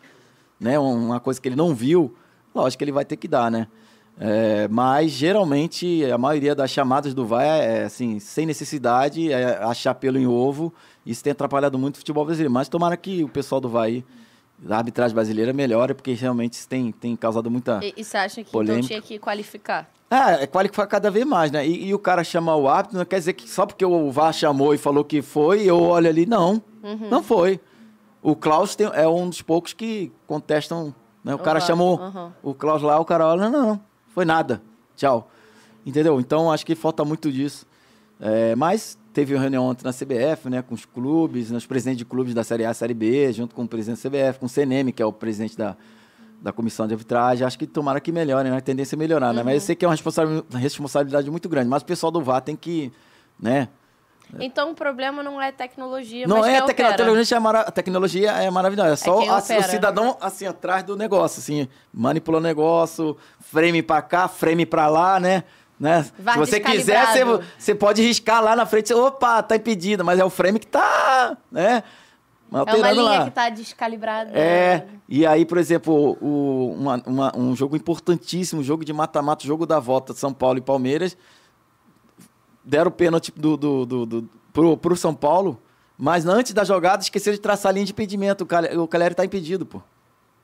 né, 0.60 0.80
uma 0.80 1.20
coisa 1.20 1.42
que 1.42 1.50
ele 1.50 1.58
não 1.58 1.76
viu, 1.76 2.16
lógico 2.56 2.78
que 2.80 2.84
ele 2.86 2.92
vai 2.94 3.04
ter 3.04 3.18
que 3.18 3.28
dar, 3.28 3.52
né? 3.52 3.68
É, 4.18 4.68
mas 4.70 5.12
geralmente 5.12 6.06
a 6.06 6.18
maioria 6.18 6.54
das 6.54 6.70
chamadas 6.70 7.14
do 7.14 7.26
VAR 7.26 7.44
é, 7.44 7.82
é 7.82 7.84
assim, 7.84 8.20
sem 8.20 8.46
necessidade, 8.46 9.32
é 9.32 9.58
achar 9.64 9.96
pelo 9.96 10.18
em 10.18 10.28
ovo. 10.28 10.74
Isso 11.06 11.24
tem 11.24 11.32
atrapalhado 11.32 11.78
muito 11.78 11.96
o 11.96 11.98
futebol 11.98 12.24
brasileiro. 12.24 12.54
Mas 12.54 12.70
tomara 12.70 12.96
que 12.96 13.24
o 13.24 13.28
pessoal 13.28 13.60
do 13.60 13.68
VAR, 13.68 13.90
da 14.64 14.78
arbitragem 14.78 15.14
brasileira, 15.14 15.52
melhore, 15.52 15.94
porque 15.94 16.14
realmente 16.14 16.54
isso 16.54 16.68
tem, 16.68 16.92
tem 16.92 17.16
causado 17.16 17.52
muita. 17.52 17.80
E, 17.84 17.94
e 17.98 18.04
você 18.04 18.18
acha 18.18 18.36
que 18.36 18.42
então 18.42 18.52
polêmica. 18.52 18.86
então 18.86 18.88
tinha 18.88 19.02
que 19.02 19.20
qualificar? 19.20 19.90
É, 20.10 20.44
é 20.44 20.48
qualificar 20.48 20.88
cada 20.88 21.12
vez 21.12 21.26
mais, 21.26 21.52
né? 21.52 21.68
E, 21.68 21.88
e, 21.88 21.94
o 21.94 22.00
cara 22.00 22.24
chamar 22.24 22.56
o 22.56 22.68
árbitro 22.68 22.98
não 22.98 23.06
quer 23.06 23.20
dizer 23.20 23.34
que 23.34 23.50
só 23.50 23.66
porque 23.66 23.84
o 23.84 24.12
VAR 24.12 24.32
chamou 24.32 24.74
e 24.74 24.78
falou 24.78 25.04
que 25.04 25.22
foi, 25.22 25.64
eu 25.64 25.82
olho 25.82 26.08
ali, 26.08 26.26
não. 26.26 26.62
Uhum. 26.82 27.10
Não 27.10 27.24
foi. 27.24 27.60
O 28.22 28.36
Klaus 28.36 28.76
tem, 28.76 28.88
é 28.94 29.08
um 29.08 29.28
dos 29.28 29.42
poucos 29.42 29.74
que 29.74 30.12
contestam. 30.26 30.96
Né? 31.24 31.36
O 31.36 31.40
cara 31.40 31.60
chamou 31.60 32.00
uhum. 32.00 32.32
o 32.42 32.54
Klaus 32.54 32.82
lá, 32.82 33.00
o 33.00 33.06
cara 33.06 33.28
olha, 33.28 33.50
não, 33.50 33.66
não, 33.66 33.82
foi 34.10 34.24
nada. 34.24 34.62
Tchau. 34.96 35.30
Entendeu? 35.86 36.20
Então 36.20 36.50
acho 36.52 36.66
que 36.66 36.76
falta 36.76 37.04
muito 37.04 37.30
disso. 37.32 37.66
É, 38.22 38.56
mas 38.56 38.98
teve 39.14 39.34
uma 39.36 39.42
reunião 39.42 39.66
ontem 39.66 39.86
na 39.86 39.94
CBF, 39.94 40.50
né, 40.50 40.62
com 40.62 40.74
os 40.74 40.86
clubes, 40.86 41.52
né, 41.52 41.58
os 41.58 41.66
presidentes 41.66 42.00
de 42.00 42.06
clubes 42.06 42.34
da 42.34 42.44
Série 42.44 42.66
A 42.66 42.74
Série 42.74 42.94
B, 42.94 43.32
junto 43.32 43.54
com 43.54 43.64
o 43.64 43.68
presidente 43.68 44.02
da 44.02 44.10
CBF, 44.10 44.40
com 44.40 44.48
o 44.48 44.50
CNM, 44.50 44.92
que 44.92 45.02
é 45.02 45.06
o 45.06 45.14
presidente 45.14 45.56
da, 45.56 45.78
da 46.42 46.52
comissão 46.52 46.88
de 46.88 46.94
arbitragem. 46.94 47.46
Acho 47.46 47.58
que 47.58 47.68
tomara 47.68 48.02
que 48.02 48.12
melhore, 48.12 48.50
né? 48.50 48.58
A 48.58 48.62
tendência 48.62 48.96
é 48.96 48.98
melhorar, 48.98 49.30
uhum. 49.30 49.36
né? 49.36 49.44
Mas 49.44 49.54
eu 49.56 49.62
sei 49.62 49.76
que 49.76 49.86
é 49.86 49.88
uma 49.88 49.96
responsabilidade 50.60 51.30
muito 51.30 51.48
grande. 51.48 51.70
Mas 51.70 51.84
o 51.84 51.86
pessoal 51.86 52.12
do 52.12 52.22
VAR 52.22 52.42
tem 52.42 52.56
que, 52.56 52.92
né? 53.40 53.70
Então 54.40 54.72
o 54.72 54.74
problema 54.74 55.22
não 55.22 55.40
é 55.40 55.52
tecnologia, 55.52 56.26
não 56.26 56.40
mas 56.40 56.48
é 56.48 56.58
a 56.58 56.64
tecnologia, 56.64 57.38
é 57.38 57.40
mara... 57.40 57.72
tecnologia 57.72 58.32
é 58.32 58.50
maravilhosa. 58.50 58.94
É 58.94 58.96
só 58.96 59.22
é 59.22 59.30
a, 59.30 59.38
o 59.38 59.64
cidadão 59.64 60.18
assim 60.20 60.48
atrás 60.48 60.84
do 60.84 60.96
negócio, 60.96 61.40
assim, 61.40 61.68
manipulando 61.94 62.46
o 62.46 62.48
negócio, 62.48 63.16
frame 63.40 63.84
para 63.84 64.02
cá, 64.02 64.28
frame 64.28 64.66
para 64.66 64.88
lá, 64.88 65.20
né? 65.20 65.44
Né? 65.84 66.02
Se 66.02 66.38
você 66.38 66.62
quiser, 66.62 67.06
você, 67.08 67.44
você 67.60 67.76
pode 67.76 68.02
riscar 68.02 68.42
lá 68.42 68.56
na 68.56 68.66
frente, 68.66 68.94
opa, 68.94 69.44
tá 69.44 69.58
impedido, 69.58 70.02
mas 70.02 70.18
é 70.18 70.24
o 70.24 70.30
frame 70.30 70.58
que 70.58 70.66
tá, 70.66 71.36
né? 71.52 71.84
É 72.54 72.76
uma 72.76 72.92
linha 72.92 73.04
lá. 73.04 73.26
que 73.26 73.32
tá 73.32 73.50
descalibrada. 73.50 74.32
É, 74.34 74.88
e 75.10 75.26
aí, 75.26 75.46
por 75.46 75.58
exemplo, 75.58 76.18
o, 76.22 76.74
uma, 76.80 77.04
uma, 77.06 77.38
um 77.38 77.54
jogo 77.54 77.76
importantíssimo, 77.76 78.64
jogo 78.64 78.86
de 78.86 78.94
mata-mata, 78.94 79.46
jogo 79.46 79.66
da 79.66 79.78
volta, 79.78 80.14
São 80.14 80.34
Paulo 80.34 80.58
e 80.58 80.62
Palmeiras, 80.62 81.18
deram 82.64 82.88
o 82.88 82.94
pênalti 82.94 83.34
do, 83.36 83.58
do, 83.58 83.86
do, 83.86 84.06
do, 84.06 84.30
pro, 84.54 84.78
pro 84.78 84.96
São 84.96 85.14
Paulo, 85.14 85.62
mas 85.98 86.26
antes 86.26 86.54
da 86.54 86.64
jogada 86.64 87.04
esqueceram 87.04 87.36
de 87.36 87.42
traçar 87.42 87.72
a 87.72 87.74
linha 87.74 87.86
de 87.86 87.92
impedimento. 87.92 88.48
O 88.82 88.88
Caleri 88.88 89.16
tá 89.16 89.26
impedido, 89.26 89.66
pô. 89.66 89.82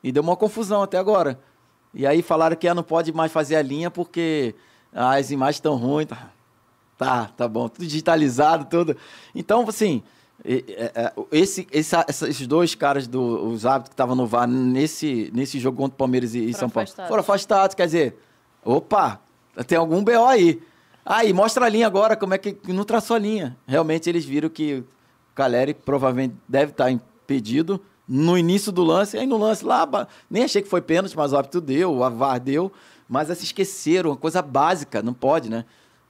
E 0.04 0.12
deu 0.12 0.22
uma 0.22 0.36
confusão 0.36 0.84
até 0.84 0.98
agora. 0.98 1.40
E 1.94 2.06
aí 2.06 2.22
falaram 2.22 2.58
que 2.58 2.74
não 2.74 2.84
pode 2.84 3.14
mais 3.14 3.32
fazer 3.32 3.56
a 3.56 3.62
linha 3.62 3.90
porque 3.90 4.54
ah, 4.94 5.16
as 5.16 5.32
imagens 5.32 5.58
estão 5.58 5.76
ruins. 5.76 6.08
Tá, 6.08 6.30
tá, 6.98 7.26
tá 7.36 7.48
bom. 7.48 7.68
Tudo 7.70 7.86
digitalizado, 7.86 8.66
tudo. 8.66 8.98
Então, 9.34 9.68
assim, 9.68 10.04
é, 10.44 11.12
esse, 11.32 11.68
esse, 11.72 11.96
esses 12.08 12.48
dois 12.48 12.74
caras, 12.76 13.08
do, 13.08 13.48
os 13.48 13.66
árbitros 13.66 13.90
que 13.90 13.94
estavam 13.94 14.16
no 14.16 14.26
VAR 14.26 14.48
nesse, 14.48 15.30
nesse 15.34 15.60
jogo 15.60 15.78
contra 15.78 15.96
o 15.96 15.98
Palmeiras 15.98 16.34
e, 16.34 16.54
São 16.54 16.70
Paulo, 16.70 16.86
afastados. 16.86 17.10
foram 17.10 17.22
afastados. 17.22 17.76
Quer 17.76 17.86
dizer, 17.86 18.16
opa, 18.64 19.20
tem 19.68 19.78
algum 19.78 20.04
BO 20.04 20.26
aí. 20.26 20.62
Aí, 21.06 21.34
mostra 21.34 21.66
a 21.66 21.70
linha 21.70 21.88
agora, 21.88 22.16
como 22.16 22.34
é 22.34 22.38
que 22.38 22.58
não 22.68 22.84
traçou 22.84 23.16
a 23.16 23.20
linha. 23.20 23.58
Realmente 23.68 24.10
eles 24.10 24.24
viram 24.24 24.50
que 24.50 24.76
o 24.76 24.86
Caleri 25.36 25.74
provavelmente 25.74 26.36
deve 26.48 26.72
estar 26.72 26.92
impedido 26.92 27.82
no 28.08 28.38
início 28.38 28.72
do 28.72 28.84
lance. 28.84 29.18
Aí 29.18 29.26
no 29.26 29.38
lance 29.38 29.66
lá, 29.66 30.08
nem 30.30 30.44
achei 30.44 30.62
que 30.62 30.70
foi 30.70 30.82
pênalti, 30.82 31.16
mas 31.18 31.34
o 31.34 31.38
árbitro 31.38 31.60
deu, 31.60 31.94
o 31.94 32.10
VAR 32.12 32.40
deu. 32.40 32.72
Mas 33.10 33.28
se 33.36 33.43
esqueceram, 33.43 34.12
uma 34.12 34.16
coisa 34.16 34.39
básica, 34.39 35.01
não 35.01 35.14
pode, 35.14 35.49
né? 35.49 35.66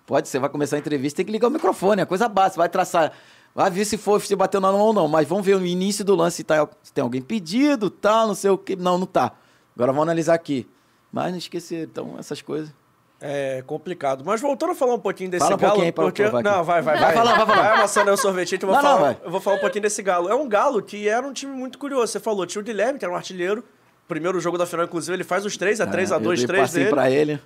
Pode, 0.05 0.27
você 0.27 0.37
vai 0.37 0.49
começar 0.49 0.75
a 0.75 0.79
entrevista, 0.79 1.17
tem 1.17 1.25
que 1.25 1.31
ligar 1.31 1.47
o 1.47 1.51
microfone, 1.51 2.01
é 2.01 2.05
coisa 2.05 2.27
básica, 2.27 2.57
vai 2.57 2.67
traçar. 2.67 3.13
Vai 3.55 3.71
ver 3.71 3.85
se 3.85 3.97
foi, 3.97 4.19
se 4.19 4.35
bateu 4.35 4.59
na 4.59 4.71
mão 4.71 4.81
ou 4.81 4.93
não, 4.93 5.07
mas 5.07 5.27
vamos 5.27 5.45
ver 5.45 5.57
no 5.57 5.65
início 5.65 6.03
do 6.03 6.13
lance 6.15 6.37
se, 6.37 6.43
tá, 6.43 6.67
se 6.83 6.91
tem 6.91 7.01
alguém 7.01 7.21
pedido, 7.21 7.89
tal, 7.89 8.27
não 8.27 8.35
sei 8.35 8.49
o 8.51 8.57
que. 8.57 8.75
Não, 8.75 8.97
não 8.97 9.07
tá. 9.07 9.31
Agora 9.75 9.91
vamos 9.91 10.03
analisar 10.03 10.33
aqui. 10.33 10.67
Mas 11.11 11.31
não 11.31 11.37
esquecer, 11.37 11.87
então, 11.87 12.15
essas 12.19 12.41
coisas. 12.41 12.73
É 13.21 13.63
complicado. 13.65 14.23
Mas 14.25 14.39
voltando 14.39 14.71
a 14.71 14.75
falar 14.75 14.93
um 14.93 14.99
pouquinho 14.99 15.29
desse 15.29 15.43
Fala 15.43 15.55
um 15.55 15.59
galo. 15.59 15.93
Porque... 15.93 16.27
Vai 16.27 16.43
não, 16.43 16.63
vai, 16.63 16.81
vai, 16.81 16.95
vai. 16.95 17.03
Vai 17.03 17.13
falar, 17.13 17.35
vai 17.35 17.45
falar. 17.45 17.61
Vai 17.61 17.77
amassando 17.77 18.11
o 18.11 18.17
sorvete. 18.17 18.53
Eu 18.53 18.67
vou, 18.67 18.75
não, 18.75 18.81
falar, 18.81 18.99
não, 18.99 19.17
eu 19.25 19.31
vou 19.31 19.41
falar 19.41 19.57
um 19.57 19.59
pouquinho 19.59 19.81
desse 19.81 20.01
galo. 20.01 20.29
É 20.29 20.35
um 20.35 20.47
galo 20.47 20.81
que 20.81 21.09
era 21.09 21.25
um 21.25 21.33
time 21.33 21.53
muito 21.53 21.77
curioso. 21.77 22.11
Você 22.11 22.19
falou, 22.19 22.45
tinha 22.45 22.61
o 22.61 22.63
Guilherme, 22.63 22.97
que 22.97 23.03
era 23.03 23.13
um 23.13 23.17
artilheiro. 23.17 23.63
Primeiro 24.09 24.39
jogo 24.39 24.57
da 24.57 24.65
final, 24.65 24.87
inclusive, 24.87 25.15
ele 25.15 25.23
faz 25.23 25.45
os 25.45 25.55
3 25.55 25.81
a 25.81 25.85
3 25.85 26.09
é, 26.09 26.15
a 26.15 26.17
2 26.17 26.43
3 26.43 26.73
dele. 26.73 26.89
pra 26.89 27.11
ele. 27.11 27.39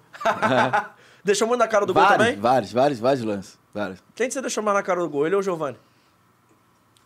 Deixou 1.22 1.46
muito 1.46 1.60
na 1.60 1.68
cara 1.68 1.86
do 1.86 1.94
vários, 1.94 2.12
gol 2.12 2.26
também? 2.26 2.40
Vários, 2.40 2.72
vários, 2.72 3.00
vários 3.00 3.22
lances. 3.26 3.60
Vários. 3.74 4.02
Quem 4.16 4.32
você 4.32 4.40
deixou 4.40 4.64
mais 4.64 4.78
na 4.78 4.82
cara 4.82 5.02
do 5.02 5.10
gol, 5.10 5.26
ele 5.26 5.36
ou 5.36 5.42
o 5.42 5.44
Giovanni? 5.44 5.78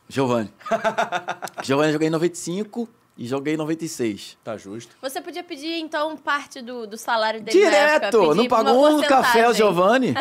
Giovanni. 0.07 0.53
Giovanni 1.63 1.89
eu 1.89 1.93
joguei 1.93 2.07
em 2.07 2.11
95 2.11 2.87
e 3.17 3.25
joguei 3.25 3.55
em 3.55 3.57
96. 3.57 4.37
Tá 4.43 4.55
justo. 4.57 4.95
Você 5.01 5.19
podia 5.19 5.43
pedir, 5.43 5.79
então, 5.79 6.15
parte 6.15 6.61
do, 6.61 6.85
do 6.85 6.97
salário 6.97 7.41
dele 7.41 7.57
Direto! 7.57 8.17
Época, 8.17 8.35
não 8.35 8.47
pagou 8.47 8.97
um 8.97 9.01
café 9.01 9.45
ao 9.45 9.53
Giovanni. 9.53 10.13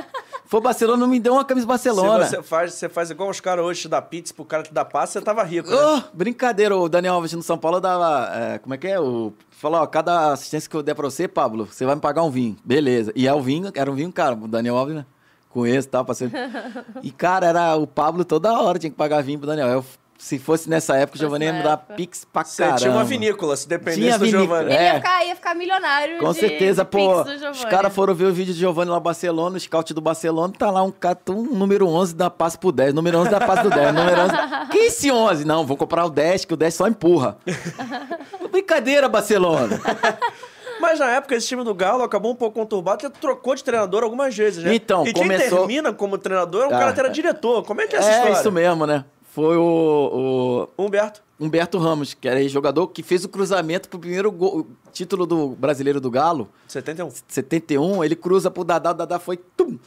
Foi 0.46 0.60
Barcelona, 0.60 0.98
não 0.98 1.08
me 1.08 1.20
deu 1.20 1.34
uma 1.34 1.44
camisa 1.44 1.66
Barcelona. 1.66 2.24
Se 2.24 2.36
você 2.36 2.42
faz, 2.42 2.74
você 2.74 2.88
faz 2.88 3.10
igual 3.10 3.28
os 3.28 3.40
caras 3.40 3.64
hoje 3.64 3.88
da 3.88 4.00
pizza 4.00 4.32
pro 4.32 4.44
cara 4.44 4.62
que 4.62 4.72
dá 4.72 4.84
passe, 4.84 5.14
você 5.14 5.20
tava 5.20 5.42
rico, 5.42 5.68
né? 5.68 5.76
Oh, 5.76 6.16
brincadeira, 6.16 6.76
o 6.76 6.88
Daniel 6.88 7.14
Alves 7.14 7.32
no 7.32 7.42
São 7.42 7.58
Paulo 7.58 7.80
dava. 7.80 8.30
É, 8.34 8.58
como 8.58 8.74
é 8.74 8.78
que 8.78 8.86
é? 8.86 8.98
O, 8.98 9.32
falou, 9.50 9.80
ó, 9.80 9.86
cada 9.86 10.32
assistência 10.32 10.70
que 10.70 10.76
eu 10.76 10.82
der 10.82 10.94
pra 10.94 11.10
você, 11.10 11.26
Pablo, 11.26 11.66
você 11.66 11.84
vai 11.84 11.96
me 11.96 12.00
pagar 12.00 12.22
um 12.22 12.30
vinho. 12.30 12.56
Beleza. 12.64 13.12
E 13.16 13.26
é 13.26 13.34
o 13.34 13.40
vinho, 13.40 13.70
era 13.74 13.90
um 13.90 13.94
vinho 13.94 14.12
caro, 14.12 14.44
o 14.44 14.48
Daniel 14.48 14.76
Alves, 14.76 14.94
né? 14.94 15.06
Conheço 15.50 15.88
e 15.88 15.90
tal, 15.90 16.04
passei. 16.04 16.30
E, 17.02 17.10
cara, 17.10 17.46
era 17.46 17.76
o 17.76 17.86
Pablo 17.86 18.24
toda 18.24 18.52
hora, 18.52 18.78
tinha 18.78 18.90
que 18.90 18.96
pagar 18.96 19.22
vinho 19.22 19.38
pro 19.38 19.46
Daniel. 19.46 19.68
Eu 19.68 19.84
se 20.26 20.40
fosse 20.40 20.68
nessa 20.68 20.96
época, 20.96 21.16
o 21.16 21.20
Giovanni 21.20 21.44
ia 21.44 21.52
me 21.52 21.62
dar 21.62 21.76
pix 21.76 22.24
pra 22.24 22.42
Você 22.42 22.60
caramba. 22.60 22.80
tinha 22.80 22.90
uma 22.90 23.04
vinícola, 23.04 23.56
se 23.56 23.68
dependesse 23.68 24.00
tinha 24.00 24.18
do 24.18 24.26
Giovanni. 24.26 24.72
É. 24.72 24.74
Ele 24.74 24.84
ia 24.84 24.94
ficar, 24.94 25.24
ia 25.24 25.36
ficar 25.36 25.54
milionário 25.54 26.18
Com 26.18 26.32
certeza, 26.32 26.82
de 26.82 26.90
pô. 26.90 27.22
Os 27.22 27.64
caras 27.66 27.94
foram 27.94 28.12
ver 28.12 28.24
o 28.24 28.32
vídeo 28.32 28.52
de 28.52 28.58
Giovanni 28.58 28.90
lá 28.90 28.96
no 28.96 29.00
Barcelona, 29.00 29.56
o 29.56 29.60
scout 29.60 29.94
do 29.94 30.00
Barcelona, 30.00 30.52
tá 30.58 30.68
lá 30.68 30.82
um 30.82 30.92
um 31.28 31.54
número 31.54 31.86
11 31.86 32.16
dá 32.16 32.28
passe 32.28 32.58
pro 32.58 32.72
10, 32.72 32.92
número 32.92 33.18
11 33.18 33.30
dá 33.30 33.38
passe 33.38 33.62
pro 33.62 33.70
10, 33.70 33.94
número 33.94 34.20
11... 34.22 34.32
Que 34.72 34.78
esse 34.78 35.12
11? 35.12 35.44
Não, 35.44 35.64
vou 35.64 35.76
comprar 35.76 36.04
o 36.04 36.10
10, 36.10 36.44
que 36.44 36.54
o 36.54 36.56
10 36.56 36.74
só 36.74 36.88
empurra. 36.88 37.36
Brincadeira, 38.50 39.08
Barcelona. 39.08 39.80
Mas 40.80 40.98
na 40.98 41.08
época, 41.12 41.36
esse 41.36 41.46
time 41.46 41.62
do 41.62 41.72
Galo 41.72 42.02
acabou 42.02 42.32
um 42.32 42.34
pouco 42.34 42.58
conturbado, 42.58 43.00
você 43.00 43.10
trocou 43.10 43.54
de 43.54 43.62
treinador 43.62 44.02
algumas 44.02 44.36
vezes, 44.36 44.64
né? 44.64 44.74
Então, 44.74 45.06
e 45.06 45.12
começou... 45.12 45.48
quem 45.48 45.58
termina 45.58 45.92
como 45.92 46.18
treinador 46.18 46.64
é 46.64 46.66
um 46.66 46.74
ah, 46.74 46.78
cara 46.80 46.92
que 46.92 47.00
era 47.00 47.08
diretor. 47.10 47.62
Como 47.62 47.80
é 47.80 47.86
que 47.86 47.94
é 47.94 48.00
essa 48.00 48.08
é 48.08 48.12
história? 48.12 48.34
É 48.34 48.40
isso 48.40 48.50
mesmo, 48.50 48.86
né? 48.86 49.04
Foi 49.36 49.58
o, 49.58 50.70
o 50.78 50.82
Humberto. 50.82 51.22
Humberto 51.38 51.76
Ramos, 51.76 52.14
que 52.14 52.26
era 52.26 52.48
jogador 52.48 52.88
que 52.88 53.02
fez 53.02 53.22
o 53.22 53.28
cruzamento 53.28 53.86
pro 53.86 53.98
primeiro 53.98 54.32
gol, 54.32 54.66
título 54.94 55.26
do 55.26 55.48
brasileiro 55.48 56.00
do 56.00 56.10
Galo. 56.10 56.48
71. 56.66 57.10
71, 57.28 58.02
ele 58.02 58.16
cruza 58.16 58.50
pro 58.50 58.64
Dadá, 58.64 58.92
o 58.92 58.94
Dadá 58.94 59.18
foi 59.18 59.36
tum. 59.36 59.78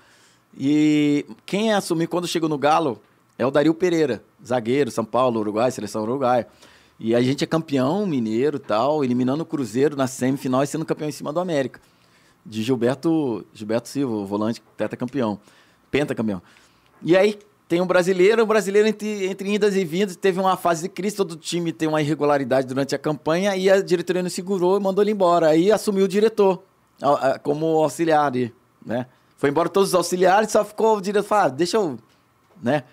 E 0.56 1.26
quem 1.48 1.74
assumiu 1.74 2.08
quando 2.08 2.28
chegou 2.28 2.48
no 2.48 2.60
Galo 2.60 3.02
é 3.40 3.46
o 3.46 3.50
Dario 3.50 3.74
Pereira, 3.74 4.24
zagueiro, 4.46 4.92
São 4.92 5.04
Paulo, 5.04 5.40
Uruguai, 5.40 5.72
seleção 5.72 6.04
Uruguai. 6.04 6.46
E 7.00 7.16
a 7.16 7.22
gente 7.24 7.44
é 7.44 7.48
campeão 7.48 8.06
mineiro 8.06 8.58
e 8.58 8.60
tal, 8.60 9.04
eliminando 9.04 9.42
o 9.42 9.48
Cruzeiro 9.48 9.96
na 9.96 10.06
semifinal 10.06 10.62
e 10.62 10.68
sendo 10.68 10.86
campeão 10.86 11.10
em 11.10 11.12
cima 11.12 11.34
do 11.34 11.40
América. 11.40 11.82
De 12.46 12.62
Gilberto, 12.62 13.44
Gilberto 13.52 13.90
Silva, 13.90 14.14
o 14.14 14.28
volante, 14.28 14.62
campeão 14.96 15.40
pentacampeão. 15.90 16.40
E 17.02 17.18
aí, 17.18 17.40
tem 17.70 17.80
um 17.80 17.86
brasileiro, 17.86 18.42
o 18.42 18.46
um 18.46 18.48
brasileiro 18.48 18.88
entre, 18.88 19.28
entre 19.28 19.54
indas 19.54 19.76
e 19.76 19.86
vindas 19.86 20.16
teve 20.16 20.40
uma 20.40 20.58
fase 20.58 20.82
de 20.82 20.90
crise, 20.90 21.16
todo 21.16 21.36
time 21.36 21.72
tem 21.72 21.88
uma 21.88 22.02
irregularidade 22.02 22.66
durante 22.66 22.96
a 22.96 22.98
campanha 22.98 23.56
e 23.56 23.70
a 23.70 23.80
diretoria 23.80 24.24
não 24.24 24.30
segurou 24.30 24.76
e 24.76 24.82
mandou 24.82 25.04
ele 25.04 25.12
embora. 25.12 25.50
Aí 25.50 25.72
assumiu 25.72 26.06
o 26.06 26.08
diretor 26.08 26.64
como 27.44 27.68
auxiliar, 27.84 28.32
né? 28.84 29.06
Foi 29.38 29.52
embora 29.52 29.70
todos 29.70 29.90
os 29.90 29.96
auxiliares, 29.96 30.52
só 30.52 30.66
ficou 30.66 30.98
o 30.98 31.02
diretor, 31.02 31.36
ah, 31.36 31.48
deixa 31.48 31.78
eu, 31.78 32.00
né? 32.60 32.84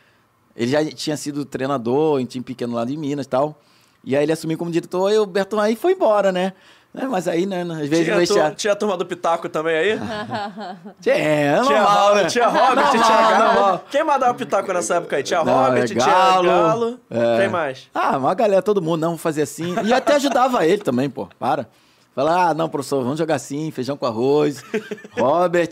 Ele 0.55 0.71
já 0.71 0.85
tinha 0.85 1.17
sido 1.17 1.47
treinador 1.47 2.21
em 2.21 2.27
time 2.27 2.45
pequeno 2.45 2.75
lá 2.75 2.85
de 2.85 2.99
Minas 2.99 3.25
e 3.25 3.29
tal. 3.31 3.59
E 4.05 4.15
aí 4.15 4.25
ele 4.25 4.33
assumiu 4.33 4.59
como 4.59 4.71
diretor 4.71 5.11
e 5.11 5.19
o 5.19 5.25
Berton 5.25 5.59
aí 5.59 5.75
foi 5.75 5.93
embora, 5.93 6.31
né? 6.31 6.53
É, 6.97 7.07
mas 7.07 7.29
aí, 7.29 7.45
né, 7.45 7.61
às 7.61 7.89
vezes 7.89 8.05
tinha, 8.07 8.17
deixar... 8.17 8.55
tinha 8.55 8.73
a 8.73 8.77
turma 8.77 8.97
do 8.97 9.05
Pitaco 9.05 9.51
também 9.51 9.77
aí? 9.77 10.01
tinha, 10.99 11.15
é 11.15 11.61
normal, 11.61 12.15
né? 12.15 12.25
Tinha 12.25 12.49
Robert, 12.49 12.91
tinha 12.91 13.03
Galo. 13.03 13.81
Quem 13.91 14.03
mandava 14.03 14.33
Pitaco 14.33 14.73
nessa 14.73 14.95
época 14.97 15.17
aí? 15.17 15.23
Tinha 15.23 15.45
não, 15.45 15.53
Robert, 15.53 15.83
é 15.83 15.87
tinha 15.87 16.07
Galo. 16.07 16.99
É. 17.11 17.39
Tem 17.39 17.49
mais? 17.51 17.91
Ah, 17.95 18.17
uma 18.17 18.33
galera, 18.33 18.63
todo 18.63 18.81
mundo, 18.81 19.03
não, 19.03 19.19
fazer 19.19 19.43
assim. 19.43 19.75
E 19.85 19.93
até 19.93 20.15
ajudava 20.15 20.65
ele 20.65 20.83
também, 20.83 21.11
pô, 21.11 21.29
para. 21.39 21.69
Falar, 22.15 22.49
ah, 22.49 22.55
não, 22.55 22.67
professor, 22.67 23.03
vamos 23.03 23.19
jogar 23.19 23.35
assim, 23.35 23.71
feijão 23.71 23.95
com 23.95 24.07
arroz. 24.07 24.65
Robert, 25.19 25.69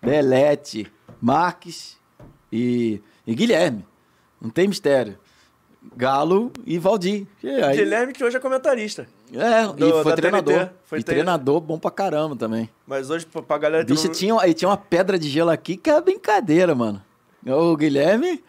Belete, 0.00 0.90
Marques 1.20 1.98
e, 2.50 2.98
e 3.26 3.34
Guilherme. 3.34 3.84
Não 4.40 4.48
tem 4.48 4.66
mistério. 4.66 5.18
Galo 5.94 6.50
e 6.64 6.78
Valdir. 6.78 7.26
E 7.42 7.48
aí... 7.48 7.76
Guilherme, 7.76 8.14
que 8.14 8.24
hoje 8.24 8.38
é 8.38 8.40
comentarista. 8.40 9.06
É, 9.34 9.66
do, 9.66 10.00
e 10.00 10.02
foi 10.02 10.14
treinador. 10.14 10.68
Foi 10.84 10.98
e 10.98 11.02
treinador 11.02 11.60
bom 11.60 11.78
pra 11.78 11.90
caramba 11.90 12.36
também. 12.36 12.68
Mas 12.86 13.08
hoje, 13.08 13.26
pra 13.26 13.58
galera... 13.58 13.84
Bicho, 13.84 14.06
não... 14.06 14.12
tinha, 14.12 14.40
aí 14.40 14.52
tinha 14.52 14.68
uma 14.68 14.76
pedra 14.76 15.18
de 15.18 15.28
gelo 15.28 15.50
aqui 15.50 15.76
que 15.76 15.90
é 15.90 16.00
brincadeira, 16.00 16.74
mano. 16.74 17.02
O 17.46 17.76
Guilherme, 17.76 18.44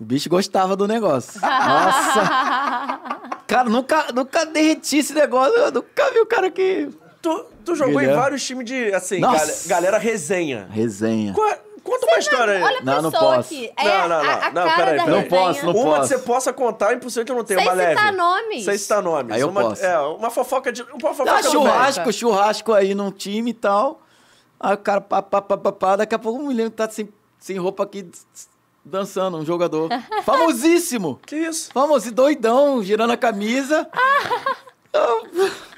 o 0.00 0.04
bicho 0.04 0.28
gostava 0.28 0.76
do 0.76 0.86
negócio. 0.86 1.40
Nossa! 1.40 3.00
cara, 3.46 3.68
nunca, 3.68 4.12
nunca 4.12 4.46
derreti 4.46 4.98
esse 4.98 5.12
negócio. 5.12 5.54
Eu 5.56 5.72
nunca 5.72 6.10
vi 6.12 6.20
o 6.20 6.26
cara 6.26 6.50
que... 6.50 6.88
Tu, 7.20 7.46
tu 7.64 7.74
jogou 7.74 7.94
Guilherme. 7.94 8.14
em 8.14 8.20
vários 8.20 8.46
times 8.46 8.64
de, 8.64 8.94
assim, 8.94 9.20
gal, 9.20 9.34
galera 9.66 9.98
resenha. 9.98 10.68
Resenha. 10.70 11.32
Qual, 11.32 11.48
é, 11.48 11.58
Conta 11.88 12.06
uma 12.06 12.18
história 12.18 12.54
aí. 12.54 12.62
Olha 12.62 12.78
a 12.78 12.82
não, 12.82 13.02
não 13.02 13.10
posso. 13.10 13.54
aqui. 13.54 13.72
É 13.76 13.84
não, 13.84 14.08
não, 14.08 14.08
não. 14.08 14.30
A, 14.30 14.46
a 14.46 14.52
não, 14.52 14.76
peraí, 14.76 14.96
Não 14.98 15.22
posso, 15.24 15.66
não 15.66 15.72
uma 15.72 15.82
posso. 15.82 15.86
Uma 15.86 16.00
que 16.00 16.06
você 16.06 16.18
possa 16.18 16.52
contar, 16.52 16.92
é 16.92 16.94
impossível 16.94 17.24
que 17.24 17.32
eu 17.32 17.36
não 17.36 17.44
tenha. 17.44 17.60
Sem 17.60 17.68
uma 17.68 17.74
leve. 17.74 17.96
citar 17.96 18.12
nomes. 18.12 18.64
Sem 18.64 18.78
citar 18.78 19.02
nomes. 19.02 19.32
Aí 19.34 19.40
eu 19.40 19.48
uma, 19.48 19.60
posso. 19.62 19.84
É, 19.84 19.98
uma 19.98 20.30
fofoca 20.30 20.72
de... 20.72 20.82
Uma 20.82 21.14
fofoca 21.14 21.32
ah, 21.32 21.42
churrasco, 21.42 22.12
churrasco 22.12 22.72
aí 22.72 22.94
num 22.94 23.10
time 23.10 23.50
e 23.50 23.54
tal. 23.54 24.02
Aí 24.60 24.74
o 24.74 24.78
cara, 24.78 25.00
pá, 25.00 25.22
pá, 25.22 25.40
pá, 25.40 25.56
pá, 25.56 25.72
pá. 25.72 25.96
Daqui 25.96 26.14
a 26.14 26.18
pouco 26.18 26.42
um 26.42 26.48
milhão 26.48 26.68
tá 26.68 26.88
sem, 26.88 27.08
sem 27.38 27.56
roupa 27.58 27.84
aqui 27.84 28.10
dançando, 28.84 29.36
um 29.36 29.44
jogador. 29.44 29.88
Famosíssimo. 30.24 31.20
Que 31.24 31.36
isso? 31.36 31.70
Famoso, 31.72 32.12
doidão, 32.12 32.82
girando 32.82 33.12
a 33.12 33.16
camisa. 33.16 33.88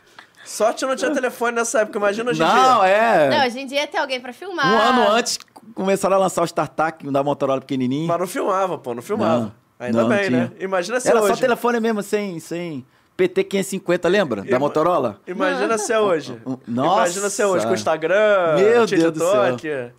Sorte 0.45 0.85
não 0.85 0.97
tinha 0.97 1.13
telefone 1.13 1.53
nessa 1.53 1.81
época, 1.83 1.99
imagina 1.99 2.31
hoje 2.31 2.43
em 2.43 2.45
dia. 2.45 2.55
Não, 2.55 2.85
é. 2.85 3.29
Não, 3.29 3.47
hoje 3.47 3.61
em 3.61 3.67
dia 3.67 3.87
tem 3.87 4.01
alguém 4.01 4.21
pra 4.21 4.33
filmar. 4.33 4.67
Um 4.67 4.79
ano 4.79 5.09
antes 5.09 5.39
começaram 5.75 6.16
a 6.16 6.18
lançar 6.18 6.43
o 6.43 6.45
StarTAC 6.45 7.11
da 7.11 7.23
Motorola 7.23 7.61
pequenininho. 7.61 8.09
Mas 8.09 8.18
não 8.18 8.27
filmava, 8.27 8.79
pô, 8.79 8.95
não 8.95 9.03
filmava. 9.03 9.41
Não, 9.41 9.53
Ainda 9.79 10.03
não, 10.03 10.09
bem, 10.09 10.29
né? 10.31 10.53
Imagina 10.61 11.01
se 11.01 11.09
Era 11.09 11.23
hoje. 11.23 11.35
só 11.35 11.41
telefone 11.41 11.81
mesmo, 11.81 12.03
sem, 12.03 12.39
sem 12.39 12.85
PT 13.16 13.45
550, 13.45 14.09
lembra? 14.09 14.43
Da 14.43 14.59
Motorola? 14.59 15.21
Imagina 15.27 15.79
se 15.79 15.93
é 15.93 15.99
hoje. 15.99 16.41
Nossa. 16.66 17.01
Imagina 17.01 17.31
se 17.31 17.43
é 17.43 17.47
hoje 17.47 17.64
com 17.66 17.73
o 17.73 17.75
Instagram, 17.75 18.57
Meu 18.57 18.87
TikTok. 18.87 19.18
Deus 19.18 19.57
do 19.57 19.61
céu. 19.61 19.91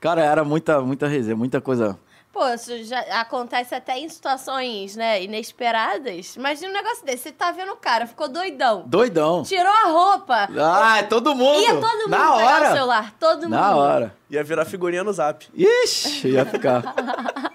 Cara, 0.00 0.24
era 0.24 0.44
muita, 0.44 0.80
muita 0.80 1.06
resenha, 1.06 1.36
muita 1.36 1.60
coisa 1.60 1.98
Pô, 2.36 2.46
isso 2.50 2.84
já 2.84 3.00
acontece 3.18 3.74
até 3.74 3.98
em 3.98 4.06
situações, 4.10 4.94
né, 4.94 5.22
inesperadas. 5.22 6.36
Imagina 6.36 6.68
um 6.68 6.72
negócio 6.74 7.02
desse. 7.02 7.22
Você 7.22 7.32
tá 7.32 7.50
vendo 7.50 7.72
o 7.72 7.76
cara, 7.76 8.06
ficou 8.06 8.28
doidão. 8.28 8.84
Doidão. 8.86 9.42
Tirou 9.42 9.72
a 9.72 9.88
roupa. 9.88 10.46
Ah, 10.54 10.98
é 10.98 11.04
todo 11.04 11.34
mundo. 11.34 11.62
Ia 11.62 11.80
todo 11.80 11.82
mundo 11.82 12.10
Na 12.10 12.18
pegar 12.18 12.34
hora. 12.34 12.68
o 12.68 12.72
celular. 12.74 13.14
Todo 13.18 13.42
mundo. 13.44 13.52
Na 13.52 13.74
hora. 13.74 14.14
Ia 14.28 14.44
virar 14.44 14.66
figurinha 14.66 15.02
no 15.02 15.14
zap. 15.14 15.48
Ixi, 15.54 16.28
ia 16.28 16.44
ficar. 16.44 16.82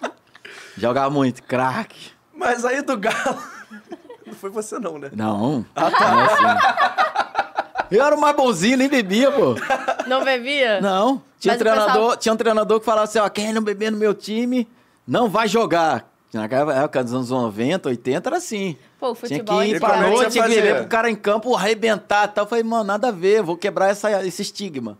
Jogava 0.75 1.11
muito, 1.11 1.43
craque. 1.43 2.13
Mas 2.33 2.65
aí 2.65 2.81
do 2.81 2.97
Galo... 2.97 3.39
Não 4.25 4.33
foi 4.33 4.49
você 4.49 4.79
não, 4.79 4.97
né? 4.97 5.11
Não. 5.13 5.63
Ah, 5.75 5.91
tá. 5.91 7.20
Eu 7.91 8.03
era 8.03 8.15
o 8.15 8.21
mais 8.21 8.35
bonzinho, 8.35 8.77
nem 8.77 8.87
bebia, 8.87 9.31
pô. 9.31 9.55
Não 10.07 10.23
bebia? 10.23 10.79
Não. 10.79 11.21
Tinha, 11.37 11.55
um 11.55 11.57
treinador, 11.57 11.93
pessoal... 11.93 12.17
tinha 12.17 12.33
um 12.33 12.37
treinador 12.37 12.79
que 12.79 12.85
falava 12.85 13.03
assim, 13.03 13.19
ó, 13.19 13.27
quem 13.27 13.51
não 13.51 13.61
beber 13.61 13.91
no 13.91 13.97
meu 13.97 14.13
time 14.13 14.67
não 15.05 15.27
vai 15.27 15.47
jogar. 15.47 16.09
Naquela 16.33 16.73
época 16.73 17.03
dos 17.03 17.13
anos 17.13 17.29
90, 17.29 17.89
80, 17.89 18.29
era 18.29 18.37
assim. 18.37 18.77
Pô, 18.97 19.13
futebol 19.13 19.61
Tinha 19.61 19.69
que 19.69 19.75
ir 19.75 19.79
pra 19.79 20.09
noite, 20.09 20.41
que 20.41 20.47
ver 20.47 20.77
pro 20.77 20.87
cara 20.87 21.09
em 21.09 21.15
campo 21.15 21.53
arrebentar 21.53 22.25
e 22.25 22.27
tal. 22.29 22.45
Eu 22.45 22.49
falei, 22.49 22.63
mano, 22.63 22.85
nada 22.85 23.09
a 23.09 23.11
ver, 23.11 23.43
vou 23.43 23.57
quebrar 23.57 23.89
essa, 23.89 24.25
esse 24.25 24.41
estigma. 24.41 24.97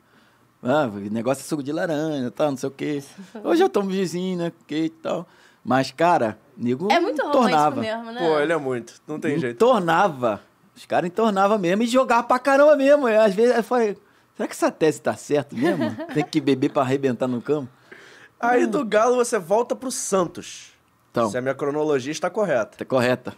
Ah, 0.61 0.87
negócio 1.09 1.41
é 1.41 1.45
suco 1.45 1.63
de 1.63 1.71
laranja, 1.71 2.29
tal, 2.31 2.51
não 2.51 2.57
sei 2.57 2.67
o 2.67 2.71
quê. 2.71 3.03
Hoje 3.43 3.63
eu 3.63 3.69
tomo 3.69 3.89
vizinho, 3.89 4.37
né, 4.37 4.51
que 4.67 4.75
e 4.75 4.89
tal. 4.89 5.25
Mas, 5.63 5.91
cara, 5.91 6.37
nego 6.57 6.91
É 6.91 6.99
muito 6.99 7.21
tornava. 7.31 7.79
mesmo, 7.79 8.11
né? 8.11 8.19
Pô, 8.19 8.39
ele 8.39 8.51
é 8.51 8.57
muito, 8.57 8.95
não 9.07 9.19
tem 9.19 9.39
jeito. 9.39 9.57
Tornava. 9.57 10.41
Os 10.81 10.87
caras 10.87 11.11
entornavam 11.11 11.59
mesmo 11.59 11.83
e 11.83 11.87
jogavam 11.87 12.23
pra 12.23 12.39
caramba 12.39 12.75
mesmo. 12.75 13.07
Eu, 13.07 13.21
às 13.21 13.35
vezes 13.35 13.55
eu 13.55 13.63
falei, 13.63 13.95
será 14.35 14.47
que 14.47 14.55
essa 14.55 14.71
tese 14.71 14.99
tá 14.99 15.13
certa 15.13 15.55
mesmo? 15.55 15.95
Tem 16.11 16.23
que 16.25 16.41
beber 16.41 16.71
pra 16.71 16.81
arrebentar 16.81 17.27
no 17.27 17.39
campo? 17.39 17.69
Aí 18.39 18.65
do 18.65 18.83
Galo 18.83 19.15
você 19.15 19.37
volta 19.37 19.75
pro 19.75 19.91
Santos. 19.91 20.71
Então. 21.11 21.29
Se 21.29 21.37
a 21.37 21.41
minha 21.41 21.53
cronologia 21.53 22.11
está 22.11 22.31
correta. 22.31 22.71
Está 22.71 22.85
correta. 22.85 23.35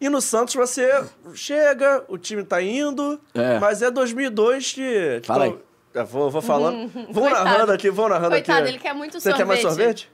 E 0.00 0.08
no 0.08 0.22
Santos 0.22 0.54
você 0.54 1.04
chega, 1.34 2.02
o 2.08 2.16
time 2.16 2.42
tá 2.42 2.62
indo, 2.62 3.20
é. 3.34 3.58
mas 3.58 3.82
é 3.82 3.90
2002 3.90 4.72
que... 4.72 5.20
Fala 5.24 5.44
aí. 5.44 5.58
Eu 5.92 6.06
vou, 6.06 6.30
vou 6.30 6.40
falando. 6.40 6.90
vou 7.12 7.28
narrando 7.28 7.72
aqui, 7.72 7.90
vou 7.90 8.08
narrando 8.08 8.30
Coitado, 8.30 8.60
aqui. 8.60 8.68
ele 8.70 8.78
quer 8.78 8.94
muito 8.94 9.20
você 9.20 9.28
sorvete. 9.28 9.36
Você 9.36 9.42
quer 9.42 9.46
mais 9.46 9.60
sorvete? 9.60 10.10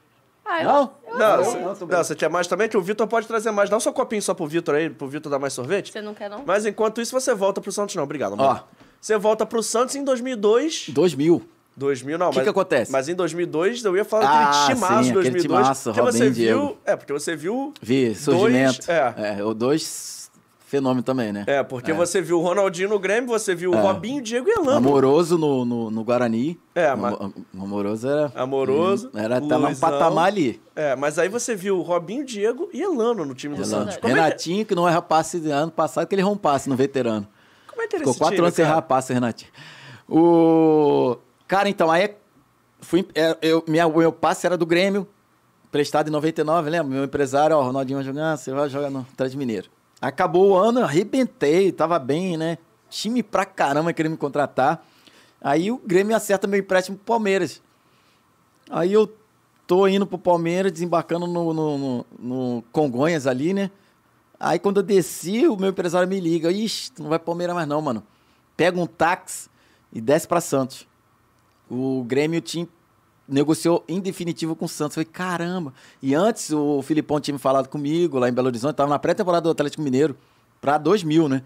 Ah, 0.49 0.61
eu, 0.61 0.67
não? 0.67 0.93
Eu 1.07 1.17
não, 1.17 1.43
você, 1.43 1.57
não, 1.59 1.87
não, 1.87 2.03
você 2.03 2.15
quer 2.15 2.29
mais 2.29 2.47
também? 2.47 2.69
Que 2.69 2.77
o 2.77 2.81
Vitor 2.81 3.05
pode 3.07 3.27
trazer 3.27 3.51
mais. 3.51 3.69
Dá 3.69 3.75
um 3.75 3.79
só 3.79 3.91
copinho 3.91 4.21
só 4.21 4.33
pro 4.33 4.47
Vitor 4.47 4.75
aí, 4.75 4.89
pro 4.89 5.07
Vitor 5.07 5.29
dar 5.29 5.39
mais 5.39 5.53
sorvete. 5.53 5.91
Você 5.91 6.01
não 6.01 6.13
quer, 6.13 6.29
não? 6.29 6.43
Mas 6.45 6.65
enquanto 6.65 7.01
isso, 7.01 7.11
você 7.11 7.35
volta 7.35 7.59
pro 7.59 7.71
Santos, 7.71 7.95
não. 7.95 8.03
Obrigado, 8.03 8.33
amor. 8.33 8.45
Ó. 8.45 8.77
Você 9.01 9.17
volta 9.17 9.45
pro 9.45 9.61
Santos 9.61 9.95
em 9.95 10.03
2002. 10.03 10.89
2000. 10.89 11.47
2000 11.75 12.17
não, 12.17 12.29
O 12.29 12.31
que, 12.31 12.41
que 12.41 12.49
acontece? 12.49 12.91
Mas 12.91 13.07
em 13.07 13.13
2002 13.13 13.85
eu 13.85 13.95
ia 13.95 14.03
falar 14.03 14.25
ah, 14.25 14.49
aquele 14.49 14.75
timaço 14.75 15.03
sim, 15.03 15.13
2002. 15.13 15.43
Timaço, 15.43 15.83
porque 15.83 15.99
Robin 15.99 16.17
você 16.17 16.31
Diego. 16.31 16.59
viu, 16.59 16.77
é, 16.83 16.95
porque 16.95 17.13
você 17.13 17.35
viu 17.35 17.73
Vi, 17.79 18.15
surgimento. 18.15 18.87
Dois, 18.87 18.89
é. 18.89 19.37
é, 19.39 19.43
o 19.43 19.53
dois 19.53 20.16
fenômeno 20.67 21.01
também, 21.01 21.31
né? 21.31 21.45
É, 21.47 21.63
porque 21.63 21.91
é. 21.91 21.93
você 21.93 22.21
viu 22.21 22.39
o 22.39 22.43
Ronaldinho 22.43 22.89
no 22.89 22.99
Grêmio, 22.99 23.29
você 23.29 23.55
viu 23.55 23.73
é. 23.73 23.77
o 23.77 23.81
Robinho, 23.81 24.21
Diego 24.21 24.49
e 24.49 24.51
Elano. 24.51 24.77
Amoroso 24.77 25.37
no, 25.37 25.63
no, 25.63 25.89
no 25.89 26.03
Guarani. 26.03 26.59
É, 26.75 26.93
mas... 26.93 27.17
Amoroso 27.57 28.07
era... 28.07 28.31
Amoroso. 28.35 29.09
Era, 29.15 29.39
tava 29.39 29.69
um 29.69 29.75
patamar 29.75 30.25
ali. 30.25 30.61
É, 30.75 30.93
mas 30.93 31.17
aí 31.17 31.29
você 31.29 31.55
viu 31.55 31.79
o 31.79 31.81
Robinho, 31.81 32.25
Diego 32.25 32.69
e 32.73 32.81
Elano 32.81 33.23
no 33.23 33.33
time 33.33 33.55
do 33.55 33.63
Elano. 33.63 33.85
Santos. 33.85 33.97
Como 33.97 34.11
é 34.11 34.15
Renatinho, 34.15 34.61
é 34.61 34.65
que... 34.65 34.75
não 34.75 34.87
é 34.87 34.99
passe 34.99 35.37
ano 35.49 35.71
passado, 35.71 36.05
que 36.05 36.13
ele 36.13 36.21
errou 36.21 36.33
um 36.33 36.37
passe 36.37 36.67
no 36.67 36.75
veterano. 36.75 37.25
Como 37.69 37.81
é 37.81 37.87
que 37.87 37.97
Ficou 37.99 38.13
quatro 38.13 38.35
time, 38.35 38.45
anos 38.47 38.55
sem 38.55 38.81
passe, 38.81 39.13
Renatinho. 39.13 39.51
O... 40.09 41.17
Cara, 41.47 41.69
então, 41.69 41.89
aí 41.89 42.13
fui, 42.81 43.07
é, 43.15 43.37
eu, 43.41 43.63
minha, 43.69 43.87
meu 43.87 44.11
passe 44.11 44.45
era 44.45 44.57
do 44.57 44.65
Grêmio, 44.65 45.07
prestado 45.71 46.09
em 46.09 46.11
99, 46.11 46.69
lembra? 46.69 46.93
Meu 46.93 47.05
empresário, 47.05 47.55
ó, 47.55 47.61
Ronaldinho 47.61 47.99
vai 47.99 48.05
jogar, 48.05 48.35
você 48.35 48.51
vai 48.51 48.67
jogar 48.67 48.89
no 48.89 49.07
Atlético 49.13 49.39
Mineiro. 49.39 49.76
Acabou 49.99 50.51
o 50.51 50.55
ano, 50.55 50.83
arrebentei, 50.83 51.71
tava 51.71 51.97
bem, 51.97 52.37
né? 52.37 52.57
Time 52.89 53.23
pra 53.23 53.45
caramba 53.45 53.91
querendo 53.93 54.11
me 54.11 54.17
contratar. 54.17 54.85
Aí 55.41 55.71
o 55.71 55.77
Grêmio 55.77 56.15
acerta 56.15 56.47
meu 56.47 56.59
empréstimo 56.59 56.97
pro 56.97 57.05
Palmeiras. 57.05 57.61
Aí 58.69 58.93
eu 58.93 59.11
tô 59.65 59.87
indo 59.87 60.05
pro 60.05 60.17
Palmeiras, 60.17 60.71
desembarcando 60.71 61.25
no, 61.27 61.53
no, 61.53 61.77
no, 61.77 62.05
no 62.19 62.63
Congonhas 62.71 63.27
ali, 63.27 63.53
né? 63.53 63.71
Aí 64.39 64.59
quando 64.59 64.77
eu 64.77 64.83
desci, 64.83 65.47
o 65.47 65.57
meu 65.57 65.69
empresário 65.69 66.07
me 66.07 66.19
liga. 66.19 66.51
Ixi, 66.51 66.91
tu 66.91 67.03
não 67.03 67.09
vai 67.09 67.19
Palmeiras 67.19 67.55
mais 67.55 67.67
não, 67.67 67.81
mano. 67.81 68.03
Pega 68.55 68.79
um 68.79 68.85
táxi 68.85 69.49
e 69.91 69.99
desce 69.99 70.27
pra 70.27 70.39
Santos. 70.39 70.87
O 71.69 72.03
Grêmio 72.03 72.39
tinha 72.39 72.67
negociou 73.27 73.83
em 73.87 73.99
definitivo 73.99 74.55
com 74.55 74.65
o 74.65 74.69
Santos. 74.69 74.97
Eu 74.97 75.03
falei, 75.03 75.13
caramba. 75.13 75.73
E 76.01 76.15
antes 76.15 76.51
o 76.51 76.81
Filipão 76.81 77.19
tinha 77.19 77.33
me 77.33 77.39
falado 77.39 77.67
comigo 77.67 78.17
lá 78.17 78.29
em 78.29 78.33
Belo 78.33 78.47
Horizonte, 78.47 78.71
estava 78.71 78.89
na 78.89 78.99
pré-temporada 78.99 79.43
do 79.43 79.51
Atlético 79.51 79.81
Mineiro, 79.81 80.15
para 80.61 80.77
2000, 80.77 81.29
né? 81.29 81.41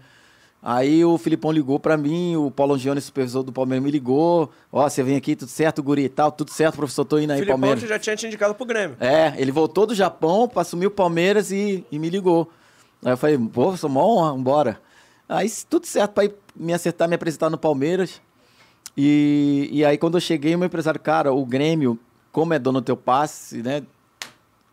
Aí 0.62 1.04
o 1.04 1.18
Filipão 1.18 1.50
ligou 1.50 1.80
para 1.80 1.96
mim, 1.96 2.36
o 2.36 2.48
Paulo 2.48 2.74
Angione, 2.74 3.00
supervisor 3.00 3.42
do 3.42 3.50
Palmeiras, 3.50 3.84
me 3.84 3.90
ligou. 3.90 4.48
Ó, 4.70 4.86
oh, 4.86 4.88
você 4.88 5.02
vem 5.02 5.16
aqui, 5.16 5.34
tudo 5.34 5.48
certo, 5.48 5.82
guri 5.82 6.04
e 6.04 6.08
tal, 6.08 6.30
tudo 6.30 6.52
certo, 6.52 6.76
professor, 6.76 7.04
tô 7.04 7.18
indo 7.18 7.32
aí, 7.32 7.40
Filipão 7.40 7.58
Palmeiras. 7.58 7.88
já 7.88 7.98
tinha 7.98 8.14
te 8.14 8.26
indicado 8.28 8.54
pro 8.54 8.64
Grêmio. 8.64 8.96
É, 9.00 9.34
ele 9.36 9.50
voltou 9.50 9.86
do 9.86 9.94
Japão 9.94 10.46
para 10.46 10.62
assumir 10.62 10.86
o 10.86 10.90
Palmeiras 10.90 11.50
e, 11.50 11.84
e 11.90 11.98
me 11.98 12.08
ligou. 12.08 12.48
Aí 13.04 13.12
eu 13.12 13.16
falei, 13.16 13.36
pô, 13.36 13.76
sou 13.76 13.90
uma 13.90 14.06
honra, 14.06 14.30
vambora. 14.30 14.80
Aí 15.28 15.50
tudo 15.68 15.84
certo 15.84 16.12
para 16.12 16.26
ir 16.26 16.34
me 16.54 16.72
acertar, 16.72 17.08
me 17.08 17.16
apresentar 17.16 17.50
no 17.50 17.58
Palmeiras. 17.58 18.20
E, 18.96 19.68
e 19.72 19.84
aí, 19.84 19.96
quando 19.96 20.16
eu 20.16 20.20
cheguei, 20.20 20.54
o 20.54 20.58
meu 20.58 20.66
empresário, 20.66 21.00
cara, 21.00 21.32
o 21.32 21.44
Grêmio, 21.46 21.98
como 22.30 22.52
é 22.52 22.58
dono 22.58 22.80
do 22.80 22.84
teu 22.84 22.96
passe, 22.96 23.62
né? 23.62 23.82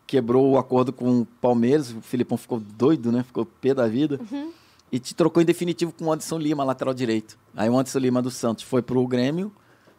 Quebrou 0.06 0.50
o 0.50 0.58
acordo 0.58 0.92
com 0.92 1.20
o 1.20 1.26
Palmeiras, 1.40 1.92
o 1.92 2.00
Filipão 2.00 2.36
ficou 2.36 2.60
doido, 2.60 3.10
né? 3.12 3.22
Ficou 3.22 3.46
pé 3.46 3.72
da 3.74 3.86
vida. 3.86 4.20
Uhum. 4.30 4.52
E 4.92 4.98
te 4.98 5.14
trocou 5.14 5.42
em 5.42 5.46
definitivo 5.46 5.92
com 5.92 6.06
o 6.06 6.12
Anderson 6.12 6.38
Lima, 6.38 6.64
lateral 6.64 6.92
direito. 6.92 7.38
Aí 7.56 7.70
o 7.70 7.78
Anderson 7.78 7.98
Lima 8.00 8.20
do 8.20 8.30
Santos 8.30 8.64
foi 8.64 8.82
pro 8.82 9.06
Grêmio 9.06 9.52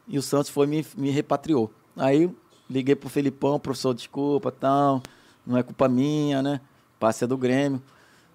e 0.07 0.17
o 0.17 0.21
Santos 0.21 0.49
foi 0.49 0.67
me, 0.67 0.85
me 0.97 1.09
repatriou. 1.09 1.71
Aí 1.95 2.29
liguei 2.69 2.95
pro 2.95 3.09
Felipão, 3.09 3.57
professor, 3.59 3.93
desculpa, 3.93 4.51
tal, 4.51 5.01
não 5.47 5.57
é 5.57 5.63
culpa 5.63 5.87
minha, 5.87 6.41
né? 6.41 6.59
Passe 6.99 7.23
é 7.23 7.27
do 7.27 7.37
Grêmio. 7.37 7.81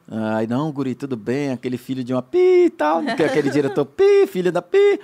Aí, 0.09 0.47
não, 0.47 0.71
guri, 0.71 0.95
tudo 0.95 1.17
bem, 1.17 1.51
aquele 1.51 1.77
filho 1.77 2.05
de 2.05 2.13
uma 2.15 2.23
pi 2.23 2.67
e 2.67 2.71
tal, 2.71 3.03
que 3.03 3.23
é 3.23 3.27
aquele 3.27 3.51
diretor 3.51 3.85
pi, 3.85 4.27
filho 4.29 4.53
da 4.53 4.63
pi 4.63 5.01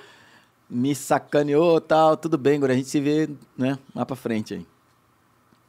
me 0.72 0.94
sacaneou 0.94 1.78
tal, 1.82 2.16
tudo 2.16 2.38
bem, 2.38 2.56
agora 2.56 2.72
a 2.72 2.76
gente 2.76 2.88
se 2.88 2.98
vê, 2.98 3.28
né, 3.58 3.78
lá 3.94 4.06
pra 4.06 4.16
frente 4.16 4.54
aí. 4.54 4.66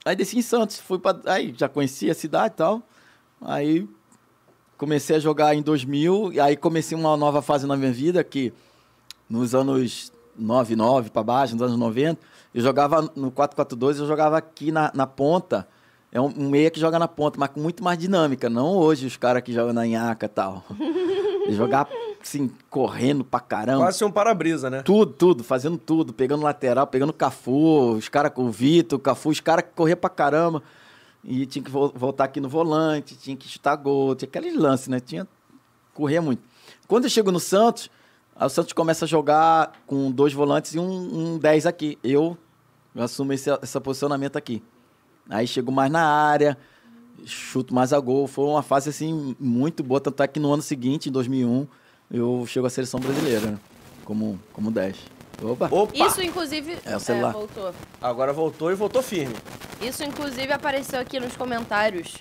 Aí 0.06 0.16
desci 0.16 0.38
em 0.38 0.42
Santos, 0.42 0.80
fui 0.80 0.98
pra, 0.98 1.20
aí 1.26 1.54
já 1.58 1.68
conhecia 1.68 2.14
a 2.14 2.16
cidade 2.16 2.54
e 2.54 2.58
tal, 2.58 2.82
aí 3.42 3.90
comecei 4.78 5.18
a 5.18 5.20
jogar 5.20 5.54
em 5.56 5.62
2000, 5.62 6.32
e 6.32 6.40
aí 6.40 6.56
comecei 6.56 6.98
uma 6.98 7.18
nova 7.18 7.42
fase 7.42 7.68
na 7.68 7.76
minha 7.76 7.92
vida, 7.92 8.24
que 8.24 8.54
nos 9.30 9.54
anos 9.54 10.10
99 10.40 11.10
para 11.10 11.22
baixo, 11.22 11.54
nos 11.54 11.64
anos 11.64 11.78
90, 11.78 12.22
eu 12.56 12.62
jogava 12.62 13.02
no 13.14 13.30
4-4-2, 13.30 14.00
eu 14.00 14.08
jogava 14.08 14.38
aqui 14.38 14.72
na, 14.72 14.90
na 14.96 15.06
ponta, 15.06 15.68
é 16.14 16.22
um, 16.22 16.34
um, 16.38 16.50
meia 16.50 16.72
que 16.72 16.80
joga 16.80 16.98
na 16.98 17.10
ponta, 17.10 17.38
mas 17.38 17.50
com 17.50 17.60
muito 17.60 17.84
mais 17.84 18.00
dinâmica, 18.00 18.50
não 18.50 18.78
hoje 18.78 19.06
os 19.06 19.18
caras 19.18 19.44
que 19.44 19.52
jogam 19.52 19.74
na 19.74 19.86
nhaca 19.86 20.28
e 20.28 20.30
tal. 20.30 20.64
jogar 21.50 21.88
assim, 22.22 22.50
correndo 22.70 23.24
pra 23.24 23.40
caramba. 23.40 23.80
Quase 23.86 24.04
um 24.04 24.12
para-brisa, 24.12 24.70
né? 24.70 24.82
Tudo, 24.82 25.12
tudo, 25.14 25.44
fazendo 25.44 25.78
tudo, 25.78 26.14
pegando 26.14 26.44
lateral, 26.44 26.88
pegando 26.88 27.12
Cafu, 27.12 27.94
os 27.94 28.08
caras 28.08 28.32
com 28.34 28.46
o 28.46 28.52
Vitor, 28.52 28.98
o 28.98 29.02
Cafu, 29.02 29.30
os 29.30 29.40
caras 29.40 29.66
que 29.66 29.72
corriam 29.72 29.98
pra 29.98 30.10
caramba. 30.10 30.64
E 31.24 31.46
tinha 31.46 31.64
que 31.64 31.72
voltar 31.72 32.26
aqui 32.26 32.42
no 32.42 32.50
volante, 32.50 33.16
tinha 33.16 33.36
que 33.36 33.48
chutar 33.48 33.76
gol, 33.78 34.16
tinha 34.16 34.28
aqueles 34.28 34.56
lances, 34.56 34.88
né? 34.88 35.00
Tinha. 35.00 35.28
Corria 35.94 36.22
muito. 36.22 36.42
Quando 36.88 37.06
eu 37.06 37.10
chego 37.10 37.32
no 37.32 37.40
Santos, 37.40 37.90
o 38.36 38.50
Santos 38.50 38.74
começa 38.74 39.06
a 39.06 39.08
jogar 39.08 39.72
com 39.86 40.12
dois 40.12 40.34
volantes 40.34 40.74
e 40.74 40.80
um, 40.80 41.36
um 41.36 41.38
10 41.38 41.66
aqui. 41.66 41.98
Eu, 42.04 42.38
eu 42.96 43.04
assumo 43.04 43.32
esse, 43.32 43.50
esse 43.62 43.80
posicionamento 43.80 44.36
aqui. 44.36 44.62
Aí 45.30 45.48
chego 45.48 45.72
mais 45.72 45.92
na 45.92 46.04
área, 46.06 46.58
chuto 47.26 47.74
mais 47.74 47.94
a 47.94 48.00
gol. 48.00 48.28
Foi 48.28 48.46
uma 48.46 48.64
fase 48.64 48.90
assim 48.90 49.36
muito 49.40 49.84
boa, 49.84 50.00
tanto 50.00 50.22
é 50.24 50.28
que 50.28 50.40
no 50.40 50.54
ano 50.54 50.62
seguinte, 50.62 51.10
em 51.10 51.12
2001, 51.12 51.68
eu 52.12 52.46
chego 52.48 52.68
à 52.68 52.70
seleção 52.70 53.00
brasileira, 53.00 53.52
né? 53.52 53.60
como, 54.04 54.40
como 54.52 54.72
10. 54.72 54.98
Opa. 55.42 55.68
Opa! 55.72 55.94
Isso, 55.96 56.22
inclusive, 56.22 56.78
é, 56.86 56.96
o 56.96 57.00
celular. 57.00 57.30
É, 57.30 57.34
voltou. 57.34 57.74
Agora 58.02 58.32
voltou 58.32 58.72
e 58.72 58.76
voltou 58.76 59.02
firme. 59.02 59.36
Isso, 59.82 60.04
inclusive, 60.04 60.52
apareceu 60.54 61.00
aqui 61.00 61.20
nos 61.20 61.36
comentários. 61.36 62.16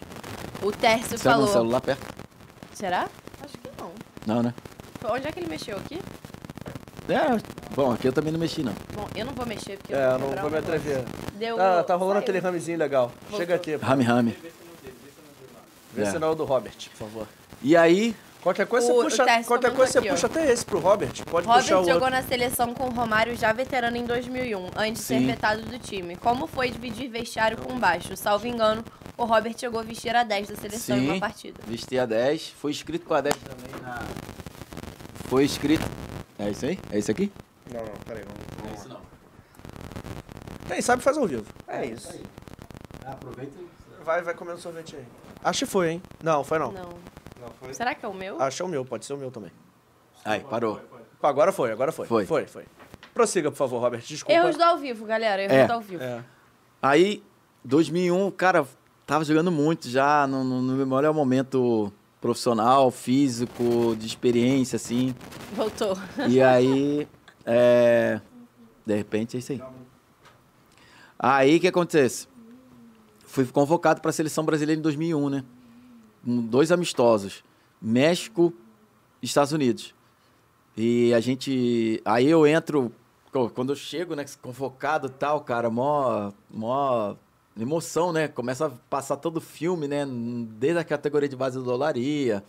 O 0.63 0.73
Tércio 0.73 1.19
Você 1.19 1.25
falou... 1.25 1.47
Você 1.47 1.53
celular 1.53 1.81
perto? 1.81 2.07
Será? 2.73 3.09
Acho 3.43 3.59
que 3.59 3.71
não. 3.79 3.93
Não, 4.27 4.43
né? 4.43 4.55
Onde 5.05 5.27
é 5.27 5.33
que 5.33 5.41
ele 5.41 5.49
mexeu? 5.49 5.77
Aqui? 5.77 6.01
É, 7.09 7.75
bom, 7.75 7.93
aqui 7.93 8.07
eu 8.07 8.13
também 8.13 8.33
não 8.33 8.39
mexi, 8.39 8.63
não. 8.63 8.73
Bom, 8.95 9.09
eu 9.15 9.27
não 9.27 9.33
vou 9.33 9.45
mexer 9.45 9.77
porque 9.77 9.93
é, 9.93 10.07
eu 10.07 10.19
não 10.19 10.31
vou 10.41 10.51
me 10.51 10.59
atrever. 10.59 11.05
Deu... 11.35 11.57
Tá, 11.57 11.83
tá 11.83 11.95
rolando 11.97 12.21
aquele 12.21 12.39
ramezinho 12.39 12.79
legal. 12.79 13.13
Voltou. 13.23 13.39
Chega 13.41 13.57
aqui. 13.57 13.75
Rame, 13.77 14.05
rame. 14.05 14.37
Vê 15.93 16.07
se 16.07 16.19
não 16.19 16.29
é 16.29 16.31
o 16.31 16.35
do 16.35 16.45
Robert, 16.45 16.75
por 16.91 16.97
favor. 16.97 17.27
E 17.63 17.77
aí, 17.77 18.15
Qualquer 18.43 18.67
coisa 18.67 18.93
o, 18.93 18.97
você 18.97 19.23
puxa, 19.23 19.45
qualquer 19.45 19.73
coisa 19.73 20.01
aqui, 20.01 20.09
você 20.09 20.15
puxa 20.15 20.27
até 20.27 20.51
esse 20.51 20.67
pro 20.67 20.81
Robert. 20.81 21.13
Pode 21.31 21.47
Robert 21.47 21.63
puxar 21.63 21.79
o 21.79 21.85
jogou 21.85 21.95
outro. 21.95 22.11
na 22.11 22.23
seleção 22.23 22.75
com 22.75 22.89
o 22.89 22.91
Romário 22.91 23.37
já 23.37 23.53
veterano 23.53 23.97
em 23.97 24.05
2001, 24.05 24.71
antes 24.77 25.03
de 25.03 25.07
Sim. 25.07 25.19
ser 25.21 25.27
vetado 25.27 25.63
do 25.63 25.79
time. 25.79 26.17
Como 26.17 26.49
foi 26.49 26.69
dividir 26.69 27.09
vestiário 27.09 27.57
com 27.57 27.79
baixo? 27.79 28.17
Salvo 28.17 28.49
engano, 28.49 28.85
o 29.17 29.25
Robert 29.25 29.55
chegou 29.57 29.79
a 29.79 29.85
vestir 29.85 30.17
a 30.17 30.25
10 30.25 30.49
da 30.49 30.57
seleção 30.57 30.97
Sim, 30.97 31.05
em 31.05 31.11
uma 31.11 31.21
partida. 31.21 31.61
vestir 31.65 32.01
a 32.01 32.07
10. 32.07 32.49
Foi 32.49 32.73
inscrito 32.73 33.07
com 33.07 33.15
a 33.15 33.21
10 33.21 33.37
também 33.37 33.81
na... 33.81 34.03
Foi 35.29 35.45
inscrito... 35.45 35.85
É 36.37 36.51
isso 36.51 36.67
aí? 36.67 36.81
É 36.91 36.99
isso 36.99 37.13
aqui? 37.13 37.31
Não, 37.73 37.81
não, 37.81 37.93
peraí. 38.05 38.25
Não, 38.25 38.65
não 38.65 38.73
é 38.73 38.75
isso 38.75 38.89
não. 38.89 39.01
Quem 40.67 40.83
sabe 40.83 41.01
faz 41.01 41.17
ao 41.17 41.29
vivo. 41.29 41.47
É 41.69 41.87
isso. 41.87 42.13
Ah, 43.07 43.13
aproveita 43.13 43.53
e... 43.57 44.05
Vai, 44.05 44.21
vai 44.23 44.35
comendo 44.35 44.59
sorvete 44.59 44.97
aí. 44.97 45.05
Acho 45.43 45.61
que 45.61 45.67
foi, 45.67 45.91
hein? 45.91 46.03
Não, 46.23 46.45
foi 46.45 46.59
não. 46.59 46.73
Não. 46.73 46.89
Não 47.41 47.49
foi? 47.61 47.75
Será 47.75 47.95
que 47.95 48.05
é 48.05 48.09
o 48.09 48.15
meu? 48.15 48.41
Acho 48.41 48.57
que 48.57 48.63
é 48.63 48.65
o 48.65 48.69
meu, 48.69 48.85
pode 48.85 49.05
ser 49.05 49.15
o 49.15 49.19
meu 49.19 49.31
também. 49.31 49.51
Aí, 50.25 50.41
parou. 50.41 50.81
Agora 51.23 51.53
foi, 51.53 51.73
agora 51.73 51.93
foi. 51.93 52.07
Foi. 52.07 52.27
Foi, 52.27 52.47
foi. 52.47 52.65
Prossiga, 53.13 53.51
por 53.51 53.57
favor, 53.57 53.81
Robert, 53.81 54.01
desculpa. 54.01 54.33
Erros 54.33 54.57
do 54.57 54.63
ao 54.63 54.79
vivo, 54.79 55.05
galera, 55.05 55.43
erros 55.43 55.57
é. 55.57 55.67
do 55.67 55.73
ao 55.73 55.81
vivo. 55.81 56.03
É. 56.03 56.25
Aí, 56.81 57.23
2001, 57.65 58.31
cara, 58.33 58.67
tava 59.07 59.25
jogando 59.25 59.53
muito 59.53 59.89
já, 59.89 60.27
no, 60.27 60.43
no, 60.43 60.63
no 60.63 60.73
meu 60.75 60.87
melhor 60.87 61.13
momento 61.13 61.93
profissional, 62.21 62.91
físico, 62.91 63.97
de 63.99 64.07
experiência, 64.07 64.77
assim. 64.77 65.15
Voltou. 65.53 65.97
E 66.29 66.41
aí, 66.41 67.07
é... 67.45 68.21
De 68.87 68.97
repente, 68.97 69.37
é 69.37 69.41
isso 69.41 69.53
aí. 69.53 69.63
Aí, 71.19 71.57
o 71.57 71.61
que 71.61 71.69
acontece? 71.69 72.27
Fui 73.33 73.47
convocado 73.47 74.03
para 74.03 74.11
a 74.11 74.13
Seleção 74.13 74.45
Brasileira 74.45 74.79
em 74.79 74.83
2001, 74.83 75.31
né? 75.31 75.43
dois 76.23 76.71
amistosos, 76.71 77.43
México 77.81 78.53
e 79.23 79.25
Estados 79.25 79.53
Unidos. 79.53 79.95
E 80.77 81.15
a 81.15 81.19
gente. 81.19 81.99
Aí 82.05 82.29
eu 82.29 82.47
entro. 82.47 82.93
Quando 83.55 83.73
eu 83.73 83.77
chego, 83.77 84.15
né, 84.15 84.27
convocado 84.43 85.09
tal, 85.09 85.41
cara, 85.41 85.71
mó, 85.71 86.31
mó 86.51 87.15
emoção, 87.59 88.13
né? 88.13 88.29
Começa 88.29 88.67
a 88.67 88.71
passar 88.91 89.17
todo 89.17 89.39
o 89.39 89.41
filme, 89.41 89.89
né? 89.89 90.07
Desde 90.51 90.79
a 90.79 90.85
categoria 90.85 91.27
de 91.27 91.35
base 91.35 91.57
do 91.57 91.65
Dolaria, 91.65 92.45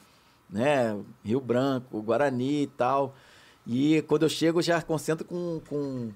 né? 0.49 0.99
Rio 1.23 1.39
Branco, 1.39 2.01
Guarani 2.01 2.63
e 2.63 2.67
tal. 2.67 3.15
E 3.65 4.01
quando 4.01 4.23
eu 4.23 4.29
chego, 4.29 4.61
já 4.61 4.81
concentro 4.81 5.23
com, 5.23 5.61
com, 5.69 6.11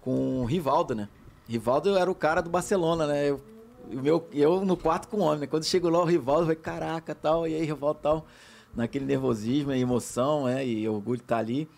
com 0.00 0.42
o 0.42 0.44
Rivaldo, 0.44 0.94
né? 0.94 1.08
Rivaldo 1.48 1.96
era 1.96 2.08
o 2.08 2.14
cara 2.14 2.40
do 2.40 2.48
Barcelona, 2.48 3.08
né? 3.08 3.30
Eu 3.30 3.55
o 3.92 4.02
meu, 4.02 4.28
eu 4.32 4.64
no 4.64 4.76
quarto 4.76 5.08
com 5.08 5.18
o 5.18 5.20
homem, 5.20 5.40
né? 5.40 5.46
Quando 5.46 5.64
chegou 5.64 5.90
lá 5.90 6.00
o 6.00 6.04
Rivaldo, 6.04 6.42
eu 6.42 6.46
falei, 6.46 6.56
caraca, 6.56 7.14
tal, 7.14 7.46
e 7.46 7.54
aí 7.54 7.64
Rivaldo 7.64 8.00
tal, 8.02 8.26
naquele 8.74 9.04
nervosismo 9.04 9.72
e 9.72 9.80
emoção, 9.80 10.44
né? 10.44 10.66
E 10.66 10.88
orgulho 10.88 11.18
de 11.18 11.24
estar 11.24 11.36
tá 11.36 11.40
ali. 11.40 11.68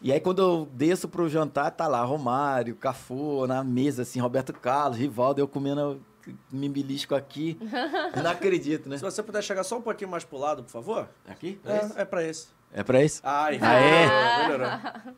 E 0.00 0.10
aí, 0.10 0.18
quando 0.18 0.42
eu 0.42 0.68
desço 0.72 1.08
pro 1.08 1.28
jantar, 1.28 1.70
tá 1.70 1.86
lá 1.86 2.02
Romário, 2.02 2.74
Cafu, 2.74 3.46
na 3.46 3.62
mesa, 3.62 4.02
assim, 4.02 4.18
Roberto 4.18 4.52
Carlos, 4.52 4.98
Rivaldo, 4.98 5.40
eu 5.40 5.46
comendo 5.46 6.02
me 6.50 6.68
belisco 6.68 7.14
aqui. 7.14 7.56
Não 8.20 8.30
acredito, 8.30 8.88
né? 8.88 8.96
Se 8.96 9.04
você 9.04 9.22
puder 9.22 9.42
chegar 9.42 9.62
só 9.62 9.78
um 9.78 9.82
pouquinho 9.82 10.10
mais 10.10 10.24
pro 10.24 10.38
lado, 10.38 10.64
por 10.64 10.70
favor. 10.70 11.08
Aqui? 11.28 11.60
É, 11.64 12.02
é 12.02 12.04
pra 12.04 12.24
esse. 12.24 12.48
É 12.72 12.82
pra 12.82 13.02
esse? 13.02 13.20
Ai, 13.22 13.58
ah, 13.60 13.74
é? 13.74 14.42
Melhorou. 14.42 14.68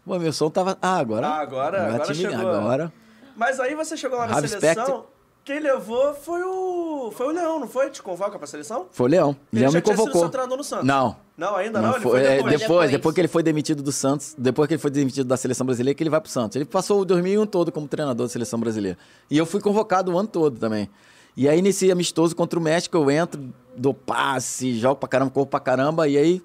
Bom, 0.05 0.19
meu 0.19 0.33
som 0.33 0.51
tava... 0.51 0.77
Ah, 0.83 0.99
agora... 0.99 1.27
Ah, 1.29 1.41
agora, 1.41 1.79
agora, 1.79 1.95
agora 1.95 2.15
chegou. 2.15 2.51
Agora... 2.51 2.93
Mas 3.37 3.61
aí 3.61 3.75
você 3.75 3.97
chegou 3.97 4.19
lá 4.19 4.27
na 4.27 4.35
seleção... 4.35 4.59
Spectre. 4.59 5.14
Quem 5.45 5.61
levou 5.61 6.15
foi 6.15 6.43
o. 6.43 7.11
Foi 7.15 7.27
o 7.27 7.31
Leão, 7.31 7.61
não 7.61 7.69
foi? 7.69 7.91
Te 7.91 8.03
convoca 8.03 8.39
pra 8.39 8.47
seleção? 8.47 8.87
Foi 8.91 9.07
o 9.07 9.11
Leão. 9.11 9.37
Ele 9.53 9.61
Leão 9.61 9.73
já 9.73 9.79
me 9.79 9.83
convocou. 9.83 10.13
Sido 10.13 10.21
seu 10.21 10.29
treinador 10.31 10.57
no 10.57 10.65
Santos. 10.65 10.87
Não. 10.87 11.17
Não, 11.37 11.55
ainda 11.57 11.83
não? 11.83 11.93
não 11.93 12.01
foi, 12.01 12.13
foi 12.13 12.21
depois. 12.21 12.55
É, 12.55 12.59
depois, 12.59 12.91
depois. 12.91 13.15
que 13.15 13.21
ele 13.21 13.29
foi 13.29 13.43
demitido 13.43 13.83
do 13.83 13.93
Santos, 13.93 14.35
depois 14.39 14.67
que 14.67 14.75
ele 14.75 14.81
foi 14.81 14.91
demitido 14.91 15.27
da 15.27 15.37
seleção 15.37 15.67
brasileira, 15.67 15.95
que 15.95 16.03
ele 16.03 16.09
vai 16.09 16.21
pro 16.21 16.31
Santos. 16.31 16.57
Ele 16.57 16.65
passou 16.65 17.01
o 17.01 17.05
2001 17.05 17.45
todo 17.47 17.71
como 17.71 17.87
treinador 17.87 18.27
da 18.27 18.33
seleção 18.33 18.59
brasileira. 18.59 18.97
E 19.31 19.37
eu 19.37 19.45
fui 19.45 19.61
convocado 19.61 20.11
o 20.13 20.19
ano 20.19 20.29
todo 20.29 20.59
também. 20.59 20.89
E 21.37 21.47
aí, 21.47 21.61
nesse 21.61 21.91
amistoso 21.91 22.35
contra 22.35 22.59
o 22.59 22.63
México, 22.63 22.97
eu 22.97 23.11
entro, 23.11 23.53
dou 23.77 23.93
passe, 23.93 24.79
jogo 24.79 24.97
pra 24.97 25.09
caramba, 25.09 25.31
corro 25.31 25.47
pra 25.47 25.61
caramba, 25.61 26.09
e 26.09 26.17
aí, 26.17 26.43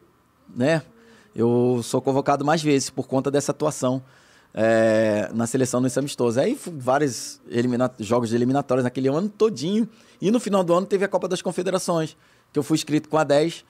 né, 0.53 0.81
eu 1.34 1.80
sou 1.84 2.01
convocado 2.01 2.43
mais 2.43 2.61
vezes 2.61 2.89
por 2.89 3.07
conta 3.07 3.31
dessa 3.31 3.51
atuação 3.51 4.03
é, 4.61 5.31
na 5.34 5.48
seleção 5.48 5.80
nesse 5.80 5.98
amistoso. 5.98 6.38
Aí 6.38 6.60
vários 6.76 7.40
jogos 7.98 8.27
de 8.27 8.36
eliminatórias 8.36 8.84
naquele 8.84 9.07
ano 9.07 9.30
todinho. 9.30 9.88
E 10.22 10.30
no 10.30 10.38
final 10.38 10.65
do 10.65 10.73
ano 10.73 10.86
teve 10.86 11.06
a 11.06 11.07
Copa 11.07 11.30
das 11.30 11.41
Confederações, 11.41 12.18
que 12.52 12.60
eu 12.60 12.64
fui 12.64 12.76
inscrito 12.76 13.07
com 13.07 13.18
a 13.18 13.23
10. 13.23 13.64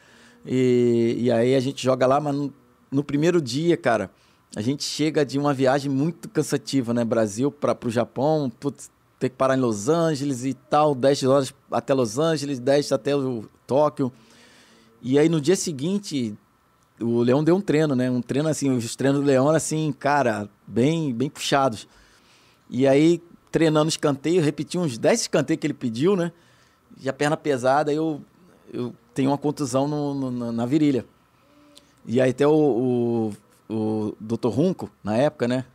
E, 0.43 1.15
e 1.19 1.31
aí 1.31 1.53
a 1.53 1.59
gente 1.59 1.83
joga 1.83 2.07
lá, 2.07 2.19
mas 2.19 2.35
no, 2.35 2.51
no, 2.89 3.03
primeiro 3.03 3.39
dia, 3.39 3.77
cara, 3.77 4.09
a 4.55 4.61
gente 4.61 4.83
chega 4.83 5.23
de 5.23 5.37
uma 5.37 5.53
viagem 5.53 5.91
muito 5.91 6.27
cansativa, 6.27 6.91
né? 6.91 7.05
Brasil 7.05 7.51
para 7.51 7.77
o 7.85 7.91
Japão, 7.91 8.51
putz, 8.59 8.89
ter 9.19 9.29
que 9.29 9.35
parar 9.35 9.55
em 9.55 9.61
Los 9.61 9.89
Angeles 9.89 10.43
e 10.43 10.55
tal, 10.55 10.95
10 10.95 11.23
horas 11.23 11.53
até 11.71 11.93
Los 11.93 12.17
Angeles, 12.17 12.57
10 12.57 12.93
até 12.93 13.15
o 13.15 13.47
Tóquio. 13.67 14.11
E 15.03 15.19
aí 15.19 15.29
no 15.29 15.39
dia 15.39 15.55
seguinte, 15.55 16.35
o 17.01 17.21
Leão 17.21 17.43
deu 17.43 17.55
um 17.55 17.61
treino, 17.61 17.95
né? 17.95 18.09
Um 18.09 18.21
treino 18.21 18.49
assim, 18.49 18.69
os 18.75 18.95
treinos 18.95 19.21
do 19.21 19.25
Leão 19.25 19.45
eram 19.47 19.55
assim, 19.55 19.93
cara, 19.97 20.49
bem, 20.67 21.13
bem 21.13 21.29
puxados. 21.29 21.87
E 22.69 22.87
aí, 22.87 23.21
treinando 23.51 23.89
escanteio, 23.89 24.41
repeti 24.41 24.77
uns 24.77 24.97
10 24.97 25.21
escanteios 25.21 25.59
que 25.59 25.67
ele 25.67 25.73
pediu, 25.73 26.15
né? 26.15 26.31
E 27.01 27.09
a 27.09 27.13
perna 27.13 27.37
pesada, 27.37 27.93
eu, 27.93 28.21
eu 28.73 28.93
tenho 29.13 29.31
uma 29.31 29.37
contusão 29.37 29.87
no, 29.87 30.13
no, 30.13 30.51
na 30.51 30.65
virilha. 30.65 31.05
E 32.05 32.19
aí 32.19 32.31
até 32.31 32.47
o, 32.47 33.33
o, 33.69 33.73
o 33.73 34.15
Dr. 34.19 34.49
Runco, 34.49 34.89
na 35.03 35.15
época, 35.15 35.47
né? 35.47 35.65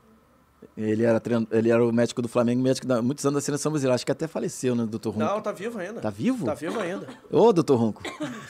Ele 0.76 1.04
era, 1.04 1.20
treino, 1.20 1.46
ele 1.52 1.70
era 1.70 1.84
o 1.84 1.92
médico 1.92 2.20
do 2.20 2.28
Flamengo, 2.28 2.60
médico 2.60 2.86
da 2.86 3.00
muitos 3.00 3.24
anos 3.24 3.36
da 3.36 3.40
seleção 3.40 3.70
brasileira. 3.70 3.94
Acho 3.94 4.04
que 4.04 4.10
até 4.10 4.26
faleceu, 4.26 4.74
né, 4.74 4.84
doutor 4.84 5.10
Runco? 5.10 5.24
Não, 5.24 5.40
tá 5.40 5.52
vivo 5.52 5.78
ainda. 5.78 6.00
Tá 6.00 6.10
vivo? 6.10 6.44
Tá 6.44 6.54
vivo 6.54 6.80
ainda. 6.80 7.06
Ô, 7.30 7.52
doutor 7.52 7.76
Runco. 7.76 8.02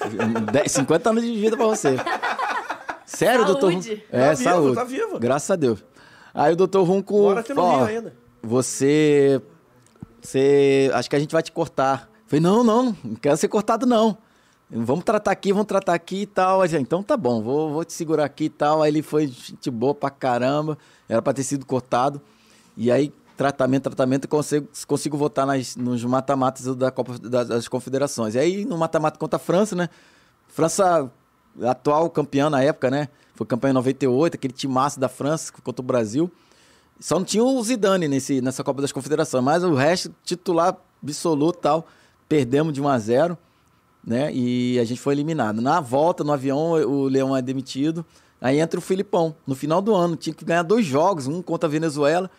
50 0.66 1.10
anos 1.10 1.22
de 1.22 1.32
vida 1.34 1.56
pra 1.56 1.66
você. 1.66 1.96
Sério, 3.14 3.44
saúde. 3.46 3.52
doutor 3.52 3.72
Runco? 3.72 4.02
É, 4.10 4.28
tá 4.28 4.36
saúde. 4.36 4.66
Vivo, 4.68 4.74
tá 4.74 4.84
vivo. 4.84 5.18
Graças 5.18 5.50
a 5.50 5.56
Deus. 5.56 5.84
Aí 6.32 6.52
o 6.52 6.56
doutor 6.56 6.82
Runco. 6.82 7.34
No 7.34 7.76
Rio 7.76 7.84
ainda. 7.84 8.14
Você. 8.42 9.40
Você. 10.20 10.90
Acho 10.94 11.08
que 11.08 11.16
a 11.16 11.18
gente 11.18 11.32
vai 11.32 11.42
te 11.42 11.52
cortar. 11.52 12.08
Eu 12.12 12.28
falei, 12.28 12.40
não, 12.40 12.64
não, 12.64 12.96
não 13.04 13.14
quero 13.16 13.36
ser 13.36 13.48
cortado, 13.48 13.86
não. 13.86 14.18
Vamos 14.70 15.04
tratar 15.04 15.30
aqui, 15.30 15.52
vamos 15.52 15.66
tratar 15.66 15.94
aqui 15.94 16.22
e 16.22 16.26
tal. 16.26 16.62
Aí, 16.62 16.74
então 16.76 17.02
tá 17.02 17.16
bom, 17.16 17.42
vou, 17.42 17.72
vou 17.72 17.84
te 17.84 17.92
segurar 17.92 18.24
aqui 18.24 18.44
e 18.44 18.48
tal. 18.48 18.82
Aí 18.82 18.90
ele 18.90 19.02
foi 19.02 19.26
gente 19.26 19.70
boa 19.70 19.94
pra 19.94 20.10
caramba. 20.10 20.76
Era 21.08 21.22
pra 21.22 21.32
ter 21.32 21.44
sido 21.44 21.64
cortado. 21.64 22.20
E 22.76 22.90
aí, 22.90 23.12
tratamento, 23.36 23.84
tratamento, 23.84 24.26
consigo, 24.26 24.66
consigo 24.86 25.16
votar 25.16 25.46
nas, 25.46 25.76
nos 25.76 26.04
mata-matas 26.04 26.74
da 26.74 26.90
Copa 26.90 27.18
das 27.18 27.68
Confederações. 27.68 28.34
E 28.34 28.38
aí, 28.38 28.64
no 28.64 28.76
mata-mata 28.76 29.18
contra 29.18 29.36
a 29.36 29.40
França, 29.40 29.76
né? 29.76 29.88
França, 30.48 31.10
atual 31.62 32.08
campeã 32.10 32.50
na 32.50 32.62
época, 32.62 32.90
né? 32.90 33.08
Foi 33.34 33.46
campeã 33.46 33.70
em 33.70 33.74
98, 33.74 34.34
aquele 34.34 34.52
timaço 34.52 34.98
da 34.98 35.08
França 35.08 35.52
contra 35.62 35.82
o 35.82 35.84
Brasil. 35.84 36.30
Só 37.00 37.18
não 37.18 37.24
tinha 37.24 37.42
o 37.42 37.62
Zidane 37.62 38.06
nesse, 38.06 38.40
nessa 38.40 38.62
Copa 38.62 38.80
das 38.80 38.92
Confederações, 38.92 39.42
mas 39.42 39.64
o 39.64 39.74
resto, 39.74 40.14
titular 40.24 40.76
absoluto 41.02 41.58
tal. 41.58 41.86
Perdemos 42.28 42.72
de 42.72 42.80
1 42.80 42.88
a 42.88 42.98
0 42.98 43.38
né? 44.06 44.30
E 44.32 44.78
a 44.78 44.84
gente 44.84 45.00
foi 45.00 45.14
eliminado. 45.14 45.60
Na 45.60 45.80
volta, 45.80 46.22
no 46.22 46.32
avião, 46.32 46.72
o 46.72 47.04
Leão 47.04 47.36
é 47.36 47.40
demitido. 47.40 48.04
Aí 48.40 48.60
entra 48.60 48.78
o 48.78 48.82
Filipão. 48.82 49.34
No 49.46 49.54
final 49.54 49.80
do 49.80 49.94
ano, 49.94 50.16
tinha 50.16 50.34
que 50.34 50.44
ganhar 50.44 50.62
dois 50.62 50.84
jogos, 50.84 51.26
um 51.26 51.40
contra 51.40 51.66
a 51.66 51.70
Venezuela. 51.70 52.30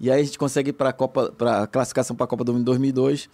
E 0.00 0.10
aí 0.10 0.20
a 0.20 0.24
gente 0.24 0.38
consegue 0.38 0.72
para 0.72 0.88
a 0.88 0.92
Copa, 0.92 1.32
para 1.36 1.66
classificação 1.68 2.16
para 2.16 2.24
a 2.24 2.26
Copa 2.26 2.42
do 2.42 2.52
Mundo 2.52 2.64
2002. 2.64 3.30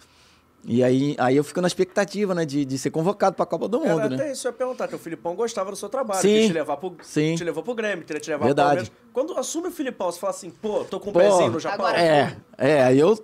E 0.65 0.83
aí, 0.83 1.15
aí 1.17 1.37
eu 1.37 1.43
fico 1.43 1.61
na 1.61 1.67
expectativa, 1.67 2.35
né, 2.35 2.45
de, 2.45 2.65
de 2.65 2.77
ser 2.77 2.91
convocado 2.91 3.35
para 3.35 3.43
a 3.43 3.47
Copa 3.47 3.67
do 3.67 3.79
Mundo, 3.79 3.99
Era 4.01 4.09
né? 4.09 4.15
até 4.15 4.31
isso 4.31 4.47
eu 4.47 4.51
ia 4.51 4.57
perguntar, 4.57 4.87
que 4.87 4.95
o 4.95 4.99
Filipão 4.99 5.33
gostava 5.33 5.71
do 5.71 5.77
seu 5.77 5.87
trabalho, 5.87 6.21
sim, 6.21 6.47
te 6.47 6.53
levar 6.53 6.77
pro, 6.77 6.95
sim. 7.01 7.35
te 7.35 7.43
levou 7.43 7.63
pro 7.63 7.73
Grêmio, 7.73 8.03
queria 8.03 8.19
te 8.19 8.29
levar 8.29 8.45
Verdade. 8.45 8.91
pro 8.91 8.99
Quando 9.13 9.39
assume 9.39 9.69
o 9.69 9.71
Filipão, 9.71 10.11
você 10.11 10.19
fala 10.19 10.31
assim, 10.31 10.49
pô, 10.49 10.83
tô 10.83 10.99
com 10.99 11.11
um 11.11 11.13
pezinho 11.13 11.51
no 11.51 11.59
Japão. 11.59 11.85
Agora 11.85 12.01
é, 12.01 12.35
é, 12.57 12.83
aí 12.83 12.99
eu, 12.99 13.17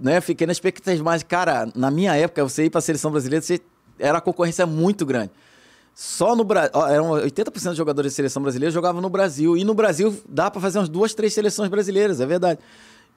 né, 0.00 0.20
fiquei 0.20 0.46
na 0.46 0.52
expectativa, 0.52 1.04
mas 1.04 1.22
cara, 1.22 1.68
na 1.74 1.90
minha 1.90 2.16
época, 2.16 2.42
você 2.42 2.64
ir 2.64 2.70
para 2.70 2.78
a 2.78 2.82
seleção 2.82 3.10
brasileira, 3.10 3.44
você 3.44 3.60
era 3.98 4.18
a 4.18 4.20
concorrência 4.20 4.64
muito 4.64 5.04
grande. 5.04 5.30
Só 5.94 6.34
no 6.34 6.44
Brasil, 6.44 6.70
eram 6.88 7.10
80% 7.10 7.52
dos 7.68 7.76
jogadores 7.76 8.12
de 8.12 8.16
seleção 8.16 8.40
brasileira 8.40 8.72
jogavam 8.72 9.02
no 9.02 9.10
Brasil, 9.10 9.56
e 9.56 9.64
no 9.64 9.74
Brasil 9.74 10.16
dá 10.28 10.50
para 10.50 10.60
fazer 10.60 10.78
umas 10.78 10.88
duas, 10.88 11.12
três 11.12 11.34
seleções 11.34 11.68
brasileiras, 11.68 12.20
é 12.20 12.26
verdade. 12.26 12.60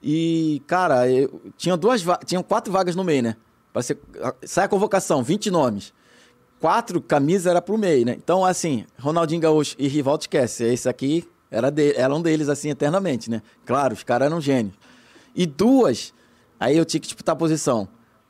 E, 0.02 0.60
cara, 0.66 1.08
eu, 1.08 1.40
tinha 1.56 1.76
duas 1.76 2.04
tinham 2.26 2.42
quatro 2.42 2.72
vagas 2.72 2.96
no 2.96 3.04
meio, 3.04 3.22
né? 3.22 3.36
Para 3.72 3.82
ser, 3.82 3.98
sai 4.44 4.64
a 4.64 4.68
convocação, 4.68 5.22
20 5.22 5.50
nomes. 5.50 5.92
Quatro 6.60 7.00
camisas 7.00 7.46
era 7.46 7.60
pro 7.60 7.78
meio, 7.78 8.06
né? 8.06 8.14
Então, 8.16 8.44
assim, 8.44 8.84
Ronaldinho 8.98 9.40
Gaúcho 9.40 9.74
e 9.78 9.88
Rivaldo 9.88 10.22
esquece. 10.22 10.64
Esse 10.64 10.88
aqui 10.88 11.28
era, 11.50 11.70
de, 11.70 11.94
era 11.94 12.14
um 12.14 12.22
deles, 12.22 12.48
assim, 12.48 12.70
eternamente, 12.70 13.30
né? 13.30 13.42
Claro, 13.64 13.94
os 13.94 14.04
caras 14.04 14.26
eram 14.26 14.40
gênios. 14.40 14.74
E 15.34 15.46
duas, 15.46 16.12
aí 16.60 16.76
eu 16.76 16.84
tinha 16.84 17.00
que 17.00 17.06
disputar 17.06 17.32
a 17.34 17.36
posição 17.36 17.88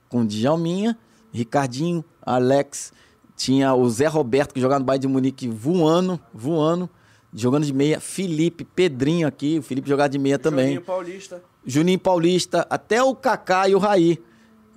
com 0.09 0.25
Djalminha, 0.27 0.97
Ricardinho, 1.33 2.05
Alex, 2.21 2.93
tinha 3.35 3.75
o 3.75 3.89
Zé 3.89 4.07
Roberto, 4.07 4.53
que 4.53 4.61
jogava 4.61 4.79
no 4.79 4.85
Bayern 4.85 5.01
de 5.01 5.09
Munique, 5.09 5.49
voando, 5.49 6.21
voando, 6.33 6.89
jogando 7.33 7.65
de 7.65 7.73
meia, 7.73 7.99
Felipe, 7.99 8.63
Pedrinho 8.65 9.27
aqui, 9.27 9.59
o 9.59 9.63
Felipe 9.63 9.89
jogava 9.89 10.11
de 10.11 10.19
meia 10.19 10.39
também. 10.39 10.67
Juninho 10.67 10.83
Paulista. 10.83 11.43
Juninho 11.65 11.99
Paulista, 11.99 12.67
até 12.69 13.03
o 13.03 13.15
Kaká 13.15 13.69
e 13.69 13.75
o 13.75 13.79
Raí. 13.79 14.23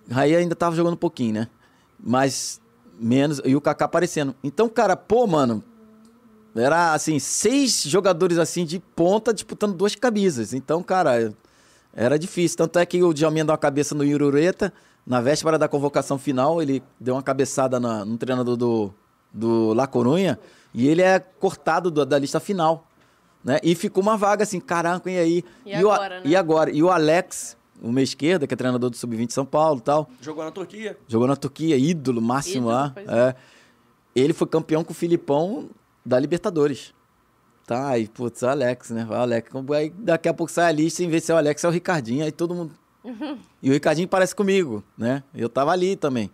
Raí 0.09 0.35
ainda 0.35 0.55
tava 0.55 0.75
jogando 0.75 0.93
um 0.93 0.97
pouquinho, 0.97 1.33
né? 1.33 1.47
Mas 1.99 2.61
menos, 2.99 3.41
e 3.43 3.55
o 3.55 3.61
Kaká 3.61 3.85
aparecendo. 3.85 4.35
Então, 4.43 4.69
cara, 4.69 4.95
pô, 4.95 5.25
mano, 5.27 5.63
era 6.55 6.93
assim, 6.93 7.19
seis 7.19 7.83
jogadores 7.83 8.37
assim 8.37 8.65
de 8.65 8.79
ponta 8.79 9.33
disputando 9.33 9.73
duas 9.73 9.95
camisas. 9.95 10.53
Então, 10.53 10.81
cara, 10.81 11.33
era 11.93 12.17
difícil. 12.17 12.57
Tanto 12.57 12.79
é 12.79 12.85
que 12.85 13.03
o 13.03 13.13
Djalminha 13.13 13.45
deu 13.45 13.51
uma 13.51 13.57
cabeça 13.57 13.93
no 13.95 14.03
Yurureta, 14.03 14.71
na 15.05 15.21
véspera 15.21 15.57
da 15.57 15.67
convocação 15.67 16.17
final, 16.17 16.61
ele 16.61 16.81
deu 16.99 17.13
uma 17.15 17.21
cabeçada 17.21 17.79
na, 17.79 18.03
no 18.03 18.17
treinador 18.17 18.57
do, 18.57 18.93
do 19.31 19.73
La 19.73 19.85
Corunha 19.85 20.39
e 20.73 20.87
ele 20.87 21.01
é 21.01 21.19
cortado 21.19 21.91
do, 21.91 22.05
da 22.05 22.17
lista 22.17 22.39
final. 22.39 22.87
Né? 23.43 23.59
E 23.61 23.75
ficou 23.75 24.01
uma 24.01 24.17
vaga 24.17 24.43
assim, 24.43 24.59
caraca, 24.59 25.09
e 25.11 25.19
aí? 25.19 25.43
E, 25.63 25.69
e 25.69 25.75
agora, 25.75 26.15
o, 26.15 26.17
né? 26.17 26.21
E 26.25 26.35
agora? 26.35 26.71
E 26.71 26.81
o 26.81 26.89
Alex, 26.89 27.55
o 27.81 27.91
meia 27.91 28.03
esquerda, 28.03 28.47
que 28.47 28.53
é 28.53 28.57
treinador 28.57 28.89
do 28.89 28.95
Sub-20 28.95 29.31
São 29.31 29.45
Paulo 29.45 29.81
tal. 29.81 30.09
Jogou 30.21 30.43
na 30.43 30.51
Turquia. 30.51 30.97
Jogou 31.07 31.27
na 31.27 31.35
Turquia, 31.35 31.77
ídolo 31.77 32.21
máximo 32.21 32.69
Ídolo, 32.69 32.71
lá. 32.71 32.93
É. 32.97 33.35
Ele 34.15 34.33
foi 34.33 34.47
campeão 34.47 34.83
com 34.83 34.91
o 34.91 34.95
Filipão 34.95 35.69
da 36.05 36.19
Libertadores. 36.19 36.93
Tá, 37.65 37.89
aí, 37.89 38.07
putz, 38.07 38.43
o 38.43 38.47
Alex, 38.47 38.91
né? 38.91 39.07
O 39.09 39.13
Alex. 39.13 39.49
Aí 39.75 39.89
daqui 39.89 40.29
a 40.29 40.33
pouco 40.33 40.51
sai 40.51 40.69
a 40.69 40.71
lista, 40.71 41.03
em 41.03 41.09
vez 41.09 41.23
de 41.23 41.27
ser 41.27 41.33
o 41.33 41.37
Alex, 41.37 41.63
é 41.63 41.67
o 41.67 41.71
Ricardinho. 41.71 42.23
Aí 42.23 42.31
todo 42.31 42.53
mundo. 42.53 42.73
E 43.61 43.69
o 43.69 43.73
Ricardinho 43.73 44.07
parece 44.07 44.35
comigo, 44.35 44.83
né? 44.95 45.23
Eu 45.33 45.49
tava 45.49 45.71
ali 45.71 45.95
também. 45.95 46.29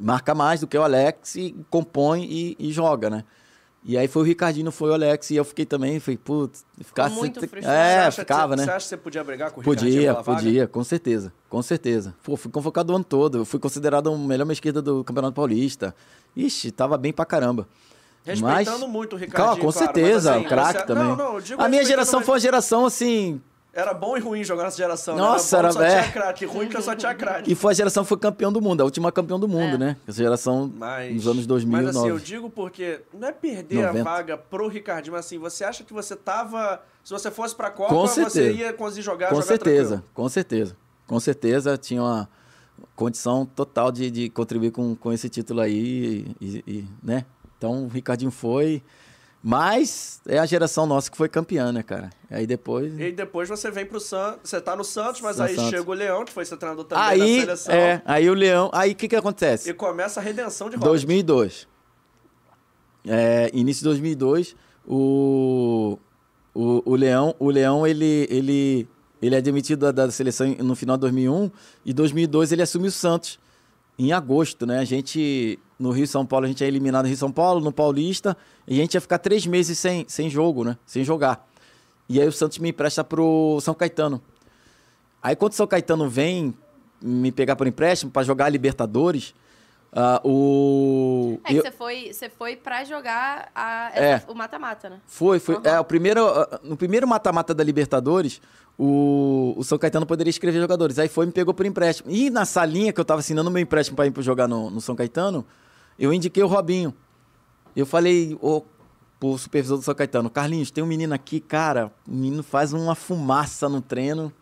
Marca 0.00 0.34
mais 0.34 0.60
do 0.60 0.66
que 0.66 0.78
o 0.78 0.82
Alex 0.82 1.36
e 1.36 1.54
compõe 1.68 2.24
e, 2.24 2.56
e 2.58 2.72
joga, 2.72 3.10
né? 3.10 3.24
E 3.84 3.98
aí 3.98 4.06
foi 4.06 4.22
o 4.22 4.24
Ricardinho, 4.24 4.70
foi 4.70 4.90
o 4.90 4.94
Alex, 4.94 5.30
e 5.30 5.36
eu 5.36 5.44
fiquei 5.44 5.66
também, 5.66 5.98
falei, 5.98 6.16
putz, 6.16 6.64
ficar 6.82 7.10
muito 7.10 7.40
frustrado. 7.40 7.66
É, 7.76 8.08
Você 8.08 8.20
ficava, 8.20 8.54
que, 8.54 8.60
né? 8.60 8.64
Você 8.66 8.70
acha 8.70 8.84
que 8.84 8.88
você 8.90 8.96
podia 8.96 9.24
brigar 9.24 9.50
com 9.50 9.60
o 9.60 9.64
Ricardinho 9.64 9.90
Podia, 9.92 10.10
pela 10.12 10.22
vaga? 10.22 10.38
podia, 10.38 10.66
com 10.68 10.84
certeza, 10.84 11.32
com 11.48 11.60
certeza. 11.62 12.14
Pô, 12.22 12.36
fui 12.36 12.48
convocado 12.50 12.92
o 12.92 12.96
ano 12.96 13.04
todo, 13.04 13.38
eu 13.38 13.44
fui 13.44 13.58
considerado 13.58 14.06
o 14.12 14.16
melhor 14.16 14.44
meia 14.44 14.52
esquerda 14.52 14.80
do 14.80 15.02
Campeonato 15.02 15.34
Paulista. 15.34 15.94
Ixi, 16.36 16.70
tava 16.70 16.96
bem 16.96 17.12
pra 17.12 17.24
caramba. 17.24 17.66
Respeitando 18.24 18.78
Mas- 18.82 18.88
muito 18.88 19.16
o 19.16 19.18
Ricardinho, 19.18 19.46
Calma, 19.48 19.60
com 19.60 19.72
claro, 19.72 19.78
certeza, 19.94 20.34
assim, 20.36 20.44
o 20.44 20.48
craque 20.48 20.78
você- 20.80 20.86
também. 20.86 21.04
Não, 21.04 21.16
não, 21.16 21.38
a 21.58 21.68
minha 21.68 21.84
geração 21.84 22.20
mas- 22.20 22.26
foi 22.26 22.34
uma 22.34 22.40
geração, 22.40 22.86
assim, 22.86 23.40
Era 23.74 23.94
bom 23.94 24.18
e 24.18 24.20
ruim 24.20 24.44
jogar 24.44 24.64
nessa 24.64 24.76
geração. 24.76 25.16
Nossa, 25.16 25.56
né? 25.56 25.68
era, 25.68 25.72
bom, 25.72 25.80
era 25.80 25.90
só 25.90 26.00
tinha 26.00 26.12
craque, 26.12 26.44
ruim 26.44 26.68
que 26.68 26.82
só 26.82 26.94
tinha 26.94 27.14
craque. 27.14 27.50
E 27.50 27.54
foi 27.54 27.72
a 27.72 27.74
geração 27.74 28.02
que 28.02 28.08
foi 28.10 28.18
campeão 28.18 28.52
do 28.52 28.60
mundo, 28.60 28.82
a 28.82 28.84
última 28.84 29.10
campeão 29.10 29.40
do 29.40 29.48
mundo, 29.48 29.76
é. 29.76 29.78
né? 29.78 29.96
Essa 30.06 30.22
geração 30.22 30.70
mas, 30.76 31.14
dos 31.14 31.26
anos 31.26 31.46
2000 31.46 31.72
Mas 31.72 31.96
assim, 31.96 32.08
eu 32.08 32.18
digo 32.18 32.50
porque 32.50 33.00
não 33.14 33.28
é 33.28 33.32
perder 33.32 33.86
90. 33.86 34.00
a 34.00 34.04
vaga 34.04 34.36
pro 34.36 34.68
Ricardinho, 34.68 35.14
mas 35.14 35.24
assim, 35.24 35.38
você 35.38 35.64
acha 35.64 35.84
que 35.84 35.92
você 35.92 36.14
tava... 36.14 36.82
Se 37.02 37.10
você 37.10 37.30
fosse 37.30 37.54
pra 37.54 37.70
Copa, 37.70 37.94
com 37.94 38.06
você 38.06 38.52
ia 38.52 38.74
conseguir 38.74 39.02
jogar, 39.02 39.30
Com 39.30 39.36
jogar 39.36 39.46
certeza, 39.46 39.88
tranquilo. 39.88 40.10
com 40.12 40.28
certeza. 40.28 40.76
Com 41.06 41.20
certeza 41.20 41.78
tinha 41.78 42.02
uma 42.02 42.28
condição 42.94 43.46
total 43.46 43.90
de, 43.90 44.10
de 44.10 44.28
contribuir 44.28 44.70
com, 44.70 44.94
com 44.94 45.12
esse 45.12 45.30
título 45.30 45.60
aí, 45.60 46.26
e, 46.40 46.62
e, 46.66 46.88
né? 47.02 47.24
Então 47.56 47.84
o 47.84 47.88
Ricardinho 47.88 48.30
foi... 48.30 48.82
Mas 49.42 50.20
é 50.24 50.38
a 50.38 50.46
geração 50.46 50.86
nossa 50.86 51.10
que 51.10 51.16
foi 51.16 51.28
campeã, 51.28 51.72
né, 51.72 51.82
cara? 51.82 52.10
Aí 52.30 52.46
depois. 52.46 52.96
E 52.98 53.10
depois 53.10 53.48
você 53.48 53.72
vem 53.72 53.84
pro 53.84 53.98
Santos. 53.98 54.48
Você 54.48 54.60
tá 54.60 54.76
no 54.76 54.84
Santos, 54.84 55.20
mas 55.20 55.40
aí 55.40 55.56
Santos. 55.56 55.70
chega 55.70 55.90
o 55.90 55.92
Leão, 55.92 56.24
que 56.24 56.32
foi 56.32 56.44
ser 56.44 56.56
treinador 56.56 56.84
também 56.84 57.04
aí, 57.04 57.36
na 57.38 57.56
seleção. 57.56 57.74
É, 57.74 58.02
aí 58.04 58.30
o 58.30 58.34
Leão. 58.34 58.70
Aí 58.72 58.92
o 58.92 58.94
que 58.94 59.08
que 59.08 59.16
acontece? 59.16 59.68
E 59.68 59.74
começa 59.74 60.20
a 60.20 60.22
redenção 60.22 60.70
de 60.70 60.76
Robert. 60.76 60.90
2002. 60.90 61.66
É, 63.04 63.50
início 63.52 63.80
de 63.80 63.86
2002, 63.86 64.54
o, 64.86 65.98
o, 66.54 66.92
o 66.92 66.94
Leão, 66.94 67.34
o 67.40 67.50
Leão 67.50 67.84
ele, 67.84 68.28
ele, 68.30 68.88
ele 69.20 69.34
é 69.34 69.40
demitido 69.40 69.80
da, 69.80 69.90
da 69.90 70.10
seleção 70.12 70.54
no 70.60 70.76
final 70.76 70.96
de 70.96 71.00
2001 71.00 71.50
e 71.84 71.92
2002 71.92 72.52
ele 72.52 72.62
assume 72.62 72.86
o 72.86 72.92
Santos 72.92 73.40
em 73.98 74.12
agosto, 74.12 74.64
né? 74.66 74.78
A 74.78 74.84
gente 74.84 75.58
no 75.82 75.90
Rio 75.90 76.06
São 76.06 76.24
Paulo, 76.24 76.46
a 76.46 76.48
gente 76.48 76.62
é 76.62 76.66
eliminado 76.68 77.02
no 77.02 77.08
Rio 77.08 77.16
São 77.16 77.32
Paulo, 77.32 77.60
no 77.60 77.72
Paulista, 77.72 78.36
e 78.68 78.74
a 78.74 78.76
gente 78.76 78.94
ia 78.94 79.00
ficar 79.00 79.18
três 79.18 79.44
meses 79.44 79.76
sem, 79.76 80.06
sem 80.08 80.30
jogo, 80.30 80.62
né? 80.62 80.78
Sem 80.86 81.02
jogar. 81.02 81.44
E 82.08 82.20
aí 82.20 82.28
o 82.28 82.32
Santos 82.32 82.58
me 82.58 82.70
empresta 82.70 83.02
pro 83.02 83.58
São 83.60 83.74
Caetano. 83.74 84.22
Aí 85.20 85.34
quando 85.34 85.52
o 85.52 85.56
São 85.56 85.66
Caetano 85.66 86.08
vem 86.08 86.54
me 87.00 87.32
pegar 87.32 87.56
por 87.56 87.66
empréstimo 87.66 88.12
para 88.12 88.22
jogar 88.22 88.44
a 88.44 88.48
Libertadores, 88.48 89.34
uh, 89.92 90.28
o... 90.28 91.40
É 91.42 91.48
que 91.48 91.56
eu... 91.56 91.62
você 91.62 91.70
foi, 91.72 92.12
você 92.12 92.28
foi 92.28 92.54
pra 92.54 92.84
jogar 92.84 93.50
a, 93.52 93.90
é. 93.92 94.22
o 94.28 94.34
mata-mata, 94.36 94.88
né? 94.88 95.00
Foi, 95.06 95.40
foi. 95.40 95.56
Uhum. 95.56 95.62
É, 95.64 95.80
o 95.80 95.84
primeiro, 95.84 96.24
no 96.62 96.76
primeiro 96.76 97.08
mata-mata 97.08 97.52
da 97.52 97.64
Libertadores, 97.64 98.40
o, 98.78 99.54
o 99.56 99.64
São 99.64 99.78
Caetano 99.78 100.06
poderia 100.06 100.30
escrever 100.30 100.60
jogadores. 100.60 100.96
Aí 101.00 101.08
foi 101.08 101.24
e 101.24 101.26
me 101.26 101.32
pegou 101.32 101.52
por 101.52 101.66
empréstimo. 101.66 102.08
E 102.08 102.30
na 102.30 102.44
salinha 102.44 102.92
que 102.92 103.00
eu 103.00 103.04
tava 103.04 103.18
assinando 103.18 103.50
meu 103.50 103.60
empréstimo 103.60 103.96
para 103.96 104.06
ir 104.06 104.14
jogar 104.18 104.46
no, 104.46 104.70
no 104.70 104.80
São 104.80 104.94
Caetano, 104.94 105.44
eu 105.98 106.12
indiquei 106.12 106.42
o 106.42 106.46
Robinho. 106.46 106.94
Eu 107.74 107.86
falei, 107.86 108.36
ô, 108.40 108.62
pro 109.18 109.38
supervisor 109.38 109.78
do 109.78 109.84
São 109.84 109.94
Caetano, 109.94 110.28
Carlinhos, 110.28 110.70
tem 110.70 110.82
um 110.82 110.86
menino 110.86 111.14
aqui, 111.14 111.40
cara, 111.40 111.92
o 112.08 112.12
menino 112.12 112.42
faz 112.42 112.72
uma 112.72 112.94
fumaça 112.94 113.68
no 113.68 113.80
treino. 113.80 114.32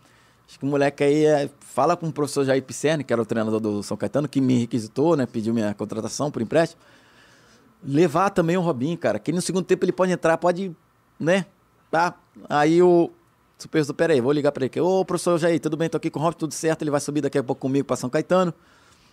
Acho 0.49 0.59
que 0.59 0.65
o 0.65 0.69
moleque 0.69 1.05
aí 1.05 1.27
é... 1.27 1.51
fala 1.61 1.97
com 1.97 2.09
o 2.09 2.13
professor 2.13 2.45
Jair 2.45 2.63
Pisserni, 2.63 3.05
que 3.05 3.13
era 3.13 3.23
o 3.23 3.27
treinador 3.27 3.61
do 3.61 3.83
São 3.83 3.97
Caetano, 3.97 4.29
que 4.29 4.41
me 4.41 4.59
requisitou, 4.59 5.17
né? 5.17 5.27
Pediu 5.27 5.55
minha 5.55 5.73
contratação 5.75 6.31
por 6.31 6.43
empréstimo. 6.43 6.83
Levar 7.85 8.31
também 8.31 8.57
o 8.57 8.61
Robinho, 8.61 8.99
cara, 8.99 9.19
que 9.19 9.33
no 9.33 9.41
segundo 9.41 9.65
tempo 9.65 9.85
ele 9.85 9.93
pode 9.93 10.11
entrar, 10.11 10.37
pode, 10.39 10.75
né? 11.21 11.47
Tá. 11.91 12.15
Aí 12.49 12.83
o 12.83 13.11
supervisor, 13.59 13.95
peraí, 13.95 14.21
vou 14.21 14.33
ligar 14.33 14.51
para 14.51 14.65
ele. 14.65 14.81
Ô, 14.81 15.05
professor 15.05 15.39
Jair, 15.39 15.61
tudo 15.61 15.77
bem? 15.77 15.89
Tô 15.89 15.99
aqui 15.99 16.11
com 16.11 16.19
o 16.19 16.23
Robinho, 16.23 16.39
tudo 16.39 16.55
certo. 16.55 16.83
Ele 16.83 16.91
vai 16.91 17.01
subir 17.01 17.21
daqui 17.21 17.39
a 17.39 17.45
pouco 17.45 17.61
comigo 17.61 17.87
para 17.87 17.97
São 17.97 18.11
Caetano. 18.11 18.53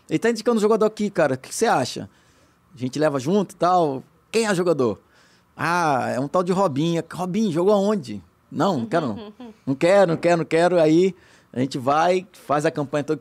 Ele 0.10 0.18
tá 0.18 0.30
indicando 0.30 0.58
o 0.58 0.62
jogador 0.62 0.86
aqui, 0.86 1.10
cara. 1.10 1.36
O 1.36 1.38
que 1.38 1.54
você 1.54 1.66
acha? 1.66 2.10
A 2.78 2.80
gente 2.80 3.00
leva 3.00 3.20
junto 3.20 3.54
e 3.54 3.56
tal. 3.56 4.04
Quem 4.32 4.46
é 4.46 4.54
jogador? 4.54 5.00
Ah, 5.56 6.12
é 6.16 6.20
um 6.20 6.28
tal 6.28 6.44
de 6.44 6.52
Robinho. 6.52 7.04
Robinho, 7.12 7.52
jogou 7.52 7.74
aonde? 7.74 8.22
Não, 8.52 8.82
não 8.82 8.86
quero 8.86 9.08
não. 9.08 9.34
Não 9.66 9.76
quero, 9.76 10.12
não 10.12 10.18
quero, 10.18 10.38
não 10.38 10.46
quero. 10.46 10.80
Aí 10.80 11.16
a 11.52 11.60
gente 11.60 11.80
vai, 11.80 12.28
faz 12.34 12.68
a 12.68 12.72
campanha, 12.72 13.04
todo 13.04 13.20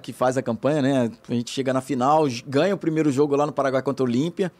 que 0.00 0.12
faz 0.12 0.38
a 0.38 0.42
campanha, 0.42 0.80
né? 0.80 1.12
A 1.28 1.34
gente 1.34 1.50
chega 1.50 1.70
na 1.70 1.82
final, 1.82 2.24
ganha 2.46 2.74
o 2.74 2.78
primeiro 2.78 3.12
jogo 3.12 3.36
lá 3.36 3.44
no 3.44 3.52
Paraguai 3.52 3.82
contra 3.82 4.02
o 4.02 4.08
Olímpia, 4.08 4.50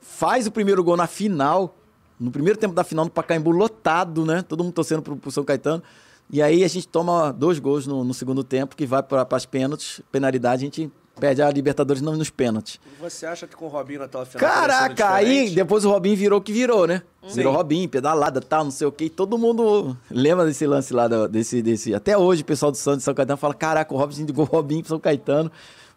faz 0.00 0.48
o 0.48 0.50
primeiro 0.50 0.82
gol 0.82 0.96
na 0.96 1.06
final, 1.06 1.76
no 2.18 2.32
primeiro 2.32 2.58
tempo 2.58 2.74
da 2.74 2.82
final 2.82 3.04
no 3.04 3.10
Pacaembu 3.10 3.52
lotado, 3.52 4.26
né? 4.26 4.42
Todo 4.42 4.64
mundo 4.64 4.72
torcendo 4.72 5.00
pro, 5.00 5.16
pro 5.16 5.30
São 5.30 5.44
Caetano. 5.44 5.80
E 6.28 6.42
aí 6.42 6.64
a 6.64 6.68
gente 6.68 6.88
toma 6.88 7.32
dois 7.32 7.60
gols 7.60 7.86
no, 7.86 8.02
no 8.02 8.12
segundo 8.12 8.42
tempo, 8.42 8.74
que 8.74 8.84
vai 8.84 9.02
para 9.02 9.26
as 9.30 9.46
pênaltis, 9.46 10.00
penalidade, 10.10 10.62
a 10.62 10.64
gente 10.64 10.90
perde 11.18 11.42
a 11.42 11.50
Libertadores 11.50 12.02
não 12.02 12.16
nos 12.16 12.30
pênaltis. 12.30 12.80
Você 13.00 13.26
acha 13.26 13.46
que 13.46 13.56
com 13.56 13.66
o 13.66 13.68
Robinho 13.68 14.00
na 14.00 14.08
tua 14.08 14.24
final 14.24 14.50
Caraca, 14.50 15.14
aí 15.14 15.50
depois 15.50 15.84
o 15.84 15.90
Robinho 15.90 16.16
virou 16.16 16.38
o 16.38 16.42
que 16.42 16.52
virou, 16.52 16.86
né? 16.86 17.02
Virou 17.34 17.52
Robinho, 17.52 17.88
pedalada, 17.88 18.40
tal, 18.40 18.64
não 18.64 18.70
sei 18.70 18.86
o 18.86 18.92
quê. 18.92 19.10
todo 19.10 19.36
mundo 19.36 19.96
lembra 20.10 20.46
desse 20.46 20.66
lance 20.66 20.92
lá, 20.92 21.06
desse, 21.26 21.60
desse... 21.62 21.94
Até 21.94 22.16
hoje 22.16 22.42
o 22.42 22.44
pessoal 22.44 22.72
do 22.72 22.78
Santos 22.78 23.02
e 23.02 23.04
São 23.04 23.14
Caetano 23.14 23.36
fala, 23.36 23.54
caraca, 23.54 23.92
o 23.92 23.96
Robinho 23.96 24.26
ligou 24.26 24.44
o 24.44 24.48
Robinho 24.48 24.80
pro 24.82 24.88
São 24.88 25.00
Caetano. 25.00 25.50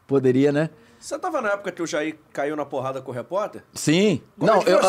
Poderia, 0.06 0.52
né? 0.52 0.70
Você 1.04 1.20
tava 1.20 1.42
na 1.42 1.50
época 1.50 1.70
que 1.70 1.82
o 1.82 1.86
Jair 1.86 2.18
caiu 2.32 2.56
na 2.56 2.66
porrada 2.66 3.02
com 3.02 3.12
o 3.12 3.14
repórter? 3.14 3.62
Sim. 3.74 4.22
Como 4.40 4.50
não, 4.50 4.62
é 4.62 4.70
eu, 4.70 4.80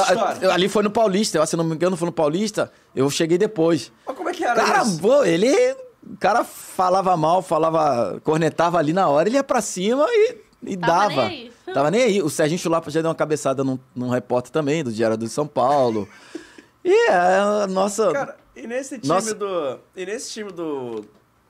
eu, 0.42 0.52
ali 0.52 0.68
foi 0.68 0.84
no 0.84 0.90
Paulista. 0.90 1.38
Eu, 1.38 1.46
se 1.46 1.56
não 1.56 1.64
me 1.64 1.74
engano, 1.74 1.96
foi 1.96 2.06
no 2.06 2.12
Paulista. 2.12 2.70
Eu 2.94 3.10
cheguei 3.10 3.36
depois. 3.36 3.90
Mas 4.06 4.16
como 4.16 4.28
é 4.28 4.32
que 4.32 4.44
era 4.44 4.54
Cara, 4.54 4.82
isso? 4.82 5.00
Pô, 5.00 5.24
ele... 5.24 5.74
O 6.08 6.16
cara 6.18 6.44
falava 6.44 7.16
mal, 7.16 7.42
falava... 7.42 8.20
Cornetava 8.22 8.78
ali 8.78 8.92
na 8.92 9.08
hora, 9.08 9.28
ele 9.28 9.36
ia 9.36 9.44
pra 9.44 9.60
cima 9.60 10.06
e 10.08 10.44
e 10.66 10.76
Tava 10.76 10.92
dava. 10.92 11.28
Nem 11.28 11.52
aí. 11.66 11.74
Tava 11.74 11.90
nem 11.90 12.02
aí. 12.02 12.22
O 12.22 12.30
Serginho 12.30 12.58
Chulapa 12.58 12.90
já 12.90 13.00
deu 13.00 13.08
uma 13.08 13.14
cabeçada 13.14 13.62
num, 13.62 13.78
num 13.94 14.08
repórter 14.08 14.50
também, 14.50 14.82
do 14.82 14.92
Diário 14.92 15.16
do 15.16 15.28
São 15.28 15.46
Paulo. 15.46 16.08
E 16.86 17.08
é 17.08 17.14
a 17.14 17.66
nossa. 17.66 18.12
Cara, 18.12 18.36
e 18.54 18.66
nesse 18.66 18.98
time 18.98 19.08
nossa... 19.08 19.34
do. 19.34 19.80
E 19.96 20.04
nesse 20.04 20.30
time 20.30 20.52
do. 20.52 21.02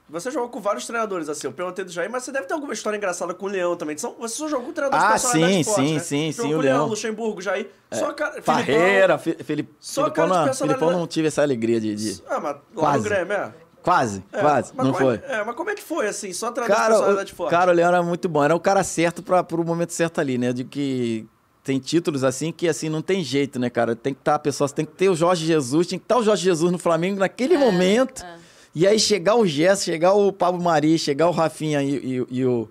Você 0.08 0.30
jogou 0.30 0.48
com 0.48 0.60
vários 0.60 0.86
treinadores, 0.86 1.28
assim. 1.28 1.48
Eu 1.48 1.52
perguntei 1.52 1.84
do 1.84 1.90
Jair, 1.90 2.08
mas 2.08 2.22
você 2.22 2.30
deve 2.30 2.46
ter 2.46 2.54
alguma 2.54 2.72
história 2.72 2.96
engraçada 2.96 3.34
com 3.34 3.46
o 3.46 3.48
Leão 3.48 3.74
também. 3.74 3.96
Você 3.98 4.36
só 4.36 4.46
jogou 4.46 4.66
com 4.66 4.72
treinadores 4.72 5.04
ah, 5.04 5.18
sim, 5.18 5.64
sim, 5.64 5.94
né? 5.94 5.98
sim, 5.98 6.30
jogou 6.30 6.52
sim, 6.52 6.56
o 6.56 6.60
Leão. 6.60 6.86
Luxemburgo, 6.86 7.42
Jair. 7.42 7.68
É. 7.90 7.96
Só 7.96 8.12
cara. 8.12 8.40
Parreira, 8.42 9.18
Felipe. 9.18 9.74
Só 9.80 10.02
Filipão, 10.02 10.28
cara 10.28 10.50
de 10.52 10.56
Filipão 10.56 10.92
não 10.92 11.04
tive 11.08 11.26
essa 11.26 11.42
alegria 11.42 11.80
de. 11.80 11.96
de... 11.96 12.22
Ah, 12.28 12.38
mas 12.38 12.54
lá 12.54 12.60
Quase. 12.76 12.98
no 12.98 13.02
Grêmio, 13.02 13.32
é. 13.32 13.52
Quase, 13.84 14.24
é, 14.32 14.40
quase. 14.40 14.72
Não 14.74 14.94
foi. 14.94 15.20
É, 15.28 15.40
é, 15.40 15.44
mas 15.44 15.54
como 15.54 15.68
é 15.68 15.74
que 15.74 15.82
foi, 15.82 16.08
assim? 16.08 16.32
Só 16.32 16.46
através 16.46 16.74
cara, 16.74 16.88
da 16.88 16.94
personalidade 16.94 17.32
o, 17.34 17.36
forte. 17.36 17.50
Cara, 17.50 17.70
o 17.70 17.74
Leão 17.74 17.88
era 17.88 18.02
muito 18.02 18.30
bom. 18.30 18.42
Era 18.42 18.56
o 18.56 18.60
cara 18.60 18.82
certo 18.82 19.22
para 19.22 19.44
o 19.54 19.64
momento 19.64 19.92
certo 19.92 20.22
ali, 20.22 20.38
né? 20.38 20.54
De 20.54 20.64
que 20.64 21.26
tem 21.62 21.78
títulos 21.78 22.24
assim 22.24 22.50
que 22.50 22.66
assim 22.66 22.88
não 22.88 23.02
tem 23.02 23.22
jeito, 23.22 23.58
né, 23.58 23.68
cara? 23.68 23.94
Tem 23.94 24.14
que 24.14 24.20
estar 24.20 24.32
tá, 24.32 24.36
a 24.36 24.38
pessoa, 24.38 24.70
tem 24.70 24.86
que 24.86 24.92
ter 24.92 25.10
o 25.10 25.14
Jorge 25.14 25.44
Jesus, 25.44 25.86
tem 25.86 25.98
que 25.98 26.04
estar 26.06 26.14
tá 26.14 26.20
o 26.22 26.24
Jorge 26.24 26.42
Jesus 26.42 26.72
no 26.72 26.78
Flamengo 26.78 27.20
naquele 27.20 27.54
é, 27.54 27.58
momento. 27.58 28.24
É. 28.24 28.38
E 28.74 28.86
aí 28.86 28.98
chegar 28.98 29.36
o 29.36 29.46
Gerson, 29.46 29.84
chegar 29.84 30.14
o 30.14 30.32
Pablo 30.32 30.62
Mari, 30.62 30.98
chegar 30.98 31.28
o 31.28 31.30
Rafinha 31.30 31.82
e, 31.82 31.94
e, 31.94 32.26
e 32.30 32.44
o, 32.46 32.66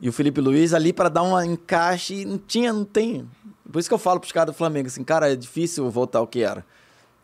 e 0.00 0.08
o 0.08 0.12
Felipe 0.12 0.40
Luiz 0.40 0.74
ali 0.74 0.92
para 0.92 1.08
dar 1.08 1.22
um 1.22 1.40
encaixe. 1.40 2.24
Não 2.24 2.38
tinha, 2.38 2.72
não 2.72 2.84
tem. 2.84 3.24
Por 3.70 3.78
isso 3.78 3.88
que 3.88 3.94
eu 3.94 3.98
falo 3.98 4.18
pros 4.18 4.32
caras 4.32 4.52
do 4.52 4.58
Flamengo, 4.58 4.88
assim, 4.88 5.04
cara, 5.04 5.32
é 5.32 5.36
difícil 5.36 5.88
voltar 5.90 6.18
ao 6.18 6.26
que 6.26 6.42
era. 6.42 6.66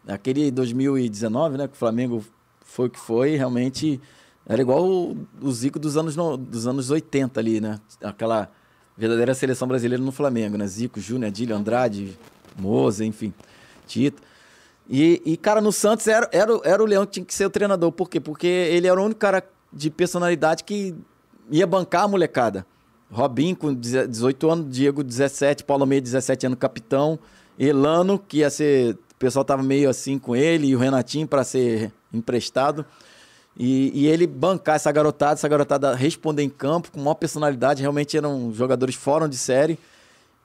Aquele 0.06 0.50
2019, 0.50 1.58
né, 1.58 1.66
que 1.66 1.74
o 1.74 1.76
Flamengo 1.76 2.24
foi 2.72 2.86
o 2.86 2.90
que 2.90 2.98
foi, 2.98 3.36
realmente 3.36 4.00
era 4.46 4.62
igual 4.62 4.84
o, 4.88 5.16
o 5.40 5.52
Zico 5.52 5.78
dos 5.78 5.96
anos, 5.96 6.16
no, 6.16 6.36
dos 6.36 6.66
anos 6.66 6.90
80 6.90 7.38
ali, 7.38 7.60
né? 7.60 7.78
Aquela 8.02 8.50
verdadeira 8.96 9.34
seleção 9.34 9.68
brasileira 9.68 10.02
no 10.02 10.10
Flamengo, 10.10 10.56
né? 10.56 10.66
Zico, 10.66 10.98
Júnior, 10.98 11.28
Adílio, 11.28 11.54
Andrade, 11.54 12.18
Moza, 12.58 13.04
enfim, 13.04 13.32
Tito. 13.86 14.22
E, 14.88 15.22
e, 15.24 15.36
cara, 15.36 15.60
no 15.60 15.70
Santos 15.70 16.06
era, 16.06 16.28
era, 16.32 16.60
era 16.64 16.82
o 16.82 16.86
Leão 16.86 17.04
que 17.04 17.12
tinha 17.12 17.26
que 17.26 17.34
ser 17.34 17.46
o 17.46 17.50
treinador. 17.50 17.92
Por 17.92 18.08
quê? 18.08 18.18
Porque 18.18 18.46
ele 18.46 18.86
era 18.86 19.00
o 19.00 19.04
único 19.04 19.20
cara 19.20 19.44
de 19.72 19.90
personalidade 19.90 20.64
que 20.64 20.94
ia 21.50 21.66
bancar 21.66 22.04
a 22.04 22.08
molecada. 22.08 22.66
Robin 23.10 23.54
com 23.54 23.72
18 23.74 24.50
anos, 24.50 24.74
Diego 24.74 25.04
17, 25.04 25.64
Paulo 25.64 25.84
Meia 25.84 26.00
17 26.00 26.46
anos 26.46 26.58
capitão, 26.58 27.18
Elano 27.58 28.18
que 28.18 28.38
ia 28.38 28.48
ser, 28.48 28.94
o 28.94 29.16
pessoal 29.18 29.44
tava 29.44 29.62
meio 29.62 29.90
assim 29.90 30.18
com 30.18 30.34
ele 30.34 30.68
e 30.68 30.74
o 30.74 30.78
Renatinho 30.78 31.28
para 31.28 31.44
ser 31.44 31.92
emprestado. 32.12 32.84
E, 33.56 33.92
e, 33.94 34.06
ele 34.06 34.26
bancar 34.26 34.76
essa 34.76 34.90
garotada, 34.90 35.34
essa 35.34 35.48
garotada 35.48 35.94
responder 35.94 36.42
em 36.42 36.48
campo 36.48 36.90
com 36.90 37.00
maior 37.00 37.14
personalidade. 37.14 37.82
Realmente 37.82 38.16
eram 38.16 38.52
jogadores 38.52 38.94
fora 38.94 39.28
de 39.28 39.36
série. 39.36 39.78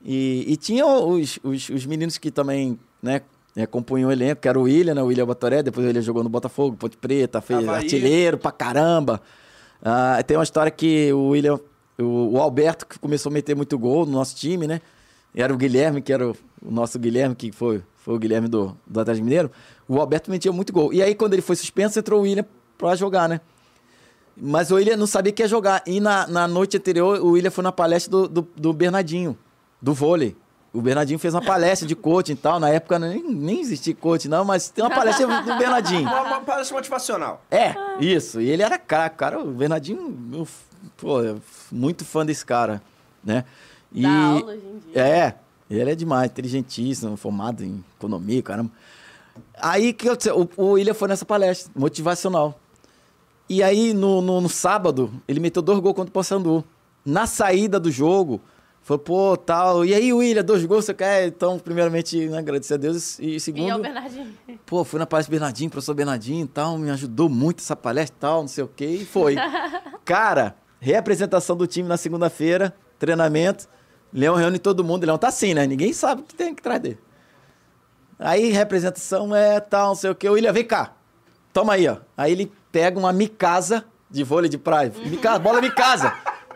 E, 0.04 0.46
e 0.48 0.58
tinha 0.58 0.86
os, 0.86 1.40
os, 1.44 1.70
os, 1.70 1.86
meninos 1.86 2.18
que 2.18 2.30
também 2.30 2.78
né, 3.02 3.22
é, 3.56 3.66
compunham 3.66 4.10
o 4.10 4.12
elenco, 4.12 4.42
que 4.42 4.48
era 4.48 4.60
o 4.60 4.64
William, 4.64 4.94
né, 4.94 5.02
o 5.02 5.06
William 5.06 5.26
Batoré. 5.26 5.64
Depois 5.64 5.88
ele 5.88 6.02
jogou 6.02 6.24
no 6.24 6.30
Botafogo, 6.30 6.76
Ponte 6.76 6.98
Preta, 6.98 7.42
fez 7.42 7.60
Havaí. 7.60 7.84
artilheiro 7.84 8.38
pra 8.38 8.52
caramba. 8.52 9.22
Ah, 9.82 10.22
tem 10.26 10.36
uma 10.36 10.44
história 10.44 10.72
que 10.72 11.12
o 11.14 11.30
William, 11.30 11.60
o, 11.98 12.36
o, 12.36 12.42
Alberto, 12.42 12.86
que 12.86 13.00
começou 13.00 13.30
a 13.30 13.34
meter 13.34 13.56
muito 13.56 13.78
gol 13.78 14.06
no 14.06 14.12
nosso 14.12 14.36
time, 14.36 14.68
né? 14.68 14.82
Era 15.34 15.54
o 15.54 15.58
Guilherme, 15.58 16.02
que 16.02 16.12
era 16.12 16.28
o, 16.28 16.36
o 16.62 16.72
nosso 16.72 17.00
Guilherme, 17.00 17.36
que 17.36 17.52
foi, 17.52 17.82
foi 17.96 18.16
o 18.16 18.20
Guilherme 18.20 18.48
do, 18.48 18.76
do 18.86 19.00
Atlético 19.00 19.26
Mineiro. 19.26 19.52
O 19.88 20.00
Alberto 20.00 20.30
metia 20.30 20.52
muito 20.52 20.74
gol. 20.74 20.94
E 20.94 21.02
aí, 21.02 21.16
quando 21.16 21.34
ele 21.34 21.42
foi 21.42 21.56
suspenso, 21.56 21.98
entrou 21.98 22.20
o 22.20 22.24
William 22.24 22.46
pra 22.78 22.96
jogar, 22.96 23.30
né? 23.30 23.40
Mas 24.40 24.70
o 24.70 24.76
William 24.76 24.98
não 24.98 25.08
sabia 25.08 25.32
que 25.32 25.42
ia 25.42 25.48
jogar. 25.48 25.82
E 25.86 26.00
na, 26.00 26.28
na 26.28 26.48
noite 26.48 26.78
anterior, 26.78 27.20
o 27.22 27.32
William 27.32 27.50
foi 27.50 27.64
na 27.64 27.72
palestra 27.72 28.12
do, 28.12 28.28
do, 28.28 28.48
do 28.56 28.74
Bernardinho, 28.74 29.38
do 29.82 29.94
vôlei. 29.94 30.36
O 30.74 30.82
Bernardinho 30.82 31.18
fez 31.18 31.34
uma 31.34 31.42
palestra 31.42 31.88
de 31.88 31.96
coaching 31.96 32.34
e 32.34 32.36
tal. 32.36 32.60
Na 32.60 32.70
época 32.70 33.00
nem, 33.00 33.24
nem 33.24 33.60
existia 33.62 33.96
coaching, 33.96 34.28
não, 34.28 34.46
mas 34.46 34.70
tem 34.70 34.84
uma 34.84 34.94
palestra 34.94 35.26
do 35.42 35.58
Bernardinho. 35.58 36.02
Uma, 36.02 36.22
uma 36.22 36.42
palestra 36.42 36.78
motivacional. 36.78 37.42
É, 37.50 37.74
isso. 38.00 38.40
E 38.40 38.50
ele 38.50 38.62
era 38.62 38.78
craque, 38.78 39.18
cara. 39.18 39.40
O 39.40 39.52
Bernardinho, 39.52 40.46
pô, 40.98 41.18
muito 41.72 42.06
fã 42.06 42.24
desse 42.24 42.46
cara, 42.46 42.82
né? 43.24 43.44
E, 43.92 44.04
Dá 44.04 44.10
aula 44.10 44.52
hoje 44.52 44.62
em 44.66 44.92
dia. 44.92 45.02
É, 45.02 45.36
ele 45.70 45.92
é 45.92 45.96
demais, 45.96 46.30
inteligentíssimo, 46.30 47.18
formado 47.18 47.64
em 47.64 47.84
economia, 47.98 48.44
caramba. 48.44 48.70
Aí 49.56 49.94
que 49.94 50.08
eu, 50.10 50.18
o, 50.36 50.62
o 50.62 50.72
William 50.72 50.94
foi 50.94 51.08
nessa 51.08 51.26
palestra, 51.26 51.72
motivacional. 51.76 52.60
E 53.50 53.64
aí, 53.64 53.94
no, 53.94 54.22
no, 54.22 54.42
no 54.42 54.50
sábado, 54.50 55.12
ele 55.28 55.40
meteu 55.40 55.62
dois 55.62 55.80
gols 55.80 55.96
contra 55.96 56.10
o 56.10 56.14
Paysandu. 56.14 56.64
Na 57.06 57.26
saída 57.26 57.80
do 57.80 57.90
jogo, 57.90 58.42
foi, 58.82 58.98
pô, 58.98 59.38
tal. 59.38 59.86
E 59.86 59.94
aí, 59.94 60.12
William, 60.12 60.44
dois 60.44 60.66
gols, 60.66 60.86
você 60.86 60.94
quer? 60.94 61.28
Então, 61.28 61.58
primeiramente, 61.58 62.28
né, 62.28 62.38
agradecer 62.38 62.74
a 62.74 62.78
Deus. 62.78 63.18
E 63.20 63.40
segundo. 63.40 63.68
E 63.68 63.72
ao 63.72 63.80
Bernardinho. 63.80 64.34
Pô, 64.66 64.84
fui 64.84 65.00
na 65.00 65.06
palestra 65.06 65.32
do 65.32 65.36
Bernardinho, 65.40 65.70
professor 65.70 65.94
Bernardinho 65.94 66.44
e 66.44 66.48
tal, 66.48 66.78
me 66.78 66.90
ajudou 66.90 67.30
muito 67.30 67.60
essa 67.60 67.76
palestra 67.76 68.16
e 68.18 68.20
tal, 68.20 68.42
não 68.42 68.48
sei 68.48 68.64
o 68.64 68.68
quê. 68.68 68.86
E 68.86 69.06
foi. 69.06 69.36
Cara, 70.04 70.56
reapresentação 70.80 71.56
do 71.56 71.66
time 71.66 71.88
na 71.88 71.98
segunda-feira, 71.98 72.74
treinamento. 73.00 73.68
Leão 74.14 74.36
reúne 74.36 74.60
todo 74.60 74.84
mundo. 74.84 75.06
Leão 75.06 75.18
tá 75.18 75.30
assim, 75.30 75.54
né? 75.54 75.66
Ninguém 75.68 75.94
sabe 75.94 76.22
o 76.22 76.24
que 76.26 76.36
tem 76.36 76.56
que 76.56 76.62
trazer 76.62 76.80
dele. 76.80 77.00
Aí, 78.20 78.52
representação 78.52 79.36
é 79.36 79.60
tal, 79.60 79.90
não 79.90 79.96
sei 79.96 80.10
o 80.10 80.16
quê. 80.16 80.28
O 80.30 80.34
William, 80.34 80.52
vem 80.52 80.66
cá. 80.66 80.92
Toma 81.54 81.74
aí, 81.74 81.88
ó. 81.88 81.98
Aí 82.16 82.32
ele 82.32 82.52
pega 82.72 82.98
uma 82.98 83.14
micasa 83.14 83.86
de 84.10 84.24
vôlei 84.24 84.50
de 84.50 84.58
praia. 84.58 84.92
Micasa, 85.06 85.40
bola 85.40 85.62
micasa. 85.62 86.14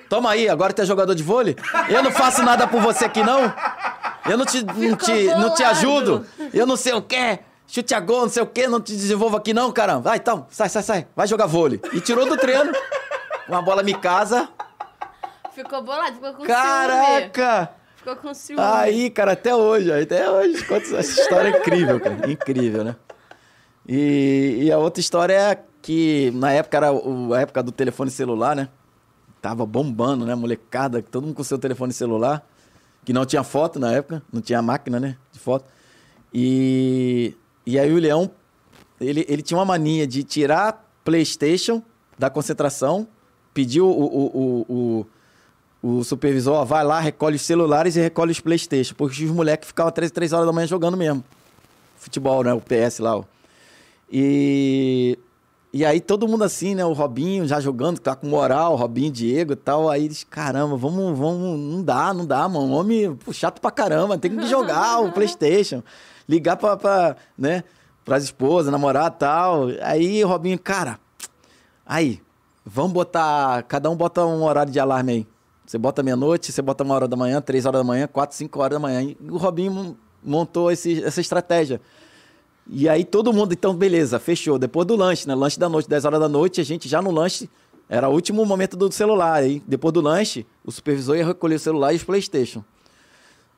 Toma 0.10 0.32
aí, 0.32 0.50
agora 0.50 0.74
tu 0.74 0.82
é 0.82 0.86
jogador 0.86 1.16
de 1.16 1.24
vôlei? 1.24 1.56
Eu 1.88 2.04
não 2.04 2.12
faço 2.12 2.44
nada 2.44 2.68
por 2.68 2.82
você 2.82 3.06
aqui, 3.06 3.24
não? 3.24 3.54
Eu 4.30 4.38
não 4.38 4.46
te, 4.46 4.64
não 4.64 4.96
te, 4.96 5.26
não 5.26 5.54
te 5.54 5.64
ajudo? 5.64 6.26
Eu 6.54 6.66
não 6.66 6.76
sei 6.76 6.94
o 6.94 7.02
quê. 7.02 7.40
Chute 7.66 7.94
a 7.94 8.00
gol, 8.02 8.24
não 8.24 8.30
sei 8.30 8.44
o 8.44 8.48
quê, 8.48 8.68
não 8.68 8.82
te 8.82 8.92
desenvolvo 8.92 9.38
aqui 9.38 9.54
não, 9.54 9.72
caramba. 9.72 10.02
Vai, 10.02 10.18
então, 10.18 10.46
sai, 10.50 10.68
sai, 10.68 10.84
sai. 10.84 11.08
Vai 11.16 11.26
jogar 11.28 11.46
vôlei. 11.46 11.80
E 11.94 12.02
tirou 12.02 12.28
do 12.28 12.36
treino. 12.36 12.74
Uma 13.48 13.62
bola 13.62 13.82
micasa. 13.82 14.50
Ficou 15.54 15.82
bolado, 15.82 16.16
ficou 16.16 16.34
com 16.34 16.44
Caraca! 16.44 17.70
Ciúme. 17.70 17.81
Ficou 18.02 18.16
com 18.16 18.34
ciúme. 18.34 18.60
Aí, 18.60 19.12
cara, 19.12 19.34
até 19.34 19.56
hoje. 19.56 19.92
Até 19.92 20.28
hoje. 20.28 20.66
Essa 20.98 21.22
história 21.22 21.50
é 21.50 21.52
incrível, 21.62 22.00
cara. 22.00 22.32
Incrível, 22.32 22.84
né? 22.84 22.96
E, 23.88 24.58
e 24.64 24.72
a 24.72 24.80
outra 24.80 25.00
história 25.00 25.34
é 25.34 25.64
que 25.84 26.32
na 26.34 26.52
época 26.52 26.78
era 26.78 26.92
o, 26.92 27.32
a 27.34 27.42
época 27.42 27.62
do 27.62 27.72
telefone 27.72 28.10
celular, 28.10 28.56
né? 28.56 28.70
Tava 29.40 29.68
bombando, 29.68 30.26
né? 30.26 30.34
Molecada, 30.34 31.02
todo 31.04 31.26
mundo 31.26 31.36
com 31.36 31.44
seu 31.44 31.60
telefone 31.60 31.94
celular, 31.94 32.44
que 33.06 33.14
não 33.14 33.24
tinha 33.24 33.44
foto 33.44 33.80
na 33.80 33.92
época, 33.92 34.24
não 34.34 34.42
tinha 34.42 34.62
máquina, 34.64 35.00
né? 35.00 35.16
De 35.32 35.38
foto. 35.38 35.66
E, 36.34 37.36
e 37.68 37.78
aí 37.78 37.94
o 37.94 38.00
Leão, 38.00 38.32
ele, 39.00 39.26
ele 39.30 39.44
tinha 39.44 39.60
uma 39.60 39.66
mania 39.66 40.08
de 40.08 40.24
tirar 40.24 40.92
PlayStation 41.04 41.84
da 42.18 42.32
concentração, 42.32 43.08
pediu 43.54 43.86
o, 43.86 43.92
o, 43.92 44.26
o, 44.26 44.66
o, 44.70 45.08
o 45.82 46.04
supervisor, 46.04 46.54
ó, 46.54 46.66
vai 46.66 46.84
lá, 46.84 47.00
recolhe 47.00 47.36
os 47.36 47.42
celulares 47.42 47.96
e 47.96 48.02
recolhe 48.02 48.32
os 48.32 48.40
PlayStation, 48.40 48.94
porque 48.96 49.24
os 49.24 49.32
moleques 49.32 49.68
ficavam 49.68 49.92
3, 49.92 50.12
3 50.12 50.34
horas 50.34 50.46
da 50.46 50.54
manhã 50.54 50.68
jogando 50.68 50.96
mesmo. 50.96 51.24
Futebol, 51.98 52.44
né? 52.44 52.54
O 52.54 52.62
PS 52.62 53.00
lá, 53.00 53.18
ó. 53.18 53.24
E 54.12 55.18
e 55.74 55.86
aí 55.86 56.02
todo 56.02 56.28
mundo 56.28 56.44
assim, 56.44 56.76
né? 56.76 56.84
O 56.84 56.92
Robinho 56.92 57.48
já 57.48 57.60
jogando, 57.62 57.98
tá 57.98 58.14
com 58.14 58.28
moral, 58.28 58.74
o 58.74 58.76
Robinho, 58.76 59.10
Diego 59.10 59.54
e 59.54 59.56
tal. 59.56 59.90
Aí 59.90 60.04
eles, 60.04 60.24
caramba, 60.24 60.76
vamos, 60.76 61.18
vamos, 61.18 61.58
não 61.58 61.82
dá, 61.82 62.14
não 62.14 62.26
dá, 62.26 62.48
mano. 62.50 62.74
Homem 62.74 63.16
pô, 63.16 63.32
chato 63.32 63.62
pra 63.62 63.72
caramba, 63.72 64.18
tem 64.18 64.36
que 64.36 64.48
jogar 64.48 65.00
o 65.00 65.12
Playstation. 65.14 65.82
Ligar 66.28 66.58
pra, 66.58 66.76
pra 66.76 67.16
né, 67.38 67.64
pras 68.04 68.26
esposas, 68.26 68.70
namorar 68.70 69.08
e 69.08 69.20
tal. 69.20 69.68
Aí 69.82 70.24
o 70.24 70.28
Robinho, 70.28 70.60
cara, 70.60 71.00
aí, 71.86 72.22
vamos 72.66 72.92
botar, 72.92 73.64
cada 73.64 73.90
um 73.90 73.96
bota 73.96 74.26
um 74.26 74.44
horário 74.44 74.74
de 74.74 74.80
alarme 74.80 75.12
aí. 75.14 75.28
Você 75.72 75.78
bota 75.78 76.04
meia-noite, 76.04 76.52
você 76.52 76.62
bota 76.62 76.84
uma 76.84 76.94
hora 76.96 77.08
da 77.08 77.16
manhã, 77.16 77.40
três 77.40 77.66
horas 77.66 77.80
da 77.80 77.84
manhã, 77.86 78.06
quatro, 78.06 78.36
cinco 78.36 78.60
horas 78.60 78.74
da 78.76 78.80
manhã. 78.80 79.04
E 79.04 79.18
o 79.30 79.38
Robinho 79.38 79.98
montou 80.22 80.70
esse, 80.70 81.02
essa 81.02 81.22
estratégia. 81.22 81.80
E 82.68 82.90
aí 82.90 83.06
todo 83.06 83.32
mundo, 83.32 83.54
então, 83.54 83.74
beleza, 83.74 84.20
fechou. 84.20 84.60
Depois 84.60 84.86
do 84.86 84.98
lanche, 84.98 85.26
né? 85.26 85.34
Lanche 85.34 85.58
da 85.58 85.70
noite, 85.70 85.88
10 85.88 86.04
horas 86.04 86.20
da 86.20 86.28
noite, 86.28 86.60
a 86.60 86.64
gente 86.66 86.90
já 86.90 87.02
no 87.02 87.10
lanche, 87.10 87.50
era 87.88 88.10
o 88.10 88.12
último 88.12 88.46
momento 88.46 88.76
do 88.76 88.92
celular. 88.92 89.36
Aí, 89.36 89.64
depois 89.66 89.94
do 89.94 90.02
lanche, 90.02 90.46
o 90.66 90.74
supervisor 90.74 91.16
ia 91.16 91.26
recolher 91.26 91.56
o 91.56 91.60
celular 91.60 91.94
e 91.94 91.96
os 91.96 92.04
Playstation. 92.04 92.62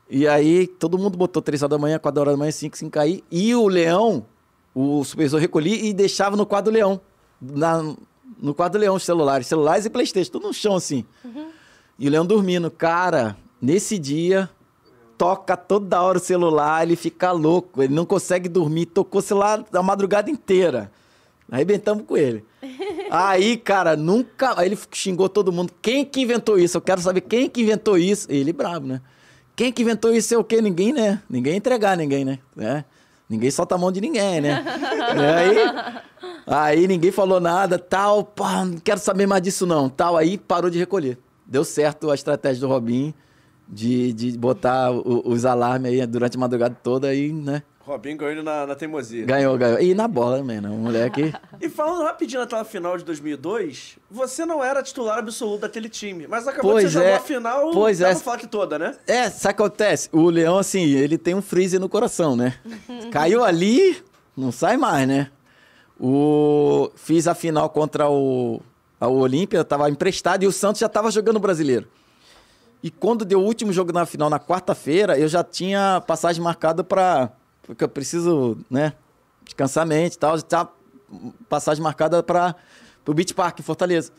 E 0.08 0.28
aí 0.28 0.68
todo 0.68 0.96
mundo 0.96 1.18
botou 1.18 1.42
3 1.42 1.64
horas 1.64 1.70
da 1.70 1.78
manhã, 1.78 1.98
4 1.98 2.20
horas 2.20 2.34
da 2.34 2.38
manhã, 2.38 2.52
5, 2.52 2.78
5 2.78 2.96
aí. 2.96 3.24
E 3.28 3.56
o 3.56 3.66
leão, 3.66 4.24
o 4.72 5.02
supervisor 5.02 5.40
recolhia 5.40 5.84
e 5.84 5.92
deixava 5.92 6.36
no 6.36 6.46
quadro 6.46 6.72
leão. 6.72 7.00
Na, 7.42 7.82
no 8.40 8.54
quadro 8.54 8.80
leão 8.80 8.94
os 8.94 9.02
celulares, 9.02 9.48
celulares 9.48 9.84
e 9.84 9.90
Playstation, 9.90 10.30
tudo 10.30 10.46
no 10.46 10.54
chão 10.54 10.76
assim. 10.76 11.04
Uhum. 11.24 11.53
E 11.98 12.08
o 12.08 12.10
leão 12.10 12.26
dormindo. 12.26 12.70
Cara, 12.70 13.36
nesse 13.60 13.98
dia, 13.98 14.50
toca 15.16 15.56
toda 15.56 16.02
hora 16.02 16.18
o 16.18 16.20
celular, 16.20 16.82
ele 16.82 16.96
fica 16.96 17.32
louco, 17.32 17.82
ele 17.82 17.94
não 17.94 18.04
consegue 18.04 18.48
dormir, 18.48 18.86
tocou 18.86 19.20
o 19.20 19.22
celular 19.22 19.64
a 19.72 19.82
madrugada 19.82 20.30
inteira. 20.30 20.90
Arrebentamos 21.50 22.04
com 22.06 22.16
ele. 22.16 22.44
Aí, 23.10 23.56
cara, 23.56 23.96
nunca. 23.96 24.58
Aí 24.58 24.66
ele 24.66 24.78
xingou 24.90 25.28
todo 25.28 25.52
mundo. 25.52 25.72
Quem 25.80 26.04
que 26.04 26.22
inventou 26.22 26.58
isso? 26.58 26.78
Eu 26.78 26.80
quero 26.80 27.00
saber 27.00 27.20
quem 27.20 27.48
que 27.48 27.60
inventou 27.60 27.98
isso. 27.98 28.26
Ele 28.30 28.52
brabo, 28.52 28.86
né? 28.86 29.00
Quem 29.54 29.70
que 29.70 29.82
inventou 29.82 30.12
isso 30.12 30.34
é 30.34 30.38
o 30.38 30.42
quê? 30.42 30.60
Ninguém, 30.60 30.92
né? 30.92 31.22
Ninguém 31.28 31.56
entregar 31.56 31.96
ninguém, 31.96 32.24
né? 32.24 32.38
É. 32.58 32.82
Ninguém 33.28 33.50
solta 33.50 33.74
a 33.74 33.78
mão 33.78 33.92
de 33.92 34.00
ninguém, 34.00 34.40
né? 34.40 34.64
aí, 36.46 36.76
aí 36.78 36.88
ninguém 36.88 37.10
falou 37.10 37.40
nada, 37.40 37.78
tal, 37.78 38.24
pá, 38.24 38.64
não 38.64 38.78
quero 38.78 39.00
saber 39.00 39.26
mais 39.26 39.42
disso 39.42 39.64
não, 39.64 39.88
tal. 39.88 40.16
Aí 40.16 40.36
parou 40.36 40.70
de 40.70 40.78
recolher. 40.78 41.18
Deu 41.54 41.62
certo 41.62 42.10
a 42.10 42.16
estratégia 42.16 42.62
do 42.62 42.66
Robinho 42.66 43.14
de, 43.68 44.12
de 44.12 44.36
botar 44.36 44.90
o, 44.90 45.22
os 45.24 45.44
alarmes 45.44 45.92
aí 45.92 46.04
durante 46.04 46.36
a 46.36 46.40
madrugada 46.40 46.76
toda 46.82 47.06
aí, 47.06 47.32
né? 47.32 47.62
Robinho 47.78 48.16
ganhou 48.16 48.42
na, 48.42 48.66
na 48.66 48.74
teimosia. 48.74 49.24
Ganhou, 49.24 49.56
ganhou. 49.56 49.78
E 49.78 49.94
na 49.94 50.08
bola 50.08 50.38
também, 50.38 50.60
né? 50.60 50.68
Um 50.68 50.78
moleque. 50.78 51.32
e 51.62 51.68
falando 51.68 52.02
rapidinho 52.02 52.40
naquela 52.40 52.64
final 52.64 52.98
de 52.98 53.04
2002, 53.04 53.98
você 54.10 54.44
não 54.44 54.64
era 54.64 54.82
titular 54.82 55.20
absoluto 55.20 55.60
daquele 55.60 55.88
time, 55.88 56.26
mas 56.26 56.48
acabou 56.48 56.72
pois 56.72 56.86
de 56.86 56.90
você 56.90 56.98
é. 56.98 57.02
jogar 57.04 57.16
a 57.18 57.20
final 57.20 57.70
pois 57.70 58.00
é. 58.00 58.12
FAC 58.16 58.48
toda, 58.48 58.76
né? 58.76 58.96
É, 59.06 59.30
sabe 59.30 59.54
o 59.54 59.56
que 59.56 59.62
acontece? 59.62 60.08
O 60.10 60.28
Leão, 60.30 60.58
assim, 60.58 60.82
ele 60.82 61.16
tem 61.16 61.36
um 61.36 61.42
freezer 61.42 61.78
no 61.78 61.88
coração, 61.88 62.34
né? 62.34 62.58
Caiu 63.12 63.44
ali, 63.44 64.02
não 64.36 64.50
sai 64.50 64.76
mais, 64.76 65.06
né? 65.06 65.30
O... 66.00 66.90
Fiz 66.96 67.28
a 67.28 67.34
final 67.36 67.70
contra 67.70 68.10
o, 68.10 68.60
o 69.00 69.18
Olímpia, 69.18 69.64
tava 69.64 69.90
emprestado 69.90 70.42
e 70.42 70.46
o 70.46 70.52
Santos 70.52 70.80
já 70.80 70.88
tava 70.88 71.10
jogando 71.10 71.36
o 71.36 71.40
brasileiro. 71.40 71.88
E 72.82 72.90
quando 72.90 73.24
deu 73.24 73.40
o 73.40 73.44
último 73.44 73.72
jogo 73.72 73.92
na 73.92 74.04
final, 74.04 74.28
na 74.28 74.38
quarta-feira, 74.38 75.18
eu 75.18 75.26
já 75.26 75.42
tinha 75.42 76.02
passagem 76.06 76.42
marcada 76.42 76.84
para. 76.84 77.32
Porque 77.62 77.82
eu 77.82 77.88
preciso, 77.88 78.58
né? 78.70 78.92
Descansar 79.42 79.84
a 79.84 79.86
mente 79.86 80.14
e 80.14 80.18
tal. 80.18 80.36
Já 80.36 80.42
tinha 80.42 80.68
passagem 81.48 81.82
marcada 81.82 82.22
para 82.22 82.54
o 83.06 83.14
Beach 83.14 83.32
Park, 83.32 83.60
em 83.60 83.62
Fortaleza. 83.62 84.12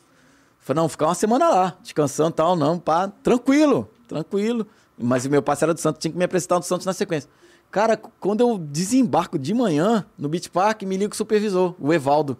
Falei, 0.60 0.82
não, 0.82 0.90
ficar 0.90 1.06
uma 1.06 1.14
semana 1.14 1.48
lá, 1.48 1.78
descansando 1.84 2.32
e 2.32 2.34
tal, 2.34 2.56
não, 2.56 2.80
pá, 2.80 3.08
tranquilo, 3.22 3.88
tranquilo. 4.08 4.66
Mas 4.98 5.24
o 5.24 5.30
meu 5.30 5.44
parceiro 5.44 5.76
do 5.76 5.80
Santos 5.80 6.02
tinha 6.02 6.12
que 6.12 6.18
me 6.18 6.26
apresentar 6.26 6.56
no 6.56 6.64
Santos 6.64 6.88
na 6.88 6.94
sequência. 6.94 7.30
Cara, 7.70 7.96
quando 8.20 8.42
eu 8.42 8.58
desembarco 8.58 9.38
de 9.38 9.54
manhã 9.54 10.08
no 10.18 10.28
Beach 10.28 10.50
Park, 10.50 10.82
me 10.82 10.98
liga 10.98 11.14
o 11.14 11.16
supervisor, 11.16 11.76
o 11.80 11.94
Evaldo. 11.94 12.36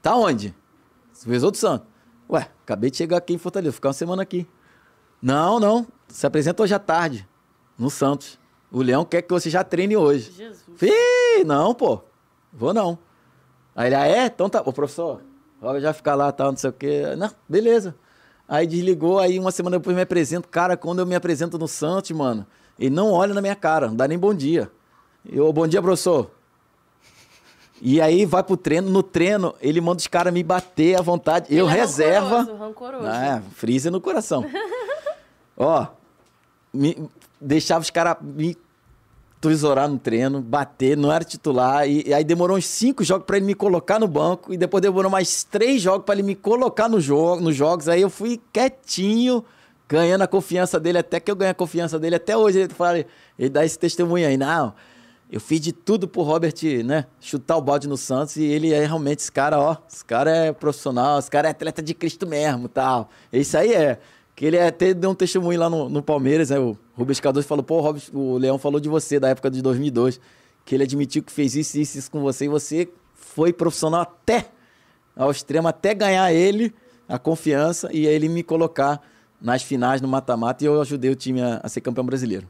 Tá 0.00 0.14
onde? 0.14 0.54
Supervisor 1.18 1.50
do 1.50 1.56
Santos. 1.56 1.88
Ué, 2.30 2.48
acabei 2.62 2.92
de 2.92 2.96
chegar 2.96 3.16
aqui 3.16 3.34
em 3.34 3.38
Fortaleza, 3.38 3.72
ficar 3.72 3.88
uma 3.88 3.92
semana 3.92 4.22
aqui. 4.22 4.46
Não, 5.20 5.58
não. 5.58 5.84
Se 6.06 6.24
apresenta 6.24 6.62
hoje 6.62 6.72
à 6.72 6.78
tarde, 6.78 7.28
no 7.76 7.90
Santos. 7.90 8.38
O 8.70 8.80
Leão 8.82 9.04
quer 9.04 9.22
que 9.22 9.32
você 9.32 9.50
já 9.50 9.64
treine 9.64 9.96
hoje. 9.96 10.30
Jesus. 10.30 10.62
Fih, 10.76 11.42
não, 11.44 11.74
pô. 11.74 12.02
Vou 12.52 12.72
não. 12.72 12.96
Aí 13.74 13.88
ele, 13.88 13.96
ah, 13.96 14.06
é? 14.06 14.26
Então 14.26 14.48
tá. 14.48 14.62
Ô, 14.64 14.72
professor, 14.72 15.20
logo 15.60 15.80
já 15.80 15.92
ficar 15.92 16.14
lá, 16.14 16.30
tal, 16.30 16.52
não 16.52 16.56
sei 16.56 16.70
o 16.70 16.72
quê. 16.72 17.02
Não, 17.16 17.30
beleza. 17.48 17.96
Aí 18.46 18.64
desligou, 18.64 19.18
aí 19.18 19.40
uma 19.40 19.50
semana 19.50 19.76
depois 19.76 19.96
me 19.96 20.02
apresento. 20.02 20.46
Cara, 20.48 20.76
quando 20.76 21.00
eu 21.00 21.06
me 21.06 21.16
apresento 21.16 21.58
no 21.58 21.66
Santos, 21.66 22.12
mano, 22.12 22.46
ele 22.78 22.94
não 22.94 23.10
olha 23.10 23.34
na 23.34 23.40
minha 23.40 23.56
cara, 23.56 23.88
não 23.88 23.96
dá 23.96 24.06
nem 24.06 24.16
bom 24.16 24.32
dia. 24.32 24.70
Eu, 25.28 25.52
bom 25.52 25.66
dia, 25.66 25.82
professor. 25.82 26.30
E 27.80 28.00
aí 28.00 28.24
vai 28.24 28.42
pro 28.42 28.56
treino, 28.56 28.90
no 28.90 29.02
treino 29.02 29.54
ele 29.60 29.80
manda 29.80 29.98
os 29.98 30.06
caras 30.06 30.32
me 30.32 30.42
bater 30.42 30.98
à 30.98 31.02
vontade. 31.02 31.46
Ele 31.50 31.60
eu 31.60 31.68
é 31.68 31.72
reserva. 31.72 32.40
Rancoroso, 32.40 32.62
rancoroso. 32.62 33.06
Ah, 33.06 33.42
freezer 33.54 33.92
no 33.92 34.00
coração. 34.00 34.44
Ó, 35.56 35.86
me, 36.72 37.08
deixava 37.40 37.82
os 37.82 37.90
caras 37.90 38.16
me 38.20 38.56
tesourar 39.40 39.88
no 39.88 39.98
treino, 39.98 40.40
bater, 40.40 40.96
não 40.96 41.12
era 41.12 41.24
titular. 41.24 41.88
E, 41.88 42.06
e 42.06 42.14
aí 42.14 42.24
demorou 42.24 42.56
uns 42.56 42.66
cinco 42.66 43.04
jogos 43.04 43.26
para 43.26 43.36
ele 43.36 43.46
me 43.46 43.54
colocar 43.54 43.98
no 43.98 44.08
banco. 44.08 44.52
E 44.52 44.56
depois 44.56 44.82
demorou 44.82 45.10
mais 45.10 45.44
três 45.44 45.80
jogos 45.80 46.04
para 46.04 46.14
ele 46.14 46.22
me 46.22 46.34
colocar 46.34 46.88
no 46.88 47.00
jogo, 47.00 47.42
nos 47.42 47.54
jogos. 47.54 47.88
Aí 47.88 48.02
eu 48.02 48.10
fui 48.10 48.40
quietinho, 48.52 49.44
ganhando 49.88 50.22
a 50.22 50.26
confiança 50.26 50.78
dele, 50.78 50.98
até 50.98 51.20
que 51.20 51.30
eu 51.30 51.36
ganhei 51.36 51.52
a 51.52 51.54
confiança 51.54 51.98
dele. 51.98 52.16
Até 52.16 52.36
hoje 52.36 52.60
ele 52.60 52.74
fala, 52.74 53.04
ele 53.38 53.48
dá 53.48 53.64
esse 53.64 53.78
testemunho 53.78 54.26
aí. 54.26 54.36
Não, 54.36 54.74
eu 55.30 55.40
fiz 55.40 55.60
de 55.60 55.72
tudo 55.72 56.08
pro 56.08 56.22
Robert, 56.22 56.54
né, 56.84 57.04
chutar 57.20 57.56
o 57.56 57.60
balde 57.60 57.86
no 57.86 57.96
Santos 57.96 58.36
e 58.36 58.44
ele 58.44 58.72
é 58.72 58.84
realmente 58.86 59.20
esse 59.20 59.32
cara, 59.32 59.60
ó, 59.60 59.76
esse 59.88 60.04
cara 60.04 60.30
é 60.30 60.52
profissional, 60.52 61.18
esse 61.18 61.30
cara 61.30 61.48
é 61.48 61.50
atleta 61.50 61.82
de 61.82 61.92
Cristo 61.92 62.26
mesmo, 62.26 62.68
tal. 62.68 63.10
Isso 63.32 63.56
aí 63.56 63.72
é. 63.72 63.98
Que 64.34 64.46
ele 64.46 64.58
até 64.58 64.94
deu 64.94 65.10
um 65.10 65.14
testemunho 65.14 65.58
lá 65.58 65.68
no, 65.68 65.88
no 65.88 66.02
Palmeiras, 66.02 66.50
né, 66.50 66.58
o 66.58 66.78
Rubens 66.94 67.20
Cardoso 67.20 67.46
falou, 67.46 67.62
pô, 67.62 67.80
Robert, 67.80 68.04
o 68.14 68.38
Leão 68.38 68.56
falou 68.56 68.80
de 68.80 68.88
você 68.88 69.18
da 69.18 69.28
época 69.28 69.50
de 69.50 69.60
2002, 69.60 70.20
que 70.64 70.74
ele 70.74 70.84
admitiu 70.84 71.22
que 71.22 71.32
fez 71.32 71.56
isso, 71.56 71.78
isso, 71.78 71.98
isso 71.98 72.10
com 72.10 72.20
você 72.20 72.44
e 72.44 72.48
você 72.48 72.88
foi 73.14 73.52
profissional 73.52 74.00
até 74.00 74.46
ao 75.16 75.30
extremo, 75.30 75.66
até 75.66 75.92
ganhar 75.92 76.32
ele 76.32 76.72
a 77.08 77.18
confiança 77.18 77.90
e 77.92 78.06
ele 78.06 78.28
me 78.28 78.42
colocar 78.42 79.00
nas 79.40 79.62
finais 79.62 80.00
no 80.00 80.08
mata-mata 80.08 80.62
e 80.62 80.66
eu 80.66 80.80
ajudei 80.80 81.10
o 81.10 81.16
time 81.16 81.42
a, 81.42 81.60
a 81.62 81.68
ser 81.68 81.80
campeão 81.80 82.04
brasileiro. 82.06 82.48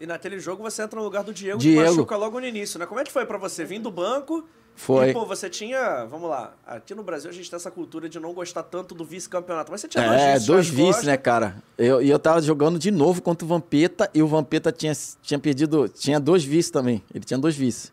E 0.00 0.06
naquele 0.06 0.40
jogo 0.40 0.62
você 0.62 0.82
entra 0.82 0.98
no 0.98 1.04
lugar 1.04 1.22
do 1.22 1.32
Diego, 1.32 1.58
Diego. 1.58 1.82
que 1.82 1.90
machuca 1.90 2.16
logo 2.16 2.40
no 2.40 2.46
início, 2.46 2.78
né? 2.78 2.86
Como 2.86 2.98
é 2.98 3.04
que 3.04 3.12
foi 3.12 3.26
para 3.26 3.36
você 3.36 3.66
vir 3.66 3.78
do 3.78 3.90
banco? 3.90 4.48
Foi. 4.74 5.10
E, 5.10 5.12
pô, 5.12 5.26
você 5.26 5.50
tinha, 5.50 6.06
vamos 6.06 6.30
lá, 6.30 6.54
aqui 6.66 6.94
no 6.94 7.02
Brasil 7.02 7.28
a 7.28 7.32
gente 7.34 7.50
tem 7.50 7.56
essa 7.56 7.70
cultura 7.70 8.08
de 8.08 8.18
não 8.18 8.32
gostar 8.32 8.62
tanto 8.62 8.94
do 8.94 9.04
vice-campeonato, 9.04 9.70
mas 9.70 9.82
você 9.82 9.88
tinha 9.88 10.02
é, 10.04 10.32
dois, 10.38 10.46
dois 10.46 10.68
vice, 10.70 11.04
né, 11.04 11.18
cara? 11.18 11.62
E 11.78 11.84
eu, 11.84 12.00
eu 12.00 12.18
tava 12.18 12.40
jogando 12.40 12.78
de 12.78 12.90
novo 12.90 13.20
contra 13.20 13.44
o 13.44 13.48
Vampeta 13.48 14.08
e 14.14 14.22
o 14.22 14.26
Vampeta 14.26 14.72
tinha, 14.72 14.94
tinha 15.20 15.38
perdido, 15.38 15.86
tinha 15.86 16.18
dois 16.18 16.42
vice 16.42 16.72
também, 16.72 17.04
ele 17.14 17.24
tinha 17.24 17.38
dois 17.38 17.54
vice. 17.54 17.92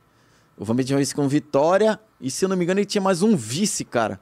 O 0.58 0.64
Vampeta 0.64 0.88
tinha 0.88 0.96
um 0.96 1.00
vice 1.00 1.14
com 1.14 1.28
Vitória 1.28 2.00
e, 2.22 2.32
se 2.32 2.46
eu 2.46 2.48
não 2.48 2.56
me 2.56 2.64
engano, 2.64 2.80
ele 2.80 2.88
tinha 2.88 3.02
mais 3.02 3.22
um 3.22 3.36
vice, 3.36 3.84
cara, 3.84 4.18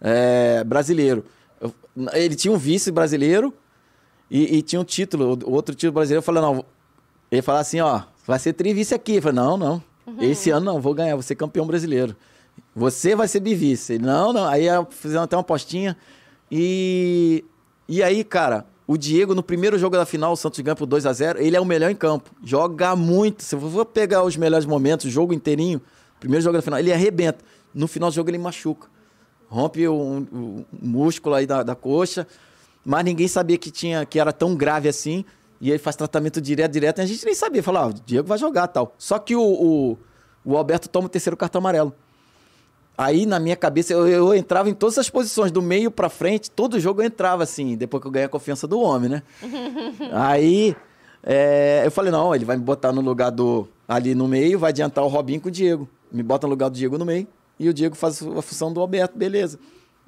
é, 0.00 0.64
brasileiro. 0.64 1.24
Ele 2.14 2.34
tinha 2.34 2.52
um 2.52 2.58
vice 2.58 2.90
brasileiro 2.90 3.54
e, 4.28 4.56
e 4.58 4.62
tinha 4.62 4.80
um 4.80 4.84
título, 4.84 5.38
outro 5.44 5.72
título 5.72 5.92
brasileiro. 5.92 6.18
Eu 6.18 6.22
falei, 6.22 6.42
não, 6.42 6.64
ele 7.30 7.42
falou 7.42 7.60
assim, 7.60 7.80
ó, 7.80 8.02
vai 8.26 8.38
ser 8.38 8.52
trivice 8.52 8.94
aqui. 8.94 9.16
Eu 9.16 9.22
falei, 9.22 9.36
não, 9.36 9.56
não. 9.56 9.82
Uhum. 10.06 10.16
Esse 10.20 10.50
ano 10.50 10.64
não, 10.64 10.80
vou 10.80 10.94
ganhar, 10.94 11.14
vou 11.14 11.22
ser 11.22 11.34
campeão 11.34 11.66
brasileiro. 11.66 12.16
Você 12.74 13.14
vai 13.14 13.28
ser 13.28 13.40
bivice. 13.40 13.94
Ele, 13.94 14.04
não, 14.04 14.32
não. 14.32 14.46
Aí 14.46 14.66
fizemos 14.90 15.24
até 15.24 15.36
uma 15.36 15.42
apostinha. 15.42 15.96
E, 16.50 17.44
e 17.88 18.02
aí, 18.02 18.24
cara, 18.24 18.64
o 18.86 18.96
Diego, 18.96 19.34
no 19.34 19.42
primeiro 19.42 19.78
jogo 19.78 19.96
da 19.96 20.06
final, 20.06 20.32
o 20.32 20.36
Santos 20.36 20.60
ganha 20.60 20.74
por 20.74 20.86
2 20.86 21.04
a 21.04 21.12
0 21.12 21.40
ele 21.40 21.56
é 21.56 21.60
o 21.60 21.64
melhor 21.64 21.90
em 21.90 21.96
campo. 21.96 22.30
Joga 22.42 22.96
muito. 22.96 23.42
Se 23.42 23.54
eu 23.54 23.60
for 23.60 23.84
pegar 23.84 24.24
os 24.24 24.36
melhores 24.36 24.64
momentos, 24.64 25.06
o 25.06 25.10
jogo 25.10 25.34
inteirinho, 25.34 25.80
primeiro 26.18 26.42
jogo 26.42 26.56
da 26.56 26.62
final, 26.62 26.78
ele 26.78 26.92
arrebenta. 26.92 27.44
No 27.74 27.86
final 27.86 28.10
do 28.10 28.14
jogo, 28.14 28.30
ele 28.30 28.38
machuca. 28.38 28.88
Rompe 29.48 29.86
o, 29.86 29.94
o, 29.94 30.26
o 30.32 30.66
músculo 30.72 31.34
aí 31.34 31.46
da, 31.46 31.62
da 31.62 31.74
coxa. 31.74 32.26
Mas 32.84 33.04
ninguém 33.04 33.28
sabia 33.28 33.58
que, 33.58 33.70
tinha, 33.70 34.06
que 34.06 34.18
era 34.18 34.32
tão 34.32 34.54
grave 34.54 34.88
assim. 34.88 35.24
E 35.60 35.70
ele 35.70 35.78
faz 35.78 35.96
tratamento 35.96 36.40
direto, 36.40 36.72
direto, 36.72 36.98
e 36.98 37.02
a 37.02 37.06
gente 37.06 37.24
nem 37.24 37.34
sabia. 37.34 37.62
Falar, 37.62 37.80
ah, 37.80 37.86
o 37.88 37.92
Diego 37.92 38.28
vai 38.28 38.38
jogar 38.38 38.68
tal. 38.68 38.94
Só 38.96 39.18
que 39.18 39.34
o, 39.34 39.42
o, 39.42 39.98
o, 40.44 40.56
Alberto 40.56 40.88
toma 40.88 41.06
o 41.06 41.08
terceiro 41.08 41.36
cartão 41.36 41.58
amarelo. 41.58 41.92
Aí, 42.96 43.26
na 43.26 43.38
minha 43.38 43.56
cabeça, 43.56 43.92
eu, 43.92 44.08
eu 44.08 44.34
entrava 44.34 44.68
em 44.68 44.74
todas 44.74 44.98
as 44.98 45.08
posições, 45.08 45.52
do 45.52 45.62
meio 45.62 45.90
para 45.90 46.08
frente, 46.08 46.50
todo 46.50 46.80
jogo 46.80 47.00
eu 47.00 47.06
entrava 47.06 47.44
assim, 47.44 47.76
depois 47.76 48.00
que 48.00 48.08
eu 48.08 48.10
ganhei 48.10 48.26
a 48.26 48.28
confiança 48.28 48.66
do 48.66 48.80
homem, 48.80 49.08
né? 49.08 49.22
Aí, 50.12 50.76
é, 51.22 51.82
eu 51.84 51.90
falei, 51.90 52.10
não, 52.10 52.34
ele 52.34 52.44
vai 52.44 52.56
me 52.56 52.62
botar 52.62 52.92
no 52.92 53.00
lugar 53.00 53.30
do. 53.30 53.68
ali 53.86 54.14
no 54.14 54.26
meio, 54.26 54.58
vai 54.58 54.70
adiantar 54.70 55.04
o 55.04 55.08
Robinho 55.08 55.40
com 55.40 55.48
o 55.48 55.50
Diego. 55.50 55.88
Me 56.10 56.22
bota 56.22 56.46
no 56.46 56.50
lugar 56.50 56.70
do 56.70 56.76
Diego 56.76 56.98
no 56.98 57.04
meio, 57.04 57.26
e 57.58 57.68
o 57.68 57.74
Diego 57.74 57.94
faz 57.94 58.20
a 58.22 58.42
função 58.42 58.72
do 58.72 58.80
Alberto, 58.80 59.16
beleza. 59.16 59.58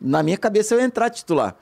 Na 0.01 0.23
minha 0.23 0.39
cabeça 0.39 0.75
eu 0.75 0.81
ia 0.81 0.87
entrar 0.87 1.11
titular. 1.11 1.57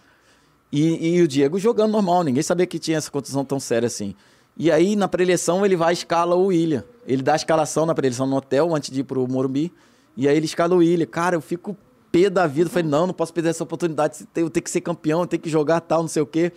E, 0.70 1.16
e, 1.16 1.22
o 1.22 1.28
Diego 1.28 1.58
jogando 1.58 1.92
normal, 1.92 2.22
ninguém 2.24 2.42
sabia 2.42 2.66
que 2.66 2.78
tinha 2.78 2.98
essa 2.98 3.10
contusão 3.10 3.44
tão 3.44 3.58
séria 3.58 3.86
assim. 3.86 4.14
E 4.56 4.70
aí, 4.70 4.96
na 4.96 5.08
preleção, 5.08 5.64
ele 5.64 5.76
vai 5.76 5.92
escala 5.92 6.34
o 6.34 6.46
William. 6.46 6.84
Ele 7.06 7.22
dá 7.22 7.34
a 7.34 7.36
escalação 7.36 7.86
na 7.86 7.94
preleção 7.94 8.26
no 8.26 8.36
hotel 8.36 8.74
antes 8.74 8.90
de 8.90 9.00
ir 9.00 9.04
pro 9.04 9.26
Morumbi. 9.26 9.72
E 10.16 10.28
aí 10.28 10.36
ele 10.36 10.46
escala 10.46 10.74
o 10.74 10.78
William. 10.78 11.06
Cara, 11.06 11.36
eu 11.36 11.40
fico 11.40 11.76
pé 12.10 12.28
da 12.28 12.46
vida. 12.46 12.68
falei, 12.68 12.88
não, 12.88 13.06
não 13.06 13.14
posso 13.14 13.32
perder 13.32 13.50
essa 13.50 13.62
oportunidade. 13.62 14.26
Eu 14.34 14.50
tenho 14.50 14.64
que 14.64 14.70
ser 14.70 14.80
campeão, 14.80 15.20
eu 15.20 15.26
tenho 15.26 15.40
que 15.40 15.48
jogar 15.48 15.80
tal, 15.80 16.02
não 16.02 16.08
sei 16.08 16.22
o 16.22 16.26
quê. 16.26 16.52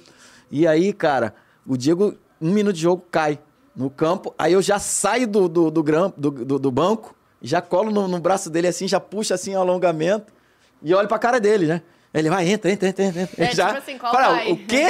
E 0.49 0.65
aí, 0.65 0.91
cara, 0.91 1.35
o 1.65 1.77
Diego, 1.77 2.15
um 2.41 2.51
minuto 2.51 2.75
de 2.75 2.81
jogo, 2.81 3.03
cai 3.11 3.39
no 3.75 3.89
campo. 3.89 4.33
Aí 4.37 4.53
eu 4.53 4.61
já 4.61 4.79
saio 4.79 5.27
do, 5.27 5.47
do, 5.47 5.71
do, 5.71 5.83
do, 6.17 6.31
do, 6.31 6.59
do 6.59 6.71
banco, 6.71 7.15
já 7.41 7.61
colo 7.61 7.91
no, 7.91 8.07
no 8.07 8.19
braço 8.19 8.49
dele 8.49 8.67
assim, 8.67 8.87
já 8.87 8.99
puxo 8.99 9.33
assim 9.33 9.55
o 9.55 9.59
alongamento 9.59 10.33
e 10.81 10.93
olho 10.93 11.07
pra 11.07 11.19
cara 11.19 11.39
dele, 11.39 11.67
né? 11.67 11.81
Ele 12.13 12.29
vai, 12.29 12.47
entra, 12.49 12.69
entra, 12.69 12.89
entra, 12.89 13.05
entra. 13.05 13.29
É, 13.37 13.55
já, 13.55 13.67
tipo 13.67 13.77
assim, 13.77 13.97
qual 13.97 14.11
para, 14.11 14.29
vai? 14.31 14.51
o 14.51 14.57
quê? 14.57 14.85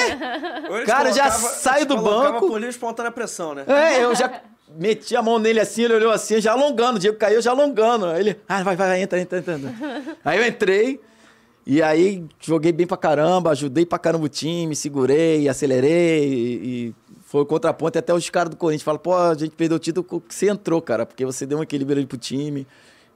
cara, 0.88 1.12
já 1.12 1.30
sai 1.30 1.86
do 1.86 1.98
banco. 1.98 2.48
por 2.48 2.56
livre 2.56 2.70
espontânea 2.70 3.12
pressão, 3.12 3.54
né? 3.54 3.64
É, 3.68 4.04
eu 4.04 4.16
já 4.16 4.42
meti 4.76 5.16
a 5.16 5.22
mão 5.22 5.38
nele 5.38 5.60
assim, 5.60 5.84
ele 5.84 5.94
olhou 5.94 6.12
assim, 6.12 6.42
já 6.42 6.54
alongando. 6.54 6.98
O 6.98 7.00
Diego 7.00 7.18
caiu 7.18 7.42
já 7.42 7.52
alongando. 7.52 8.08
Aí 8.08 8.22
ele, 8.22 8.40
ah, 8.50 8.64
vai, 8.64 8.76
vai, 8.76 8.88
vai, 8.88 9.02
entra, 9.02 9.20
entra, 9.20 9.38
entra. 9.38 9.58
aí 10.26 10.40
eu 10.40 10.48
entrei. 10.48 11.00
E 11.66 11.82
aí 11.84 12.26
joguei 12.40 12.72
bem 12.72 12.88
pra 12.88 12.98
caramba, 12.98 13.52
ajudei 13.52 13.86
pra 13.86 14.00
caramba 14.00 14.26
o 14.26 14.30
time, 14.30 14.76
segurei, 14.76 15.48
acelerei 15.48 16.28
e, 16.28 16.88
e 16.88 16.96
foi 17.24 17.42
o 17.42 17.46
contraponto. 17.46 18.00
Até 18.00 18.14
os 18.14 18.28
caras 18.32 18.50
do 18.50 18.58
Corinthians 18.58 18.84
falam, 18.84 19.00
pô, 19.00 19.16
a 19.16 19.36
gente 19.36 19.52
perdeu 19.52 19.78
o 19.78 19.80
título 19.80 20.04
que 20.28 20.34
você 20.34 20.50
entrou, 20.50 20.82
cara, 20.82 21.06
porque 21.06 21.24
você 21.24 21.46
deu 21.46 21.60
um 21.60 21.64
equilíbrio 21.64 21.98
ali 22.00 22.08
pro 22.08 22.18
time. 22.18 22.66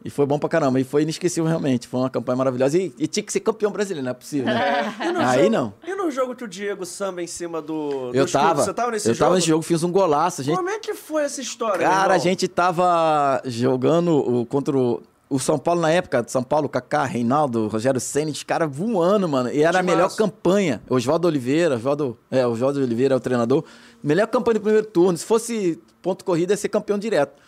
E 0.03 0.09
foi 0.09 0.25
bom 0.25 0.37
pra 0.37 0.47
caramba. 0.47 0.79
E 0.79 0.83
foi 0.83 1.01
inesquecível 1.01 1.47
realmente. 1.47 1.87
Foi 1.87 1.99
uma 1.99 2.09
campanha 2.09 2.35
maravilhosa. 2.35 2.77
E, 2.77 2.93
e 2.97 3.07
tinha 3.07 3.23
que 3.23 3.33
ser 3.33 3.39
campeão 3.39 3.71
brasileiro, 3.71 4.03
não 4.03 4.11
é 4.11 4.13
possível, 4.13 4.45
né? 4.45 4.93
É. 5.05 5.25
Aí 5.25 5.43
jogo, 5.43 5.49
não. 5.51 5.73
E 5.87 5.95
no 5.95 6.11
jogo 6.11 6.35
que 6.35 6.43
o 6.43 6.47
Diego 6.47 6.85
samba 6.85 7.21
em 7.21 7.27
cima 7.27 7.61
do, 7.61 8.11
eu 8.13 8.29
tava, 8.29 8.63
Você 8.63 8.73
tava 8.73 8.91
nesse 8.91 9.07
eu 9.07 9.13
jogo? 9.13 9.23
Eu 9.23 9.25
tava 9.25 9.35
nesse 9.35 9.47
jogo, 9.47 9.63
fiz 9.63 9.83
um 9.83 9.91
golaço. 9.91 10.43
Gente... 10.43 10.55
Como 10.55 10.69
é 10.69 10.79
que 10.79 10.93
foi 10.93 11.23
essa 11.23 11.41
história, 11.41 11.87
Cara, 11.87 12.13
a 12.13 12.17
gente 12.17 12.47
tava 12.47 13.41
jogando 13.45 14.17
o, 14.17 14.45
contra 14.45 14.77
o, 14.77 15.01
o 15.29 15.39
São 15.39 15.57
Paulo 15.57 15.81
na 15.81 15.91
época. 15.91 16.23
São 16.27 16.43
Paulo, 16.43 16.69
Kaká, 16.69 17.05
Reinaldo, 17.05 17.67
Rogério 17.67 17.99
Senna, 17.99 18.31
os 18.31 18.43
caras 18.43 18.69
voando, 18.71 19.27
mano. 19.27 19.49
E 19.51 19.63
era 19.63 19.79
a 19.79 19.83
melhor 19.83 20.13
campanha. 20.15 20.81
Oswaldo 20.89 21.27
Oliveira, 21.27 21.75
Oswaldo, 21.75 22.17
é, 22.29 22.45
Oswaldo 22.45 22.81
Oliveira 22.81 23.13
é 23.13 23.17
o 23.17 23.19
treinador. 23.19 23.63
Melhor 24.03 24.27
campanha 24.27 24.55
do 24.55 24.61
primeiro 24.61 24.85
turno. 24.85 25.17
Se 25.17 25.25
fosse 25.25 25.81
ponto 26.01 26.23
corrida, 26.23 26.53
ia 26.53 26.57
ser 26.57 26.69
campeão 26.69 26.97
direto. 26.97 27.41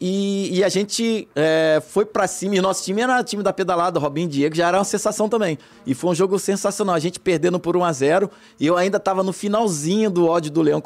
E, 0.00 0.58
e, 0.58 0.64
a 0.64 0.68
gente 0.68 1.28
é, 1.36 1.80
foi 1.88 2.04
para 2.04 2.26
cima, 2.26 2.56
e 2.56 2.60
nosso 2.60 2.84
time 2.84 3.00
era 3.00 3.20
o 3.20 3.24
time 3.24 3.42
da 3.42 3.52
pedalada, 3.52 3.98
Robinho 3.98 4.26
e 4.26 4.28
Diego, 4.28 4.54
já 4.54 4.68
era 4.68 4.78
uma 4.78 4.84
sensação 4.84 5.28
também. 5.28 5.56
E 5.86 5.94
foi 5.94 6.10
um 6.10 6.14
jogo 6.14 6.38
sensacional, 6.38 6.94
a 6.94 6.98
gente 6.98 7.20
perdendo 7.20 7.60
por 7.60 7.76
1 7.76 7.84
a 7.84 7.92
0 7.92 8.30
e 8.58 8.66
eu 8.66 8.76
ainda 8.76 8.98
tava 8.98 9.22
no 9.22 9.32
finalzinho 9.32 10.10
do 10.10 10.26
ódio 10.26 10.50
do 10.50 10.60
Leão 10.60 10.82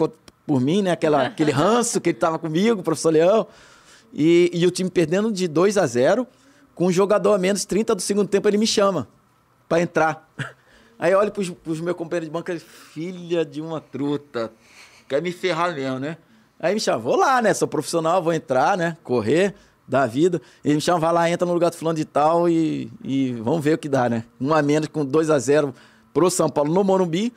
por 0.46 0.60
mim, 0.60 0.82
né? 0.82 0.92
Aquela, 0.92 1.26
aquele 1.28 1.50
ranço 1.50 2.00
que 2.00 2.10
ele 2.10 2.18
tava 2.18 2.38
comigo, 2.38 2.80
o 2.80 2.84
professor 2.84 3.10
Leão. 3.10 3.46
E, 4.12 4.50
e 4.52 4.66
o 4.66 4.70
time 4.70 4.90
perdendo 4.90 5.32
de 5.32 5.48
2 5.48 5.78
a 5.78 5.86
0 5.86 6.26
com 6.74 6.86
um 6.86 6.92
jogador 6.92 7.34
a 7.34 7.38
menos, 7.38 7.64
30 7.64 7.94
do 7.94 8.02
segundo 8.02 8.28
tempo, 8.28 8.46
ele 8.46 8.58
me 8.58 8.66
chama 8.66 9.08
para 9.68 9.82
entrar. 9.82 10.30
Aí 10.98 11.12
eu 11.12 11.18
olho 11.18 11.32
pros, 11.32 11.50
pros 11.50 11.80
meus 11.80 11.96
companheiros 11.96 12.28
de 12.28 12.32
banca 12.32 12.52
e 12.52 12.58
filha 12.58 13.44
de 13.44 13.60
uma 13.60 13.80
truta, 13.80 14.52
quer 15.08 15.22
me 15.22 15.32
ferrar 15.32 15.74
mesmo, 15.74 15.98
né? 15.98 16.18
Aí 16.60 16.74
me 16.74 16.80
chama, 16.80 16.98
vou 16.98 17.16
lá, 17.16 17.40
né? 17.40 17.54
Sou 17.54 17.68
profissional, 17.68 18.22
vou 18.22 18.32
entrar, 18.32 18.76
né? 18.76 18.96
Correr 19.04 19.54
da 19.86 20.06
vida. 20.06 20.42
Ele 20.64 20.74
me 20.74 20.80
chama, 20.80 20.98
vai 20.98 21.12
lá, 21.12 21.30
entra 21.30 21.46
no 21.46 21.54
lugar 21.54 21.70
do 21.70 21.76
fulano 21.76 21.96
de 21.96 22.04
tal 22.04 22.48
e, 22.48 22.90
e 23.02 23.32
vamos 23.32 23.64
ver 23.64 23.74
o 23.74 23.78
que 23.78 23.88
dá, 23.88 24.08
né? 24.08 24.24
Um 24.40 24.52
a 24.52 24.60
menos 24.60 24.88
com 24.88 25.04
2 25.04 25.30
a 25.30 25.38
0 25.38 25.72
pro 26.12 26.30
São 26.30 26.48
Paulo 26.48 26.72
no 26.72 26.82
Morumbi. 26.82 27.32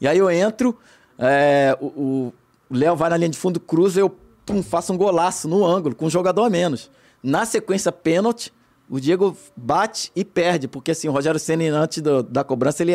E 0.00 0.08
aí 0.08 0.18
eu 0.18 0.30
entro, 0.30 0.76
é, 1.18 1.76
o 1.80 2.32
Léo 2.70 2.96
vai 2.96 3.08
na 3.08 3.16
linha 3.16 3.30
de 3.30 3.38
fundo, 3.38 3.60
cruza, 3.60 4.00
eu 4.00 4.14
pum, 4.44 4.62
faço 4.62 4.92
um 4.92 4.96
golaço 4.96 5.48
no 5.48 5.64
ângulo, 5.64 5.94
com 5.94 6.06
um 6.06 6.10
jogador 6.10 6.42
a 6.42 6.50
menos. 6.50 6.90
Na 7.22 7.46
sequência, 7.46 7.92
pênalti, 7.92 8.52
o 8.90 9.00
Diego 9.00 9.36
bate 9.56 10.10
e 10.14 10.24
perde, 10.24 10.68
porque 10.68 10.90
assim, 10.90 11.08
o 11.08 11.12
Rogério 11.12 11.40
Senna, 11.40 11.78
antes 11.78 12.02
do, 12.02 12.22
da 12.22 12.44
cobrança, 12.44 12.82
ele 12.82 12.92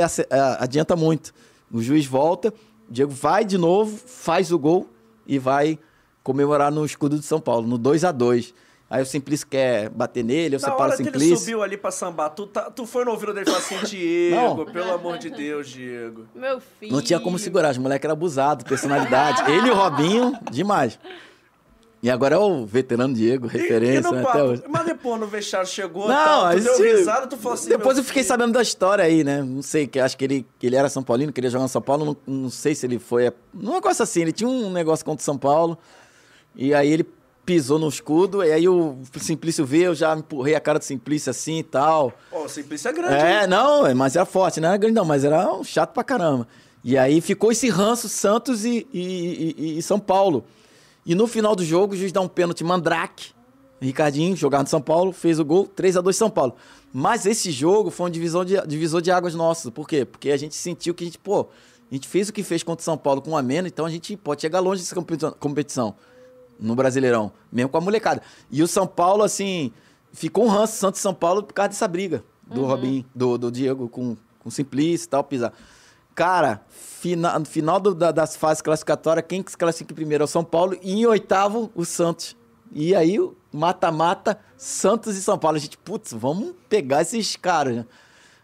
adianta 0.59 0.95
muito. 0.95 1.33
O 1.71 1.81
juiz 1.81 2.05
volta, 2.05 2.53
o 2.89 2.93
Diego 2.93 3.11
vai 3.11 3.45
de 3.45 3.57
novo, 3.57 3.97
faz 3.97 4.51
o 4.51 4.59
gol 4.59 4.87
e 5.29 5.37
vai 5.37 5.79
comemorar 6.23 6.71
no 6.71 6.83
escudo 6.83 7.17
de 7.17 7.25
São 7.25 7.39
Paulo, 7.39 7.67
no 7.67 7.77
2 7.77 8.03
a 8.03 8.11
2 8.11 8.53
Aí 8.89 9.03
o 9.03 9.05
Simplício 9.05 9.45
quer 9.45 9.87
bater 9.89 10.23
nele, 10.23 10.55
eu 10.55 10.59
Na 10.59 10.67
separo 10.67 10.93
o 10.93 10.97
Simplício. 10.97 11.11
Na 11.11 11.17
hora 11.17 11.19
que 11.19 11.25
ele 11.25 11.37
subiu 11.37 11.61
ali 11.61 11.77
pra 11.77 11.91
sambar, 11.91 12.29
tu, 12.31 12.47
tá, 12.47 12.71
tu 12.71 12.87
foi 12.87 13.05
no 13.05 13.11
ouvido 13.11 13.35
dele 13.35 13.47
e 13.47 13.51
falou 13.51 13.59
assim, 13.59 13.77
Diego, 13.85 14.65
pelo 14.71 14.91
amor 14.91 15.19
de 15.19 15.29
Deus, 15.29 15.69
Diego. 15.69 16.25
Meu 16.33 16.59
filho. 16.59 16.91
Não 16.91 16.99
tinha 16.99 17.19
como 17.19 17.37
segurar, 17.37 17.69
os 17.69 17.77
moleques 17.77 18.03
eram 18.05 18.13
abusados, 18.13 18.63
personalidade. 18.67 19.43
ele 19.51 19.67
e 19.67 19.69
o 19.69 19.75
Robinho, 19.75 20.33
demais. 20.49 20.97
E 22.01 22.09
agora 22.09 22.35
é 22.35 22.37
o 22.37 22.65
veterano 22.65 23.13
Diego, 23.13 23.45
referência, 23.45 24.07
e, 24.07 24.11
e 24.11 24.15
né, 24.15 24.23
até 24.25 24.43
hoje. 24.43 24.63
Mas 24.69 24.85
depois 24.85 25.19
no 25.19 25.27
vestiário 25.27 25.67
chegou, 25.67 26.07
não, 26.07 26.15
tal, 26.15 26.51
tu 26.53 26.61
deu 26.61 26.81
risada, 26.81 27.27
tu 27.27 27.35
falou 27.35 27.55
assim... 27.55 27.69
Depois 27.69 27.97
eu 27.97 28.03
fiquei 28.05 28.23
filho. 28.23 28.33
sabendo 28.33 28.53
da 28.53 28.61
história 28.61 29.03
aí, 29.03 29.21
né? 29.21 29.41
Não 29.41 29.61
sei, 29.61 29.85
que 29.85 29.99
acho 29.99 30.17
que 30.17 30.23
ele, 30.23 30.45
que 30.57 30.67
ele 30.67 30.77
era 30.77 30.87
São 30.87 31.03
Paulino, 31.03 31.33
queria 31.33 31.49
jogar 31.49 31.63
no 31.63 31.69
São 31.69 31.81
Paulo, 31.81 32.05
não, 32.05 32.43
não 32.43 32.49
sei 32.49 32.73
se 32.73 32.85
ele 32.85 32.99
foi... 32.99 33.29
Um 33.53 33.73
negócio 33.73 34.01
assim, 34.01 34.21
ele 34.21 34.31
tinha 34.31 34.49
um 34.49 34.71
negócio 34.71 35.03
contra 35.03 35.21
o 35.21 35.25
São 35.25 35.37
Paulo, 35.37 35.77
e 36.55 36.73
aí 36.73 36.89
ele 36.89 37.05
pisou 37.45 37.77
no 37.77 37.89
escudo, 37.89 38.43
e 38.43 38.51
aí 38.51 38.69
o 38.69 38.99
Simplício 39.19 39.65
veio, 39.65 39.85
eu 39.85 39.95
já 39.95 40.15
empurrei 40.15 40.55
a 40.55 40.59
cara 40.59 40.79
do 40.79 40.85
Simplício 40.85 41.31
assim 41.31 41.59
e 41.59 41.63
tal. 41.63 42.13
Ó, 42.31 42.41
oh, 42.41 42.45
o 42.45 42.49
Simplício 42.49 42.87
é 42.87 42.93
grande, 42.93 43.15
É, 43.15 43.41
hein? 43.41 43.47
não, 43.47 43.93
mas 43.95 44.15
era 44.15 44.25
forte, 44.25 44.61
não 44.61 44.69
era 44.69 44.77
grande 44.77 44.95
não, 44.95 45.03
mas 45.03 45.25
era 45.25 45.51
um 45.51 45.63
chato 45.63 45.91
pra 45.91 46.03
caramba. 46.03 46.47
E 46.81 46.97
aí 46.97 47.19
ficou 47.19 47.51
esse 47.51 47.67
ranço 47.67 48.07
Santos 48.07 48.63
e, 48.63 48.87
e, 48.93 49.55
e, 49.57 49.77
e 49.79 49.81
São 49.81 49.99
Paulo. 49.99 50.45
E 51.09 51.15
no 51.15 51.25
final 51.25 51.55
do 51.55 51.65
jogo, 51.65 51.95
o 51.95 51.97
juiz 51.97 52.11
dá 52.11 52.21
um 52.21 52.27
pênalti 52.27 52.63
Mandrake. 52.63 53.31
Ricardinho, 53.81 54.35
jogado 54.35 54.65
no 54.65 54.69
São 54.69 54.79
Paulo, 54.79 55.11
fez 55.11 55.39
o 55.39 55.43
gol, 55.43 55.65
3 55.65 55.97
a 55.97 56.01
2 56.01 56.15
São 56.15 56.29
Paulo. 56.29 56.53
Mas 56.93 57.25
esse 57.25 57.49
jogo 57.49 57.89
foi 57.89 58.05
um 58.05 58.11
divisor 58.11 58.45
de, 58.45 58.61
divisor 58.67 59.01
de 59.01 59.09
águas 59.09 59.33
nosso. 59.33 59.71
Por 59.71 59.87
quê? 59.87 60.05
Porque 60.05 60.29
a 60.29 60.37
gente 60.37 60.53
sentiu 60.53 60.93
que 60.93 61.03
a 61.03 61.07
gente, 61.07 61.17
pô, 61.17 61.47
a 61.89 61.95
gente 61.95 62.07
fez 62.07 62.29
o 62.29 62.33
que 62.33 62.43
fez 62.43 62.61
contra 62.61 62.83
o 62.83 62.85
São 62.85 62.95
Paulo 62.95 63.23
com 63.23 63.31
um 63.31 63.37
a 63.37 63.41
menos, 63.41 63.71
então 63.71 63.87
a 63.87 63.89
gente 63.89 64.15
pode 64.15 64.39
chegar 64.39 64.59
longe 64.59 64.83
dessa 64.83 64.93
competição 65.39 65.95
no 66.59 66.75
Brasileirão, 66.75 67.31
mesmo 67.51 67.69
com 67.69 67.77
a 67.79 67.81
molecada. 67.81 68.21
E 68.51 68.61
o 68.61 68.67
São 68.67 68.85
Paulo, 68.85 69.23
assim, 69.23 69.73
ficou 70.13 70.45
um 70.45 70.47
ranço 70.47 70.77
Santos 70.77 71.01
São 71.01 71.15
Paulo 71.15 71.41
por 71.41 71.55
causa 71.55 71.69
dessa 71.69 71.87
briga 71.87 72.23
do 72.45 72.61
uhum. 72.61 72.67
Robin, 72.67 73.03
do, 73.15 73.35
do 73.35 73.51
Diego 73.51 73.89
com, 73.89 74.15
com 74.37 74.49
o 74.49 74.51
Simplício 74.51 75.07
e 75.07 75.09
tal, 75.09 75.23
pisar. 75.23 75.53
Cara, 76.15 76.61
final, 76.69 77.45
final 77.45 77.79
do, 77.79 77.95
da, 77.95 78.11
das 78.11 78.35
fases 78.35 78.61
classificatórias, 78.61 79.25
quem 79.27 79.41
que 79.41 79.51
se 79.51 79.57
classifica 79.57 79.93
primeiro 79.93 80.23
é 80.23 80.25
o 80.25 80.27
São 80.27 80.43
Paulo 80.43 80.77
e 80.81 80.93
em 80.93 81.05
oitavo 81.05 81.71
o 81.73 81.85
Santos. 81.85 82.35
E 82.71 82.93
aí, 82.93 83.17
mata-mata, 83.51 84.39
Santos 84.57 85.15
e 85.15 85.21
São 85.21 85.37
Paulo. 85.37 85.57
A 85.57 85.59
gente, 85.59 85.77
putz, 85.77 86.13
vamos 86.13 86.53
pegar 86.67 87.01
esses 87.01 87.35
caras, 87.35 87.77
né? 87.77 87.85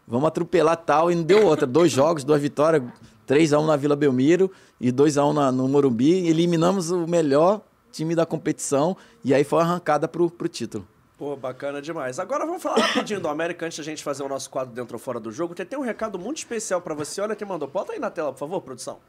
Vamos 0.08 0.28
atropelar 0.28 0.78
tal. 0.78 1.12
E 1.12 1.16
não 1.16 1.24
deu 1.24 1.46
outra. 1.46 1.68
Dois 1.68 1.92
jogos, 1.94 2.24
duas 2.24 2.42
vitórias. 2.42 2.84
3x1 3.28 3.66
na 3.66 3.76
Vila 3.76 3.96
Belmiro 3.96 4.52
e 4.80 4.92
2x1 4.92 5.52
no 5.52 5.68
Morumbi. 5.68 6.28
Eliminamos 6.28 6.92
o 6.92 7.08
melhor 7.08 7.62
time 7.92 8.14
da 8.14 8.26
competição 8.26 8.96
e 9.24 9.34
aí 9.34 9.44
foi 9.44 9.62
arrancada 9.62 10.08
pro, 10.08 10.30
pro 10.30 10.48
título. 10.48 10.88
Pô, 11.18 11.36
bacana 11.36 11.82
demais. 11.82 12.20
Agora 12.20 12.46
vamos 12.46 12.62
falar 12.62 12.78
rapidinho 12.88 13.22
do 13.22 13.30
América 13.30 13.66
antes 13.66 13.78
da 13.78 13.84
gente 13.84 14.04
fazer 14.04 14.24
o 14.24 14.28
nosso 14.28 14.50
quadro 14.50 14.74
dentro 14.74 14.96
ou 14.96 15.00
fora 15.00 15.20
do 15.20 15.32
jogo. 15.32 15.56
Tem, 15.56 15.66
tem 15.66 15.80
um 15.80 15.84
recado 15.84 16.20
muito 16.20 16.38
especial 16.38 16.82
para 16.82 16.94
você. 16.94 17.22
Olha 17.22 17.36
quem 17.36 17.48
mandou. 17.48 17.68
Bota 17.70 17.94
aí 17.94 18.00
na 18.00 18.12
tela, 18.12 18.34
por 18.34 18.40
favor, 18.40 18.62
produção. 18.62 19.00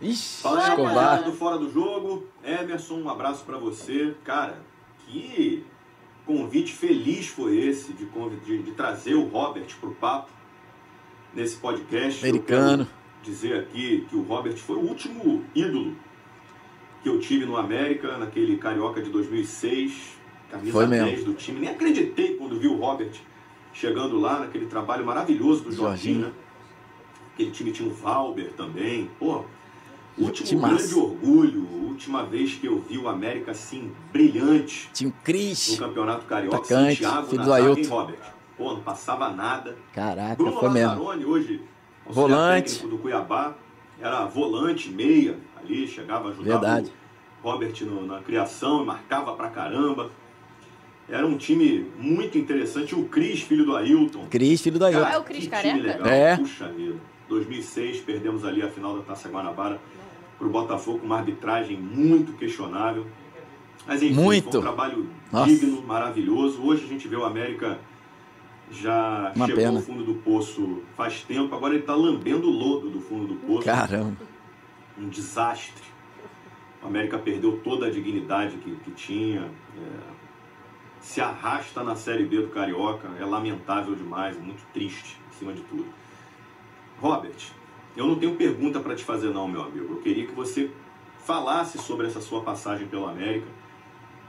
Ixi, 0.00 0.42
Fala 0.42 1.16
aí, 1.16 1.24
do 1.24 1.32
Fora 1.32 1.58
do 1.58 1.72
Jogo. 1.72 2.28
Emerson, 2.44 3.00
um 3.00 3.08
abraço 3.08 3.44
para 3.44 3.58
você. 3.58 4.14
Cara, 4.22 4.58
que 4.98 5.64
convite 6.24 6.72
feliz 6.72 7.28
foi 7.28 7.56
esse 7.56 7.92
de, 7.94 8.04
de, 8.44 8.62
de 8.62 8.72
trazer 8.72 9.14
o 9.14 9.26
Robert 9.26 9.74
pro 9.80 9.94
papo 9.94 10.30
nesse 11.32 11.56
podcast. 11.56 12.24
Americano. 12.24 12.86
dizer 13.22 13.58
aqui 13.58 14.06
que 14.08 14.16
o 14.16 14.22
Robert 14.22 14.56
foi 14.56 14.76
o 14.76 14.80
último 14.80 15.44
ídolo 15.54 15.96
que 17.02 17.08
eu 17.08 17.20
tive 17.20 17.44
no 17.46 17.56
América, 17.56 18.16
naquele 18.18 18.56
Carioca 18.56 19.00
de 19.02 19.10
2006, 19.10 19.92
camisa 20.50 20.72
Foi 20.72 20.86
10 20.86 21.04
mesmo. 21.04 21.24
do 21.26 21.34
time. 21.34 21.60
Nem 21.60 21.70
acreditei 21.70 22.34
quando 22.34 22.58
vi 22.58 22.66
o 22.68 22.76
Robert 22.76 23.12
chegando 23.72 24.18
lá, 24.18 24.40
naquele 24.40 24.66
trabalho 24.66 25.04
maravilhoso 25.04 25.64
do 25.64 25.72
Jorginho, 25.72 26.26
né? 26.26 26.32
Aquele 27.34 27.50
time 27.50 27.70
tinha 27.70 27.88
o 27.88 27.92
Valber 27.92 28.52
também. 28.54 29.10
Pô, 29.18 29.44
último 30.16 30.60
grande 30.62 30.94
orgulho, 30.94 31.68
última 31.86 32.24
vez 32.24 32.54
que 32.54 32.66
eu 32.66 32.80
vi 32.80 32.96
o 32.96 33.06
América 33.08 33.50
assim, 33.50 33.92
brilhante. 34.10 34.88
Tinha 34.94 35.10
o 35.10 35.12
Cris. 35.22 35.72
No 35.78 35.86
Campeonato 35.86 36.24
Carioca, 36.24 36.56
atacante, 36.56 36.96
Thiago, 37.00 37.26
filho 37.28 37.44
do 37.44 37.52
Ailton. 37.52 37.88
Robert. 37.88 38.18
Pô, 38.56 38.72
não 38.72 38.80
passava 38.80 39.28
nada. 39.30 39.76
Caraca, 39.92 40.34
Bruno 40.36 40.58
foi 40.58 40.68
Lazzaroni, 40.70 41.18
mesmo. 41.18 41.32
hoje, 41.32 41.60
volante 42.06 42.86
do 42.86 42.96
Cuiabá, 42.96 43.54
era 44.00 44.24
volante, 44.24 44.88
meia, 44.88 45.36
ali, 45.66 45.86
chegava 45.86 46.28
a 46.28 46.30
ajudar 46.30 46.52
Verdade. 46.52 46.92
o 47.42 47.48
Robert 47.48 47.74
no, 47.82 48.06
na 48.06 48.20
criação, 48.20 48.84
marcava 48.84 49.34
pra 49.34 49.50
caramba. 49.50 50.10
Era 51.08 51.26
um 51.26 51.36
time 51.36 51.86
muito 51.98 52.38
interessante. 52.38 52.94
O 52.94 53.04
Cris, 53.04 53.42
filho 53.42 53.64
do 53.64 53.76
Ailton. 53.76 54.26
Cris, 54.28 54.60
filho 54.60 54.78
do 54.78 54.84
Ailton. 54.84 55.04
Ah, 55.04 55.12
é 55.12 55.18
o 55.18 55.22
Cris 55.22 55.46
Careca? 55.46 55.76
Legal. 55.76 56.06
É. 56.06 56.36
Puxa 56.36 56.68
vida. 56.68 56.96
2006, 57.28 58.00
perdemos 58.00 58.44
ali 58.44 58.62
a 58.62 58.68
final 58.68 58.96
da 58.96 59.02
Taça 59.02 59.28
Guanabara 59.28 59.80
pro 60.38 60.48
Botafogo 60.48 61.00
com 61.00 61.06
uma 61.06 61.18
arbitragem 61.18 61.76
muito 61.76 62.32
questionável. 62.32 63.06
Mas 63.86 64.02
enfim, 64.02 64.14
muito. 64.14 64.50
foi 64.50 64.60
um 64.60 64.62
trabalho 64.62 65.10
Nossa. 65.32 65.50
digno, 65.50 65.82
maravilhoso. 65.82 66.62
Hoje 66.62 66.84
a 66.84 66.88
gente 66.88 67.06
vê 67.08 67.16
o 67.16 67.24
América 67.24 67.78
já 68.70 69.32
uma 69.34 69.46
chegou 69.46 69.62
pena. 69.62 69.78
ao 69.78 69.84
fundo 69.84 70.04
do 70.04 70.14
poço 70.14 70.82
faz 70.96 71.22
tempo, 71.22 71.54
agora 71.54 71.74
ele 71.74 71.82
está 71.82 71.94
lambendo 71.94 72.48
o 72.48 72.50
lodo 72.50 72.90
do 72.90 73.00
fundo 73.00 73.26
do 73.26 73.34
poço. 73.36 73.64
Caramba 73.64 74.35
um 74.98 75.08
desastre. 75.08 75.84
O 76.82 76.86
América 76.86 77.18
perdeu 77.18 77.60
toda 77.62 77.86
a 77.86 77.90
dignidade 77.90 78.56
que, 78.58 78.76
que 78.76 78.90
tinha. 78.92 79.50
É, 79.76 80.16
se 81.00 81.20
arrasta 81.20 81.82
na 81.84 81.94
Série 81.94 82.24
B 82.24 82.42
do 82.42 82.48
Carioca. 82.48 83.08
É 83.20 83.24
lamentável 83.24 83.94
demais, 83.94 84.38
muito 84.38 84.62
triste, 84.72 85.16
acima 85.30 85.52
de 85.52 85.60
tudo. 85.62 85.86
Robert, 87.00 87.52
eu 87.96 88.06
não 88.06 88.16
tenho 88.16 88.34
pergunta 88.34 88.80
para 88.80 88.94
te 88.94 89.04
fazer 89.04 89.30
não, 89.30 89.46
meu 89.46 89.62
amigo. 89.62 89.94
Eu 89.94 90.00
queria 90.00 90.26
que 90.26 90.32
você 90.32 90.70
falasse 91.24 91.78
sobre 91.78 92.06
essa 92.06 92.20
sua 92.20 92.42
passagem 92.42 92.86
pelo 92.86 93.06
América. 93.06 93.46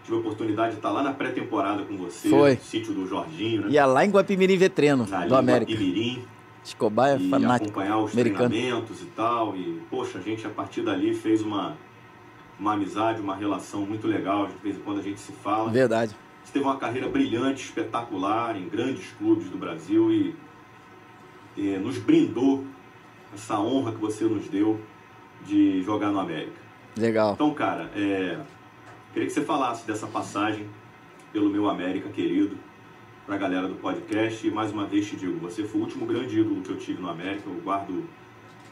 Tive 0.04 0.18
a 0.18 0.20
oportunidade 0.20 0.72
de 0.72 0.78
estar 0.78 0.92
lá 0.92 1.04
na 1.04 1.14
pré-temporada 1.14 1.84
com 1.84 1.98
você, 1.98 2.30
Foi. 2.30 2.56
no 2.56 2.62
sítio 2.62 2.94
do 2.94 3.06
Jorginho, 3.08 3.64
né? 3.64 3.72
Ia 3.72 3.86
lá 3.86 4.06
em 4.06 4.10
Guapimirim 4.10 4.58
Vetreno, 4.58 5.06
do 5.06 5.36
América. 5.36 5.72
Guapimirim. 5.72 6.26
Escobar 6.68 7.12
é 7.12 7.18
fanático. 7.18 7.70
acompanhar 7.72 7.98
os 8.00 8.12
americano. 8.12 8.50
treinamentos 8.50 9.02
e 9.02 9.06
tal. 9.06 9.56
E, 9.56 9.82
poxa, 9.90 10.20
a 10.20 10.22
gente 10.22 10.46
a 10.46 10.50
partir 10.50 10.82
dali 10.82 11.14
fez 11.14 11.42
uma, 11.42 11.78
uma 12.60 12.74
amizade, 12.74 13.22
uma 13.22 13.34
relação 13.34 13.86
muito 13.86 14.06
legal. 14.06 14.48
De 14.48 14.56
vez 14.58 14.76
em 14.76 14.82
quando 14.82 15.00
a 15.00 15.02
gente 15.02 15.18
se 15.18 15.32
fala. 15.32 15.72
Verdade. 15.72 16.14
Você 16.44 16.52
teve 16.52 16.66
uma 16.66 16.76
carreira 16.76 17.08
brilhante, 17.08 17.64
espetacular, 17.64 18.58
em 18.58 18.68
grandes 18.68 19.10
clubes 19.18 19.50
do 19.50 19.58
Brasil 19.58 20.12
e, 20.12 20.36
e 21.56 21.78
nos 21.78 21.98
brindou 21.98 22.66
essa 23.34 23.58
honra 23.60 23.94
que 23.94 24.00
você 24.00 24.26
nos 24.26 24.50
deu 24.50 24.80
de 25.46 25.82
jogar 25.84 26.12
no 26.12 26.20
América. 26.20 26.60
Legal. 26.98 27.34
Então, 27.34 27.54
cara, 27.54 27.90
é, 27.96 28.40
queria 29.14 29.28
que 29.28 29.34
você 29.34 29.42
falasse 29.42 29.88
dessa 29.88 30.08
passagem 30.08 30.68
pelo 31.32 31.50
meu 31.50 31.70
América 31.70 32.10
querido 32.10 32.58
para 33.28 33.36
a 33.36 33.38
galera 33.38 33.68
do 33.68 33.76
podcast. 33.76 34.48
E 34.48 34.50
mais 34.50 34.72
uma 34.72 34.86
vez 34.86 35.06
te 35.06 35.18
digo, 35.18 35.38
você 35.38 35.66
foi 35.66 35.82
o 35.82 35.84
último 35.84 36.06
grande 36.06 36.40
ídolo 36.40 36.62
que 36.62 36.70
eu 36.70 36.78
tive 36.78 37.02
no 37.02 37.10
América. 37.10 37.50
Eu 37.50 37.56
guardo 37.62 38.10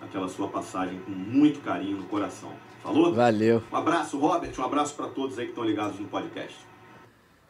aquela 0.02 0.30
sua 0.30 0.48
passagem 0.48 0.98
com 0.99 1.11
muito 1.11 1.60
carinho 1.60 1.98
no 1.98 2.06
coração. 2.06 2.53
Falou? 2.82 3.14
Valeu. 3.14 3.61
Um 3.69 3.76
abraço, 3.76 4.18
Robert. 4.18 4.53
Um 4.57 4.64
abraço 4.64 4.95
para 4.95 5.07
todos 5.10 5.38
aí 5.38 5.45
que 5.45 5.52
estão 5.52 5.65
ligados 5.65 5.99
no 5.99 6.07
podcast. 6.07 6.56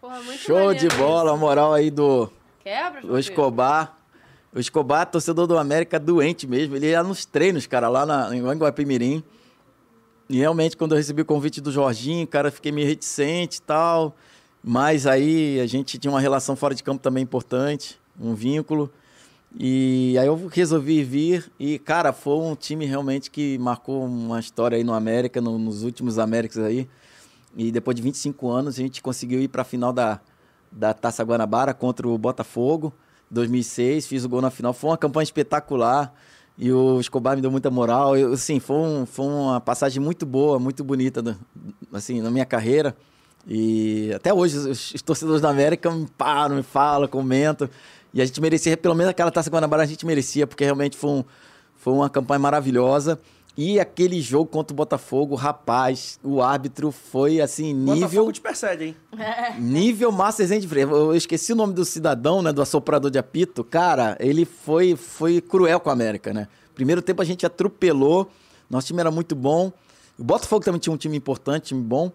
Porra, 0.02 0.20
Show 0.34 0.74
de 0.74 0.88
bola, 0.90 1.32
a 1.32 1.38
moral 1.38 1.74
aí 1.74 1.92
do, 1.92 2.30
Quebra, 2.64 3.02
do 3.02 3.20
Escobar. 3.20 3.98
O 4.52 4.60
Escobar, 4.60 5.06
torcedor 5.06 5.46
do 5.46 5.58
América, 5.60 6.00
doente 6.00 6.48
mesmo. 6.48 6.76
Ele 6.76 6.88
ia 6.88 7.04
nos 7.04 7.24
treinos, 7.24 7.68
cara, 7.68 7.88
lá 7.88 8.06
na, 8.06 8.36
em 8.36 8.42
Guapimirim. 8.42 9.24
E 10.28 10.38
realmente, 10.38 10.76
quando 10.76 10.94
eu 10.94 10.98
recebi 10.98 11.22
o 11.22 11.26
convite 11.26 11.62
do 11.62 11.72
Jorginho, 11.72 12.26
cara, 12.26 12.50
fiquei 12.50 12.72
meio 12.72 12.88
reticente 12.88 13.60
e 13.60 13.62
tal. 13.62 14.16
Mas 14.68 15.06
aí 15.06 15.60
a 15.60 15.68
gente 15.68 16.00
tinha 16.00 16.12
uma 16.12 16.20
relação 16.20 16.56
fora 16.56 16.74
de 16.74 16.82
campo 16.82 17.00
também 17.00 17.22
importante, 17.22 18.00
um 18.20 18.34
vínculo. 18.34 18.92
E 19.56 20.18
aí 20.18 20.26
eu 20.26 20.48
resolvi 20.48 21.04
vir 21.04 21.52
e, 21.60 21.78
cara, 21.78 22.12
foi 22.12 22.36
um 22.40 22.56
time 22.56 22.84
realmente 22.84 23.30
que 23.30 23.60
marcou 23.60 24.04
uma 24.04 24.40
história 24.40 24.76
aí 24.76 24.84
no 24.84 24.96
América, 24.96 25.40
no, 25.40 25.60
nos 25.60 25.84
últimos 25.84 26.18
Américas 26.18 26.58
aí. 26.58 26.90
E 27.56 27.72
depois 27.72 27.96
de 27.96 28.02
25 28.02 28.50
anos 28.50 28.74
a 28.74 28.82
gente 28.82 29.04
conseguiu 29.04 29.40
ir 29.40 29.50
para 29.50 29.62
a 29.62 29.66
final 29.66 29.94
da, 29.94 30.20
da 30.72 30.96
Taça 30.96 31.24
Guanabara 31.24 31.72
contra 31.72 32.08
o 32.08 32.18
Botafogo, 32.18 32.92
2006, 33.30 34.08
fiz 34.08 34.26
o 34.26 34.30
gol 34.30 34.42
na 34.42 34.50
final. 34.50 34.74
Foi 34.74 34.90
uma 34.90 34.98
campanha 34.98 35.26
espetacular 35.26 36.12
e 36.58 36.72
o 36.72 37.00
Escobar 37.00 37.36
me 37.36 37.42
deu 37.44 37.52
muita 37.52 37.70
moral. 37.70 38.18
Eu, 38.18 38.34
assim, 38.34 38.60
foi, 38.60 38.78
um, 38.78 39.06
foi 39.06 39.28
uma 39.28 39.62
passagem 39.62 40.02
muito 40.02 40.26
boa, 40.26 40.58
muito 40.58 40.84
bonita, 40.84 41.38
assim, 41.94 42.20
na 42.20 42.32
minha 42.32 42.46
carreira. 42.46 42.98
E 43.48 44.12
até 44.16 44.34
hoje 44.34 44.58
os, 44.58 44.94
os 44.94 45.02
torcedores 45.02 45.42
da 45.42 45.50
América 45.50 45.90
me 45.92 46.08
param, 46.18 46.56
me 46.56 46.64
falam, 46.64 47.08
comentam. 47.08 47.70
E 48.14 48.22
a 48.22 48.26
gente 48.26 48.40
merecia, 48.42 48.76
pelo 48.78 48.96
menos 48.96 49.12
aquela 49.12 49.30
Taça 49.30 49.50
Guanabara 49.50 49.84
a 49.84 49.86
gente 49.86 50.06
merecia, 50.06 50.48
porque 50.48 50.64
realmente 50.64 50.98
foi, 50.98 51.10
um, 51.10 51.24
foi 51.76 51.94
uma 51.94 52.10
campanha 52.10 52.40
maravilhosa. 52.40 53.20
E 53.58 53.80
aquele 53.80 54.20
jogo 54.20 54.48
contra 54.48 54.74
o 54.74 54.76
Botafogo, 54.76 55.34
rapaz, 55.34 56.20
o 56.22 56.42
árbitro 56.42 56.92
foi 56.92 57.40
assim, 57.40 57.74
nível. 57.74 57.96
Botafogo 57.96 58.32
te 58.34 58.42
persegue, 58.42 58.86
hein? 58.86 58.96
nível 59.60 60.12
Márcio 60.12 60.46
de 60.46 60.68
Freire. 60.68 60.92
Eu 60.92 61.16
esqueci 61.16 61.54
o 61.54 61.56
nome 61.56 61.74
do 61.74 61.86
cidadão, 61.86 62.42
né? 62.42 62.52
Do 62.52 62.62
assoprador 62.62 63.10
de 63.10 63.18
apito. 63.18 63.64
Cara, 63.64 64.18
ele 64.20 64.44
foi, 64.44 64.98
foi 64.98 65.40
cruel 65.40 65.80
com 65.80 65.90
a 65.90 65.94
América, 65.94 66.34
né? 66.34 66.50
Primeiro 66.74 67.02
tempo 67.02 67.22
a 67.22 67.26
gente 67.26 67.46
atropelou, 67.46 68.30
nosso 68.70 68.88
time 68.88 69.00
era 69.00 69.10
muito 69.10 69.36
bom. 69.36 69.72
O 70.20 70.24
Botafogo 70.24 70.66
também 70.66 70.80
tinha 70.80 70.92
um 70.92 70.98
time 70.98 71.16
importante, 71.16 71.68
time 71.68 71.82
bom. 71.82 72.12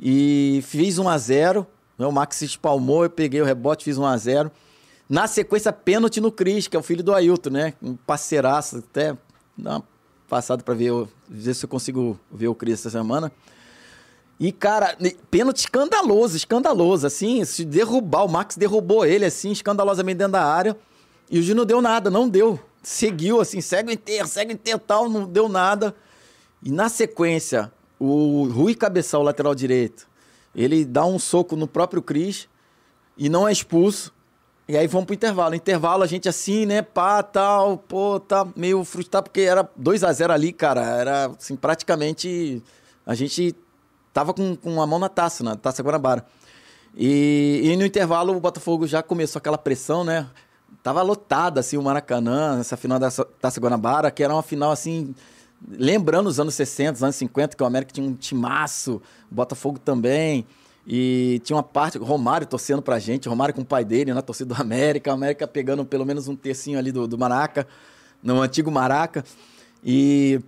E 0.00 0.62
fiz 0.66 0.98
1 0.98 1.08
a 1.08 1.18
0 1.18 1.66
né? 1.98 2.06
O 2.06 2.12
Max 2.12 2.36
se 2.36 2.44
espalmou, 2.44 3.04
eu 3.04 3.10
peguei 3.10 3.40
o 3.40 3.44
rebote, 3.44 3.84
fiz 3.84 3.96
1 3.96 4.04
a 4.04 4.16
0 4.16 4.50
Na 5.08 5.26
sequência, 5.26 5.72
pênalti 5.72 6.20
no 6.20 6.32
Cris, 6.32 6.66
que 6.66 6.76
é 6.76 6.80
o 6.80 6.82
filho 6.82 7.02
do 7.02 7.14
Ailton, 7.14 7.50
né? 7.50 7.74
Um 7.82 7.94
parceiraço, 7.94 8.78
até 8.78 9.16
dar 9.56 9.76
uma 9.76 9.84
passada 10.28 10.62
para 10.62 10.74
ver, 10.74 10.92
ver 11.28 11.54
se 11.54 11.64
eu 11.64 11.68
consigo 11.68 12.18
ver 12.30 12.48
o 12.48 12.54
Cris 12.54 12.80
essa 12.80 12.90
semana. 12.90 13.30
E, 14.40 14.50
cara, 14.50 14.96
pênalti 15.30 15.58
escandaloso, 15.58 16.36
escandaloso, 16.36 17.06
assim, 17.06 17.44
se 17.44 17.64
derrubar, 17.64 18.24
o 18.24 18.28
Max 18.28 18.56
derrubou 18.56 19.04
ele, 19.04 19.24
assim, 19.24 19.52
escandalosamente 19.52 20.18
dentro 20.18 20.32
da 20.32 20.44
área. 20.44 20.76
E 21.30 21.38
o 21.38 21.42
Gil 21.42 21.54
não 21.54 21.64
deu 21.64 21.80
nada, 21.80 22.10
não 22.10 22.28
deu. 22.28 22.58
Seguiu 22.82 23.40
assim, 23.40 23.60
segue 23.60 23.90
o 23.90 23.92
enterro, 23.92 24.26
segue 24.26 24.52
o 24.52 24.54
enterro 24.54 24.80
tal, 24.80 25.08
não 25.08 25.24
deu 25.24 25.48
nada. 25.48 25.94
E 26.60 26.70
na 26.72 26.88
sequência, 26.88 27.72
o 28.04 28.48
Rui 28.48 28.74
Cabeçal, 28.74 29.22
lateral 29.22 29.54
direito, 29.54 30.08
ele 30.54 30.84
dá 30.84 31.04
um 31.04 31.20
soco 31.20 31.54
no 31.54 31.68
próprio 31.68 32.02
Cris 32.02 32.48
e 33.16 33.28
não 33.28 33.46
é 33.46 33.52
expulso. 33.52 34.12
E 34.68 34.76
aí 34.76 34.88
vamos 34.88 35.06
pro 35.06 35.14
intervalo. 35.14 35.54
Intervalo, 35.54 36.02
a 36.02 36.06
gente 36.06 36.28
assim, 36.28 36.66
né, 36.66 36.82
pá, 36.82 37.22
tal, 37.22 37.78
pô, 37.78 38.18
tá 38.18 38.46
meio 38.56 38.82
frustrado, 38.84 39.24
porque 39.24 39.42
era 39.42 39.68
2 39.76 40.02
a 40.02 40.12
0 40.12 40.32
ali, 40.32 40.52
cara. 40.52 40.82
Era, 40.82 41.26
assim, 41.26 41.54
praticamente. 41.54 42.60
A 43.06 43.14
gente 43.14 43.54
tava 44.12 44.34
com, 44.34 44.56
com 44.56 44.82
a 44.82 44.86
mão 44.86 44.98
na 44.98 45.08
taça, 45.08 45.44
na 45.44 45.54
taça 45.54 45.82
Guanabara. 45.82 46.26
E, 46.96 47.60
e 47.64 47.76
no 47.76 47.86
intervalo 47.86 48.36
o 48.36 48.40
Botafogo 48.40 48.86
já 48.86 49.02
começou 49.02 49.38
aquela 49.38 49.58
pressão, 49.58 50.02
né? 50.02 50.26
Tava 50.82 51.02
lotada, 51.02 51.60
assim, 51.60 51.76
o 51.76 51.82
Maracanã, 51.82 52.58
essa 52.58 52.76
final 52.76 52.98
da 52.98 53.10
Taça 53.10 53.60
Guanabara, 53.60 54.10
que 54.10 54.24
era 54.24 54.32
uma 54.34 54.42
final, 54.42 54.72
assim, 54.72 55.14
lembrando 55.70 56.26
os 56.26 56.40
anos 56.40 56.54
60, 56.54 56.92
os 56.94 57.02
anos 57.02 57.16
50, 57.16 57.56
que 57.56 57.62
o 57.62 57.66
América 57.66 57.92
tinha 57.92 58.06
um 58.06 58.14
timaço, 58.14 59.00
o 59.30 59.34
Botafogo 59.34 59.78
também. 59.78 60.46
E 60.86 61.40
tinha 61.44 61.56
uma 61.56 61.62
parte, 61.62 61.96
Romário 61.98 62.46
torcendo 62.46 62.82
pra 62.82 62.98
gente, 62.98 63.28
Romário 63.28 63.54
com 63.54 63.60
o 63.60 63.64
pai 63.64 63.84
dele 63.84 64.12
na 64.12 64.20
torcida 64.22 64.54
do 64.54 64.60
América, 64.60 65.10
a 65.10 65.14
América 65.14 65.46
pegando 65.46 65.84
pelo 65.84 66.04
menos 66.04 66.26
um 66.26 66.34
tercinho 66.34 66.78
ali 66.78 66.90
do, 66.90 67.06
do 67.06 67.16
Maraca, 67.16 67.66
no 68.22 68.40
antigo 68.40 68.70
Maraca. 68.70 69.24
E 69.84 70.40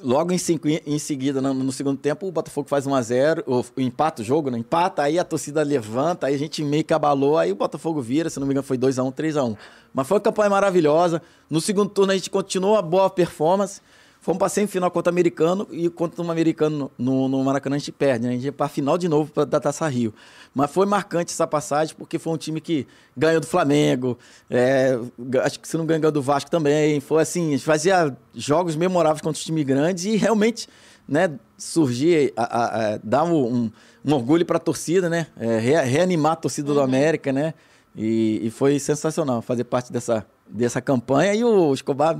logo 0.00 0.32
em, 0.32 0.38
em 0.86 0.98
seguida, 1.00 1.40
no, 1.40 1.52
no, 1.52 1.72
segundo 1.72 1.98
tempo, 1.98 2.28
o 2.28 2.32
Botafogo 2.32 2.68
faz 2.68 2.86
1x0, 2.86 3.42
o, 3.44 3.64
o 3.76 3.80
empata 3.80 4.22
o 4.22 4.24
jogo, 4.24 4.50
né? 4.50 4.58
Empata, 4.58 5.02
aí 5.02 5.18
a 5.18 5.24
torcida 5.24 5.62
levanta, 5.62 6.28
aí 6.28 6.34
a 6.34 6.38
gente 6.38 6.62
meio 6.62 6.84
que 6.84 6.94
abalou, 6.94 7.36
aí 7.36 7.50
o 7.50 7.56
Botafogo 7.56 8.00
vira, 8.00 8.30
se 8.30 8.38
não 8.38 8.46
me 8.46 8.52
engano, 8.52 8.66
foi 8.66 8.78
2x1, 8.78 9.12
3x1. 9.12 9.56
Mas 9.92 10.06
foi 10.06 10.16
uma 10.16 10.20
campanha 10.20 10.50
maravilhosa. 10.50 11.20
No 11.48 11.60
segundo 11.60 11.90
turno 11.90 12.12
a 12.12 12.14
gente 12.14 12.30
continuou 12.30 12.76
a 12.76 12.82
boa 12.82 13.10
performance. 13.10 13.80
Fomos 14.20 14.38
para 14.38 14.50
semifinal 14.50 14.90
contra 14.90 15.10
o 15.10 15.14
americano 15.14 15.66
e 15.70 15.88
contra 15.88 16.22
um 16.22 16.30
americano 16.30 16.90
no, 16.98 17.26
no 17.26 17.42
Maracanã 17.42 17.76
a 17.76 17.78
gente 17.78 17.90
perde, 17.90 18.26
né? 18.26 18.30
A 18.30 18.32
gente 18.34 18.44
ia 18.44 18.52
para 18.52 18.68
final 18.68 18.98
de 18.98 19.08
novo 19.08 19.32
para 19.32 19.46
da 19.46 19.58
Taça 19.58 19.88
Rio. 19.88 20.12
Mas 20.54 20.70
foi 20.70 20.84
marcante 20.84 21.32
essa 21.32 21.46
passagem 21.46 21.94
porque 21.96 22.18
foi 22.18 22.34
um 22.34 22.36
time 22.36 22.60
que 22.60 22.86
ganhou 23.16 23.40
do 23.40 23.46
Flamengo, 23.46 24.18
é, 24.50 24.98
acho 25.42 25.58
que 25.58 25.66
se 25.66 25.76
não 25.78 25.86
ganhou 25.86 26.12
do 26.12 26.20
Vasco 26.20 26.50
também. 26.50 27.00
Foi 27.00 27.22
assim, 27.22 27.48
a 27.48 27.50
gente 27.52 27.64
fazia 27.64 28.14
jogos 28.34 28.76
memoráveis 28.76 29.22
contra 29.22 29.38
os 29.38 29.44
times 29.44 29.64
grandes 29.64 30.04
e 30.04 30.16
realmente 30.16 30.68
né, 31.08 31.32
surgir, 31.56 32.32
a, 32.36 32.44
a, 32.44 32.94
a 32.94 32.98
dar 33.02 33.24
um, 33.24 33.70
um, 34.04 34.12
orgulho 34.12 34.44
para 34.44 34.58
a 34.58 34.60
torcida, 34.60 35.08
né? 35.08 35.28
É, 35.38 35.58
re, 35.58 35.80
reanimar 35.80 36.32
a 36.32 36.36
torcida 36.36 36.68
uhum. 36.68 36.74
do 36.74 36.80
América, 36.82 37.32
né? 37.32 37.54
E, 37.96 38.46
e 38.46 38.50
foi 38.50 38.78
sensacional 38.78 39.40
fazer 39.42 39.64
parte 39.64 39.90
dessa, 39.90 40.26
dessa 40.46 40.80
campanha. 40.80 41.34
E 41.34 41.42
o 41.42 41.72
Escobar 41.72 42.18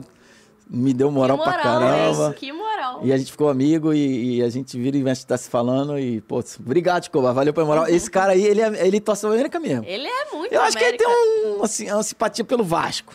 me 0.73 0.95
deu 0.95 1.11
moral, 1.11 1.37
moral 1.37 1.53
pra 1.53 1.63
caramba. 1.63 2.31
Isso, 2.31 2.35
que 2.35 2.53
moral. 2.53 3.01
E 3.03 3.13
a 3.13 3.19
gente 3.19 3.33
ficou 3.33 3.49
amigo 3.49 3.93
e, 3.93 4.37
e 4.37 4.43
a 4.43 4.49
gente 4.49 4.79
vira 4.79 4.97
e 4.97 5.03
mexe, 5.03 5.27
tá 5.27 5.37
se 5.37 5.51
falando 5.51 5.99
e, 5.99 6.21
pô, 6.21 6.43
obrigado, 6.61 7.05
Chicoba, 7.05 7.33
valeu 7.33 7.53
pela 7.53 7.67
moral. 7.67 7.85
Uhum. 7.85 7.91
Esse 7.91 8.09
cara 8.09 8.33
aí, 8.33 8.45
ele, 8.45 8.61
é, 8.61 8.87
ele 8.87 9.01
torce 9.01 9.27
a 9.27 9.29
América 9.29 9.59
mesmo. 9.59 9.85
Ele 9.85 10.07
é 10.07 10.33
muito 10.33 10.53
Eu 10.53 10.63
acho 10.63 10.77
que 10.77 10.85
ele 10.85 10.97
tem 10.97 11.09
um, 11.09 11.65
assim, 11.65 11.91
uma 11.91 12.03
simpatia 12.05 12.45
pelo 12.45 12.63
Vasco. 12.63 13.13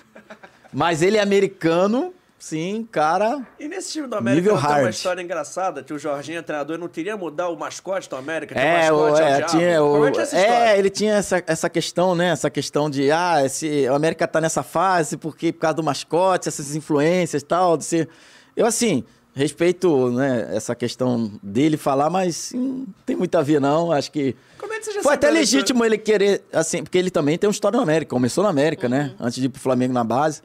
Mas 0.74 1.02
ele 1.02 1.18
é 1.18 1.22
americano 1.22 2.14
Sim, 2.46 2.88
cara. 2.92 3.42
E 3.60 3.68
nesse 3.68 3.94
time 3.94 4.06
do 4.06 4.16
América 4.16 4.52
nível 4.52 4.68
tem 4.68 4.82
uma 4.82 4.90
história 4.92 5.20
engraçada 5.20 5.82
que 5.82 5.92
o 5.92 5.98
Jorginho, 5.98 6.44
treinador, 6.44 6.78
não 6.78 6.88
queria 6.88 7.18
mudar 7.18 7.50
o 7.50 7.58
mascote 7.58 8.08
do 8.08 8.16
América, 8.16 8.54
que 8.54 8.62
é, 8.62 8.92
o 8.92 9.00
mascote 9.00 9.22
é, 9.24 9.32
é 9.32 9.42
tinha, 9.42 9.84
o, 9.84 10.06
é, 10.06 10.74
é, 10.74 10.78
ele 10.78 10.92
tinha 10.92 11.16
essa, 11.16 11.44
essa 11.48 11.68
questão, 11.72 12.14
né? 12.14 12.28
Essa 12.28 12.48
questão 12.52 12.88
de, 12.88 13.10
ah, 13.10 13.44
esse, 13.44 13.90
o 13.90 13.96
América 13.96 14.28
tá 14.28 14.40
nessa 14.40 14.62
fase 14.62 15.18
porque 15.18 15.52
por 15.52 15.62
causa 15.62 15.78
do 15.78 15.84
mascote, 15.84 16.48
essas 16.48 16.76
influências 16.76 17.42
e 17.42 17.46
tal. 17.46 17.78
De 17.78 17.84
ser... 17.84 18.08
Eu, 18.56 18.68
assim, 18.68 19.04
respeito 19.34 20.12
né, 20.12 20.48
essa 20.54 20.76
questão 20.76 21.32
dele 21.42 21.78
falar, 21.78 22.12
mas 22.12 22.52
não 22.54 22.86
tem 23.08 23.16
muito 23.16 23.36
a 23.40 23.42
ver, 23.42 23.60
não. 23.60 23.92
Acho 23.92 24.12
que. 24.12 24.36
Como 24.60 24.72
é 24.72 24.78
que 24.78 24.86
você 24.86 24.92
já 24.92 25.02
Foi 25.02 25.16
até 25.16 25.32
legítimo 25.32 25.84
ele 25.84 25.98
querer, 25.98 26.44
assim, 26.54 26.84
porque 26.84 27.00
ele 27.00 27.10
também 27.10 27.40
tem 27.40 27.48
uma 27.48 27.54
história 27.54 27.76
no 27.76 27.82
América, 27.82 28.12
começou 28.12 28.44
na 28.44 28.52
América, 28.52 28.88
né? 28.88 29.00
uhum. 29.00 29.08
né? 29.08 29.16
Antes 29.20 29.40
de 29.40 29.48
ir 29.48 29.50
pro 29.50 29.60
Flamengo 29.60 29.92
na 29.92 30.04
base 30.04 30.44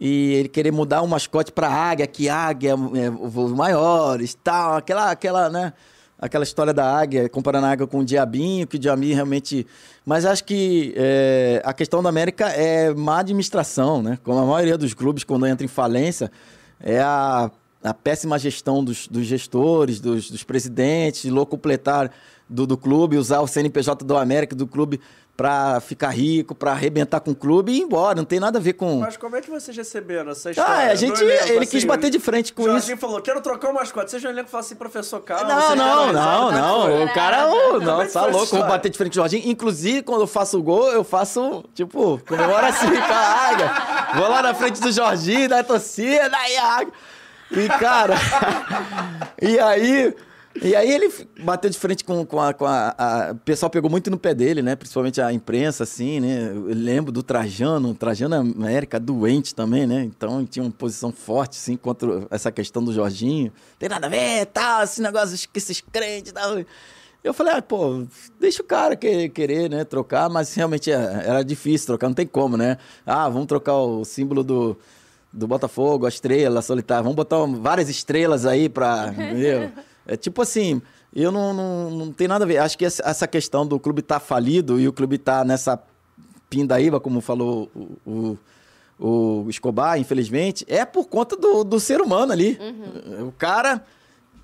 e 0.00 0.34
ele 0.34 0.48
querer 0.48 0.70
mudar 0.70 1.02
o 1.02 1.08
mascote 1.08 1.50
para 1.50 1.68
águia, 1.68 2.06
que 2.06 2.28
águia 2.28 2.74
é 2.94 3.10
voos 3.10 3.52
maiores, 3.52 4.36
tal, 4.42 4.76
aquela, 4.76 5.10
aquela, 5.10 5.50
né? 5.50 5.72
Aquela 6.20 6.42
história 6.42 6.72
da 6.72 6.98
águia, 6.98 7.28
comparando 7.28 7.66
a 7.66 7.70
águia 7.70 7.86
com 7.86 8.00
o 8.00 8.04
diabinho, 8.04 8.66
que 8.66 8.74
o 8.74 8.78
diabinho 8.78 9.14
realmente. 9.14 9.64
Mas 10.04 10.24
acho 10.24 10.44
que 10.44 10.92
é, 10.96 11.62
a 11.64 11.72
questão 11.72 12.02
da 12.02 12.08
América 12.08 12.48
é 12.48 12.92
má 12.92 13.20
administração, 13.20 14.02
né? 14.02 14.18
Como 14.24 14.38
a 14.38 14.44
maioria 14.44 14.76
dos 14.76 14.94
clubes, 14.94 15.22
quando 15.22 15.46
entra 15.46 15.64
em 15.64 15.68
falência, 15.68 16.30
é 16.80 17.00
a, 17.00 17.50
a 17.82 17.94
péssima 17.94 18.36
gestão 18.36 18.82
dos, 18.82 19.06
dos 19.06 19.26
gestores, 19.26 20.00
dos, 20.00 20.28
dos 20.28 20.42
presidentes, 20.42 21.30
locupletar 21.30 22.10
do, 22.48 22.66
do 22.66 22.76
clube, 22.76 23.16
usar 23.16 23.40
o 23.40 23.46
CNPJ 23.46 24.04
do 24.04 24.16
América, 24.16 24.56
do 24.56 24.66
clube, 24.66 25.00
pra 25.38 25.78
ficar 25.78 26.08
rico, 26.08 26.52
pra 26.52 26.72
arrebentar 26.72 27.20
com 27.20 27.30
o 27.30 27.34
clube 27.34 27.70
e 27.70 27.76
ir 27.76 27.82
embora. 27.82 28.16
Não 28.16 28.24
tem 28.24 28.40
nada 28.40 28.58
a 28.58 28.60
ver 28.60 28.72
com. 28.72 28.98
Mas 28.98 29.16
como 29.16 29.36
é 29.36 29.40
que 29.40 29.48
vocês 29.48 29.74
receberam 29.76 30.32
essa 30.32 30.50
história? 30.50 30.88
Ah, 30.88 30.90
a 30.90 30.94
gente. 30.96 31.22
Elenco, 31.22 31.48
ele 31.48 31.58
assim, 31.58 31.66
quis 31.68 31.84
bater 31.84 32.10
de 32.10 32.18
frente 32.18 32.52
com 32.52 32.64
Jorginho 32.64 32.94
isso. 32.94 33.00
falou: 33.00 33.22
quero 33.22 33.40
trocar 33.40 33.70
o 33.70 33.74
mascote. 33.74 34.10
Seja 34.10 34.26
o 34.26 34.32
elenco 34.32 34.50
fala 34.50 34.64
assim, 34.64 34.74
professor 34.74 35.20
Carlos. 35.20 35.48
Não, 35.48 35.76
não, 35.76 36.12
não, 36.12 36.50
não. 36.50 37.04
O 37.04 37.14
cara. 37.14 37.48
Oh, 37.48 37.78
não, 37.78 38.04
tá 38.08 38.26
louco, 38.26 38.56
vou 38.56 38.66
bater 38.66 38.90
de 38.90 38.98
frente 38.98 39.12
com 39.12 39.20
o 39.20 39.22
Jorginho. 39.22 39.48
Inclusive, 39.48 40.02
quando 40.02 40.22
eu 40.22 40.26
faço 40.26 40.58
o 40.58 40.62
gol, 40.62 40.90
eu 40.90 41.04
faço, 41.04 41.64
tipo, 41.72 42.20
comemora 42.26 42.66
assim 42.66 42.90
com 42.90 43.12
a 43.12 43.16
águia. 43.16 43.72
Vou 44.16 44.28
lá 44.28 44.42
na 44.42 44.54
frente 44.54 44.80
do 44.80 44.90
Jorginho, 44.90 45.48
da 45.48 45.62
torcida, 45.62 46.36
aí 46.36 46.56
a 46.56 46.78
águia. 46.78 46.92
E, 47.52 47.68
cara. 47.68 48.14
e 49.40 49.56
aí. 49.60 50.12
E 50.62 50.74
aí 50.74 50.90
ele 50.90 51.12
bateu 51.40 51.70
de 51.70 51.78
frente 51.78 52.04
com, 52.04 52.24
com, 52.24 52.40
a, 52.40 52.52
com 52.52 52.66
a, 52.66 52.94
a, 52.98 53.32
O 53.32 53.36
pessoal 53.36 53.70
pegou 53.70 53.90
muito 53.90 54.10
no 54.10 54.18
pé 54.18 54.34
dele, 54.34 54.62
né? 54.62 54.74
Principalmente 54.76 55.20
a 55.20 55.32
imprensa, 55.32 55.84
assim, 55.84 56.20
né? 56.20 56.50
Eu 56.50 56.66
lembro 56.74 57.12
do 57.12 57.22
Trajano, 57.22 57.94
Trajano 57.94 58.34
América 58.34 58.98
doente 58.98 59.54
também, 59.54 59.86
né? 59.86 60.02
Então 60.04 60.44
tinha 60.44 60.62
uma 60.62 60.70
posição 60.70 61.12
forte, 61.12 61.56
assim, 61.56 61.76
contra 61.76 62.26
essa 62.30 62.50
questão 62.50 62.82
do 62.82 62.92
Jorginho. 62.92 63.52
Tem 63.78 63.88
nada 63.88 64.06
a 64.06 64.10
ver, 64.10 64.46
tal, 64.46 64.82
esse 64.82 65.00
negócio 65.00 65.48
que 65.48 65.58
esses 65.58 65.80
crentes 65.80 66.32
tal. 66.32 66.58
Eu 67.22 67.34
falei, 67.34 67.54
ah, 67.54 67.62
pô, 67.62 68.06
deixa 68.38 68.62
o 68.62 68.64
cara 68.64 68.94
que, 68.94 69.28
querer, 69.28 69.68
né, 69.68 69.84
trocar, 69.84 70.28
mas 70.30 70.54
realmente 70.54 70.90
é, 70.90 70.94
era 70.94 71.42
difícil 71.42 71.88
trocar, 71.88 72.06
não 72.06 72.14
tem 72.14 72.26
como, 72.26 72.56
né? 72.56 72.78
Ah, 73.04 73.28
vamos 73.28 73.46
trocar 73.48 73.74
o 73.74 74.04
símbolo 74.04 74.44
do, 74.44 74.78
do 75.32 75.46
Botafogo, 75.46 76.06
a 76.06 76.08
estrela 76.08 76.62
solitária, 76.62 77.02
vamos 77.02 77.16
botar 77.16 77.44
várias 77.44 77.88
estrelas 77.88 78.46
aí 78.46 78.68
pra. 78.68 79.08
Entendeu? 79.12 79.70
É 80.08 80.16
tipo 80.16 80.42
assim, 80.42 80.80
eu 81.14 81.30
não, 81.30 81.52
não, 81.52 81.90
não 81.90 82.12
tem 82.12 82.26
nada 82.26 82.44
a 82.44 82.48
ver. 82.48 82.58
Acho 82.58 82.76
que 82.76 82.84
essa 82.84 83.28
questão 83.28 83.66
do 83.66 83.78
clube 83.78 84.00
estar 84.00 84.18
tá 84.18 84.20
falido 84.20 84.80
e 84.80 84.88
o 84.88 84.92
clube 84.92 85.16
estar 85.16 85.40
tá 85.40 85.44
nessa 85.44 85.80
pindaíba, 86.48 86.98
como 86.98 87.20
falou 87.20 87.70
o, 87.74 88.38
o, 88.98 89.44
o, 89.44 89.50
Escobar, 89.50 89.98
infelizmente, 90.00 90.64
é 90.66 90.84
por 90.84 91.06
conta 91.06 91.36
do, 91.36 91.62
do 91.62 91.78
ser 91.78 92.00
humano 92.00 92.32
ali. 92.32 92.58
Uhum. 92.58 93.28
O 93.28 93.32
cara 93.32 93.84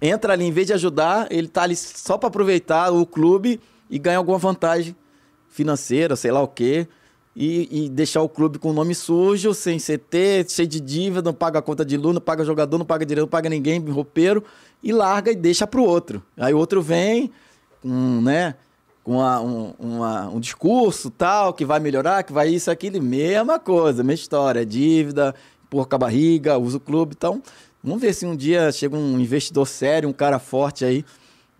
entra 0.01 0.35
ali, 0.35 0.45
em 0.45 0.53
vez 0.53 0.66
de 0.66 0.74
ajudar, 0.74 1.27
ele 1.31 1.49
tá 1.49 1.62
ali 1.62 1.74
só 1.74 2.19
para 2.19 2.28
aproveitar 2.28 2.91
o 2.93 3.07
clube 3.07 3.61
e 3.89 3.99
ganhar 3.99 4.19
alguma 4.19 4.39
vantagem 4.39 4.95
financeira, 5.49 6.15
sei 6.15 6.31
lá 6.31 6.43
o 6.43 6.49
quê. 6.49 6.86
E, 7.36 7.86
e, 7.86 7.89
deixar 7.89 8.23
o 8.23 8.28
clube 8.28 8.61
com 8.61 8.70
o 8.70 8.73
nome 8.73 8.94
sujo, 8.94 9.52
sem 9.55 9.77
CT, 9.77 10.47
cheio 10.48 10.69
de 10.69 10.78
dívida, 10.78 11.20
não 11.20 11.35
paga 11.35 11.59
a 11.59 11.62
conta 11.62 11.85
de 11.85 11.97
luz, 11.97 12.15
não 12.15 12.20
paga 12.20 12.44
jogador, 12.44 12.78
não 12.78 12.86
paga 12.86 13.05
direito, 13.05 13.24
não 13.24 13.28
paga 13.28 13.48
ninguém, 13.48 13.81
roupeiro 13.81 14.44
e 14.81 14.93
larga 14.93 15.32
e 15.32 15.35
deixa 15.35 15.66
para 15.66 15.81
o 15.81 15.85
outro. 15.85 16.23
Aí 16.36 16.55
o 16.55 16.59
outro 16.59 16.81
vem, 16.81 17.32
um, 17.85 18.20
né, 18.20 18.55
com 19.02 19.15
uma, 19.19 19.40
um, 19.40 19.74
uma, 19.78 20.28
um 20.28 20.39
discurso 20.39 21.11
tal, 21.11 21.52
que 21.52 21.65
vai 21.65 21.81
melhorar, 21.81 22.23
que 22.23 22.32
vai 22.32 22.48
isso, 22.48 22.70
aquilo, 22.70 23.02
mesma 23.02 23.59
coisa, 23.59 24.05
mesma 24.05 24.23
história, 24.23 24.65
dívida, 24.65 25.35
empurra 25.65 25.86
com 25.86 25.97
a 25.97 25.98
barriga, 25.98 26.56
usa 26.56 26.77
o 26.77 26.81
clube, 26.81 27.15
então 27.16 27.43
vamos 27.82 28.01
ver 28.01 28.15
se 28.15 28.24
um 28.24 28.36
dia 28.36 28.70
chega 28.70 28.97
um 28.97 29.19
investidor 29.19 29.66
sério, 29.66 30.09
um 30.09 30.12
cara 30.12 30.39
forte 30.39 30.85
aí, 30.85 31.05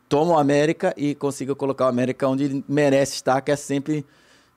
toma 0.09 0.35
o 0.35 0.39
América 0.39 0.95
e 0.97 1.15
consiga 1.17 1.55
colocar 1.55 1.87
o 1.87 1.89
América 1.89 2.29
onde 2.29 2.45
ele 2.45 2.65
merece 2.69 3.17
estar, 3.17 3.41
que 3.41 3.51
é 3.51 3.57
sempre 3.57 4.07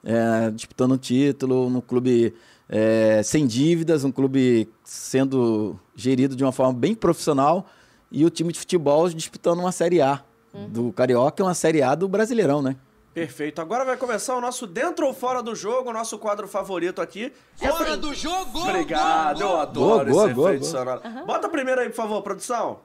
é, 0.08 0.50
disputando 0.52 0.94
um 0.94 0.98
título, 0.98 1.70
no 1.70 1.82
clube 1.82 2.34
é, 2.70 3.22
sem 3.24 3.46
dívidas, 3.46 4.06
um 4.06 4.12
clube 4.12 4.70
sendo 4.82 5.78
gerido 5.96 6.34
de 6.34 6.46
uma 6.46 6.54
forma 6.54 6.72
bem 6.72 6.96
profissional, 6.96 7.66
e 8.10 8.24
o 8.24 8.30
time 8.30 8.54
de 8.54 8.60
futebol 8.60 9.10
disputando 9.10 9.60
uma 9.60 9.74
Série 9.74 10.02
A 10.02 10.24
uhum. 10.54 10.70
do 10.70 10.94
Carioca 10.94 11.44
e 11.44 11.46
uma 11.46 11.54
Série 11.54 11.82
A 11.82 11.94
do 11.94 12.08
Brasileirão, 12.08 12.62
né? 12.62 12.78
Perfeito. 13.14 13.60
Agora 13.60 13.84
vai 13.84 13.98
começar 13.98 14.38
o 14.38 14.40
nosso 14.40 14.66
Dentro 14.66 15.08
ou 15.08 15.14
Fora 15.14 15.44
do 15.44 15.54
Jogo, 15.56 15.90
o 15.90 15.94
nosso 15.94 16.18
quadro 16.18 16.48
favorito 16.48 17.02
aqui. 17.02 17.34
Fora 17.58 17.92
assim, 17.92 18.00
do 18.00 18.14
jogo! 18.14 18.60
Obrigado, 18.60 19.42
eu 19.42 19.60
adoro 19.60 20.10
esse 20.10 20.40
efeito 20.40 20.66
sonoro. 20.66 21.02
Uhum. 21.04 21.26
Bota 21.26 21.50
primeiro 21.50 21.82
aí, 21.82 21.90
por 21.90 21.96
favor, 21.96 22.22
produção. 22.22 22.80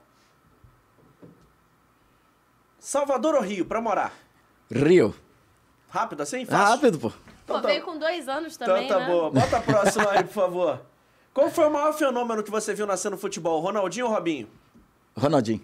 Salvador 2.79 3.35
ou 3.35 3.41
Rio, 3.41 3.63
pra 3.63 3.79
morar? 3.79 4.11
Rio. 4.69 5.15
Rápido 5.93 6.21
assim? 6.23 6.43
Fácil? 6.43 6.65
Rápido, 6.65 6.97
pô. 6.99 7.09
Pô, 7.45 7.57
então, 7.59 7.61
veio 7.69 7.83
com 7.83 7.99
dois 7.99 8.27
anos 8.27 8.57
também, 8.57 8.85
Então 8.85 8.97
tá 8.99 9.05
né? 9.05 9.11
boa. 9.11 9.29
Bota 9.29 9.57
a 9.57 9.61
próxima 9.61 10.09
aí, 10.09 10.23
por 10.23 10.33
favor. 10.33 10.81
Qual 11.31 11.51
foi 11.51 11.67
o 11.67 11.71
maior 11.71 11.93
fenômeno 11.93 12.41
que 12.41 12.49
você 12.49 12.73
viu 12.73 12.87
nascer 12.87 13.11
no 13.11 13.17
futebol? 13.17 13.61
Ronaldinho 13.61 14.07
ou 14.07 14.11
Robinho? 14.11 14.47
Ronaldinho. 15.15 15.61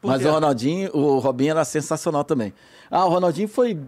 Por 0.00 0.08
Mas 0.08 0.20
quê? 0.22 0.26
o 0.26 0.32
Ronaldinho, 0.32 0.90
o 0.96 1.18
Robinho 1.20 1.52
era 1.52 1.64
sensacional 1.64 2.24
também. 2.24 2.52
Ah, 2.90 3.04
o 3.04 3.08
Ronaldinho 3.08 3.46
foi 3.46 3.78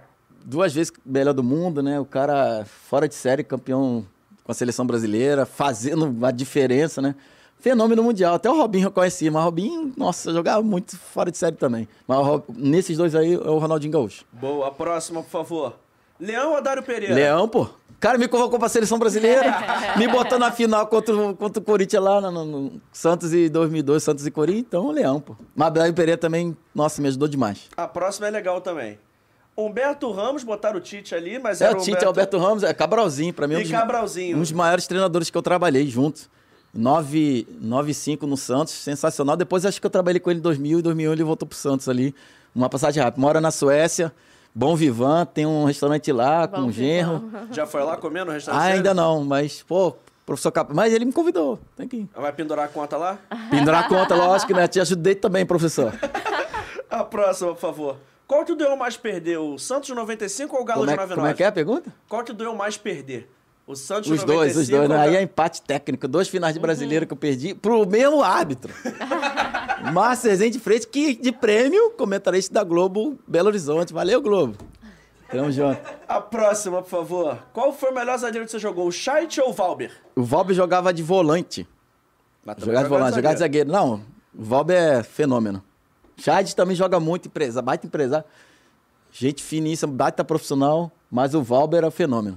duas 0.44 0.72
vezes 0.72 0.92
melhor 1.04 1.32
do 1.32 1.42
mundo, 1.42 1.82
né? 1.82 1.98
O 1.98 2.04
cara 2.04 2.64
fora 2.64 3.08
de 3.08 3.14
série, 3.16 3.42
campeão 3.42 4.06
com 4.44 4.52
a 4.52 4.54
seleção 4.54 4.86
brasileira, 4.86 5.44
fazendo 5.44 6.04
uma 6.06 6.32
diferença, 6.32 7.02
né? 7.02 7.16
Fenômeno 7.60 8.02
mundial. 8.02 8.34
Até 8.34 8.50
o 8.50 8.56
Robinho 8.56 8.86
eu 8.86 8.90
conhecia, 8.90 9.30
mas 9.30 9.42
o 9.42 9.44
Robinho, 9.44 9.92
nossa, 9.96 10.32
jogava 10.32 10.62
muito 10.62 10.96
fora 10.98 11.30
de 11.30 11.38
série 11.38 11.56
também. 11.56 11.86
Mas 12.06 12.18
nesses 12.56 12.96
dois 12.96 13.14
aí 13.14 13.34
é 13.34 13.38
o 13.38 13.58
Ronaldinho 13.58 13.92
Gaúcho. 13.92 14.24
Boa, 14.32 14.68
a 14.68 14.70
próxima, 14.70 15.22
por 15.22 15.30
favor. 15.30 15.74
Leão 16.18 16.54
ou 16.54 16.62
Dário 16.62 16.82
Pereira? 16.82 17.14
Leão, 17.14 17.48
pô. 17.48 17.62
O 17.62 18.00
cara 18.00 18.16
me 18.16 18.28
convocou 18.28 18.58
pra 18.58 18.68
seleção 18.68 18.98
brasileira, 18.98 19.54
me 19.98 20.08
botou 20.08 20.38
na 20.38 20.50
final 20.50 20.86
contra, 20.86 21.14
contra 21.34 21.62
o 21.62 21.64
Corinthians 21.64 22.02
lá 22.02 22.20
no, 22.20 22.44
no 22.44 22.80
Santos 22.90 23.34
e 23.34 23.50
2002, 23.50 24.02
Santos 24.02 24.26
e 24.26 24.30
Corinthians, 24.30 24.64
então 24.68 24.90
Leão, 24.90 25.20
pô. 25.20 25.36
Mas 25.54 25.72
Dário 25.72 25.92
Pereira 25.92 26.18
também, 26.18 26.56
nossa, 26.74 27.02
me 27.02 27.08
ajudou 27.08 27.28
demais. 27.28 27.68
A 27.76 27.86
próxima 27.86 28.26
é 28.26 28.30
legal 28.30 28.60
também. 28.62 28.98
Humberto 29.54 30.10
Ramos, 30.10 30.42
botaram 30.42 30.78
o 30.78 30.80
Tite 30.80 31.14
ali, 31.14 31.38
mas 31.38 31.60
é, 31.60 31.66
era 31.66 31.74
o 31.74 31.78
Tite, 31.78 31.90
Humberto... 31.90 32.06
Alberto 32.06 32.38
Ramos, 32.38 32.62
é 32.62 32.72
Cabralzinho, 32.72 33.34
pra 33.34 33.46
mim. 33.46 33.56
Um 33.56 33.60
e 33.60 33.68
Cabralzinho. 33.68 34.36
Um 34.36 34.40
dos 34.40 34.52
maiores 34.52 34.86
treinadores 34.86 35.28
que 35.28 35.36
eu 35.36 35.42
trabalhei 35.42 35.86
junto. 35.86 36.30
9-5 36.76 38.22
no 38.22 38.36
Santos, 38.36 38.74
sensacional. 38.74 39.36
Depois 39.36 39.66
acho 39.66 39.80
que 39.80 39.86
eu 39.86 39.90
trabalhei 39.90 40.20
com 40.20 40.30
ele 40.30 40.38
em 40.38 40.42
2000 40.42 40.78
e 40.78 40.82
2001 40.82 41.12
ele 41.12 41.24
voltou 41.24 41.46
pro 41.46 41.56
Santos 41.56 41.88
ali. 41.88 42.14
Uma 42.54 42.68
passagem 42.68 43.02
rápida. 43.02 43.20
Mora 43.20 43.40
na 43.40 43.50
Suécia, 43.50 44.12
Bom 44.54 44.74
Vivan, 44.74 45.24
tem 45.24 45.46
um 45.46 45.64
restaurante 45.64 46.10
lá 46.10 46.46
Bom 46.46 46.56
com 46.56 46.62
um 46.62 46.72
genro. 46.72 47.30
Já 47.52 47.66
foi 47.66 47.82
lá 47.82 47.96
comer 47.96 48.24
no 48.24 48.32
restaurante? 48.32 48.62
Ah, 48.62 48.74
ainda 48.74 48.92
não, 48.92 49.24
mas, 49.24 49.62
pô, 49.62 49.96
professor 50.26 50.50
Cap... 50.50 50.74
Mas 50.74 50.92
ele 50.92 51.04
me 51.04 51.12
convidou, 51.12 51.58
tem 51.76 51.86
que 51.86 51.96
ir. 51.98 52.08
Vai 52.14 52.32
pendurar 52.32 52.66
a 52.66 52.68
conta 52.68 52.96
lá? 52.96 53.18
Pendurar 53.50 53.84
a 53.84 53.88
conta, 53.88 54.14
lógico, 54.14 54.52
né? 54.52 54.66
Te 54.66 54.80
ajudei 54.80 55.14
também, 55.14 55.46
professor. 55.46 55.92
a 56.90 57.04
próxima, 57.04 57.52
por 57.54 57.60
favor. 57.60 57.96
Qual 58.26 58.44
que 58.44 58.54
doeu 58.54 58.76
mais 58.76 58.96
perder, 58.96 59.38
o 59.38 59.58
Santos 59.58 59.88
de 59.88 59.94
95 59.94 60.54
ou 60.54 60.62
o 60.62 60.64
Galo 60.64 60.80
como 60.80 60.90
é, 60.90 60.94
de 60.94 61.00
99? 61.00 61.20
Como 61.20 61.26
é 61.26 61.34
que 61.34 61.42
é 61.42 61.46
a 61.46 61.52
pergunta? 61.52 61.92
Qual 62.08 62.22
que 62.22 62.32
doeu 62.32 62.54
mais 62.54 62.76
perder? 62.76 63.28
O 63.70 63.76
Santos 63.76 64.10
Os 64.10 64.24
dois, 64.24 64.56
os 64.56 64.68
dois. 64.68 64.88
Né? 64.88 64.98
Aí 64.98 65.14
é 65.14 65.22
empate 65.22 65.62
técnico. 65.62 66.08
Dois 66.08 66.26
finais 66.26 66.54
de 66.54 66.58
uhum. 66.58 66.62
brasileiro 66.62 67.04
uhum. 67.04 67.06
que 67.06 67.12
eu 67.12 67.16
perdi 67.16 67.54
pro 67.54 67.86
mesmo 67.86 68.20
árbitro. 68.20 68.74
Márcio 69.94 70.28
Rezende 70.28 70.58
Freitas, 70.58 70.86
que 70.86 71.14
de 71.14 71.30
prêmio, 71.30 71.92
comentarista 71.92 72.52
da 72.52 72.64
Globo 72.64 73.16
Belo 73.28 73.46
Horizonte. 73.46 73.92
Valeu, 73.92 74.20
Globo. 74.20 74.56
Tamo 75.30 75.52
junto. 75.52 75.80
A 76.08 76.20
próxima, 76.20 76.82
por 76.82 76.88
favor. 76.88 77.38
Qual 77.52 77.72
foi 77.72 77.92
o 77.92 77.94
melhor 77.94 78.18
zagueiro 78.18 78.44
que 78.44 78.50
você 78.50 78.58
jogou, 78.58 78.88
o 78.88 78.90
Scheidt 78.90 79.40
ou 79.40 79.50
o 79.50 79.52
Valber? 79.52 79.92
O 80.16 80.24
Valber 80.24 80.56
jogava 80.56 80.92
de 80.92 81.04
volante. 81.04 81.64
Jogava 82.58 82.82
de 82.82 82.88
volante, 82.88 83.14
jogava 83.14 83.34
de 83.36 83.38
zagueiro. 83.38 83.70
Não, 83.70 84.04
o 84.36 84.42
Valber 84.42 84.76
é 84.76 85.02
fenômeno. 85.04 85.62
Scheidt 86.16 86.56
também 86.56 86.74
joga 86.74 86.98
muito, 86.98 87.28
empresa, 87.28 87.62
baita 87.62 87.86
empresa. 87.86 88.24
Gente 89.12 89.44
finíssima, 89.44 89.92
baita 89.92 90.24
profissional, 90.24 90.90
mas 91.08 91.36
o 91.36 91.42
Valber 91.42 91.84
é 91.84 91.90
fenômeno. 91.92 92.36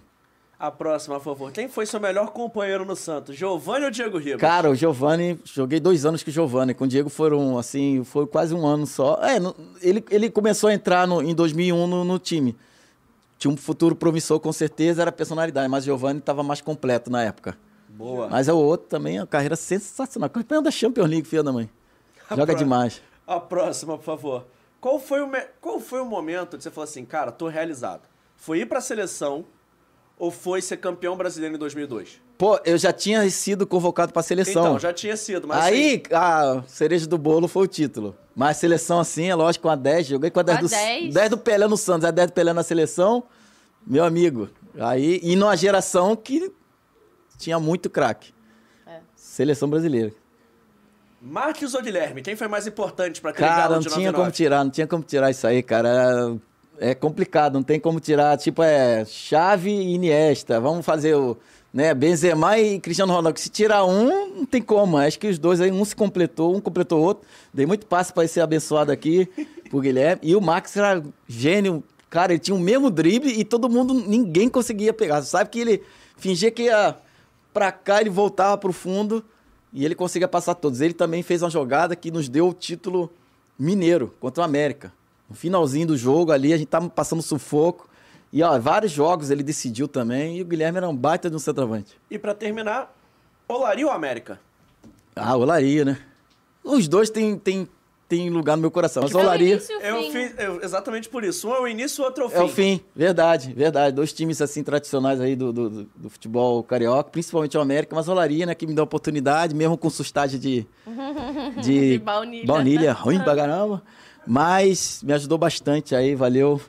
A 0.64 0.72
próxima, 0.72 1.20
por 1.20 1.26
favor. 1.26 1.52
Quem 1.52 1.68
foi 1.68 1.86
seu 1.86 2.00
melhor 2.00 2.30
companheiro 2.30 2.86
no 2.86 2.96
Santos? 2.96 3.36
Giovanni 3.36 3.84
ou 3.84 3.92
Diego 3.92 4.18
Ribas? 4.18 4.40
Cara, 4.40 4.72
o 4.72 4.76
Giovanni, 4.76 5.38
joguei 5.44 5.78
dois 5.78 6.06
anos 6.06 6.24
com 6.24 6.30
o 6.30 6.34
Giovanni. 6.34 6.74
Com 6.74 6.86
o 6.86 6.88
Diego 6.88 7.10
foram, 7.10 7.58
assim, 7.58 8.02
foi 8.06 8.26
quase 8.26 8.56
um 8.56 8.66
ano 8.66 8.88
só. 8.88 9.20
É, 9.22 9.36
ele, 9.82 10.02
ele 10.10 10.30
começou 10.30 10.70
a 10.70 10.74
entrar 10.74 11.06
no, 11.06 11.22
em 11.22 11.36
2001 11.36 11.86
no, 11.86 12.06
no 12.06 12.18
time. 12.18 12.56
Tinha 13.38 13.54
um 13.54 13.58
futuro 13.58 13.94
promissor, 13.94 14.40
com 14.40 14.54
certeza, 14.54 15.02
era 15.02 15.12
personalidade, 15.12 15.68
mas 15.68 15.84
o 15.84 15.88
Giovanni 15.88 16.20
estava 16.20 16.42
mais 16.44 16.62
completo 16.62 17.12
na 17.12 17.22
época. 17.22 17.58
Boa. 17.90 18.30
Mas 18.30 18.48
é 18.48 18.54
o 18.54 18.58
outro 18.58 18.88
também, 18.88 19.20
a 19.20 19.28
carreira 19.28 19.58
sensacional. 19.58 20.30
Campeão 20.30 20.64
da 20.64 20.72
Champions 20.72 21.10
League, 21.10 21.28
filha 21.28 21.44
da 21.44 21.52
mãe. 21.52 21.70
Joga 22.34 22.56
demais. 22.56 23.02
A 23.28 23.38
próxima, 23.38 23.98
por 23.98 24.06
favor. 24.06 24.46
Qual 24.80 24.98
foi, 24.98 25.20
o 25.20 25.28
me... 25.28 25.42
Qual 25.60 25.82
foi 25.82 26.00
o 26.00 26.06
momento 26.06 26.56
que 26.56 26.64
você 26.64 26.72
falou 26.72 26.86
assim, 26.86 27.04
cara, 27.04 27.34
tô 27.34 27.50
realizado? 27.50 28.08
Foi 28.38 28.60
ir 28.60 28.66
pra 28.66 28.80
seleção 28.80 29.44
ou 30.18 30.32
foi 30.32 30.62
ser 30.62 30.78
campeão 30.78 31.18
brasileiro 31.18 31.56
em 31.56 31.60
2002? 31.60 32.22
Pô, 32.38 32.60
eu 32.66 32.78
já 32.78 32.92
tinha 32.92 33.30
sido 33.30 33.66
convocado 33.66 34.12
pra 34.12 34.22
seleção. 34.22 34.64
Então, 34.64 34.80
já 34.80 34.94
tinha 34.94 35.16
sido, 35.16 35.48
mas. 35.48 35.64
Aí, 35.64 36.04
assim... 36.06 36.16
a 36.16 36.64
cereja 36.68 37.08
do 37.08 37.18
bolo 37.18 37.48
foi 37.48 37.64
o 37.64 37.68
título. 37.68 38.16
Mas 38.36 38.58
seleção 38.58 39.00
assim, 39.00 39.30
é 39.30 39.36
lógico, 39.36 39.64
com 39.64 39.70
a 39.70 39.76
10. 39.76 40.08
Joguei 40.08 40.32
com 40.32 40.40
a 40.40 40.44
10 40.44 40.60
do, 40.60 40.70
10. 40.70 41.14
10 41.14 41.30
do 41.30 41.38
Pelé 41.38 41.68
no 41.68 41.78
Santos, 41.78 42.06
a 42.06 42.12
10 42.12 42.28
do 42.28 42.34
Pelé 42.34 42.54
na 42.54 42.64
seleção. 42.64 43.24
Meu 43.86 44.04
amigo. 44.04 44.50
Aí, 44.80 45.20
e 45.22 45.36
numa 45.36 45.56
geração 45.56 46.16
que 46.16 46.52
tinha 47.38 47.60
muito 47.60 47.90
craque. 47.90 48.34
É. 48.88 49.00
Seleção 49.16 49.70
brasileira. 49.70 50.12
Marques 51.22 51.74
ou 51.74 51.82
Guilherme? 51.82 52.22
Quem 52.22 52.36
foi 52.36 52.48
mais 52.48 52.68
importante 52.68 53.22
para 53.22 53.32
ter 53.32 53.40
Cara, 53.40 53.76
não 53.76 53.80
tinha 53.80 54.12
99? 54.12 54.18
como 54.18 54.32
tirar, 54.32 54.64
não 54.64 54.72
tinha 54.72 54.88
como 54.88 55.04
tirar 55.04 55.32
isso 55.32 55.48
aí, 55.48 55.64
cara. 55.64 56.36
É 56.80 56.96
complicado, 56.96 57.54
não 57.54 57.64
tem 57.64 57.80
como 57.80 58.00
tirar. 58.00 58.38
Tipo, 58.38 58.64
é 58.64 59.06
Chave 59.06 59.70
e 59.70 59.94
Iniesta. 59.94 60.60
Vamos 60.60 60.86
fazer 60.86 61.16
o 61.16 61.38
né, 61.74 61.94
Benzema 61.94 62.58
e 62.60 62.80
Cristiano 62.80 63.14
Ronaldo. 63.14 63.40
Se 63.40 63.50
tirar 63.50 63.86
um, 63.86 64.36
não 64.36 64.46
tem 64.46 64.62
como. 64.62 64.98
Acho 64.98 65.20
que 65.20 65.28
os 65.28 65.40
dois 65.40 65.60
aí, 65.60 65.72
um 65.72 65.84
se 65.84 65.96
completou, 65.96 66.56
um 66.56 66.62
completou 66.62 67.00
o 67.00 67.04
outro. 67.04 67.28
Dei 67.54 67.66
muito 67.66 67.86
passo 67.86 68.14
para 68.14 68.28
ser 68.28 68.42
abençoado 68.42 68.92
aqui 68.92 69.28
pro 69.70 69.80
Guilherme. 69.80 70.22
E 70.24 70.36
o 70.36 70.42
Max 70.42 70.76
era 70.78 71.04
gênio. 71.28 71.84
Cara, 72.10 72.34
ele 72.34 72.40
tinha 72.40 72.56
o 72.56 72.60
mesmo 72.60 72.92
drible 72.92 73.32
e 73.32 73.44
todo 73.44 73.68
mundo, 73.68 73.94
ninguém 73.94 74.48
conseguia 74.48 74.94
pegar. 74.94 75.22
Você 75.22 75.30
sabe 75.30 75.50
que 75.50 75.60
ele 75.60 75.82
fingia 76.16 76.52
que 76.52 76.64
ia 76.64 76.96
pra 77.52 77.72
cá, 77.72 78.02
ele 78.02 78.10
voltava 78.10 78.58
pro 78.58 78.72
fundo 78.72 79.24
e 79.72 79.84
ele 79.84 79.96
conseguia 79.96 80.28
passar 80.28 80.54
todos. 80.54 80.80
Ele 80.80 80.94
também 80.94 81.24
fez 81.24 81.42
uma 81.42 81.50
jogada 81.50 81.96
que 81.96 82.12
nos 82.12 82.30
deu 82.30 82.50
o 82.50 82.54
título 82.54 83.12
mineiro 83.58 84.14
contra 84.20 84.42
o 84.42 84.46
América. 84.46 84.94
No 85.30 85.36
finalzinho 85.36 85.88
do 85.88 85.98
jogo 85.98 86.32
ali, 86.32 86.54
a 86.54 86.58
gente 86.58 86.68
tava 86.68 86.90
passando 86.90 87.22
sufoco. 87.22 87.90
E 88.32 88.42
ó, 88.42 88.58
vários 88.60 88.92
jogos 88.92 89.30
ele 89.30 89.44
decidiu 89.44 89.88
também. 89.88 90.38
E 90.38 90.42
o 90.42 90.46
Guilherme 90.46 90.78
era 90.78 90.90
um 90.90 90.96
baita 90.96 91.30
de 91.30 91.36
um 91.36 91.40
centroavante. 91.40 91.96
E 92.10 92.18
para 92.18 92.34
terminar, 92.34 92.94
Olaria 93.48 93.86
ou 93.86 93.92
América? 93.92 94.40
Ah, 95.16 95.36
Olaria, 95.38 95.86
né? 95.86 95.98
Os 96.64 96.88
dois 96.88 97.10
têm, 97.10 97.38
têm, 97.38 97.68
têm 98.08 98.30
lugar 98.30 98.56
no 98.56 98.62
meu 98.62 98.72
coração. 98.72 99.04
Mas 99.04 99.14
é 99.14 99.18
Olaria. 99.18 99.62
Eu 99.82 100.12
fiz 100.12 100.34
eu, 100.40 100.64
exatamente 100.64 101.10
por 101.10 101.24
isso. 101.24 101.48
Um 101.48 101.54
é 101.54 101.62
o 101.62 101.68
início, 101.68 102.04
o 102.04 102.08
outro 102.08 102.24
é 102.24 102.26
o 102.26 102.30
fim. 102.30 102.36
É 102.38 102.42
o 102.42 102.48
fim, 102.48 102.82
verdade, 102.96 103.54
verdade. 103.54 103.96
Dois 103.96 104.12
times 104.14 104.42
assim 104.42 104.64
tradicionais 104.64 105.22
aí 105.22 105.36
do, 105.36 105.54
do, 105.54 105.70
do 105.96 106.10
futebol 106.10 106.64
carioca, 106.64 107.12
principalmente 107.12 107.58
o 107.58 107.62
América, 107.62 107.96
mas 107.96 108.08
Olaria, 108.08 108.46
né, 108.46 108.56
que 108.56 108.66
me 108.66 108.74
deu 108.74 108.82
a 108.82 108.86
oportunidade, 108.86 109.54
mesmo 109.54 109.78
com 109.78 109.90
sustagem 109.90 110.40
de. 110.40 110.66
De, 111.62 111.94
de 111.94 112.00
baunilha. 112.00 112.46
Baunilha, 112.46 112.94
ruim 112.94 113.20
pra 113.20 113.36
caramba. 113.36 113.84
Mas 114.26 115.02
me 115.04 115.14
ajudou 115.14 115.38
bastante 115.38 115.96
aí, 115.96 116.16
valeu. 116.16 116.62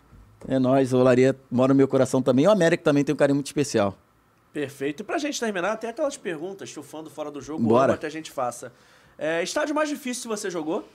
É 0.47 0.59
nóis, 0.59 0.93
o 0.93 0.99
Olaria 0.99 1.35
mora 1.51 1.73
no 1.73 1.77
meu 1.77 1.89
coração 1.89 2.21
também. 2.21 2.47
O 2.47 2.51
América 2.51 2.83
também 2.83 3.05
tem 3.05 3.15
um 3.15 3.17
carinho 3.17 3.37
muito 3.37 3.47
especial. 3.47 3.97
Perfeito. 4.53 5.01
E 5.01 5.05
pra 5.05 5.19
gente 5.19 5.41
terminar, 5.41 5.77
tem 5.77 5.91
aquelas 5.91 6.17
perguntas, 6.17 6.69
chufando 6.69 7.11
fora 7.11 7.31
do 7.31 7.41
jogo, 7.41 7.63
Bora. 7.63 7.97
que 7.97 8.07
a 8.07 8.11
gente 8.11 8.31
faça. 8.31 8.73
É, 9.19 9.43
estádio 9.43 9.75
mais 9.75 9.89
difícil 9.89 10.29
você 10.29 10.51
jogou? 10.51 10.87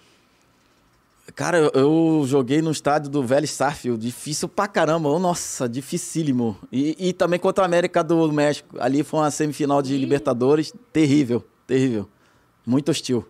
Cara, 1.35 1.57
eu, 1.57 1.71
eu, 1.73 2.23
joguei 2.25 2.61
no 2.61 2.71
estádio 2.71 3.09
do 3.09 3.23
Velho 3.23 3.45
Starfield, 3.45 4.03
difícil 4.03 4.47
pra 4.47 4.67
caramba, 4.67 5.17
nossa, 5.19 5.69
dificílimo. 5.69 6.57
E, 6.71 7.09
e, 7.09 7.13
também 7.13 7.39
contra 7.39 7.63
a 7.63 7.67
América 7.67 8.03
do 8.03 8.31
México, 8.31 8.77
ali 8.79 9.03
foi 9.03 9.19
uma 9.19 9.29
semifinal 9.29 9.81
de 9.81 9.95
Libertadores, 9.97 10.73
terrível, 10.91 11.43
terrível, 11.67 12.09
muito 12.65 12.89
hostil. 12.89 13.27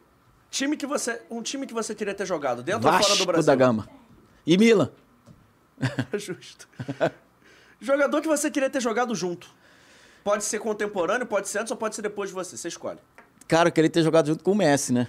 Time 0.49 0.75
que 0.75 0.85
você, 0.85 1.21
um 1.29 1.41
time 1.41 1.67
que 1.67 1.73
você 1.73 1.93
queria 1.93 2.13
ter 2.13 2.25
jogado, 2.25 2.63
dentro 2.63 2.81
Vasco 2.81 3.01
ou 3.01 3.07
fora 3.07 3.19
do 3.19 3.25
Brasil? 3.25 3.45
da 3.45 3.55
Gama. 3.55 3.87
E 4.45 4.57
Milan. 4.57 4.89
Justo. 6.13 6.67
Jogador 7.79 8.21
que 8.21 8.27
você 8.27 8.49
queria 8.49 8.69
ter 8.69 8.81
jogado 8.81 9.13
junto. 9.15 9.47
Pode 10.23 10.43
ser 10.43 10.59
contemporâneo, 10.59 11.25
pode 11.25 11.47
ser 11.47 11.59
antes 11.59 11.71
ou 11.71 11.77
pode 11.77 11.95
ser 11.95 12.01
depois 12.01 12.29
de 12.29 12.35
você. 12.35 12.57
Você 12.57 12.67
escolhe. 12.67 12.99
Cara, 13.47 13.69
eu 13.69 13.73
queria 13.73 13.89
ter 13.89 14.03
jogado 14.03 14.27
junto 14.27 14.43
com 14.43 14.51
o 14.51 14.55
Messi, 14.55 14.91
né? 14.91 15.07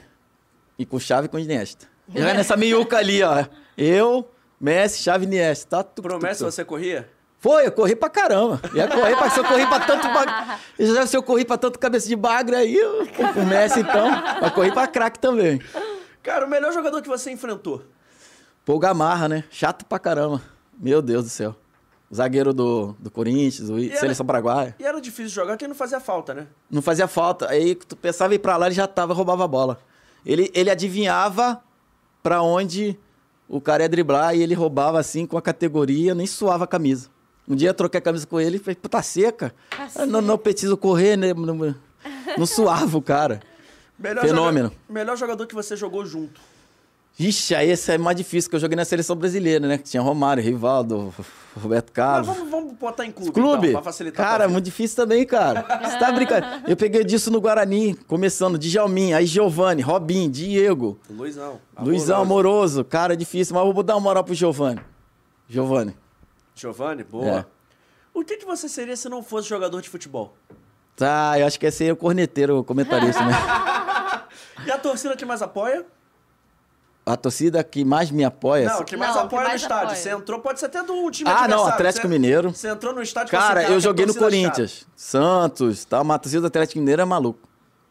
E 0.79 0.87
com 0.87 0.99
Chave 0.99 1.27
e 1.27 1.29
com 1.29 1.37
o 1.37 1.41
Iniesta. 1.41 1.87
Já 2.15 2.35
nessa 2.35 2.57
meiuca 2.57 2.99
ali, 2.99 3.23
ó. 3.23 3.45
Eu, 3.77 4.31
Messi, 4.61 5.03
Chave 5.03 5.25
e 5.25 5.29
Iniesta. 5.29 5.79
Tá 5.79 5.83
tudo, 5.83 6.09
Pro 6.09 6.21
Messi 6.21 6.43
você 6.43 6.65
corria? 6.65 7.11
Foi, 7.41 7.67
eu 7.67 7.73
corri 7.73 7.97
pra 7.97 8.11
caramba. 8.11 8.61
Ia 8.75 8.87
correr 8.87 9.17
pra, 9.17 9.31
se 9.31 9.41
eu 9.41 9.45
corri 9.45 9.67
pra 9.67 9.81
tanto 9.81 10.07
bagre... 10.09 10.35
Se 11.09 11.17
eu 11.17 11.23
corri 11.23 11.45
pra 11.45 11.57
tanto 11.57 11.79
cabeça 11.79 12.07
de 12.07 12.15
bagre 12.15 12.55
aí, 12.55 12.77
eu... 12.77 13.03
o 13.03 13.47
Messi 13.47 13.81
então, 13.81 14.09
eu 14.43 14.51
corri 14.51 14.71
pra 14.71 14.87
craque 14.87 15.19
também. 15.19 15.61
Cara, 16.23 16.47
o 16.47 16.49
melhor 16.49 16.73
jogador 16.73 17.01
que 17.01 17.09
você 17.09 17.31
enfrentou? 17.31 17.83
Pô, 18.65 18.75
o 18.75 18.79
Gamarra, 18.79 19.27
né? 19.27 19.45
Chato 19.51 19.87
pra 19.87 19.99
caramba. 19.99 20.43
Meu 20.79 21.01
Deus 21.01 21.25
do 21.25 21.31
céu. 21.31 21.57
Zagueiro 22.15 22.53
do, 22.53 22.95
do 22.99 23.11
Corinthians, 23.11 23.69
do 23.69 23.81
Seleção 23.97 24.27
Paraguaia. 24.27 24.75
E 24.79 24.85
era 24.85 25.01
difícil 25.01 25.31
jogar 25.31 25.53
porque 25.53 25.67
não 25.67 25.75
fazia 25.75 26.01
falta, 26.01 26.35
né? 26.35 26.47
Não 26.71 26.83
fazia 26.83 27.09
falta. 27.09 27.49
Aí 27.49 27.75
tu 27.75 27.97
pensava 27.97 28.35
em 28.35 28.37
ir 28.37 28.41
pra 28.41 28.57
lá, 28.57 28.67
ele 28.67 28.75
já 28.75 28.87
tava, 28.87 29.15
roubava 29.15 29.45
a 29.45 29.49
bola. 29.49 29.79
Ele, 30.27 30.51
ele 30.55 30.71
adivinhava 30.71 31.63
pra 32.23 32.43
onde 32.43 32.99
o 33.49 33.61
cara 33.61 33.85
ia 33.85 33.89
driblar 33.89 34.37
e 34.37 34.43
ele 34.43 34.55
roubava 34.55 34.99
assim 34.99 35.25
com 35.25 35.39
a 35.39 35.43
categoria, 35.43 36.15
nem 36.15 36.27
suava 36.27 36.65
a 36.65 36.67
camisa. 36.67 37.09
Um 37.51 37.57
dia 37.57 37.71
eu 37.71 37.75
troquei 37.75 37.99
a 37.99 38.01
camisa 38.01 38.25
com 38.29 38.41
ele 38.41 38.59
e 38.59 38.61
falei, 38.61 38.77
pô, 38.77 38.89
tá 38.89 39.03
seca. 39.03 39.53
Tá 39.93 40.07
não, 40.07 40.21
não 40.21 40.39
preciso 40.39 40.77
correr, 40.77 41.17
né? 41.17 41.35
Não, 41.35 41.75
não 42.39 42.47
suava 42.47 42.97
o 42.97 43.03
cara. 43.03 43.41
Melhor 43.99 44.25
Fenômeno. 44.25 44.69
Joga... 44.69 44.81
Melhor 44.89 45.17
jogador 45.17 45.47
que 45.49 45.55
você 45.55 45.77
jogou 45.77 46.07
junto. 46.07 46.41
Ixi, 47.19 47.57
aí 47.57 47.69
esse 47.69 47.91
é 47.91 47.99
mais 47.99 48.17
difícil, 48.17 48.49
que 48.49 48.55
eu 48.55 48.61
joguei 48.61 48.77
na 48.77 48.85
seleção 48.85 49.17
brasileira, 49.17 49.67
né? 49.67 49.79
Que 49.79 49.83
tinha 49.83 50.01
Romário, 50.01 50.41
Rivaldo, 50.41 51.13
Roberto 51.61 51.91
Carlos. 51.91 52.29
Mas 52.29 52.37
vamos, 52.37 52.51
vamos 52.53 52.73
botar 52.75 53.05
em 53.05 53.11
clube, 53.11 53.33
clube? 53.33 53.69
Então, 53.71 53.83
pra 53.83 53.93
facilitar. 53.93 54.25
Cara, 54.25 54.49
muito 54.49 54.65
difícil 54.65 54.97
também, 54.97 55.27
cara. 55.27 55.63
Você 55.83 55.99
tá 55.99 56.13
brincando? 56.13 56.47
Eu 56.69 56.77
peguei 56.77 57.03
disso 57.03 57.33
no 57.33 57.41
Guarani, 57.41 57.95
começando, 58.07 58.57
Djalmin, 58.57 59.13
aí 59.13 59.27
Giovanni, 59.27 59.83
Robin, 59.83 60.31
Diego. 60.31 61.01
Luizão. 61.11 61.59
Amoroso. 61.75 61.91
Luizão, 61.91 62.23
amoroso. 62.23 62.85
Cara, 62.85 63.17
difícil, 63.17 63.57
mas 63.57 63.75
vou 63.75 63.83
dar 63.83 63.97
uma 63.97 64.01
moral 64.01 64.23
pro 64.23 64.35
Giovanni. 64.35 64.81
Giovanni. 65.49 65.97
Giovanni, 66.61 67.03
boa. 67.03 67.41
É. 67.41 67.45
O 68.13 68.23
que, 68.23 68.37
que 68.37 68.45
você 68.45 68.69
seria 68.69 68.95
se 68.95 69.09
não 69.09 69.23
fosse 69.23 69.49
jogador 69.49 69.81
de 69.81 69.89
futebol? 69.89 70.37
Tá, 70.95 71.39
eu 71.39 71.47
acho 71.47 71.59
que 71.59 71.65
ia 71.65 71.73
ser 71.73 71.91
o 71.91 71.97
corneteiro, 71.97 72.59
o 72.59 72.65
comentarista, 72.65 73.25
né? 73.25 73.33
e 74.67 74.71
a 74.71 74.77
torcida 74.77 75.17
que 75.17 75.25
mais 75.25 75.41
apoia? 75.41 75.87
A 77.07 77.17
torcida 77.17 77.65
que 77.65 77.83
mais 77.83 78.11
me 78.11 78.23
apoia. 78.23 78.69
Não, 78.69 78.85
que 78.85 78.95
mais 78.95 79.15
não, 79.15 79.23
apoia 79.23 79.43
que 79.45 79.49
mais 79.49 79.63
no 79.63 79.65
estádio. 79.65 79.85
Apoia. 79.85 79.97
Você 79.97 80.11
entrou, 80.11 80.41
pode 80.41 80.61
ser 80.61 80.67
até 80.67 80.83
do 80.83 81.11
time 81.11 81.31
Ah, 81.31 81.49
não, 81.49 81.67
Atlético 81.67 82.07
você, 82.07 82.13
Mineiro. 82.13 82.51
Você 82.51 82.69
entrou 82.69 82.95
no 82.95 83.01
estádio 83.01 83.31
Cara, 83.31 83.63
eu 83.71 83.81
joguei 83.81 84.05
no 84.05 84.15
Corinthians, 84.15 84.87
Santos, 84.95 85.87
tá? 85.87 86.03
Uma 86.03 86.19
torcida 86.19 86.43
do 86.43 86.47
Atlético 86.49 86.79
Mineiro 86.79 87.01
é 87.01 87.05
maluco. 87.07 87.49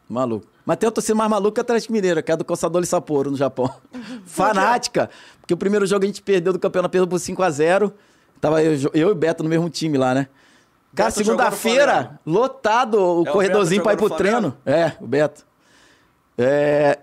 Maluco. 0.08 0.46
Mas 0.64 0.76
tem 0.76 0.88
a 0.88 0.92
torcida 0.92 1.16
mais 1.16 1.28
maluca 1.28 1.54
que 1.54 1.60
a 1.60 1.62
Atlético 1.62 1.92
Mineiro, 1.92 2.22
que 2.22 2.30
é 2.30 2.34
a 2.34 2.36
do 2.36 2.44
Coçador 2.44 2.86
Sapporo, 2.86 3.32
no 3.32 3.36
Japão. 3.36 3.68
Fanática. 4.24 5.10
Porque 5.40 5.52
o 5.52 5.56
primeiro 5.56 5.84
jogo 5.86 6.04
a 6.04 6.06
gente 6.06 6.22
perdeu 6.22 6.52
do 6.52 6.58
campeonato, 6.60 6.92
perdeu 6.92 7.08
por 7.08 7.18
5x0. 7.18 7.92
Tava 8.40 8.62
eu, 8.62 8.72
eu 8.94 9.08
e 9.08 9.12
o 9.12 9.14
Beto 9.14 9.42
no 9.42 9.48
mesmo 9.48 9.68
time 9.68 9.98
lá, 9.98 10.14
né? 10.14 10.28
Cara, 10.94 11.10
segunda-feira, 11.10 12.18
lotado 12.26 12.98
o 12.98 13.28
é 13.28 13.30
corredorzinho 13.30 13.80
o 13.80 13.84
pra 13.84 13.92
ir 13.92 13.96
pro 13.96 14.10
treino. 14.10 14.56
É, 14.66 14.92
o 15.00 15.06
Beto. 15.06 15.46
É, 16.36 16.98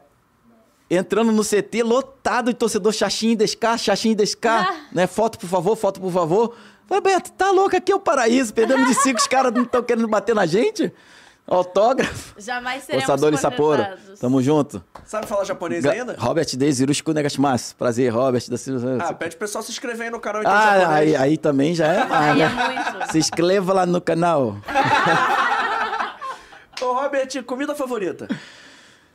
entrando 0.89 1.31
no 1.31 1.43
CT, 1.43 1.84
lotado 1.84 2.47
de 2.47 2.55
torcedor 2.55 2.91
Xaxim 2.91 3.35
Descar, 3.35 3.77
Xaxim 3.77 4.14
Descar, 4.14 4.68
ah. 4.69 4.88
né? 4.91 5.07
Foto, 5.07 5.38
por 5.39 5.47
favor, 5.47 5.76
foto, 5.76 6.01
por 6.01 6.11
favor. 6.11 6.55
Falei, 6.85 7.01
Beto, 7.01 7.31
tá 7.34 7.51
louco? 7.51 7.76
Aqui 7.76 7.91
é 7.91 7.95
o 7.95 7.99
paraíso. 7.99 8.53
Perdemos 8.53 8.88
de 8.88 8.95
cinco, 8.95 9.19
os 9.19 9.27
caras 9.27 9.53
não 9.53 9.64
estão 9.64 9.84
querendo 9.84 10.07
bater 10.07 10.34
na 10.34 10.45
gente. 10.45 10.91
Autógrafo. 11.48 12.36
Jamais 12.38 12.84
seremos 12.84 13.06
Ossador 13.07 13.34
e 13.34 13.38
Sapporo. 13.38 13.82
Tamo 14.19 14.41
junto. 14.41 14.84
Sabe 15.06 15.26
falar 15.28 15.45
japonês 15.45 15.82
Ga 15.82 15.91
ainda? 15.94 16.14
Robert 16.19 16.45
Deis 16.57 16.82
Hiroshiku 16.82 17.14
Negashimasu. 17.14 17.74
Prazer, 17.78 18.14
Robert 18.14 18.44
da. 18.49 18.57
Ah, 19.07 19.14
pede 19.14 19.38
pro 19.38 19.48
pessoal 19.48 19.64
se 19.64 19.72
inscrever 19.72 20.07
aí 20.07 20.11
no 20.11 20.19
canal 20.19 20.41
então, 20.41 20.52
Ah, 20.53 20.95
aí, 20.95 21.15
aí, 21.15 21.38
também 21.38 21.74
já 21.74 21.88
é 21.88 22.03
mais, 22.06 22.38
né? 22.38 22.44
é 22.44 22.49
muito. 22.49 23.11
Se 23.14 23.18
inscreva 23.18 23.72
lá 23.72 23.86
no 23.86 24.02
canal. 24.02 24.57
Ô, 26.82 26.94
Robert, 26.94 27.30
comida 27.45 27.74
favorita? 27.74 28.28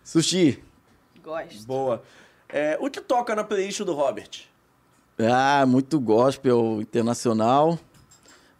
Sushi. 0.02 0.58
Gosto. 1.22 1.66
Boa. 1.66 2.02
É, 2.48 2.78
o 2.80 2.88
que 2.88 3.02
toca 3.02 3.36
na 3.36 3.44
playlist 3.44 3.82
do 3.82 3.92
Robert? 3.92 4.30
Ah, 5.18 5.66
muito 5.66 6.00
gospel 6.00 6.78
internacional. 6.80 7.78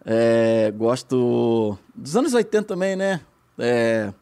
É, 0.05 0.71
gosto 0.77 1.79
dos 1.95 2.15
anos 2.17 2.35
80 2.35 2.67
também, 2.69 2.97
né? 2.97 3.21
É, 3.59 4.13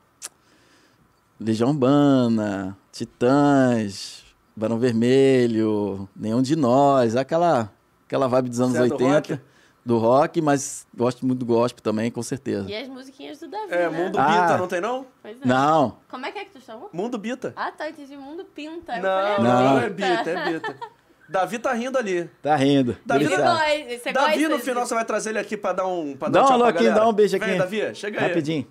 Legião 1.39 1.70
Urbana, 1.70 2.77
Titãs, 2.93 4.24
Barão 4.55 4.78
Vermelho, 4.78 6.09
Nenhum 6.15 6.43
de 6.43 6.57
Nós, 6.57 7.16
aquela, 7.16 7.73
aquela 8.07 8.28
vibe 8.28 8.51
dos 8.51 8.61
anos 8.61 8.78
80. 8.78 8.94
É 8.94 8.98
do 8.98 9.15
rock? 9.15 9.40
do 9.85 9.98
rock, 9.98 10.40
mas 10.40 10.86
gosto 10.94 11.24
muito 11.27 11.39
do 11.40 11.47
gospel 11.47 11.82
também, 11.82 12.11
com 12.11 12.23
certeza. 12.23 12.70
E 12.70 12.74
as 12.74 12.89
musiquinhas 12.89 13.39
do 13.40 13.48
Davi, 13.48 13.73
É, 13.73 13.89
né? 13.89 14.05
Mundo 14.05 14.19
ah, 14.19 14.43
Bita, 14.43 14.59
não 14.59 14.69
tem 14.69 14.81
não? 14.81 15.07
Pois 15.23 15.40
é. 15.40 15.47
Não. 15.47 15.97
Como 16.09 16.27
é 16.27 16.32
que 16.32 16.39
é 16.39 16.44
que 16.44 16.51
tu 16.51 16.61
chamou? 16.61 16.90
Mundo 16.93 17.19
Bita. 17.19 17.52
Ah, 17.57 17.73
tá, 17.73 17.89
entendi. 17.89 18.16
Mundo 18.16 18.44
Pinta. 18.44 18.97
não, 18.97 19.02
falei, 19.02 19.32
é 19.32 19.39
não, 19.39 19.74
não 19.74 19.81
é 19.81 19.90
Bita, 19.90 20.31
é 20.31 20.52
Bita. 20.52 20.77
Davi 21.28 21.59
tá 21.61 21.73
rindo 21.73 21.97
ali. 21.97 22.28
Tá 22.43 22.57
rindo. 22.57 22.97
Davi, 23.07 23.24
você 23.24 24.12
Davi 24.12 24.48
no 24.48 24.59
final 24.59 24.85
você 24.85 24.94
vai 24.94 25.05
trazer 25.05 25.31
ele 25.31 25.39
aqui 25.39 25.57
pra 25.57 25.73
dar 25.73 25.86
um, 25.86 26.16
pra 26.16 26.28
dar 26.28 26.40
dá 26.40 26.47
um, 26.47 26.51
um 26.51 26.52
alô 26.55 26.65
aqui, 26.65 26.90
dá 26.90 27.09
um 27.09 27.12
beijo 27.12 27.36
aqui. 27.36 27.47
Vem, 27.47 27.59
Davi, 27.59 27.94
chega 27.94 28.20
aí. 28.20 28.28
Rapidinho. 28.28 28.66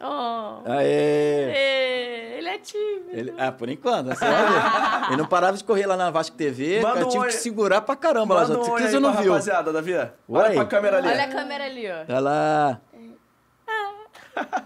Oh. 0.00 0.62
Aê. 0.66 1.50
Aê. 1.50 2.38
Ele 2.38 2.48
é 2.48 2.58
tímido. 2.58 3.10
Ele, 3.10 3.34
ah, 3.38 3.52
por 3.52 3.68
enquanto. 3.68 4.08
Você 4.08 4.24
vai 4.24 4.42
ver. 4.42 5.06
Ele 5.08 5.16
não 5.16 5.26
parava 5.26 5.56
de 5.56 5.64
correr 5.64 5.86
lá 5.86 5.96
na 5.96 6.10
Vasco 6.10 6.36
TV. 6.36 6.80
Manda 6.80 6.94
cara, 6.94 7.06
um 7.06 7.08
tive 7.08 7.26
que 7.26 7.32
segurar 7.32 7.80
pra 7.80 7.96
caramba 7.96 8.34
Manda 8.34 8.58
lá. 8.58 8.64
Um 8.64 8.78
você 8.78 9.00
não 9.00 9.12
viu. 9.12 9.32
rapaziada, 9.32 9.72
Davi. 9.72 9.94
Olha 10.28 10.54
pra 10.54 10.66
câmera 10.66 10.98
ali. 10.98 11.08
Olha 11.08 11.24
a 11.24 11.28
câmera 11.28 11.64
ali, 11.64 11.86
ó. 11.90 12.04
Olha 12.08 12.20
lá. 12.20 12.80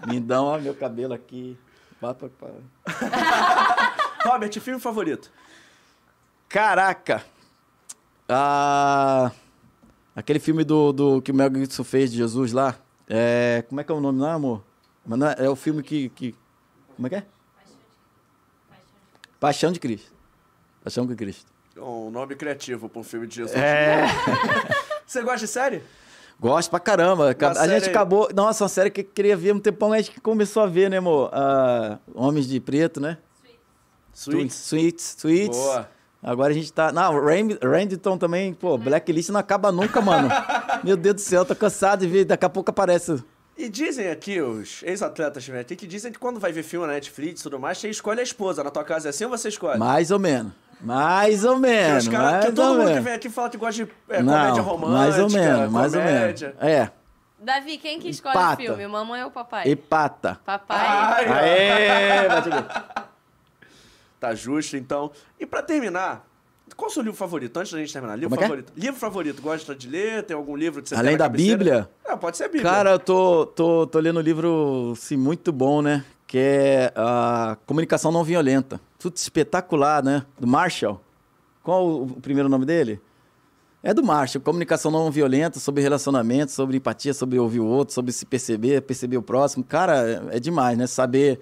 Lindão, 0.07 0.45
ó, 0.45 0.57
meu 0.57 0.73
cabelo 0.73 1.13
aqui. 1.13 1.57
Bata 2.01 2.29
pra... 2.39 2.49
Robert, 4.25 4.51
filme 4.59 4.79
favorito? 4.79 5.31
Caraca. 6.47 7.23
Ah, 8.27 9.31
aquele 10.15 10.39
filme 10.39 10.63
do, 10.63 10.91
do 10.91 11.21
que 11.21 11.31
o 11.31 11.35
Mel 11.35 11.53
Gibson 11.53 11.83
fez 11.83 12.11
de 12.11 12.17
Jesus 12.17 12.51
lá. 12.51 12.75
É, 13.07 13.63
como 13.67 13.81
é 13.81 13.83
que 13.83 13.91
é 13.91 13.95
o 13.95 13.99
nome 13.99 14.21
lá, 14.21 14.33
amor? 14.33 14.63
Mas 15.05 15.21
é, 15.21 15.45
é, 15.45 15.49
o 15.49 15.55
filme 15.55 15.81
que, 15.83 16.09
que. 16.09 16.35
Como 16.95 17.07
é 17.07 17.09
que 17.09 17.15
é? 17.15 17.25
Paixão 19.39 19.71
de 19.71 19.79
Cristo. 19.79 20.11
Paixão 20.83 21.05
de 21.05 21.15
Cristo. 21.15 21.51
Um 21.77 22.09
nome 22.09 22.35
criativo 22.35 22.89
para 22.89 22.99
um 22.99 23.03
filme 23.03 23.25
de 23.25 23.37
Jesus. 23.37 23.55
É. 23.55 24.05
Você 25.07 25.21
gosta 25.21 25.39
de 25.39 25.47
série? 25.47 25.81
Gosto 26.39 26.69
pra 26.69 26.79
caramba. 26.79 27.35
Uma 27.37 27.49
a 27.49 27.55
série... 27.55 27.79
gente 27.79 27.89
acabou. 27.89 28.29
Nossa, 28.33 28.63
uma 28.63 28.69
série 28.69 28.89
que 28.89 29.03
queria 29.03 29.35
ver 29.35 29.53
um 29.53 29.59
tempão, 29.59 29.93
a 29.93 30.01
gente 30.01 30.19
começou 30.21 30.63
a 30.63 30.67
ver, 30.67 30.89
né, 30.89 30.97
amor? 30.97 31.29
Uh, 31.29 31.99
Homens 32.13 32.47
de 32.47 32.59
Preto, 32.59 32.99
né? 32.99 33.17
Sweets. 34.13 34.55
Sweets. 34.55 35.15
Sweets. 35.17 35.57
Boa. 35.57 35.89
Agora 36.21 36.51
a 36.51 36.53
gente 36.53 36.71
tá. 36.71 36.91
Não, 36.91 37.13
Randiton 37.63 38.17
também, 38.17 38.53
pô, 38.53 38.77
Blacklist 38.77 39.29
não 39.29 39.39
acaba 39.39 39.71
nunca, 39.71 40.01
mano. 40.01 40.27
Meu 40.83 40.97
Deus 40.97 41.15
do 41.15 41.21
céu, 41.21 41.45
tô 41.45 41.55
cansado 41.55 42.01
de 42.01 42.07
ver, 42.07 42.25
daqui 42.25 42.45
a 42.45 42.49
pouco 42.49 42.69
aparece. 42.69 43.23
E 43.59 43.67
dizem 43.67 44.09
aqui, 44.09 44.39
os 44.39 44.81
ex-atletas 44.83 45.49
aqui, 45.49 45.75
que 45.75 45.85
dizem 45.85 46.13
que 46.13 46.17
quando 46.17 46.39
vai 46.39 46.49
ver 46.53 46.63
filme 46.63 46.87
na 46.87 46.93
Netflix 46.93 47.41
e 47.41 47.43
tudo 47.43 47.59
mais, 47.59 47.77
você 47.77 47.89
escolhe 47.89 48.21
a 48.21 48.23
esposa. 48.23 48.63
Na 48.63 48.71
tua 48.71 48.85
casa 48.85 49.09
é 49.09 49.11
assim 49.11 49.25
ou 49.25 49.29
você 49.29 49.49
escolhe? 49.49 49.77
Mais 49.77 50.11
ou 50.11 50.17
menos. 50.17 50.53
Mais 50.79 51.43
ou 51.43 51.59
menos. 51.59 52.07
Que, 52.07 52.15
cara, 52.15 52.39
que 52.39 52.53
todo 52.53 52.67
mundo 52.69 52.77
menos. 52.85 52.93
que 52.93 52.99
vem 53.01 53.13
aqui 53.15 53.29
fala 53.29 53.49
que 53.49 53.57
gosta 53.57 53.83
de 53.83 53.91
é, 54.07 54.23
não, 54.23 54.31
comédia 54.31 54.61
romântica. 54.61 54.97
Mais 54.97 55.19
ou 55.19 55.29
menos, 55.29 55.71
mais 55.73 55.93
ou 55.93 56.01
menos. 56.01 56.41
É. 56.41 56.89
Davi, 57.37 57.77
quem 57.77 57.99
que 57.99 58.07
escolhe 58.07 58.37
o 58.37 58.55
filme? 58.55 58.87
Mamãe 58.87 59.25
ou 59.25 59.31
papai? 59.31 59.69
Empata. 59.69 60.39
Papai. 60.45 60.79
Ai, 60.79 61.27
Aê, 61.27 62.27
Tá 64.21 64.33
justo, 64.33 64.77
então. 64.77 65.11
E 65.37 65.45
pra 65.45 65.61
terminar, 65.61 66.25
qual 66.79 66.87
é 66.87 66.91
o 66.91 66.93
seu 66.93 67.03
livro 67.03 67.17
favorito? 67.17 67.57
Antes 67.57 67.73
da 67.73 67.79
gente 67.79 67.91
terminar. 67.91 68.15
Livro 68.15 68.29
Como 68.29 68.41
é 68.41 68.43
favorito. 68.47 68.73
É? 68.75 68.79
Livro 68.79 68.99
favorito. 68.99 69.41
Gosta 69.41 69.75
de 69.75 69.89
ler? 69.89 70.23
Tem 70.23 70.35
algum 70.35 70.55
livro 70.55 70.81
que 70.81 70.87
você 70.87 70.95
Além 70.95 71.17
da 71.17 71.27
Bíblia? 71.27 71.89
É, 72.05 72.15
pode 72.15 72.37
ser 72.37 72.45
a 72.45 72.47
Bíblia. 72.47 72.63
Cara, 72.63 72.91
eu 72.91 72.99
tô, 72.99 73.45
tô, 73.45 73.85
tô 73.85 73.99
lendo 73.99 74.17
um 74.17 74.23
livro 74.23 74.93
assim, 74.93 75.17
muito 75.17 75.51
bom, 75.51 75.81
né? 75.81 76.05
Que 76.25 76.37
é 76.37 76.93
a 76.95 77.57
Comunicação 77.65 78.11
Não 78.13 78.23
Violenta. 78.23 78.79
Tudo 78.97 79.17
espetacular, 79.17 80.01
né? 80.01 80.25
Do 80.39 80.47
Marshall. 80.47 81.01
Qual 81.61 81.85
o, 81.85 82.03
o 82.03 82.21
primeiro 82.21 82.47
nome 82.47 82.65
dele? 82.65 83.01
É 83.83 83.93
do 83.93 84.01
Marshall. 84.01 84.41
Comunicação 84.41 84.89
Não 84.89 85.11
Violenta, 85.11 85.59
sobre 85.59 85.81
relacionamento, 85.81 86.53
sobre 86.53 86.77
empatia, 86.77 87.13
sobre 87.13 87.37
ouvir 87.37 87.59
o 87.59 87.65
outro, 87.65 87.93
sobre 87.93 88.13
se 88.13 88.25
perceber, 88.25 88.81
perceber 88.83 89.17
o 89.17 89.21
próximo. 89.21 89.65
Cara, 89.65 90.09
é, 90.31 90.37
é 90.37 90.39
demais, 90.39 90.77
né? 90.77 90.87
Saber 90.87 91.41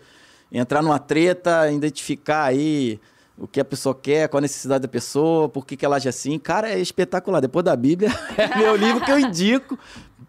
entrar 0.51 0.81
numa 0.81 0.97
treta, 0.97 1.69
identificar 1.72 2.45
aí 2.45 2.99
o 3.38 3.47
que 3.47 3.59
a 3.59 3.65
pessoa 3.65 3.93
quer, 3.93 4.27
qual 4.27 4.39
a 4.39 4.41
necessidade 4.41 4.81
da 4.81 4.88
pessoa, 4.88 5.47
por 5.47 5.65
que, 5.65 5.77
que 5.77 5.85
ela 5.85 5.97
age 5.97 6.09
assim. 6.09 6.39
Cara, 6.39 6.69
é 6.69 6.80
espetacular. 6.80 7.39
Depois 7.39 7.64
da 7.64 7.76
Bíblia, 7.76 8.09
é 8.38 8.57
meu 8.57 8.76
livro 8.76 9.03
que 9.03 9.11
eu 9.11 9.19
indico. 9.19 9.77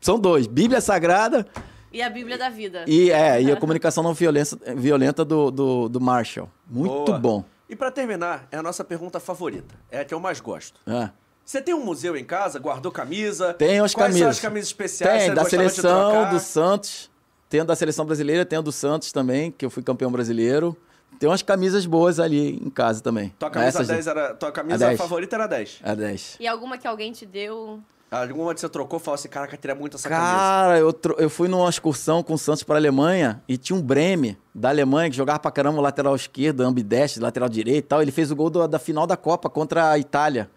São 0.01 0.19
dois: 0.19 0.47
Bíblia 0.47 0.81
Sagrada. 0.81 1.47
E 1.91 2.03
a 2.03 2.11
Bíblia 2.11 2.37
da 2.37 2.51
Vida. 2.51 2.85
E, 2.87 3.11
é, 3.11 3.41
e 3.41 3.51
a 3.51 3.57
comunicação 3.57 4.03
não 4.03 4.13
violenta, 4.13 4.59
violenta 4.77 5.25
do, 5.25 5.51
do, 5.51 5.89
do 5.89 6.01
Marshall. 6.01 6.51
Muito 6.69 7.07
Boa. 7.07 7.19
bom. 7.19 7.45
E 7.69 7.75
para 7.75 7.91
terminar, 7.91 8.47
é 8.51 8.59
a 8.59 8.63
nossa 8.63 8.85
pergunta 8.85 9.19
favorita. 9.19 9.75
É 9.91 10.01
a 10.01 10.05
que 10.05 10.13
eu 10.13 10.21
mais 10.21 10.41
gosto. 10.41 10.81
É. 10.87 11.11
Você 11.45 11.63
tem 11.63 11.75
um 11.75 11.83
museu 11.83 12.15
em 12.15 12.25
casa? 12.25 12.59
Guardou 12.59 12.93
camisa? 12.93 13.55
Tem 13.55 13.79
as 13.81 13.95
Quais 13.95 14.13
camisas. 14.13 14.21
são 14.21 14.29
as 14.29 14.41
camisas 14.41 14.69
especiais? 14.69 15.25
Tem, 15.25 15.35
da 15.35 15.45
seleção, 15.47 16.29
do 16.29 16.39
Santos. 16.39 17.11
Tem 17.49 17.65
da 17.65 17.75
seleção 17.75 18.05
brasileira, 18.05 18.45
tem 18.45 18.59
a 18.59 18.63
do 18.63 18.71
Santos 18.71 19.11
também, 19.11 19.51
que 19.51 19.65
eu 19.65 19.71
fui 19.71 19.83
campeão 19.83 20.13
brasileiro. 20.13 20.77
Tem 21.19 21.29
umas 21.29 21.43
camisas 21.43 21.85
boas 21.85 22.21
ali 22.21 22.57
em 22.65 22.71
casa 22.71 23.01
também. 23.01 23.35
Tua 23.39 23.51
camisa, 23.51 23.85
10 23.85 24.07
era, 24.07 24.35
tua 24.35 24.53
camisa 24.53 24.97
favorita 24.97 25.37
era 25.37 25.47
10? 25.47 25.81
Era 25.83 25.97
10. 25.97 26.37
E 26.39 26.47
alguma 26.47 26.79
que 26.79 26.87
alguém 26.87 27.11
te 27.13 27.27
deu? 27.27 27.81
Alguma 28.11 28.55
que 28.55 28.61
você 28.61 28.69
trocou 28.69 28.99
e 28.99 29.03
falou 29.03 29.17
assim, 29.17 29.29
caraca, 29.29 29.55
queria 29.57 29.75
muito 29.75 29.97
essa 29.97 30.09
Cara, 30.09 30.23
camisa. 30.23 30.39
Cara, 30.39 30.79
eu, 30.79 31.25
eu 31.25 31.29
fui 31.29 31.47
numa 31.47 31.69
excursão 31.69 32.23
com 32.23 32.35
o 32.35 32.39
Santos 32.39 32.63
para 32.63 32.77
a 32.77 32.79
Alemanha 32.79 33.43
e 33.47 33.59
tinha 33.59 33.79
um 33.79 33.83
Breme 33.83 34.39
da 34.55 34.71
Alemanha 34.71 35.11
que 35.11 35.17
jogava 35.17 35.39
pra 35.39 35.51
caramba 35.51 35.81
lateral 35.81 36.17
esquerdo, 36.17 36.63
ambidestre, 36.63 37.23
lateral 37.23 37.49
direito 37.51 37.85
e 37.85 37.89
tal. 37.89 38.01
Ele 38.01 38.11
fez 38.11 38.31
o 38.31 38.37
gol 38.37 38.49
do, 38.49 38.67
da 38.67 38.79
final 38.79 39.07
da 39.07 39.17
Copa 39.17 39.51
contra 39.51 39.91
a 39.91 39.99
Itália. 39.99 40.51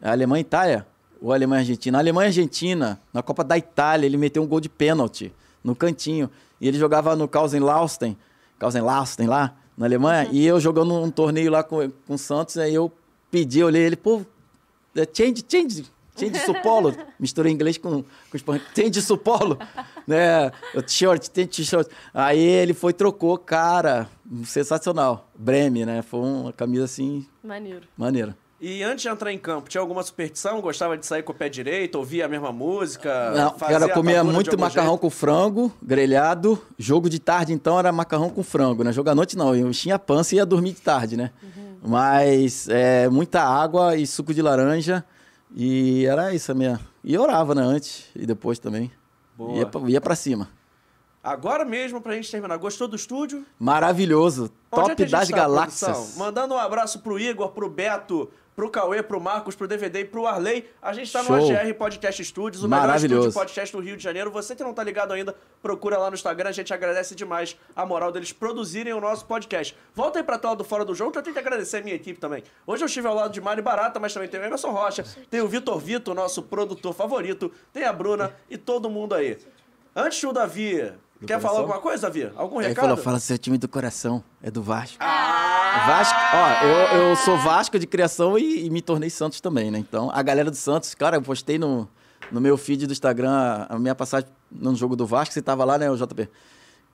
A 0.00 0.12
Alemanha 0.12 0.40
e 0.40 0.42
Itália. 0.42 0.86
Ou 1.20 1.32
Alemanha 1.32 1.60
e 1.60 1.62
Argentina. 1.64 1.98
A 1.98 2.00
Alemanha 2.00 2.28
e 2.28 2.28
Argentina, 2.28 3.00
na 3.12 3.22
Copa 3.22 3.44
da 3.44 3.58
Itália, 3.58 4.06
ele 4.06 4.16
meteu 4.16 4.42
um 4.42 4.46
gol 4.46 4.60
de 4.60 4.68
pênalti 4.70 5.34
no 5.62 5.76
cantinho. 5.76 6.30
E 6.58 6.66
ele 6.66 6.78
jogava 6.78 7.14
no 7.14 7.28
Kausenlausten, 7.28 8.16
Kausenlausten 8.58 9.26
lá, 9.26 9.54
na 9.76 9.86
Alemanha. 9.86 10.28
Uhum. 10.28 10.34
E 10.34 10.46
eu 10.46 10.58
jogando 10.60 10.94
um 10.94 11.10
torneio 11.10 11.50
lá 11.50 11.62
com, 11.62 11.90
com 12.06 12.14
o 12.14 12.18
Santos, 12.18 12.56
aí 12.58 12.74
eu 12.74 12.90
pedi, 13.30 13.62
olhei 13.62 13.82
ele, 13.82 13.96
pô, 13.96 14.22
é 14.94 15.06
change, 15.12 15.44
change, 15.48 15.84
change 16.16 16.38
supolo. 16.40 16.94
Misturei 17.20 17.52
inglês 17.52 17.76
com, 17.76 18.02
com 18.02 18.36
espanhol. 18.36 18.62
Change 18.74 19.02
supolo, 19.02 19.58
né? 20.06 20.50
T-shirt, 20.72 21.28
tem 21.28 21.46
t-shirt. 21.46 21.88
Aí 22.14 22.40
ele 22.40 22.72
foi, 22.72 22.92
trocou, 22.92 23.36
cara, 23.36 24.08
sensacional. 24.44 25.30
Breme, 25.34 25.84
né? 25.84 26.02
Foi 26.02 26.20
uma 26.20 26.52
camisa 26.52 26.84
assim... 26.84 27.26
Maneiro. 27.42 27.86
Maneira. 27.96 28.36
E 28.58 28.82
antes 28.82 29.02
de 29.02 29.08
entrar 29.08 29.30
em 29.32 29.38
campo, 29.38 29.68
tinha 29.68 29.80
alguma 29.80 30.02
superstição? 30.02 30.62
Gostava 30.62 30.96
de 30.96 31.04
sair 31.04 31.22
com 31.22 31.30
o 31.32 31.34
pé 31.34 31.48
direito, 31.48 31.96
ouvir 31.96 32.22
a 32.22 32.28
mesma 32.28 32.50
música? 32.50 33.30
Não, 33.32 33.50
cara, 33.52 33.88
comia 33.90 34.24
muito 34.24 34.58
macarrão 34.58 34.92
jeito? 34.92 35.00
com 35.00 35.10
frango, 35.10 35.72
grelhado. 35.82 36.58
Jogo 36.78 37.10
de 37.10 37.18
tarde, 37.18 37.52
então, 37.52 37.78
era 37.78 37.92
macarrão 37.92 38.30
com 38.30 38.42
frango, 38.42 38.82
né? 38.82 38.92
Jogo 38.92 39.10
à 39.10 39.14
noite, 39.14 39.36
não. 39.36 39.54
Eu 39.54 39.70
tinha 39.72 39.98
pança 39.98 40.34
e 40.34 40.38
ia 40.38 40.46
dormir 40.46 40.72
de 40.72 40.80
tarde, 40.80 41.18
né? 41.18 41.32
Uhum. 41.42 41.76
Mas 41.82 42.66
é, 42.70 43.10
muita 43.10 43.42
água 43.42 43.94
e 43.94 44.06
suco 44.06 44.32
de 44.32 44.40
laranja. 44.40 45.04
E 45.54 46.06
era 46.06 46.34
isso 46.34 46.50
a 46.50 46.54
minha... 46.54 46.80
E 47.04 47.16
orava, 47.16 47.54
né? 47.54 47.62
Antes 47.62 48.06
e 48.16 48.24
depois 48.24 48.58
também. 48.58 48.90
Boa. 49.36 49.58
Ia, 49.58 49.66
pra, 49.66 49.80
ia 49.82 50.00
pra 50.00 50.16
cima. 50.16 50.48
Agora 51.22 51.64
mesmo, 51.64 52.00
pra 52.00 52.14
gente 52.14 52.30
terminar, 52.30 52.56
gostou 52.56 52.88
do 52.88 52.96
estúdio? 52.96 53.44
Maravilhoso. 53.58 54.50
Onde 54.70 54.88
Top 54.90 55.02
é 55.02 55.06
das 55.06 55.28
tá, 55.28 55.36
galáxias. 55.36 55.90
Produção? 55.90 56.18
Mandando 56.24 56.54
um 56.54 56.58
abraço 56.58 57.00
pro 57.00 57.18
Igor, 57.18 57.50
pro 57.50 57.68
Beto, 57.68 58.30
pro 58.56 58.70
Cauê, 58.70 59.02
pro 59.02 59.20
Marcos, 59.20 59.54
pro 59.54 59.68
DVD 59.68 60.00
e 60.00 60.04
pro 60.06 60.26
Arley. 60.26 60.68
A 60.80 60.94
gente 60.94 61.12
tá 61.12 61.22
Show. 61.22 61.36
no 61.36 61.56
AGR 61.56 61.74
Podcast 61.74 62.24
Studios, 62.24 62.64
o 62.64 62.68
melhor 62.68 62.96
estúdio 62.96 63.28
de 63.28 63.34
podcast 63.34 63.76
do 63.76 63.82
Rio 63.82 63.96
de 63.98 64.02
Janeiro. 64.02 64.30
Você 64.30 64.56
que 64.56 64.64
não 64.64 64.72
tá 64.72 64.82
ligado 64.82 65.12
ainda, 65.12 65.36
procura 65.62 65.98
lá 65.98 66.08
no 66.08 66.14
Instagram. 66.14 66.48
A 66.48 66.52
gente 66.52 66.72
agradece 66.72 67.14
demais 67.14 67.56
a 67.76 67.84
moral 67.84 68.10
deles 68.10 68.32
produzirem 68.32 68.94
o 68.94 69.00
nosso 69.00 69.26
podcast. 69.26 69.76
Volta 69.94 70.18
aí 70.18 70.24
pra 70.24 70.38
tela 70.38 70.56
do 70.56 70.64
Fora 70.64 70.86
do 70.86 70.94
Jogo, 70.94 71.12
que 71.12 71.18
eu 71.18 71.22
tenho 71.22 71.34
que 71.34 71.40
agradecer 71.40 71.76
a 71.76 71.82
minha 71.82 71.94
equipe 71.94 72.18
também. 72.18 72.42
Hoje 72.66 72.82
eu 72.82 72.86
estive 72.86 73.06
ao 73.06 73.14
lado 73.14 73.32
de 73.32 73.40
Mari 73.42 73.60
Barata, 73.60 74.00
mas 74.00 74.14
também 74.14 74.28
tem 74.28 74.40
o 74.40 74.44
Emerson 74.44 74.70
Rocha, 74.70 75.04
tem 75.30 75.42
o 75.42 75.46
Vitor 75.46 75.78
Vitor, 75.78 76.14
nosso 76.14 76.42
produtor 76.42 76.94
favorito, 76.94 77.52
tem 77.74 77.84
a 77.84 77.92
Bruna 77.92 78.34
e 78.48 78.56
todo 78.56 78.88
mundo 78.88 79.14
aí. 79.14 79.36
Antes 79.94 80.20
do 80.22 80.32
Davi 80.32 80.92
do 81.20 81.26
Quer 81.26 81.34
coração? 81.34 81.40
falar 81.40 81.60
alguma 81.60 81.80
coisa, 81.80 82.02
Davi? 82.02 82.30
Algum 82.36 82.56
recado? 82.58 82.66
Ele 82.66 82.74
falou, 82.74 82.96
fala 82.96 83.18
seu 83.18 83.38
time 83.38 83.56
do 83.56 83.68
coração, 83.68 84.22
é 84.42 84.50
do 84.50 84.62
Vasco. 84.62 84.96
Ah! 85.00 85.86
Vasco, 85.86 86.18
ó, 86.34 86.64
eu, 86.64 87.08
eu 87.08 87.16
sou 87.16 87.36
Vasco 87.38 87.78
de 87.78 87.86
criação 87.86 88.38
e, 88.38 88.64
e, 88.64 88.70
me 88.70 88.80
tornei 88.80 89.10
Santos 89.10 89.40
também, 89.40 89.70
né? 89.70 89.78
Então, 89.78 90.10
a 90.12 90.22
galera 90.22 90.50
do 90.50 90.56
Santos, 90.56 90.94
cara, 90.94 91.16
eu 91.16 91.22
postei 91.22 91.58
no, 91.58 91.88
no 92.32 92.40
meu 92.40 92.56
feed 92.56 92.86
do 92.86 92.92
Instagram 92.92 93.66
a 93.68 93.78
minha 93.78 93.94
passagem 93.94 94.28
no 94.50 94.74
jogo 94.74 94.96
do 94.96 95.06
Vasco, 95.06 95.34
você 95.34 95.42
tava 95.42 95.64
lá, 95.64 95.76
né, 95.76 95.90
o 95.90 95.96
JP? 95.96 96.28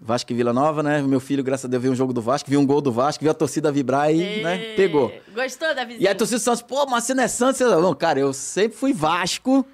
Vasco 0.00 0.32
e 0.32 0.34
Vila 0.34 0.52
Nova, 0.52 0.82
né? 0.82 1.00
Meu 1.00 1.20
filho, 1.20 1.44
graças 1.44 1.64
a 1.64 1.68
Deus, 1.68 1.80
viu 1.80 1.92
um 1.92 1.94
jogo 1.94 2.12
do 2.12 2.20
Vasco, 2.20 2.50
viu 2.50 2.58
um 2.58 2.66
gol 2.66 2.80
do 2.80 2.90
Vasco, 2.90 3.22
viu 3.22 3.30
a 3.30 3.34
torcida 3.34 3.70
vibrar 3.70 4.12
e, 4.12 4.42
né, 4.42 4.74
pegou. 4.74 5.12
Gostou 5.32 5.72
da 5.74 5.84
visita? 5.84 6.02
E 6.02 6.08
a 6.08 6.14
torcida 6.14 6.38
do 6.38 6.42
Santos, 6.42 6.62
pô, 6.62 6.84
mas 6.86 7.04
você 7.04 7.14
não 7.14 7.22
é 7.22 7.28
Santos? 7.28 7.60
Não, 7.60 7.94
cara, 7.94 8.18
eu 8.18 8.32
sempre 8.32 8.76
fui 8.76 8.92
Vasco 8.92 9.64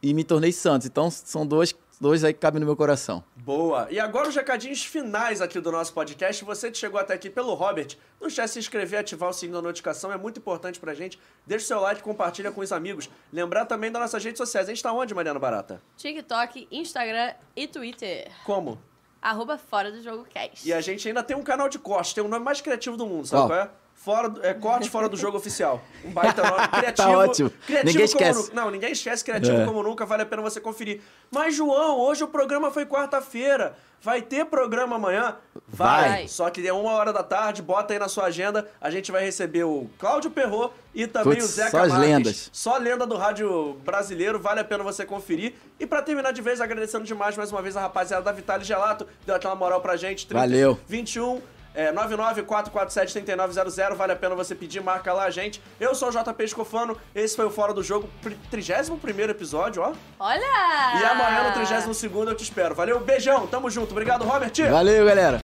e 0.00 0.14
me 0.14 0.22
tornei 0.22 0.52
Santos. 0.52 0.86
Então, 0.86 1.10
são 1.10 1.44
dois 1.44 1.74
dois 2.00 2.24
aí 2.24 2.32
que 2.32 2.40
cabem 2.40 2.60
no 2.60 2.66
meu 2.66 2.76
coração. 2.76 3.22
Boa. 3.46 3.86
E 3.92 4.00
agora 4.00 4.28
os 4.28 4.34
recadinhos 4.34 4.84
finais 4.84 5.40
aqui 5.40 5.60
do 5.60 5.70
nosso 5.70 5.92
podcast. 5.92 6.44
Você 6.44 6.68
que 6.68 6.76
chegou 6.76 6.98
até 6.98 7.14
aqui 7.14 7.30
pelo 7.30 7.54
Robert, 7.54 7.96
não 8.20 8.26
esquece 8.26 8.48
de 8.48 8.52
se 8.54 8.58
inscrever 8.58 8.98
e 8.98 9.00
ativar 9.02 9.30
o 9.30 9.32
sininho 9.32 9.54
da 9.54 9.62
notificação, 9.62 10.10
é 10.10 10.16
muito 10.16 10.40
importante 10.40 10.80
pra 10.80 10.92
gente. 10.94 11.16
Deixa 11.46 11.64
o 11.64 11.68
seu 11.68 11.80
like, 11.80 12.02
compartilha 12.02 12.50
com 12.50 12.60
os 12.60 12.72
amigos. 12.72 13.08
Lembrar 13.32 13.64
também 13.66 13.92
das 13.92 14.02
nossas 14.02 14.24
redes 14.24 14.38
sociais. 14.38 14.66
A 14.66 14.72
gente 14.72 14.82
tá 14.82 14.92
onde, 14.92 15.14
Mariana 15.14 15.38
Barata? 15.38 15.80
TikTok, 15.96 16.66
Instagram 16.72 17.34
e 17.54 17.68
Twitter. 17.68 18.32
Como? 18.44 18.82
Arroba 19.22 19.56
Fora 19.56 19.92
do 19.92 20.02
Jogo 20.02 20.24
Cast. 20.24 20.68
E 20.68 20.72
a 20.72 20.80
gente 20.80 21.06
ainda 21.06 21.22
tem 21.22 21.36
um 21.36 21.44
canal 21.44 21.68
de 21.68 21.78
corte, 21.78 22.16
tem 22.16 22.24
o 22.24 22.28
nome 22.28 22.44
mais 22.44 22.60
criativo 22.60 22.96
do 22.96 23.06
mundo, 23.06 23.28
sabe 23.28 23.44
oh. 23.44 23.46
qual 23.46 23.60
é? 23.60 23.70
Fora, 24.06 24.32
é, 24.42 24.54
corte 24.54 24.88
fora 24.88 25.08
do 25.08 25.16
jogo 25.16 25.36
oficial. 25.36 25.82
Um 26.04 26.12
baita 26.12 26.40
nome. 26.40 26.56
Tá 26.70 26.78
criativo. 26.78 27.08
tá 27.08 27.18
ótimo. 27.18 27.50
Criativo 27.50 27.86
ninguém 27.86 28.04
esquece. 28.04 28.54
Não, 28.54 28.70
ninguém 28.70 28.92
esquece. 28.92 29.24
Criativo 29.24 29.62
é. 29.62 29.64
como 29.64 29.82
nunca, 29.82 30.06
vale 30.06 30.22
a 30.22 30.26
pena 30.26 30.40
você 30.42 30.60
conferir. 30.60 31.00
Mas, 31.28 31.56
João, 31.56 31.98
hoje 31.98 32.22
o 32.22 32.28
programa 32.28 32.70
foi 32.70 32.86
quarta-feira. 32.86 33.74
Vai 34.00 34.22
ter 34.22 34.44
programa 34.44 34.94
amanhã? 34.94 35.34
Vai. 35.66 36.08
vai. 36.08 36.28
Só 36.28 36.48
que 36.50 36.64
é 36.64 36.72
uma 36.72 36.92
hora 36.92 37.12
da 37.12 37.24
tarde, 37.24 37.62
bota 37.62 37.94
aí 37.94 37.98
na 37.98 38.06
sua 38.06 38.26
agenda. 38.26 38.68
A 38.80 38.92
gente 38.92 39.10
vai 39.10 39.24
receber 39.24 39.64
o 39.64 39.90
Cláudio 39.98 40.30
Perrot 40.30 40.72
e 40.94 41.08
também 41.08 41.38
Puts, 41.38 41.44
o 41.44 41.48
Zeca 41.48 41.70
só 41.70 41.80
as 41.80 41.88
Marques. 41.88 42.08
lendas. 42.08 42.50
Só 42.52 42.76
lenda 42.76 43.04
do 43.08 43.16
rádio 43.16 43.72
brasileiro, 43.84 44.38
vale 44.38 44.60
a 44.60 44.64
pena 44.64 44.84
você 44.84 45.04
conferir. 45.04 45.54
E 45.80 45.86
para 45.86 46.00
terminar 46.00 46.30
de 46.30 46.42
vez, 46.42 46.60
agradecendo 46.60 47.04
demais 47.04 47.36
mais 47.36 47.50
uma 47.50 47.60
vez 47.60 47.76
a 47.76 47.80
rapaziada 47.80 48.22
da 48.22 48.30
Vitale 48.30 48.62
Gelato, 48.62 49.04
deu 49.26 49.34
aquela 49.34 49.56
moral 49.56 49.80
pra 49.80 49.96
gente. 49.96 50.28
30, 50.28 50.40
Valeu. 50.40 50.78
21 50.86 51.55
é, 51.76 51.92
994473900, 51.92 53.94
vale 53.94 54.12
a 54.12 54.16
pena 54.16 54.34
você 54.34 54.54
pedir, 54.54 54.82
marca 54.82 55.12
lá 55.12 55.24
a 55.24 55.30
gente. 55.30 55.60
Eu 55.78 55.94
sou 55.94 56.08
o 56.08 56.10
JP 56.10 56.42
Escofano, 56.42 56.96
esse 57.14 57.36
foi 57.36 57.44
o 57.44 57.50
Fora 57.50 57.74
do 57.74 57.82
Jogo, 57.82 58.08
31 58.50 58.98
episódio, 59.28 59.82
ó. 59.82 59.92
Olha! 60.18 61.00
E 61.00 61.04
amanhã 61.04 61.48
no 61.48 61.52
32 61.52 62.28
eu 62.28 62.34
te 62.34 62.44
espero. 62.44 62.74
Valeu, 62.74 62.98
beijão, 63.00 63.46
tamo 63.46 63.70
junto. 63.70 63.92
Obrigado, 63.92 64.24
Robert. 64.24 64.52
Valeu, 64.70 65.04
galera. 65.04 65.34